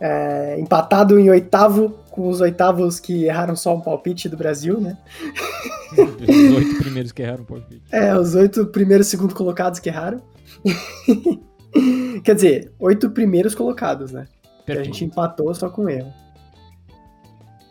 É, 0.00 0.58
empatado 0.60 1.18
em 1.18 1.28
oitavo, 1.28 1.90
com 2.10 2.28
os 2.28 2.40
oitavos 2.40 3.00
que 3.00 3.24
erraram 3.24 3.56
só 3.56 3.74
um 3.74 3.80
palpite 3.80 4.28
do 4.28 4.36
Brasil, 4.36 4.80
né? 4.80 4.96
Os 5.92 6.56
oito 6.56 6.78
primeiros 6.82 7.12
que 7.12 7.22
erraram 7.22 7.42
um 7.42 7.46
palpite. 7.46 7.82
É, 7.90 8.16
os 8.16 8.34
oito 8.34 8.66
primeiros 8.66 9.06
segundo 9.06 9.34
colocados 9.34 9.80
que 9.80 9.88
erraram. 9.88 10.20
Quer 12.22 12.34
dizer, 12.34 12.72
oito 12.78 13.10
primeiros 13.10 13.54
colocados, 13.54 14.12
né? 14.12 14.26
Que 14.66 14.72
a 14.72 14.84
gente 14.84 15.04
empatou 15.04 15.52
só 15.54 15.70
com 15.70 15.88
erro. 15.88 16.12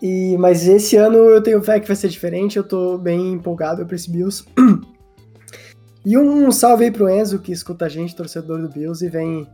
E, 0.02 0.36
mas 0.38 0.68
esse 0.68 0.96
ano 0.96 1.18
eu 1.18 1.42
tenho 1.42 1.62
fé 1.62 1.80
que 1.80 1.88
vai 1.88 1.96
ser 1.96 2.10
diferente, 2.10 2.58
eu 2.58 2.64
tô 2.64 2.98
bem 2.98 3.34
empolgado 3.34 3.86
pra 3.86 3.96
esse 3.96 4.10
Bills. 4.10 4.46
E 6.10 6.18
um 6.18 6.50
salve 6.54 6.86
aí 6.86 6.92
pro 6.92 7.10
Enzo, 7.10 7.38
que 7.38 7.52
escuta 7.52 7.84
a 7.84 7.90
gente, 7.90 8.16
torcedor 8.16 8.62
do 8.62 8.70
Bills, 8.70 9.06
e 9.06 9.10
vem 9.10 9.46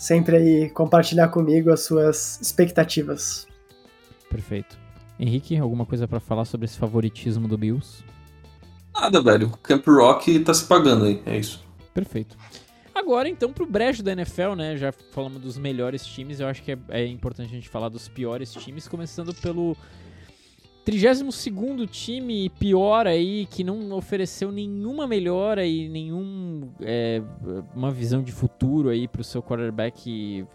sempre 0.00 0.34
aí 0.34 0.70
compartilhar 0.70 1.28
comigo 1.28 1.70
as 1.70 1.80
suas 1.80 2.40
expectativas. 2.40 3.46
Perfeito. 4.30 4.78
Henrique, 5.18 5.58
alguma 5.58 5.84
coisa 5.84 6.08
para 6.08 6.18
falar 6.18 6.46
sobre 6.46 6.64
esse 6.64 6.78
favoritismo 6.78 7.46
do 7.46 7.58
Bills? 7.58 8.02
Nada, 8.94 9.20
velho. 9.20 9.50
Camp 9.62 9.86
Rock 9.86 10.40
tá 10.40 10.54
se 10.54 10.64
pagando 10.64 11.04
aí, 11.04 11.22
é 11.26 11.36
isso. 11.36 11.62
Perfeito. 11.92 12.34
Agora, 12.94 13.28
então, 13.28 13.52
pro 13.52 13.66
brejo 13.66 14.02
da 14.02 14.12
NFL, 14.12 14.54
né? 14.56 14.74
Já 14.78 14.90
falamos 14.90 15.38
dos 15.42 15.58
melhores 15.58 16.06
times, 16.06 16.40
eu 16.40 16.48
acho 16.48 16.62
que 16.62 16.72
é, 16.72 16.78
é 16.88 17.06
importante 17.06 17.50
a 17.50 17.54
gente 17.54 17.68
falar 17.68 17.90
dos 17.90 18.08
piores 18.08 18.54
times, 18.54 18.88
começando 18.88 19.34
pelo 19.34 19.76
32 20.84 21.90
time 21.90 22.48
pior 22.50 23.06
aí, 23.06 23.46
que 23.46 23.62
não 23.62 23.92
ofereceu 23.92 24.50
nenhuma 24.50 25.06
melhora 25.06 25.64
e 25.64 25.88
nenhuma 25.88 26.68
é, 26.80 27.22
uma 27.74 27.90
visão 27.90 28.22
de 28.22 28.32
futuro 28.32 28.88
aí 28.88 29.06
pro 29.06 29.22
seu 29.22 29.42
quarterback 29.42 30.46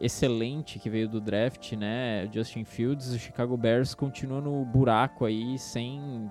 excelente 0.00 0.78
que 0.78 0.88
veio 0.88 1.08
do 1.08 1.20
draft, 1.20 1.72
né? 1.72 2.28
Justin 2.32 2.64
Fields, 2.64 3.08
o 3.08 3.18
Chicago 3.18 3.56
Bears 3.56 3.94
continua 3.94 4.40
no 4.40 4.64
buraco 4.64 5.24
aí 5.24 5.58
sem 5.58 6.30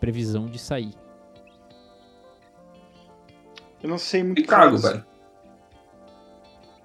previsão 0.00 0.46
de 0.46 0.58
sair. 0.58 0.94
Eu 3.82 3.90
não 3.90 3.98
sei 3.98 4.22
muito 4.22 4.40
Chicago, 4.40 4.78
velho. 4.78 5.04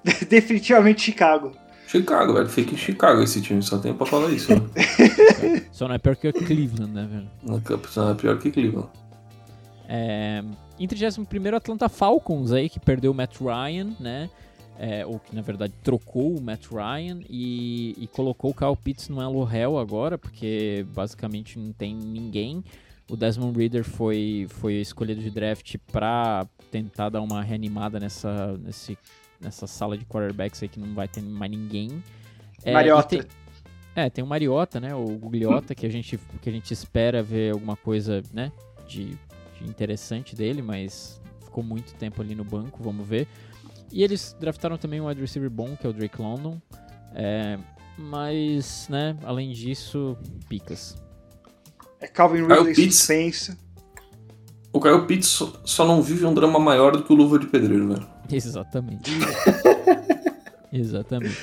Definitivamente 0.28 1.02
Chicago. 1.02 1.52
Chicago, 1.92 2.34
velho. 2.34 2.48
Fica 2.48 2.74
em 2.74 2.78
Chicago 2.78 3.22
esse 3.22 3.42
time, 3.42 3.62
só 3.62 3.78
tem 3.78 3.94
pra 3.94 4.06
falar 4.06 4.30
isso. 4.30 4.54
Né? 4.54 4.62
só 5.74 5.90
não 5.90 5.96
é 5.96 5.98
pior 5.98 6.16
que 6.16 6.32
Cleveland, 6.32 6.94
né, 6.94 7.06
velho? 7.06 7.62
Só 7.90 8.06
não 8.06 8.12
é 8.12 8.14
pior 8.14 8.40
que 8.40 8.50
Cleveland. 8.50 8.88
É, 9.90 10.42
em 10.80 10.88
31 10.88 11.26
Atlanta 11.54 11.90
Falcons 11.90 12.54
aí, 12.54 12.70
que 12.70 12.80
perdeu 12.80 13.12
o 13.12 13.14
Matt 13.14 13.36
Ryan, 13.42 13.94
né? 14.00 14.30
É, 14.80 15.06
ou 15.06 15.20
que 15.20 15.36
na 15.36 15.42
verdade 15.42 15.74
trocou 15.84 16.38
o 16.38 16.42
Matt 16.42 16.68
Ryan 16.72 17.20
e, 17.30 17.94
e 18.00 18.08
colocou 18.08 18.52
o 18.52 18.54
Kyle 18.54 18.76
Pitts 18.82 19.10
no 19.10 19.22
Elo 19.22 19.48
Hell 19.54 19.78
agora, 19.78 20.18
porque 20.18 20.86
basicamente 20.96 21.60
não 21.60 21.74
tem 21.74 21.94
ninguém. 21.94 22.64
O 23.10 23.18
Desmond 23.18 23.60
Reader 23.60 23.84
foi, 23.84 24.48
foi 24.50 24.76
escolhido 24.76 25.22
de 25.22 25.30
draft 25.30 25.76
para 25.92 26.48
tentar 26.72 27.10
dar 27.10 27.22
uma 27.22 27.44
reanimada 27.44 28.00
nessa, 28.00 28.58
nesse 28.64 28.98
nessa 29.42 29.68
sala 29.68 29.98
de 29.98 30.06
quarterbacks 30.06 30.62
aí 30.62 30.70
que 30.70 30.80
não 30.80 30.94
vai 30.94 31.08
ter 31.08 31.22
mais 31.22 31.52
ninguém. 31.52 32.04
É, 32.64 32.74
Mariota. 32.74 33.10
Tem, 33.10 33.24
é, 33.96 34.10
tem 34.10 34.24
o 34.24 34.28
Mariota, 34.28 34.80
né? 34.80 34.96
O 34.96 35.06
Gugliota, 35.18 35.76
que 35.76 35.86
a 35.86 35.90
gente, 35.90 36.20
que 36.42 36.50
a 36.50 36.52
gente 36.52 36.72
espera 36.72 37.22
ver 37.22 37.54
alguma 37.54 37.76
coisa, 37.76 38.22
né? 38.34 38.52
De, 38.88 39.18
de 39.58 39.64
interessante 39.68 40.36
dele, 40.36 40.62
mas 40.62 41.22
ficou 41.44 41.64
muito 41.64 41.94
tempo 41.96 42.22
ali 42.22 42.36
no 42.36 42.44
banco, 42.44 42.82
vamos 42.82 43.08
ver. 43.08 43.28
E 43.92 44.04
eles 44.04 44.36
draftaram 44.40 44.78
também 44.78 45.02
um 45.02 45.08
wide 45.08 45.20
receiver 45.20 45.50
bom, 45.50 45.76
que 45.76 45.86
é 45.86 45.90
o 45.90 45.94
Drake 45.94 46.22
London. 46.22 46.62
É, 47.14 47.60
mas, 47.98 48.88
né, 48.90 49.18
além 49.24 49.52
disso, 49.52 50.18
picas. 50.48 50.96
É 52.00 52.08
Calvin 52.08 52.48
Ridley 52.48 52.74
suspenso. 52.74 53.58
O 54.74 54.80
Kyle 54.80 55.06
Pitts 55.06 55.28
só, 55.28 55.54
só 55.66 55.86
não 55.86 56.02
vive 56.02 56.26
um 56.26 56.34
drama 56.34 56.58
maior 56.58 56.94
do 56.94 57.04
que 57.04 57.12
o 57.12 57.16
Luva 57.16 57.38
de 57.38 57.48
Pedreiro, 57.48 57.90
velho. 57.90 58.08
Exatamente. 58.38 59.12
Exatamente. 60.72 61.38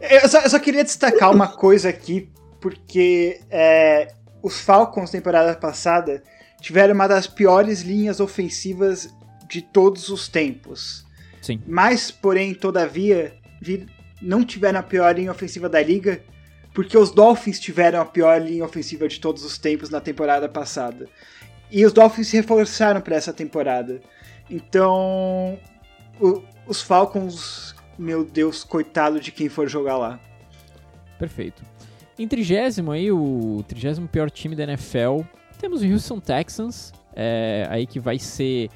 Eu 0.00 0.28
só, 0.28 0.40
eu 0.40 0.50
só, 0.50 0.58
queria 0.58 0.84
destacar 0.84 1.30
uma 1.30 1.48
coisa 1.48 1.88
aqui, 1.88 2.28
porque 2.60 3.40
é, 3.50 4.12
os 4.42 4.60
Falcons, 4.60 5.10
temporada 5.10 5.54
passada, 5.54 6.22
tiveram 6.60 6.94
uma 6.94 7.06
das 7.06 7.26
piores 7.26 7.82
linhas 7.82 8.20
ofensivas 8.20 9.12
de 9.48 9.60
todos 9.60 10.08
os 10.08 10.28
tempos. 10.28 11.04
Sim. 11.42 11.60
Mas, 11.66 12.10
porém, 12.10 12.54
todavia, 12.54 13.34
não 14.22 14.44
tiveram 14.44 14.80
a 14.80 14.82
pior 14.82 15.14
linha 15.14 15.30
ofensiva 15.30 15.68
da 15.68 15.82
liga, 15.82 16.22
porque 16.72 16.96
os 16.96 17.10
Dolphins 17.10 17.58
tiveram 17.58 18.00
a 18.00 18.04
pior 18.04 18.40
linha 18.40 18.64
ofensiva 18.64 19.08
de 19.08 19.20
todos 19.20 19.44
os 19.44 19.58
tempos 19.58 19.90
na 19.90 20.00
temporada 20.00 20.48
passada. 20.48 21.08
E 21.70 21.84
os 21.84 21.92
Dolphins 21.92 22.28
se 22.28 22.36
reforçaram 22.36 23.00
para 23.00 23.16
essa 23.16 23.32
temporada. 23.32 24.00
Então, 24.48 25.58
o, 26.20 26.42
os 26.66 26.82
Falcons, 26.82 27.74
meu 27.98 28.24
Deus, 28.24 28.64
coitado 28.64 29.20
de 29.20 29.32
quem 29.32 29.48
for 29.48 29.68
jogar 29.68 29.96
lá. 29.96 30.20
Perfeito. 31.18 31.62
Em 32.18 32.28
trigésimo 32.28 32.92
aí, 32.92 33.10
o 33.10 33.64
trigésimo 33.66 34.06
pior 34.06 34.30
time 34.30 34.54
da 34.54 34.64
NFL, 34.64 35.20
temos 35.58 35.82
o 35.82 35.86
Houston 35.86 36.20
Texans, 36.20 36.92
é, 37.14 37.66
aí 37.70 37.86
que 37.86 37.98
vai 37.98 38.18
ser 38.18 38.70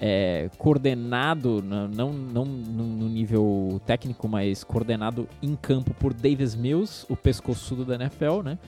é, 0.00 0.50
coordenado, 0.58 1.62
não, 1.62 2.12
não, 2.12 2.44
não 2.44 2.44
no 2.44 3.08
nível 3.08 3.80
técnico, 3.86 4.28
mas 4.28 4.62
coordenado 4.64 5.28
em 5.42 5.54
campo 5.54 5.94
por 5.94 6.12
Davis 6.12 6.54
Mills, 6.54 7.06
o 7.08 7.16
pescoçudo 7.16 7.84
da 7.84 7.94
NFL, 7.94 8.42
né? 8.42 8.58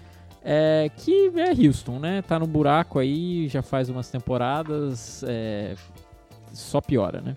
É, 0.42 0.90
que 0.96 1.32
é 1.36 1.50
Houston, 1.66 1.98
né? 1.98 2.22
Tá 2.22 2.38
no 2.38 2.46
buraco 2.46 2.98
aí, 2.98 3.48
já 3.48 3.60
faz 3.60 3.88
umas 3.88 4.10
temporadas, 4.10 5.22
é, 5.26 5.74
só 6.52 6.80
piora, 6.80 7.20
né? 7.20 7.34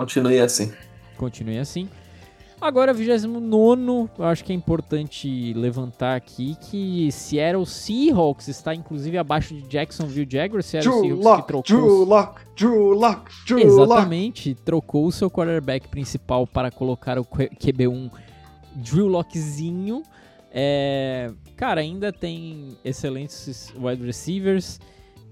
Continue 0.00 0.40
assim. 0.40 0.72
Continue 1.18 1.58
assim. 1.58 1.88
Agora, 2.58 2.92
29, 2.94 4.10
eu 4.18 4.24
acho 4.24 4.42
que 4.44 4.52
é 4.52 4.54
importante 4.54 5.52
levantar 5.54 6.16
aqui 6.16 6.56
que 6.70 7.12
Seattle 7.12 7.66
Seahawks 7.66 8.48
está 8.48 8.74
inclusive 8.74 9.18
abaixo 9.18 9.54
de 9.54 9.62
Jacksonville 9.62 10.26
Jaguars. 10.30 10.64
Seattle 10.64 10.90
Drew 10.90 11.02
Seahawks 11.02 11.24
Lock, 11.24 11.40
que 11.40 11.46
trocou. 11.48 11.62
Drew 11.62 12.04
Lock, 12.04 12.40
Drew 12.56 12.92
Lock, 12.92 13.30
Drew 13.46 13.58
Exatamente, 13.60 14.54
trocou 14.54 15.06
o 15.06 15.12
seu 15.12 15.30
quarterback 15.30 15.88
principal 15.88 16.46
para 16.46 16.70
colocar 16.70 17.18
o 17.18 17.24
QB1 17.24 18.10
Drew 18.76 19.06
Lockzinho. 19.06 20.02
É, 20.50 21.30
cara, 21.56 21.82
ainda 21.82 22.10
tem 22.10 22.76
excelentes 22.84 23.72
wide 23.78 24.04
receivers, 24.04 24.80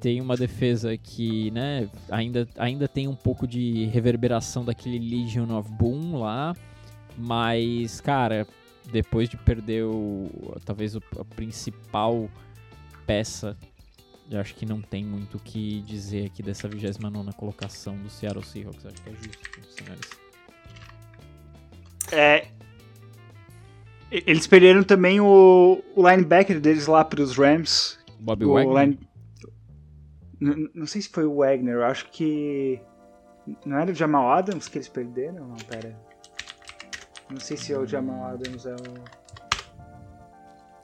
tem 0.01 0.21
uma 0.21 0.37
defesa 0.37 0.97
que, 0.97 1.51
né, 1.51 1.89
ainda, 2.11 2.49
ainda 2.57 2.87
tem 2.89 3.09
um 3.09 3.15
pouco 3.15 3.47
de 3.47 3.85
reverberação 3.87 4.65
daquele 4.65 4.99
Legion 4.99 5.51
of 5.57 5.71
Boom 5.73 6.19
lá, 6.19 6.55
mas, 7.17 8.01
cara, 8.01 8.47
depois 8.93 9.29
de 9.29 9.37
perder 9.37 9.85
o, 9.85 10.31
talvez 10.65 10.95
o, 10.95 11.03
a 11.19 11.25
principal 11.25 12.29
peça, 13.07 13.57
eu 14.31 14.39
acho 14.41 14.55
que 14.55 14.65
não 14.67 14.81
tem 14.81 15.05
muito 15.05 15.37
o 15.37 15.41
que 15.41 15.81
dizer 15.83 16.27
aqui 16.27 16.43
dessa 16.43 16.69
29 16.69 17.33
colocação 17.33 17.97
do 17.97 18.09
Seattle 18.09 18.45
Seahawks, 18.45 18.87
acho 18.87 19.03
que 19.03 19.09
é 19.09 19.13
justo, 19.13 19.49
senhores. 19.71 20.11
É, 22.13 22.47
Eles 24.11 24.47
perderam 24.47 24.83
também 24.83 25.21
o, 25.21 25.83
o 25.95 26.09
linebacker 26.09 26.61
deles 26.61 26.87
lá 26.87 27.05
pros 27.05 27.37
Rams. 27.37 27.99
Bob 28.21 28.45
o 28.45 28.55
Wagner. 28.55 28.85
line- 28.85 29.08
N- 30.41 30.71
Não 30.75 30.87
sei 30.87 31.03
se 31.03 31.09
foi 31.09 31.25
o 31.25 31.37
Wagner, 31.39 31.75
eu 31.75 31.85
acho 31.85 32.07
que. 32.11 32.81
Não 33.65 33.79
era 33.79 33.91
o 33.91 33.95
Jamal 33.95 34.31
Adams 34.31 34.69
que 34.69 34.79
eles 34.79 34.89
perderam? 34.89 35.47
Não, 35.49 35.57
pera. 35.57 35.97
Não 37.31 37.41
sei 37.41 37.57
se 37.57 37.73
é 37.73 37.79
o 37.79 37.87
Jamal 37.87 38.33
Adams 38.35 38.67
é 38.67 38.75
o. 38.75 38.95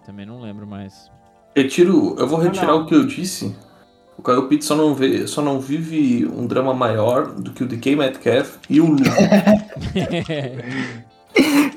Também 0.05 0.26
não 0.26 0.40
lembro 0.40 0.66
mais. 0.66 1.10
Retiro, 1.56 2.16
eu 2.18 2.26
vou 2.26 2.39
Não, 2.39 2.44
retirar 2.47 2.66
não. 2.68 2.82
o 2.82 2.86
que 2.86 2.94
eu 2.94 3.06
disse. 3.06 3.56
O 4.16 4.22
Kyle 4.22 4.48
Pitts 4.48 4.66
só 4.68 4.76
não, 4.76 4.94
vê, 4.94 5.26
só 5.26 5.43
não 5.43 5.59
vive 5.60 6.24
um 6.26 6.47
drama 6.47 6.72
maior 6.72 7.35
do 7.35 7.52
que 7.52 7.64
o 7.64 7.66
DK 7.66 7.97
Metcalf 7.97 8.59
e 8.70 8.81
o 8.81 8.86
Lu. 8.86 8.98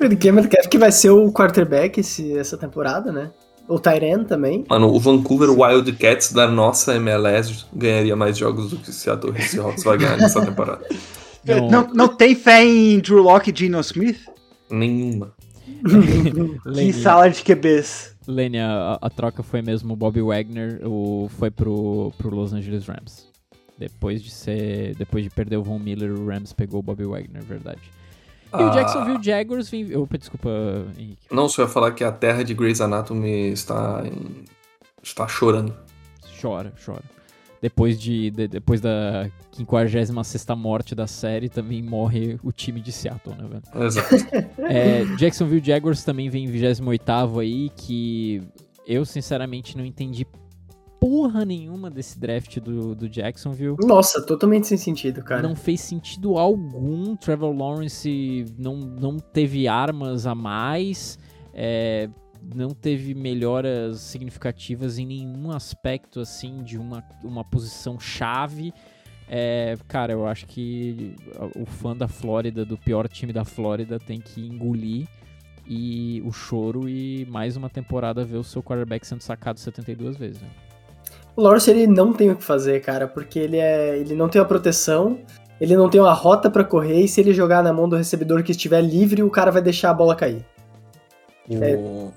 O 0.00 0.08
DK 0.08 0.30
Metcalf 0.30 0.68
que 0.68 0.78
vai 0.78 0.92
ser 0.92 1.10
o 1.10 1.32
quarterback 1.32 1.98
esse, 1.98 2.38
essa 2.38 2.56
temporada, 2.56 3.10
né? 3.10 3.32
O 3.68 3.78
Tyren 3.78 4.24
também. 4.24 4.64
Mano, 4.68 4.92
o 4.92 4.98
Vancouver 4.98 5.50
Wildcats 5.50 6.32
da 6.32 6.48
nossa 6.48 6.96
MLS 6.96 7.66
ganharia 7.72 8.16
mais 8.16 8.38
jogos 8.38 8.70
do 8.70 8.78
que 8.78 8.88
o 8.88 8.92
Seattle 8.92 9.38
Seahawks 9.40 9.84
vai 9.84 9.98
ganhar 9.98 10.16
nessa 10.16 10.44
temporada. 10.44 10.86
Não. 11.44 11.70
Não, 11.70 11.94
não 11.94 12.08
tem 12.08 12.34
fé 12.34 12.64
em 12.64 12.98
Drew 12.98 13.22
Locke 13.22 13.50
e 13.50 13.54
Geno 13.56 13.80
Smith? 13.80 14.20
Nenhuma. 14.70 15.32
Que 16.74 16.92
sala 16.92 17.28
de 17.28 17.42
QBs. 17.42 18.16
Lenny, 18.26 18.58
a, 18.58 18.98
a 19.00 19.10
troca 19.10 19.42
foi 19.42 19.62
mesmo 19.62 19.94
o 19.94 19.96
Bob 19.96 20.20
Wagner, 20.20 20.80
o, 20.84 21.30
foi 21.38 21.50
pro, 21.50 22.12
pro 22.18 22.34
Los 22.34 22.52
Angeles 22.52 22.86
Rams. 22.86 23.28
Depois 23.78 24.22
de 24.22 24.30
ser. 24.30 24.94
Depois 24.96 25.24
de 25.24 25.30
perder 25.30 25.56
o 25.56 25.62
Von 25.62 25.78
Miller, 25.78 26.12
o 26.12 26.26
Rams 26.26 26.52
pegou 26.52 26.80
o 26.80 26.82
Bob 26.82 27.04
Wagner, 27.04 27.42
verdade. 27.44 27.80
E 28.52 28.62
o 28.62 28.66
Ah, 28.68 28.70
Jacksonville 28.70 29.22
Jaguars 29.22 29.68
vem. 29.68 29.94
Opa, 29.96 30.16
desculpa, 30.18 30.48
Henrique. 30.98 31.26
Não, 31.30 31.48
só 31.48 31.62
ia 31.62 31.68
falar 31.68 31.92
que 31.92 32.02
a 32.04 32.10
terra 32.12 32.42
de 32.42 32.54
Grey's 32.54 32.80
Anatomy 32.80 33.50
está, 33.52 34.02
em- 34.06 34.44
está 35.02 35.26
chorando. 35.28 35.74
Chora, 36.40 36.72
chora. 36.84 37.02
Depois, 37.60 38.00
de, 38.00 38.30
de- 38.30 38.46
depois 38.48 38.80
da 38.80 39.28
56 39.52 40.10
morte 40.56 40.94
da 40.94 41.06
série, 41.08 41.48
também 41.48 41.82
morre 41.82 42.38
o 42.44 42.52
time 42.52 42.80
de 42.80 42.92
Seattle, 42.92 43.34
né, 43.36 43.48
velho? 43.48 43.84
Exato. 43.86 44.14
É, 44.62 45.04
Jacksonville 45.16 45.64
Jaguars 45.64 46.04
também 46.04 46.30
vem 46.30 46.44
em 46.44 46.46
28 46.46 47.40
aí, 47.40 47.70
que 47.76 48.40
eu 48.86 49.04
sinceramente 49.04 49.76
não 49.76 49.84
entendi 49.84 50.24
porra 51.00 51.44
nenhuma 51.44 51.90
desse 51.90 52.18
draft 52.18 52.58
do, 52.60 52.94
do 52.94 53.08
Jacksonville. 53.08 53.76
Nossa, 53.80 54.24
totalmente 54.24 54.66
sem 54.66 54.76
sentido, 54.76 55.22
cara. 55.22 55.42
Não 55.42 55.54
fez 55.54 55.80
sentido 55.80 56.38
algum. 56.38 57.16
Trevor 57.16 57.56
Lawrence 57.56 58.46
não, 58.58 58.76
não 58.76 59.18
teve 59.18 59.68
armas 59.68 60.26
a 60.26 60.34
mais. 60.34 61.18
é, 61.54 62.08
não 62.54 62.70
teve 62.70 63.14
melhoras 63.14 64.00
significativas 64.00 64.98
em 64.98 65.06
nenhum 65.06 65.50
aspecto 65.50 66.20
assim 66.20 66.62
de 66.62 66.78
uma, 66.78 67.04
uma 67.22 67.44
posição 67.44 67.98
chave. 67.98 68.72
É, 69.28 69.76
cara, 69.86 70.12
eu 70.12 70.26
acho 70.26 70.46
que 70.46 71.14
o 71.54 71.66
fã 71.66 71.94
da 71.94 72.08
Flórida, 72.08 72.64
do 72.64 72.78
pior 72.78 73.08
time 73.08 73.32
da 73.32 73.44
Flórida, 73.44 73.98
tem 73.98 74.20
que 74.20 74.40
engolir 74.40 75.06
e 75.66 76.22
o 76.24 76.32
choro 76.32 76.88
e 76.88 77.26
mais 77.26 77.54
uma 77.56 77.68
temporada 77.68 78.24
ver 78.24 78.38
o 78.38 78.44
seu 78.44 78.62
quarterback 78.62 79.06
sendo 79.06 79.20
sacado 79.20 79.60
72 79.60 80.16
vezes. 80.16 80.40
Né? 80.40 80.48
O 81.38 81.42
Lawrence 81.42 81.70
ele 81.70 81.86
não 81.86 82.12
tem 82.12 82.30
o 82.32 82.34
que 82.36 82.42
fazer, 82.42 82.80
cara, 82.80 83.06
porque 83.06 83.38
ele 83.38 83.58
é, 83.58 83.96
ele 83.96 84.16
não 84.16 84.28
tem 84.28 84.42
a 84.42 84.44
proteção, 84.44 85.20
ele 85.60 85.76
não 85.76 85.88
tem 85.88 86.00
uma 86.00 86.12
rota 86.12 86.50
pra 86.50 86.64
correr 86.64 87.00
e 87.00 87.06
se 87.06 87.20
ele 87.20 87.32
jogar 87.32 87.62
na 87.62 87.72
mão 87.72 87.88
do 87.88 87.94
recebedor 87.94 88.42
que 88.42 88.50
estiver 88.50 88.80
livre, 88.80 89.22
o 89.22 89.30
cara 89.30 89.52
vai 89.52 89.62
deixar 89.62 89.90
a 89.90 89.94
bola 89.94 90.16
cair. 90.16 90.44
O- 91.48 92.10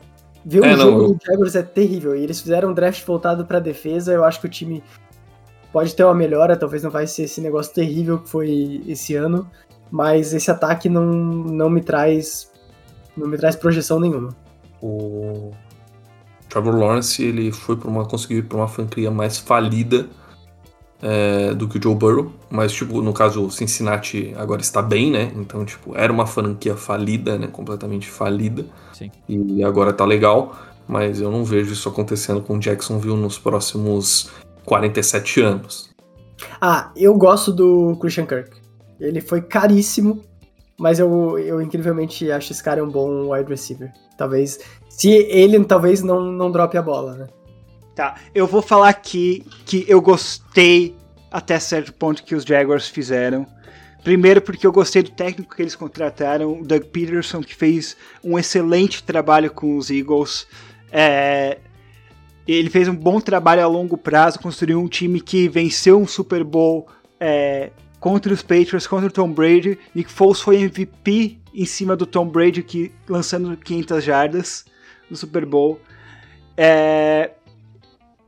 Ver 0.43 0.63
É, 0.65 0.73
o 0.73 0.75
não, 0.75 0.77
jogo 0.77 1.01
eu- 1.03 1.07
do 1.13 1.19
Jaguars 1.23 1.55
é 1.55 1.61
terrível 1.61 2.15
e 2.15 2.23
eles 2.23 2.41
fizeram 2.41 2.71
um 2.71 2.73
draft 2.73 3.05
voltado 3.05 3.45
pra 3.45 3.59
defesa, 3.59 4.11
eu 4.11 4.23
acho 4.23 4.41
que 4.41 4.47
o 4.47 4.49
time 4.49 4.83
pode 5.71 5.95
ter 5.95 6.03
uma 6.03 6.15
melhora, 6.15 6.57
talvez 6.57 6.81
não 6.81 6.89
vai 6.89 7.05
ser 7.05 7.25
esse 7.25 7.39
negócio 7.41 7.71
terrível 7.75 8.17
que 8.17 8.27
foi 8.27 8.81
esse 8.87 9.13
ano, 9.15 9.47
mas 9.91 10.33
esse 10.33 10.49
ataque 10.49 10.89
não, 10.89 11.05
não 11.05 11.69
me 11.69 11.81
traz 11.81 12.49
não 13.15 13.27
me 13.27 13.37
traz 13.37 13.55
projeção 13.55 13.99
nenhuma. 13.99 14.29
O 14.81 15.51
Trevor 16.51 16.75
Lawrence 16.75 17.23
ele 17.23 17.51
foi 17.51 17.77
para 17.77 17.89
uma 17.89 18.05
conseguiu 18.05 18.39
ir 18.39 18.43
para 18.43 18.57
uma 18.57 18.67
franquia 18.67 19.09
mais 19.09 19.37
falida 19.37 20.05
é, 21.01 21.53
do 21.53 21.67
que 21.67 21.77
o 21.79 21.81
Joe 21.81 21.95
Burrow, 21.95 22.31
mas 22.49 22.73
tipo 22.73 23.01
no 23.01 23.13
caso 23.13 23.45
o 23.45 23.49
Cincinnati 23.49 24.33
agora 24.37 24.61
está 24.61 24.81
bem, 24.81 25.09
né? 25.09 25.31
Então 25.35 25.65
tipo 25.65 25.95
era 25.95 26.11
uma 26.11 26.27
franquia 26.27 26.75
falida, 26.75 27.37
né? 27.37 27.47
Completamente 27.47 28.09
falida 28.09 28.65
Sim. 28.91 29.09
e 29.29 29.63
agora 29.63 29.93
tá 29.93 30.03
legal, 30.03 30.55
mas 30.87 31.21
eu 31.21 31.31
não 31.31 31.45
vejo 31.45 31.71
isso 31.71 31.87
acontecendo 31.87 32.41
com 32.41 32.57
o 32.57 32.59
Jacksonville 32.59 33.17
nos 33.17 33.39
próximos 33.39 34.29
47 34.65 35.41
anos. 35.41 35.89
Ah, 36.59 36.91
eu 36.97 37.15
gosto 37.17 37.53
do 37.53 37.95
Christian 37.95 38.25
Kirk. 38.25 38.51
Ele 38.99 39.21
foi 39.21 39.41
caríssimo, 39.41 40.21
mas 40.77 40.99
eu, 40.99 41.39
eu 41.39 41.61
incrivelmente 41.61 42.29
acho 42.29 42.51
esse 42.51 42.61
cara 42.61 42.83
um 42.83 42.89
bom 42.89 43.31
wide 43.31 43.49
receiver. 43.49 43.91
Talvez. 44.17 44.59
Se 45.01 45.09
ele 45.09 45.65
talvez 45.65 46.03
não, 46.03 46.31
não 46.31 46.51
drope 46.51 46.77
a 46.77 46.81
bola, 46.81 47.15
né? 47.15 47.27
Tá, 47.95 48.17
eu 48.35 48.45
vou 48.45 48.61
falar 48.61 48.89
aqui 48.89 49.43
que 49.65 49.83
eu 49.87 49.99
gostei 49.99 50.95
até 51.31 51.59
certo 51.59 51.91
ponto 51.91 52.23
que 52.23 52.35
os 52.35 52.43
Jaguars 52.43 52.87
fizeram. 52.87 53.47
Primeiro 54.03 54.43
porque 54.43 54.67
eu 54.67 54.71
gostei 54.71 55.01
do 55.01 55.09
técnico 55.09 55.55
que 55.55 55.61
eles 55.63 55.75
contrataram, 55.75 56.61
o 56.61 56.63
Doug 56.63 56.83
Peterson, 56.83 57.41
que 57.41 57.55
fez 57.55 57.97
um 58.23 58.37
excelente 58.37 59.01
trabalho 59.01 59.49
com 59.49 59.75
os 59.75 59.89
Eagles. 59.89 60.45
É, 60.91 61.57
ele 62.47 62.69
fez 62.69 62.87
um 62.87 62.95
bom 62.95 63.19
trabalho 63.19 63.63
a 63.63 63.67
longo 63.67 63.97
prazo, 63.97 64.37
construiu 64.37 64.79
um 64.79 64.87
time 64.87 65.19
que 65.19 65.49
venceu 65.49 65.99
um 65.99 66.05
Super 66.05 66.43
Bowl 66.43 66.87
é, 67.19 67.71
contra 67.99 68.31
os 68.31 68.43
Patriots, 68.43 68.85
contra 68.85 69.07
o 69.07 69.11
Tom 69.11 69.31
Brady. 69.31 69.79
Nick 69.95 70.11
Foles 70.11 70.41
foi 70.41 70.57
MVP 70.57 71.39
em 71.55 71.65
cima 71.65 71.95
do 71.95 72.05
Tom 72.05 72.27
Brady, 72.27 72.61
que, 72.61 72.91
lançando 73.09 73.57
500 73.57 74.03
jardas 74.03 74.70
no 75.11 75.17
Super 75.17 75.45
Bowl. 75.45 75.79
É, 76.57 77.31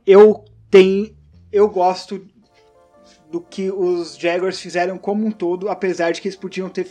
eu 0.06 0.44
tenho, 0.70 1.16
eu 1.50 1.68
gosto 1.68 2.24
do 3.30 3.40
que 3.40 3.70
os 3.70 4.16
Jaguars 4.16 4.60
fizeram 4.60 4.96
como 4.98 5.26
um 5.26 5.30
todo, 5.32 5.68
apesar 5.68 6.12
de 6.12 6.20
que 6.20 6.28
eles 6.28 6.36
podiam 6.36 6.68
ter 6.68 6.86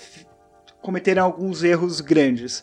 cometeram 0.81 1.23
alguns 1.23 1.63
erros 1.63 2.01
grandes. 2.01 2.61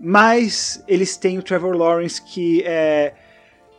Mas 0.00 0.82
eles 0.88 1.16
têm 1.16 1.38
o 1.38 1.42
Trevor 1.42 1.76
Lawrence 1.76 2.20
que 2.20 2.64
é, 2.66 3.14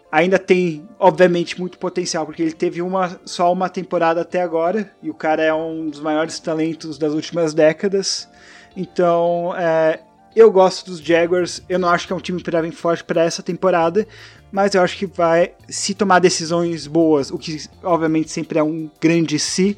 ainda 0.09 0.39
tem, 0.39 0.87
obviamente, 0.97 1.59
muito 1.59 1.77
potencial, 1.77 2.25
porque 2.25 2.41
ele 2.41 2.53
teve 2.53 2.81
uma, 2.81 3.19
só 3.25 3.51
uma 3.51 3.67
temporada 3.67 4.21
até 4.21 4.41
agora, 4.41 4.89
e 5.03 5.09
o 5.09 5.13
cara 5.13 5.43
é 5.43 5.53
um 5.53 5.89
dos 5.89 5.99
maiores 5.99 6.39
talentos 6.39 6.97
das 6.97 7.13
últimas 7.13 7.53
décadas. 7.53 8.29
Então, 8.77 9.53
é, 9.57 9.99
eu 10.35 10.51
gosto 10.51 10.85
dos 10.85 10.99
Jaguars, 10.99 11.61
eu 11.69 11.79
não 11.79 11.89
acho 11.89 12.05
que 12.05 12.13
é 12.13 12.15
um 12.15 12.19
time 12.19 12.43
para 12.43 12.61
vir 12.61 12.71
forte 12.71 13.03
para 13.03 13.23
essa 13.23 13.41
temporada, 13.41 14.05
mas 14.51 14.75
eu 14.75 14.81
acho 14.81 14.97
que 14.97 15.05
vai, 15.05 15.53
se 15.69 15.93
tomar 15.93 16.19
decisões 16.19 16.87
boas, 16.87 17.31
o 17.31 17.37
que 17.37 17.57
obviamente 17.83 18.29
sempre 18.29 18.59
é 18.59 18.63
um 18.63 18.89
grande 18.99 19.39
se, 19.39 19.77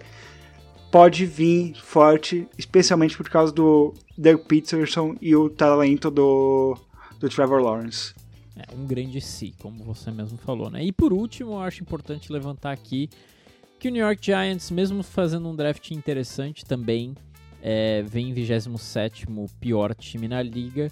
pode 0.92 1.26
vir 1.26 1.76
forte, 1.76 2.48
especialmente 2.58 3.16
por 3.16 3.30
causa 3.30 3.54
do 3.54 3.94
Doug 4.18 4.42
Peterson 4.42 5.16
e 5.22 5.36
o 5.36 5.50
talento 5.50 6.10
do, 6.10 6.78
do 7.20 7.30
Trevor 7.30 7.62
Lawrence. 7.62 8.14
É 8.56 8.74
um 8.74 8.88
grande 8.88 9.22
si, 9.22 9.54
como 9.60 9.84
você 9.84 10.10
mesmo 10.10 10.38
falou, 10.40 10.72
né? 10.72 10.84
E 10.84 10.92
por 10.92 11.14
último, 11.14 11.52
eu 11.52 11.60
acho 11.60 11.84
importante 11.84 12.32
levantar 12.32 12.72
aqui 12.72 13.10
que 13.80 13.88
o 13.88 13.92
New 13.92 14.04
York 14.04 14.26
Giants, 14.26 14.72
mesmo 14.72 15.04
fazendo 15.04 15.48
um 15.48 15.56
draft 15.56 15.92
interessante 15.92 16.66
também, 16.66 17.14
é, 17.62 18.02
vem 18.04 18.30
em 18.30 18.34
27 18.34 19.26
pior 19.60 19.94
time 19.96 20.28
na 20.28 20.42
liga, 20.42 20.92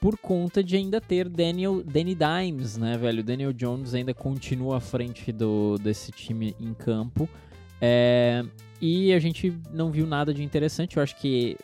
por 0.00 0.16
conta 0.16 0.64
de 0.64 0.76
ainda 0.76 1.00
ter 1.00 1.28
Daniel, 1.28 1.82
Danny 1.82 2.16
Dimes, 2.16 2.76
né, 2.78 2.96
velho? 2.96 3.22
Daniel 3.22 3.52
Jones 3.52 3.94
ainda 3.94 4.14
continua 4.14 4.78
à 4.78 4.80
frente 4.80 5.30
do, 5.30 5.76
desse 5.78 6.10
time 6.10 6.56
em 6.58 6.72
campo. 6.72 7.28
É, 7.82 8.42
e 8.80 9.12
a 9.12 9.18
gente 9.18 9.54
não 9.72 9.90
viu 9.90 10.06
nada 10.06 10.32
de 10.32 10.42
interessante. 10.42 10.96
Eu 10.96 11.02
acho 11.02 11.16
que 11.16 11.56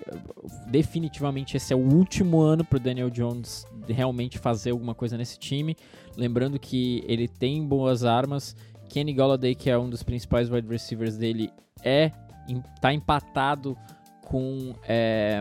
definitivamente 0.68 1.56
esse 1.56 1.72
é 1.72 1.76
o 1.76 1.80
último 1.80 2.40
ano 2.40 2.62
pro 2.62 2.78
Daniel 2.78 3.08
Jones 3.08 3.66
realmente 3.88 4.38
fazer 4.38 4.70
alguma 4.70 4.94
coisa 4.94 5.16
nesse 5.16 5.38
time. 5.38 5.74
Lembrando 6.14 6.58
que 6.58 7.02
ele 7.06 7.26
tem 7.26 7.66
boas 7.66 8.04
armas. 8.04 8.54
Kenny 8.88 9.14
Golladay, 9.14 9.54
que 9.54 9.70
é 9.70 9.78
um 9.78 9.88
dos 9.88 10.02
principais 10.02 10.50
wide 10.50 10.68
receivers 10.68 11.16
dele, 11.16 11.50
é 11.82 12.12
tá 12.80 12.92
empatado 12.92 13.76
com 14.26 14.74
é, 14.82 15.40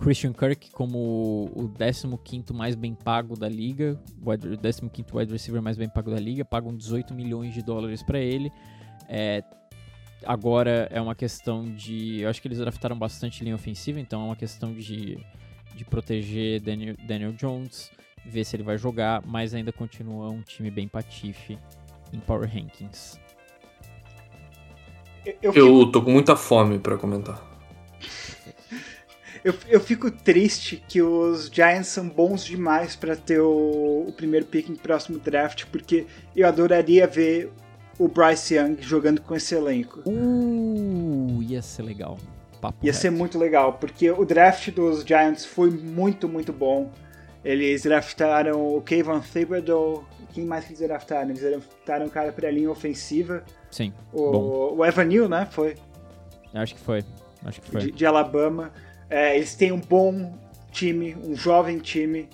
Christian 0.00 0.32
Kirk 0.32 0.70
como 0.70 1.50
o 1.54 1.70
15 1.78 2.54
mais 2.54 2.74
bem 2.74 2.94
pago 2.94 3.36
da 3.36 3.48
liga, 3.48 4.00
o 4.22 4.90
15 4.90 5.06
wide 5.12 5.30
receiver 5.30 5.60
mais 5.60 5.76
bem 5.76 5.88
pago 5.90 6.10
da 6.10 6.18
liga, 6.18 6.42
pagam 6.42 6.74
18 6.74 7.12
milhões 7.12 7.52
de 7.52 7.62
dólares 7.62 8.02
para 8.02 8.18
ele. 8.18 8.50
É, 9.06 9.44
agora 10.24 10.88
é 10.90 10.98
uma 11.00 11.14
questão 11.14 11.64
de. 11.64 12.20
Eu 12.20 12.30
acho 12.30 12.40
que 12.40 12.48
eles 12.48 12.58
draftaram 12.58 12.98
bastante 12.98 13.44
linha 13.44 13.54
ofensiva, 13.54 14.00
então 14.00 14.22
é 14.22 14.24
uma 14.24 14.36
questão 14.36 14.72
de, 14.72 15.18
de 15.74 15.84
proteger 15.84 16.62
Daniel, 16.62 16.96
Daniel 17.06 17.32
Jones, 17.32 17.90
ver 18.24 18.44
se 18.44 18.56
ele 18.56 18.62
vai 18.62 18.78
jogar, 18.78 19.22
mas 19.26 19.52
ainda 19.52 19.70
continua 19.70 20.30
um 20.30 20.40
time 20.40 20.70
bem 20.70 20.88
patife 20.88 21.58
em 22.10 22.20
Power 22.20 22.48
Rankings. 22.48 23.20
Eu, 25.42 25.52
eu, 25.52 25.80
eu 25.80 25.92
tô 25.92 26.00
com 26.00 26.10
muita 26.10 26.34
fome 26.34 26.78
para 26.78 26.96
comentar. 26.96 27.47
Eu, 29.44 29.54
eu 29.68 29.80
fico 29.80 30.10
triste 30.10 30.82
que 30.88 31.00
os 31.02 31.46
Giants 31.46 31.88
são 31.88 32.08
bons 32.08 32.44
demais 32.44 32.96
para 32.96 33.16
ter 33.16 33.40
o, 33.40 34.04
o, 34.08 34.12
primeiro 34.12 34.46
pick 34.46 34.68
no 34.68 34.76
próximo 34.76 35.18
draft, 35.18 35.66
porque 35.66 36.06
eu 36.34 36.46
adoraria 36.46 37.06
ver 37.06 37.52
o 37.98 38.08
Bryce 38.08 38.54
Young 38.54 38.76
jogando 38.80 39.20
com 39.20 39.34
esse 39.34 39.54
elenco. 39.54 40.02
Uh, 40.06 41.42
ia 41.42 41.62
ser 41.62 41.82
legal. 41.82 42.18
Papo 42.60 42.84
ia 42.84 42.92
reto. 42.92 43.00
ser 43.00 43.10
muito 43.10 43.38
legal, 43.38 43.74
porque 43.74 44.10
o 44.10 44.24
draft 44.24 44.70
dos 44.70 45.02
Giants 45.02 45.44
foi 45.44 45.70
muito, 45.70 46.28
muito 46.28 46.52
bom. 46.52 46.90
Eles 47.44 47.82
draftaram 47.82 48.76
o 48.76 48.82
Kayvon 48.82 49.20
Thibodeau. 49.20 50.04
Quem 50.32 50.44
mais 50.44 50.64
que 50.64 50.72
eles 50.72 50.80
draftaram? 50.80 51.30
Eles 51.30 51.40
draftaram 51.40 52.06
um 52.06 52.08
cara 52.08 52.32
pra 52.32 52.50
linha 52.50 52.70
ofensiva. 52.70 53.44
Sim. 53.70 53.92
O, 54.12 54.76
o 54.76 54.84
Evan 54.84 55.04
Neal, 55.04 55.28
né? 55.28 55.46
Foi. 55.50 55.76
Acho 56.52 56.74
que 56.74 56.80
foi. 56.80 57.04
Acho 57.44 57.60
que 57.60 57.70
foi. 57.70 57.80
De, 57.80 57.92
de 57.92 58.06
Alabama. 58.06 58.72
É, 59.10 59.36
eles 59.36 59.54
têm 59.54 59.72
um 59.72 59.80
bom 59.80 60.38
time, 60.70 61.16
um 61.16 61.34
jovem 61.34 61.78
time. 61.78 62.28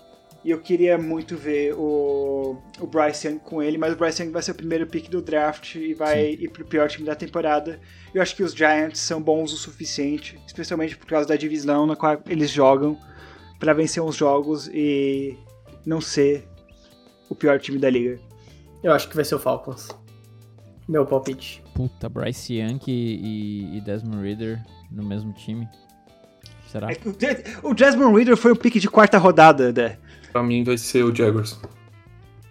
E 0.45 0.51
eu 0.51 0.61
queria 0.61 0.99
muito 0.99 1.39
ver 1.39 1.75
o, 1.75 2.59
o 2.79 2.87
Bryce 2.87 3.27
Young 3.27 3.39
com 3.39 3.63
ele, 3.63 3.79
mas 3.79 3.95
o 3.95 3.97
Bryce 3.97 4.23
Young 4.23 4.31
vai 4.31 4.43
ser 4.43 4.51
o 4.51 4.55
primeiro 4.55 4.87
pick 4.87 5.09
do 5.09 5.23
draft 5.23 5.77
e 5.77 5.95
vai 5.95 6.37
Sim. 6.37 6.43
ir 6.45 6.49
pro 6.51 6.67
pior 6.67 6.87
time 6.87 7.07
da 7.07 7.15
temporada. 7.15 7.81
Eu 8.13 8.21
acho 8.21 8.37
que 8.37 8.43
os 8.43 8.53
Giants 8.53 8.99
são 8.99 9.23
bons 9.23 9.55
o 9.55 9.57
suficiente, 9.57 10.39
especialmente 10.47 10.99
por 10.99 11.07
causa 11.07 11.27
da 11.27 11.35
divisão 11.35 11.87
na 11.87 11.97
qual 11.97 12.21
eles 12.29 12.51
jogam, 12.51 12.99
para 13.59 13.73
vencer 13.73 14.03
uns 14.03 14.17
jogos 14.17 14.69
e 14.69 15.35
não 15.87 15.99
ser 15.99 16.47
o 17.31 17.35
pior 17.35 17.59
time 17.59 17.79
da 17.79 17.89
liga. 17.89 18.21
Eu 18.83 18.93
acho 18.93 19.09
que 19.09 19.17
vai 19.17 19.25
ser 19.25 19.37
o 19.37 19.39
Falcons. 19.39 19.89
Meu 20.87 21.07
palpite. 21.07 21.63
Puta, 21.75 22.07
Bryce 22.11 22.53
Young 22.53 22.81
e, 22.87 23.79
e 23.79 23.81
Desmond 23.81 24.23
Reader 24.23 24.63
no 24.91 25.03
mesmo 25.03 25.33
time. 25.33 25.67
Será? 26.75 26.91
É, 26.91 26.97
o 27.63 27.73
Desmond 27.73 28.17
Reader 28.17 28.37
foi 28.37 28.51
o 28.51 28.57
pick 28.57 28.81
de 28.81 28.91
quarta 28.91 29.17
rodada, 29.17 29.73
né? 29.73 29.97
Pra 30.33 30.43
mim 30.43 30.65
vai 30.65 30.77
ser 30.77 31.05
o 31.05 31.15
Jaguars. 31.15 31.57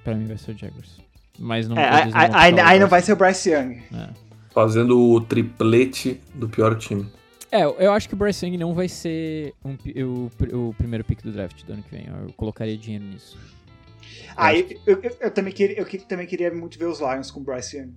Pra 0.02 0.16
mim 0.16 0.26
vai 0.26 0.38
ser 0.38 0.52
o 0.52 0.58
Jaguars. 0.58 0.98
Mas 1.38 1.68
não. 1.68 1.78
É, 1.78 2.10
aí, 2.14 2.58
aí 2.58 2.80
não 2.80 2.88
vai 2.88 3.02
ser 3.02 3.12
o 3.12 3.16
Bryce 3.18 3.50
Young. 3.50 3.82
É. 3.94 4.10
Fazendo 4.52 4.98
o 4.98 5.20
triplete 5.20 6.22
do 6.36 6.48
pior 6.48 6.78
time. 6.78 7.06
É, 7.52 7.64
eu 7.66 7.91
acho 7.91 8.08
que 8.08 8.14
o 8.14 8.18
Bryce 8.18 8.45
Young 8.45 8.58
não 8.58 8.74
vai 8.74 8.88
ser 8.88 9.54
um, 9.66 9.76
o, 10.06 10.70
o 10.70 10.74
primeiro 10.76 11.04
pick 11.04 11.22
do 11.22 11.34
draft 11.34 11.62
do 11.66 11.74
ano 11.74 11.84
que 11.84 11.91
vem. 11.91 12.08
Eu 12.08 12.32
colocaria 12.38 12.78
dinheiro 12.78 13.04
nisso. 13.04 13.38
Ah, 14.38 14.56
eu, 14.56 14.70
eu, 14.88 15.02
eu, 15.04 15.18
eu, 15.20 15.32
também 15.32 15.52
queria, 15.52 15.78
eu 15.78 15.86
também 16.08 16.26
queria 16.26 16.54
muito 16.54 16.80
ver 16.80 16.86
os 16.86 17.02
Lions 17.02 17.30
com 17.30 17.41
o 17.41 17.44
Bryce 17.44 17.76
Young. 17.76 17.94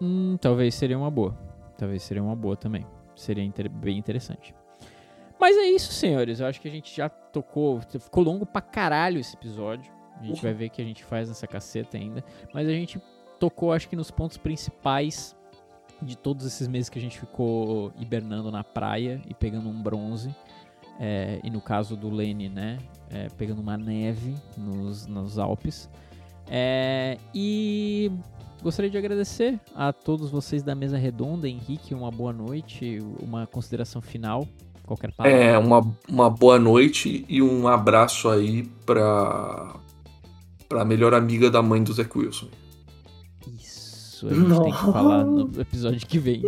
Hum, 0.00 0.36
talvez 0.40 0.74
seria 0.74 0.98
uma 0.98 1.12
boa. 1.12 1.38
Talvez 1.78 2.02
seria 2.02 2.24
uma 2.24 2.34
boa 2.34 2.56
também. 2.56 2.84
Seria 3.14 3.44
inter 3.44 3.70
bem 3.70 3.96
interessante. 3.96 4.52
Mas 5.42 5.56
é 5.58 5.64
isso, 5.64 5.92
senhores. 5.92 6.38
Eu 6.38 6.46
acho 6.46 6.60
que 6.60 6.68
a 6.68 6.70
gente 6.70 6.94
já 6.94 7.08
tocou. 7.08 7.80
Ficou 7.80 8.22
longo 8.22 8.46
pra 8.46 8.62
caralho 8.62 9.18
esse 9.18 9.34
episódio. 9.34 9.92
A 10.20 10.22
gente 10.22 10.36
uhum. 10.36 10.42
vai 10.42 10.54
ver 10.54 10.66
o 10.66 10.70
que 10.70 10.80
a 10.80 10.84
gente 10.84 11.02
faz 11.02 11.28
nessa 11.28 11.48
caceta 11.48 11.96
ainda. 11.96 12.24
Mas 12.54 12.68
a 12.68 12.70
gente 12.70 13.02
tocou, 13.40 13.72
acho 13.72 13.88
que, 13.88 13.96
nos 13.96 14.08
pontos 14.08 14.36
principais 14.36 15.36
de 16.00 16.16
todos 16.16 16.46
esses 16.46 16.68
meses 16.68 16.88
que 16.88 16.96
a 16.96 17.02
gente 17.02 17.18
ficou 17.18 17.92
hibernando 17.98 18.52
na 18.52 18.62
praia 18.62 19.20
e 19.28 19.34
pegando 19.34 19.68
um 19.68 19.82
bronze. 19.82 20.32
É, 21.00 21.40
e 21.42 21.50
no 21.50 21.60
caso 21.60 21.96
do 21.96 22.08
Lene, 22.08 22.48
né? 22.48 22.78
É, 23.10 23.26
pegando 23.30 23.60
uma 23.60 23.76
neve 23.76 24.36
nos, 24.56 25.08
nos 25.08 25.40
Alpes. 25.40 25.90
É, 26.48 27.18
e 27.34 28.12
gostaria 28.62 28.88
de 28.88 28.96
agradecer 28.96 29.58
a 29.74 29.92
todos 29.92 30.30
vocês 30.30 30.62
da 30.62 30.76
mesa 30.76 30.96
redonda. 30.96 31.48
Henrique, 31.48 31.96
uma 31.96 32.12
boa 32.12 32.32
noite, 32.32 33.00
uma 33.20 33.44
consideração 33.44 34.00
final 34.00 34.46
qualquer 34.92 35.12
palavra. 35.12 35.38
É, 35.38 35.58
uma, 35.58 35.96
uma 36.08 36.30
boa 36.30 36.58
noite 36.58 37.24
e 37.28 37.40
um 37.40 37.66
abraço 37.66 38.28
aí 38.28 38.64
pra, 38.84 39.74
pra 40.68 40.84
melhor 40.84 41.14
amiga 41.14 41.50
da 41.50 41.62
mãe 41.62 41.82
do 41.82 41.92
Zé 41.92 42.06
Wilson. 42.14 42.48
Isso, 43.56 44.28
a 44.28 44.34
gente 44.34 44.48
Não. 44.48 44.62
tem 44.62 44.72
que 44.72 44.78
falar 44.78 45.24
no 45.24 45.60
episódio 45.60 46.06
que 46.06 46.18
vem. 46.18 46.42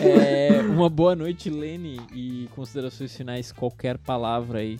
É, 0.00 0.60
uma 0.60 0.88
boa 0.88 1.16
noite, 1.16 1.48
Lene, 1.48 2.00
e 2.14 2.48
considerações 2.54 3.16
finais, 3.16 3.50
qualquer 3.50 3.98
palavra 3.98 4.60
aí. 4.60 4.78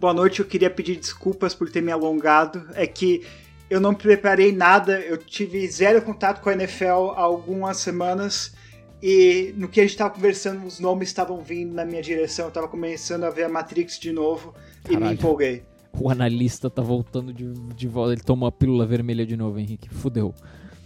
Boa 0.00 0.12
noite, 0.12 0.40
eu 0.40 0.46
queria 0.46 0.70
pedir 0.70 0.96
desculpas 0.96 1.54
por 1.54 1.70
ter 1.70 1.80
me 1.82 1.92
alongado. 1.92 2.66
É 2.74 2.86
que 2.86 3.24
eu 3.70 3.80
não 3.80 3.94
preparei 3.94 4.52
nada, 4.52 5.00
eu 5.00 5.16
tive 5.16 5.66
zero 5.68 6.02
contato 6.02 6.40
com 6.40 6.50
a 6.50 6.54
NFL 6.54 7.12
há 7.14 7.20
algumas 7.20 7.76
semanas 7.76 8.54
e 9.02 9.52
no 9.56 9.68
que 9.68 9.80
a 9.80 9.82
gente 9.82 9.96
tava 9.96 10.10
conversando, 10.10 10.64
os 10.64 10.78
nomes 10.78 11.08
estavam 11.08 11.40
vindo 11.40 11.74
na 11.74 11.84
minha 11.84 12.00
direção. 12.00 12.46
Eu 12.46 12.52
tava 12.52 12.68
começando 12.68 13.24
a 13.24 13.30
ver 13.30 13.44
a 13.44 13.48
Matrix 13.48 13.98
de 13.98 14.12
novo 14.12 14.54
Caralho. 14.84 15.04
e 15.04 15.08
me 15.08 15.14
empolguei. 15.14 15.64
O 15.98 16.08
analista 16.08 16.70
tá 16.70 16.80
voltando 16.80 17.32
de, 17.32 17.52
de 17.52 17.88
volta. 17.88 18.12
Ele 18.12 18.22
tomou 18.22 18.46
a 18.46 18.52
pílula 18.52 18.86
vermelha 18.86 19.26
de 19.26 19.36
novo, 19.36 19.58
Henrique. 19.58 19.88
Fudeu. 19.88 20.32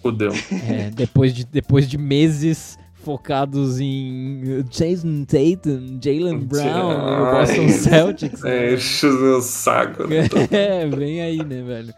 Fudeu. 0.00 0.32
É, 0.66 0.90
depois, 0.90 1.34
de, 1.34 1.44
depois 1.44 1.88
de 1.88 1.98
meses 1.98 2.78
focados 2.94 3.78
em 3.78 4.64
Jason 4.70 5.24
Tatum, 5.24 5.98
Jalen 6.02 6.38
Brown 6.38 6.92
e 6.92 7.20
o 7.20 7.30
Boston 7.32 7.68
Celtics. 7.68 8.44
É, 8.44 8.74
enche 8.74 9.06
o 9.06 9.12
meu 9.12 9.42
saco. 9.42 10.06
Né? 10.06 10.26
É, 10.50 10.86
vem 10.86 11.20
aí, 11.20 11.44
né, 11.44 11.62
velho? 11.62 11.94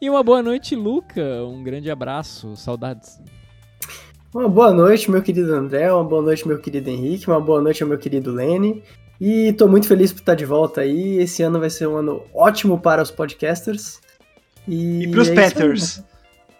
E 0.00 0.08
uma 0.08 0.22
boa 0.22 0.42
noite, 0.42 0.74
Luca. 0.74 1.44
Um 1.44 1.62
grande 1.62 1.90
abraço. 1.90 2.56
Saudades. 2.56 3.20
Uma 4.34 4.48
boa 4.48 4.72
noite, 4.72 5.10
meu 5.10 5.22
querido 5.22 5.54
André, 5.54 5.90
uma 5.90 6.04
boa 6.04 6.20
noite, 6.20 6.46
meu 6.46 6.58
querido 6.58 6.90
Henrique, 6.90 7.26
uma 7.26 7.40
boa 7.40 7.62
noite 7.62 7.82
ao 7.82 7.88
meu 7.88 7.98
querido 7.98 8.30
Lene. 8.30 8.82
E 9.18 9.52
tô 9.54 9.66
muito 9.66 9.88
feliz 9.88 10.12
por 10.12 10.20
estar 10.20 10.34
de 10.34 10.44
volta 10.44 10.82
aí. 10.82 11.18
Esse 11.18 11.42
ano 11.42 11.58
vai 11.58 11.70
ser 11.70 11.88
um 11.88 11.96
ano 11.96 12.22
ótimo 12.34 12.78
para 12.78 13.02
os 13.02 13.10
podcasters. 13.10 14.00
E, 14.66 15.04
e 15.04 15.10
pros 15.10 15.28
é 15.28 15.34
Panthers. 15.34 16.04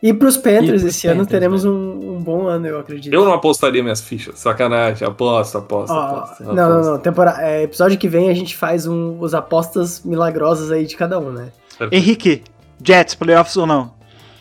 E 0.03 0.15
pros 0.15 0.36
Panthers, 0.39 0.82
esse 0.82 1.03
Panthers, 1.03 1.20
ano 1.20 1.27
teremos 1.27 1.65
né? 1.65 1.70
um, 1.70 2.16
um, 2.16 2.23
bom 2.23 2.47
ano, 2.47 2.66
eu 2.66 2.78
acredito. 2.78 3.12
Eu 3.12 3.24
não 3.24 3.35
apostaria 3.35 3.82
minhas 3.82 4.01
fichas, 4.01 4.39
sacanagem. 4.39 5.07
Aposta, 5.07 5.59
aposta, 5.59 5.95
oh, 5.95 5.99
aposta. 5.99 6.45
Não, 6.45 6.53
aposta. 6.53 6.69
não, 6.69 6.93
não. 6.93 6.99
Temporada, 6.99 7.43
é, 7.43 7.65
episódio 7.65 7.99
que 7.99 8.09
vem 8.09 8.31
a 8.31 8.35
gente 8.35 8.57
faz 8.57 8.86
um, 8.86 9.20
os 9.20 9.35
apostas 9.35 10.03
milagrosas 10.03 10.70
aí 10.70 10.86
de 10.86 10.97
cada 10.97 11.19
um, 11.19 11.31
né? 11.31 11.53
Henrique, 11.93 12.43
Jets, 12.82 13.15
playoffs 13.15 13.57
ou 13.57 13.66
não? 13.66 13.97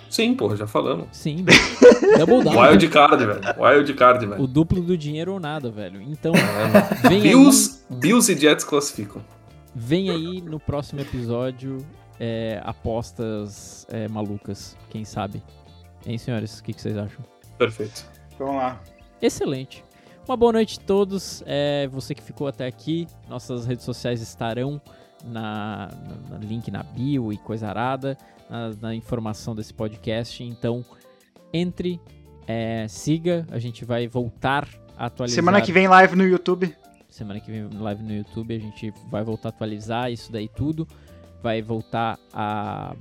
Sim, 0.09 0.35
porra, 0.35 0.55
já 0.55 0.67
falamos. 0.67 1.07
Sim, 1.11 1.45
double 2.17 2.43
down. 2.45 2.57
Wild 2.57 2.88
card, 2.89 3.25
velho. 3.25 3.41
Wild 3.57 3.93
card, 3.93 4.25
velho. 4.25 4.41
O 4.41 4.47
duplo 4.47 4.81
do 4.81 4.97
dinheiro 4.97 5.34
ou 5.34 5.39
nada, 5.39 5.69
velho. 5.69 6.01
Então, 6.01 6.34
é. 6.35 7.07
vem 7.09 7.21
Bills, 7.21 7.84
aí... 7.89 7.97
Bills 7.97 8.31
e 8.31 8.38
Jets 8.38 8.63
classificam. 8.63 9.21
Vem 9.75 10.09
aí 10.09 10.41
no 10.41 10.59
próximo 10.59 11.01
episódio 11.01 11.85
é, 12.19 12.61
apostas 12.63 13.85
é, 13.89 14.07
malucas, 14.07 14.77
quem 14.89 15.05
sabe. 15.05 15.43
Hein, 16.05 16.17
senhores? 16.17 16.59
O 16.59 16.63
que, 16.63 16.73
que 16.73 16.81
vocês 16.81 16.97
acham? 16.97 17.23
Perfeito. 17.57 18.05
Vamos 18.39 18.55
lá. 18.55 18.81
Excelente. 19.21 19.84
Uma 20.27 20.38
boa 20.38 20.53
noite 20.53 20.79
a 20.81 20.85
todos. 20.85 21.43
É, 21.45 21.88
você 21.88 22.15
que 22.15 22.21
ficou 22.21 22.47
até 22.47 22.65
aqui, 22.65 23.07
nossas 23.29 23.65
redes 23.65 23.85
sociais 23.85 24.21
estarão 24.21 24.81
na, 25.25 25.89
na, 26.29 26.38
na 26.38 26.38
link 26.38 26.69
na 26.71 26.84
bio 26.84 27.31
e 27.34 27.38
coisa 27.38 27.67
arada 27.67 28.17
na, 28.49 28.72
na 28.82 28.95
informação 28.95 29.56
desse 29.56 29.74
podcast. 29.74 30.44
Então, 30.44 30.84
entre, 31.53 31.99
é, 32.48 32.88
siga, 32.88 33.45
a 33.52 33.60
gente 33.60 33.86
vai 33.86 34.07
voltar 34.07 34.68
a 34.98 35.06
atualizar. 35.06 35.36
Semana 35.36 35.61
que 35.61 35.72
vem 35.72 35.88
live 35.88 36.15
no 36.15 36.26
YouTube. 36.26 36.76
Semana 37.10 37.40
que 37.40 37.49
vem 37.49 37.68
live 37.68 38.03
no 38.03 38.14
YouTube, 38.14 38.56
a 38.56 38.60
gente 38.60 38.94
vai 39.10 39.24
voltar 39.24 39.49
a 39.49 39.52
atualizar 39.52 40.11
isso 40.11 40.32
daí 40.32 40.48
tudo. 40.48 40.88
Vai 41.41 41.61
voltar 41.61 42.19
a 42.34 42.95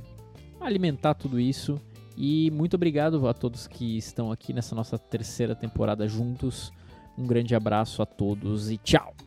alimentar 0.61 1.15
tudo 1.15 1.41
isso. 1.41 1.81
E 2.17 2.51
muito 2.51 2.75
obrigado 2.75 3.29
a 3.29 3.35
todos 3.35 3.67
que 3.67 3.99
estão 3.99 4.33
aqui 4.33 4.53
nessa 4.53 4.75
nossa 4.75 4.99
terceira 4.99 5.55
temporada 5.55 6.09
juntos. 6.09 6.73
Um 7.17 7.27
grande 7.27 7.55
abraço 7.55 8.01
a 8.03 8.07
todos 8.07 8.71
e 8.71 8.79
tchau! 8.79 9.26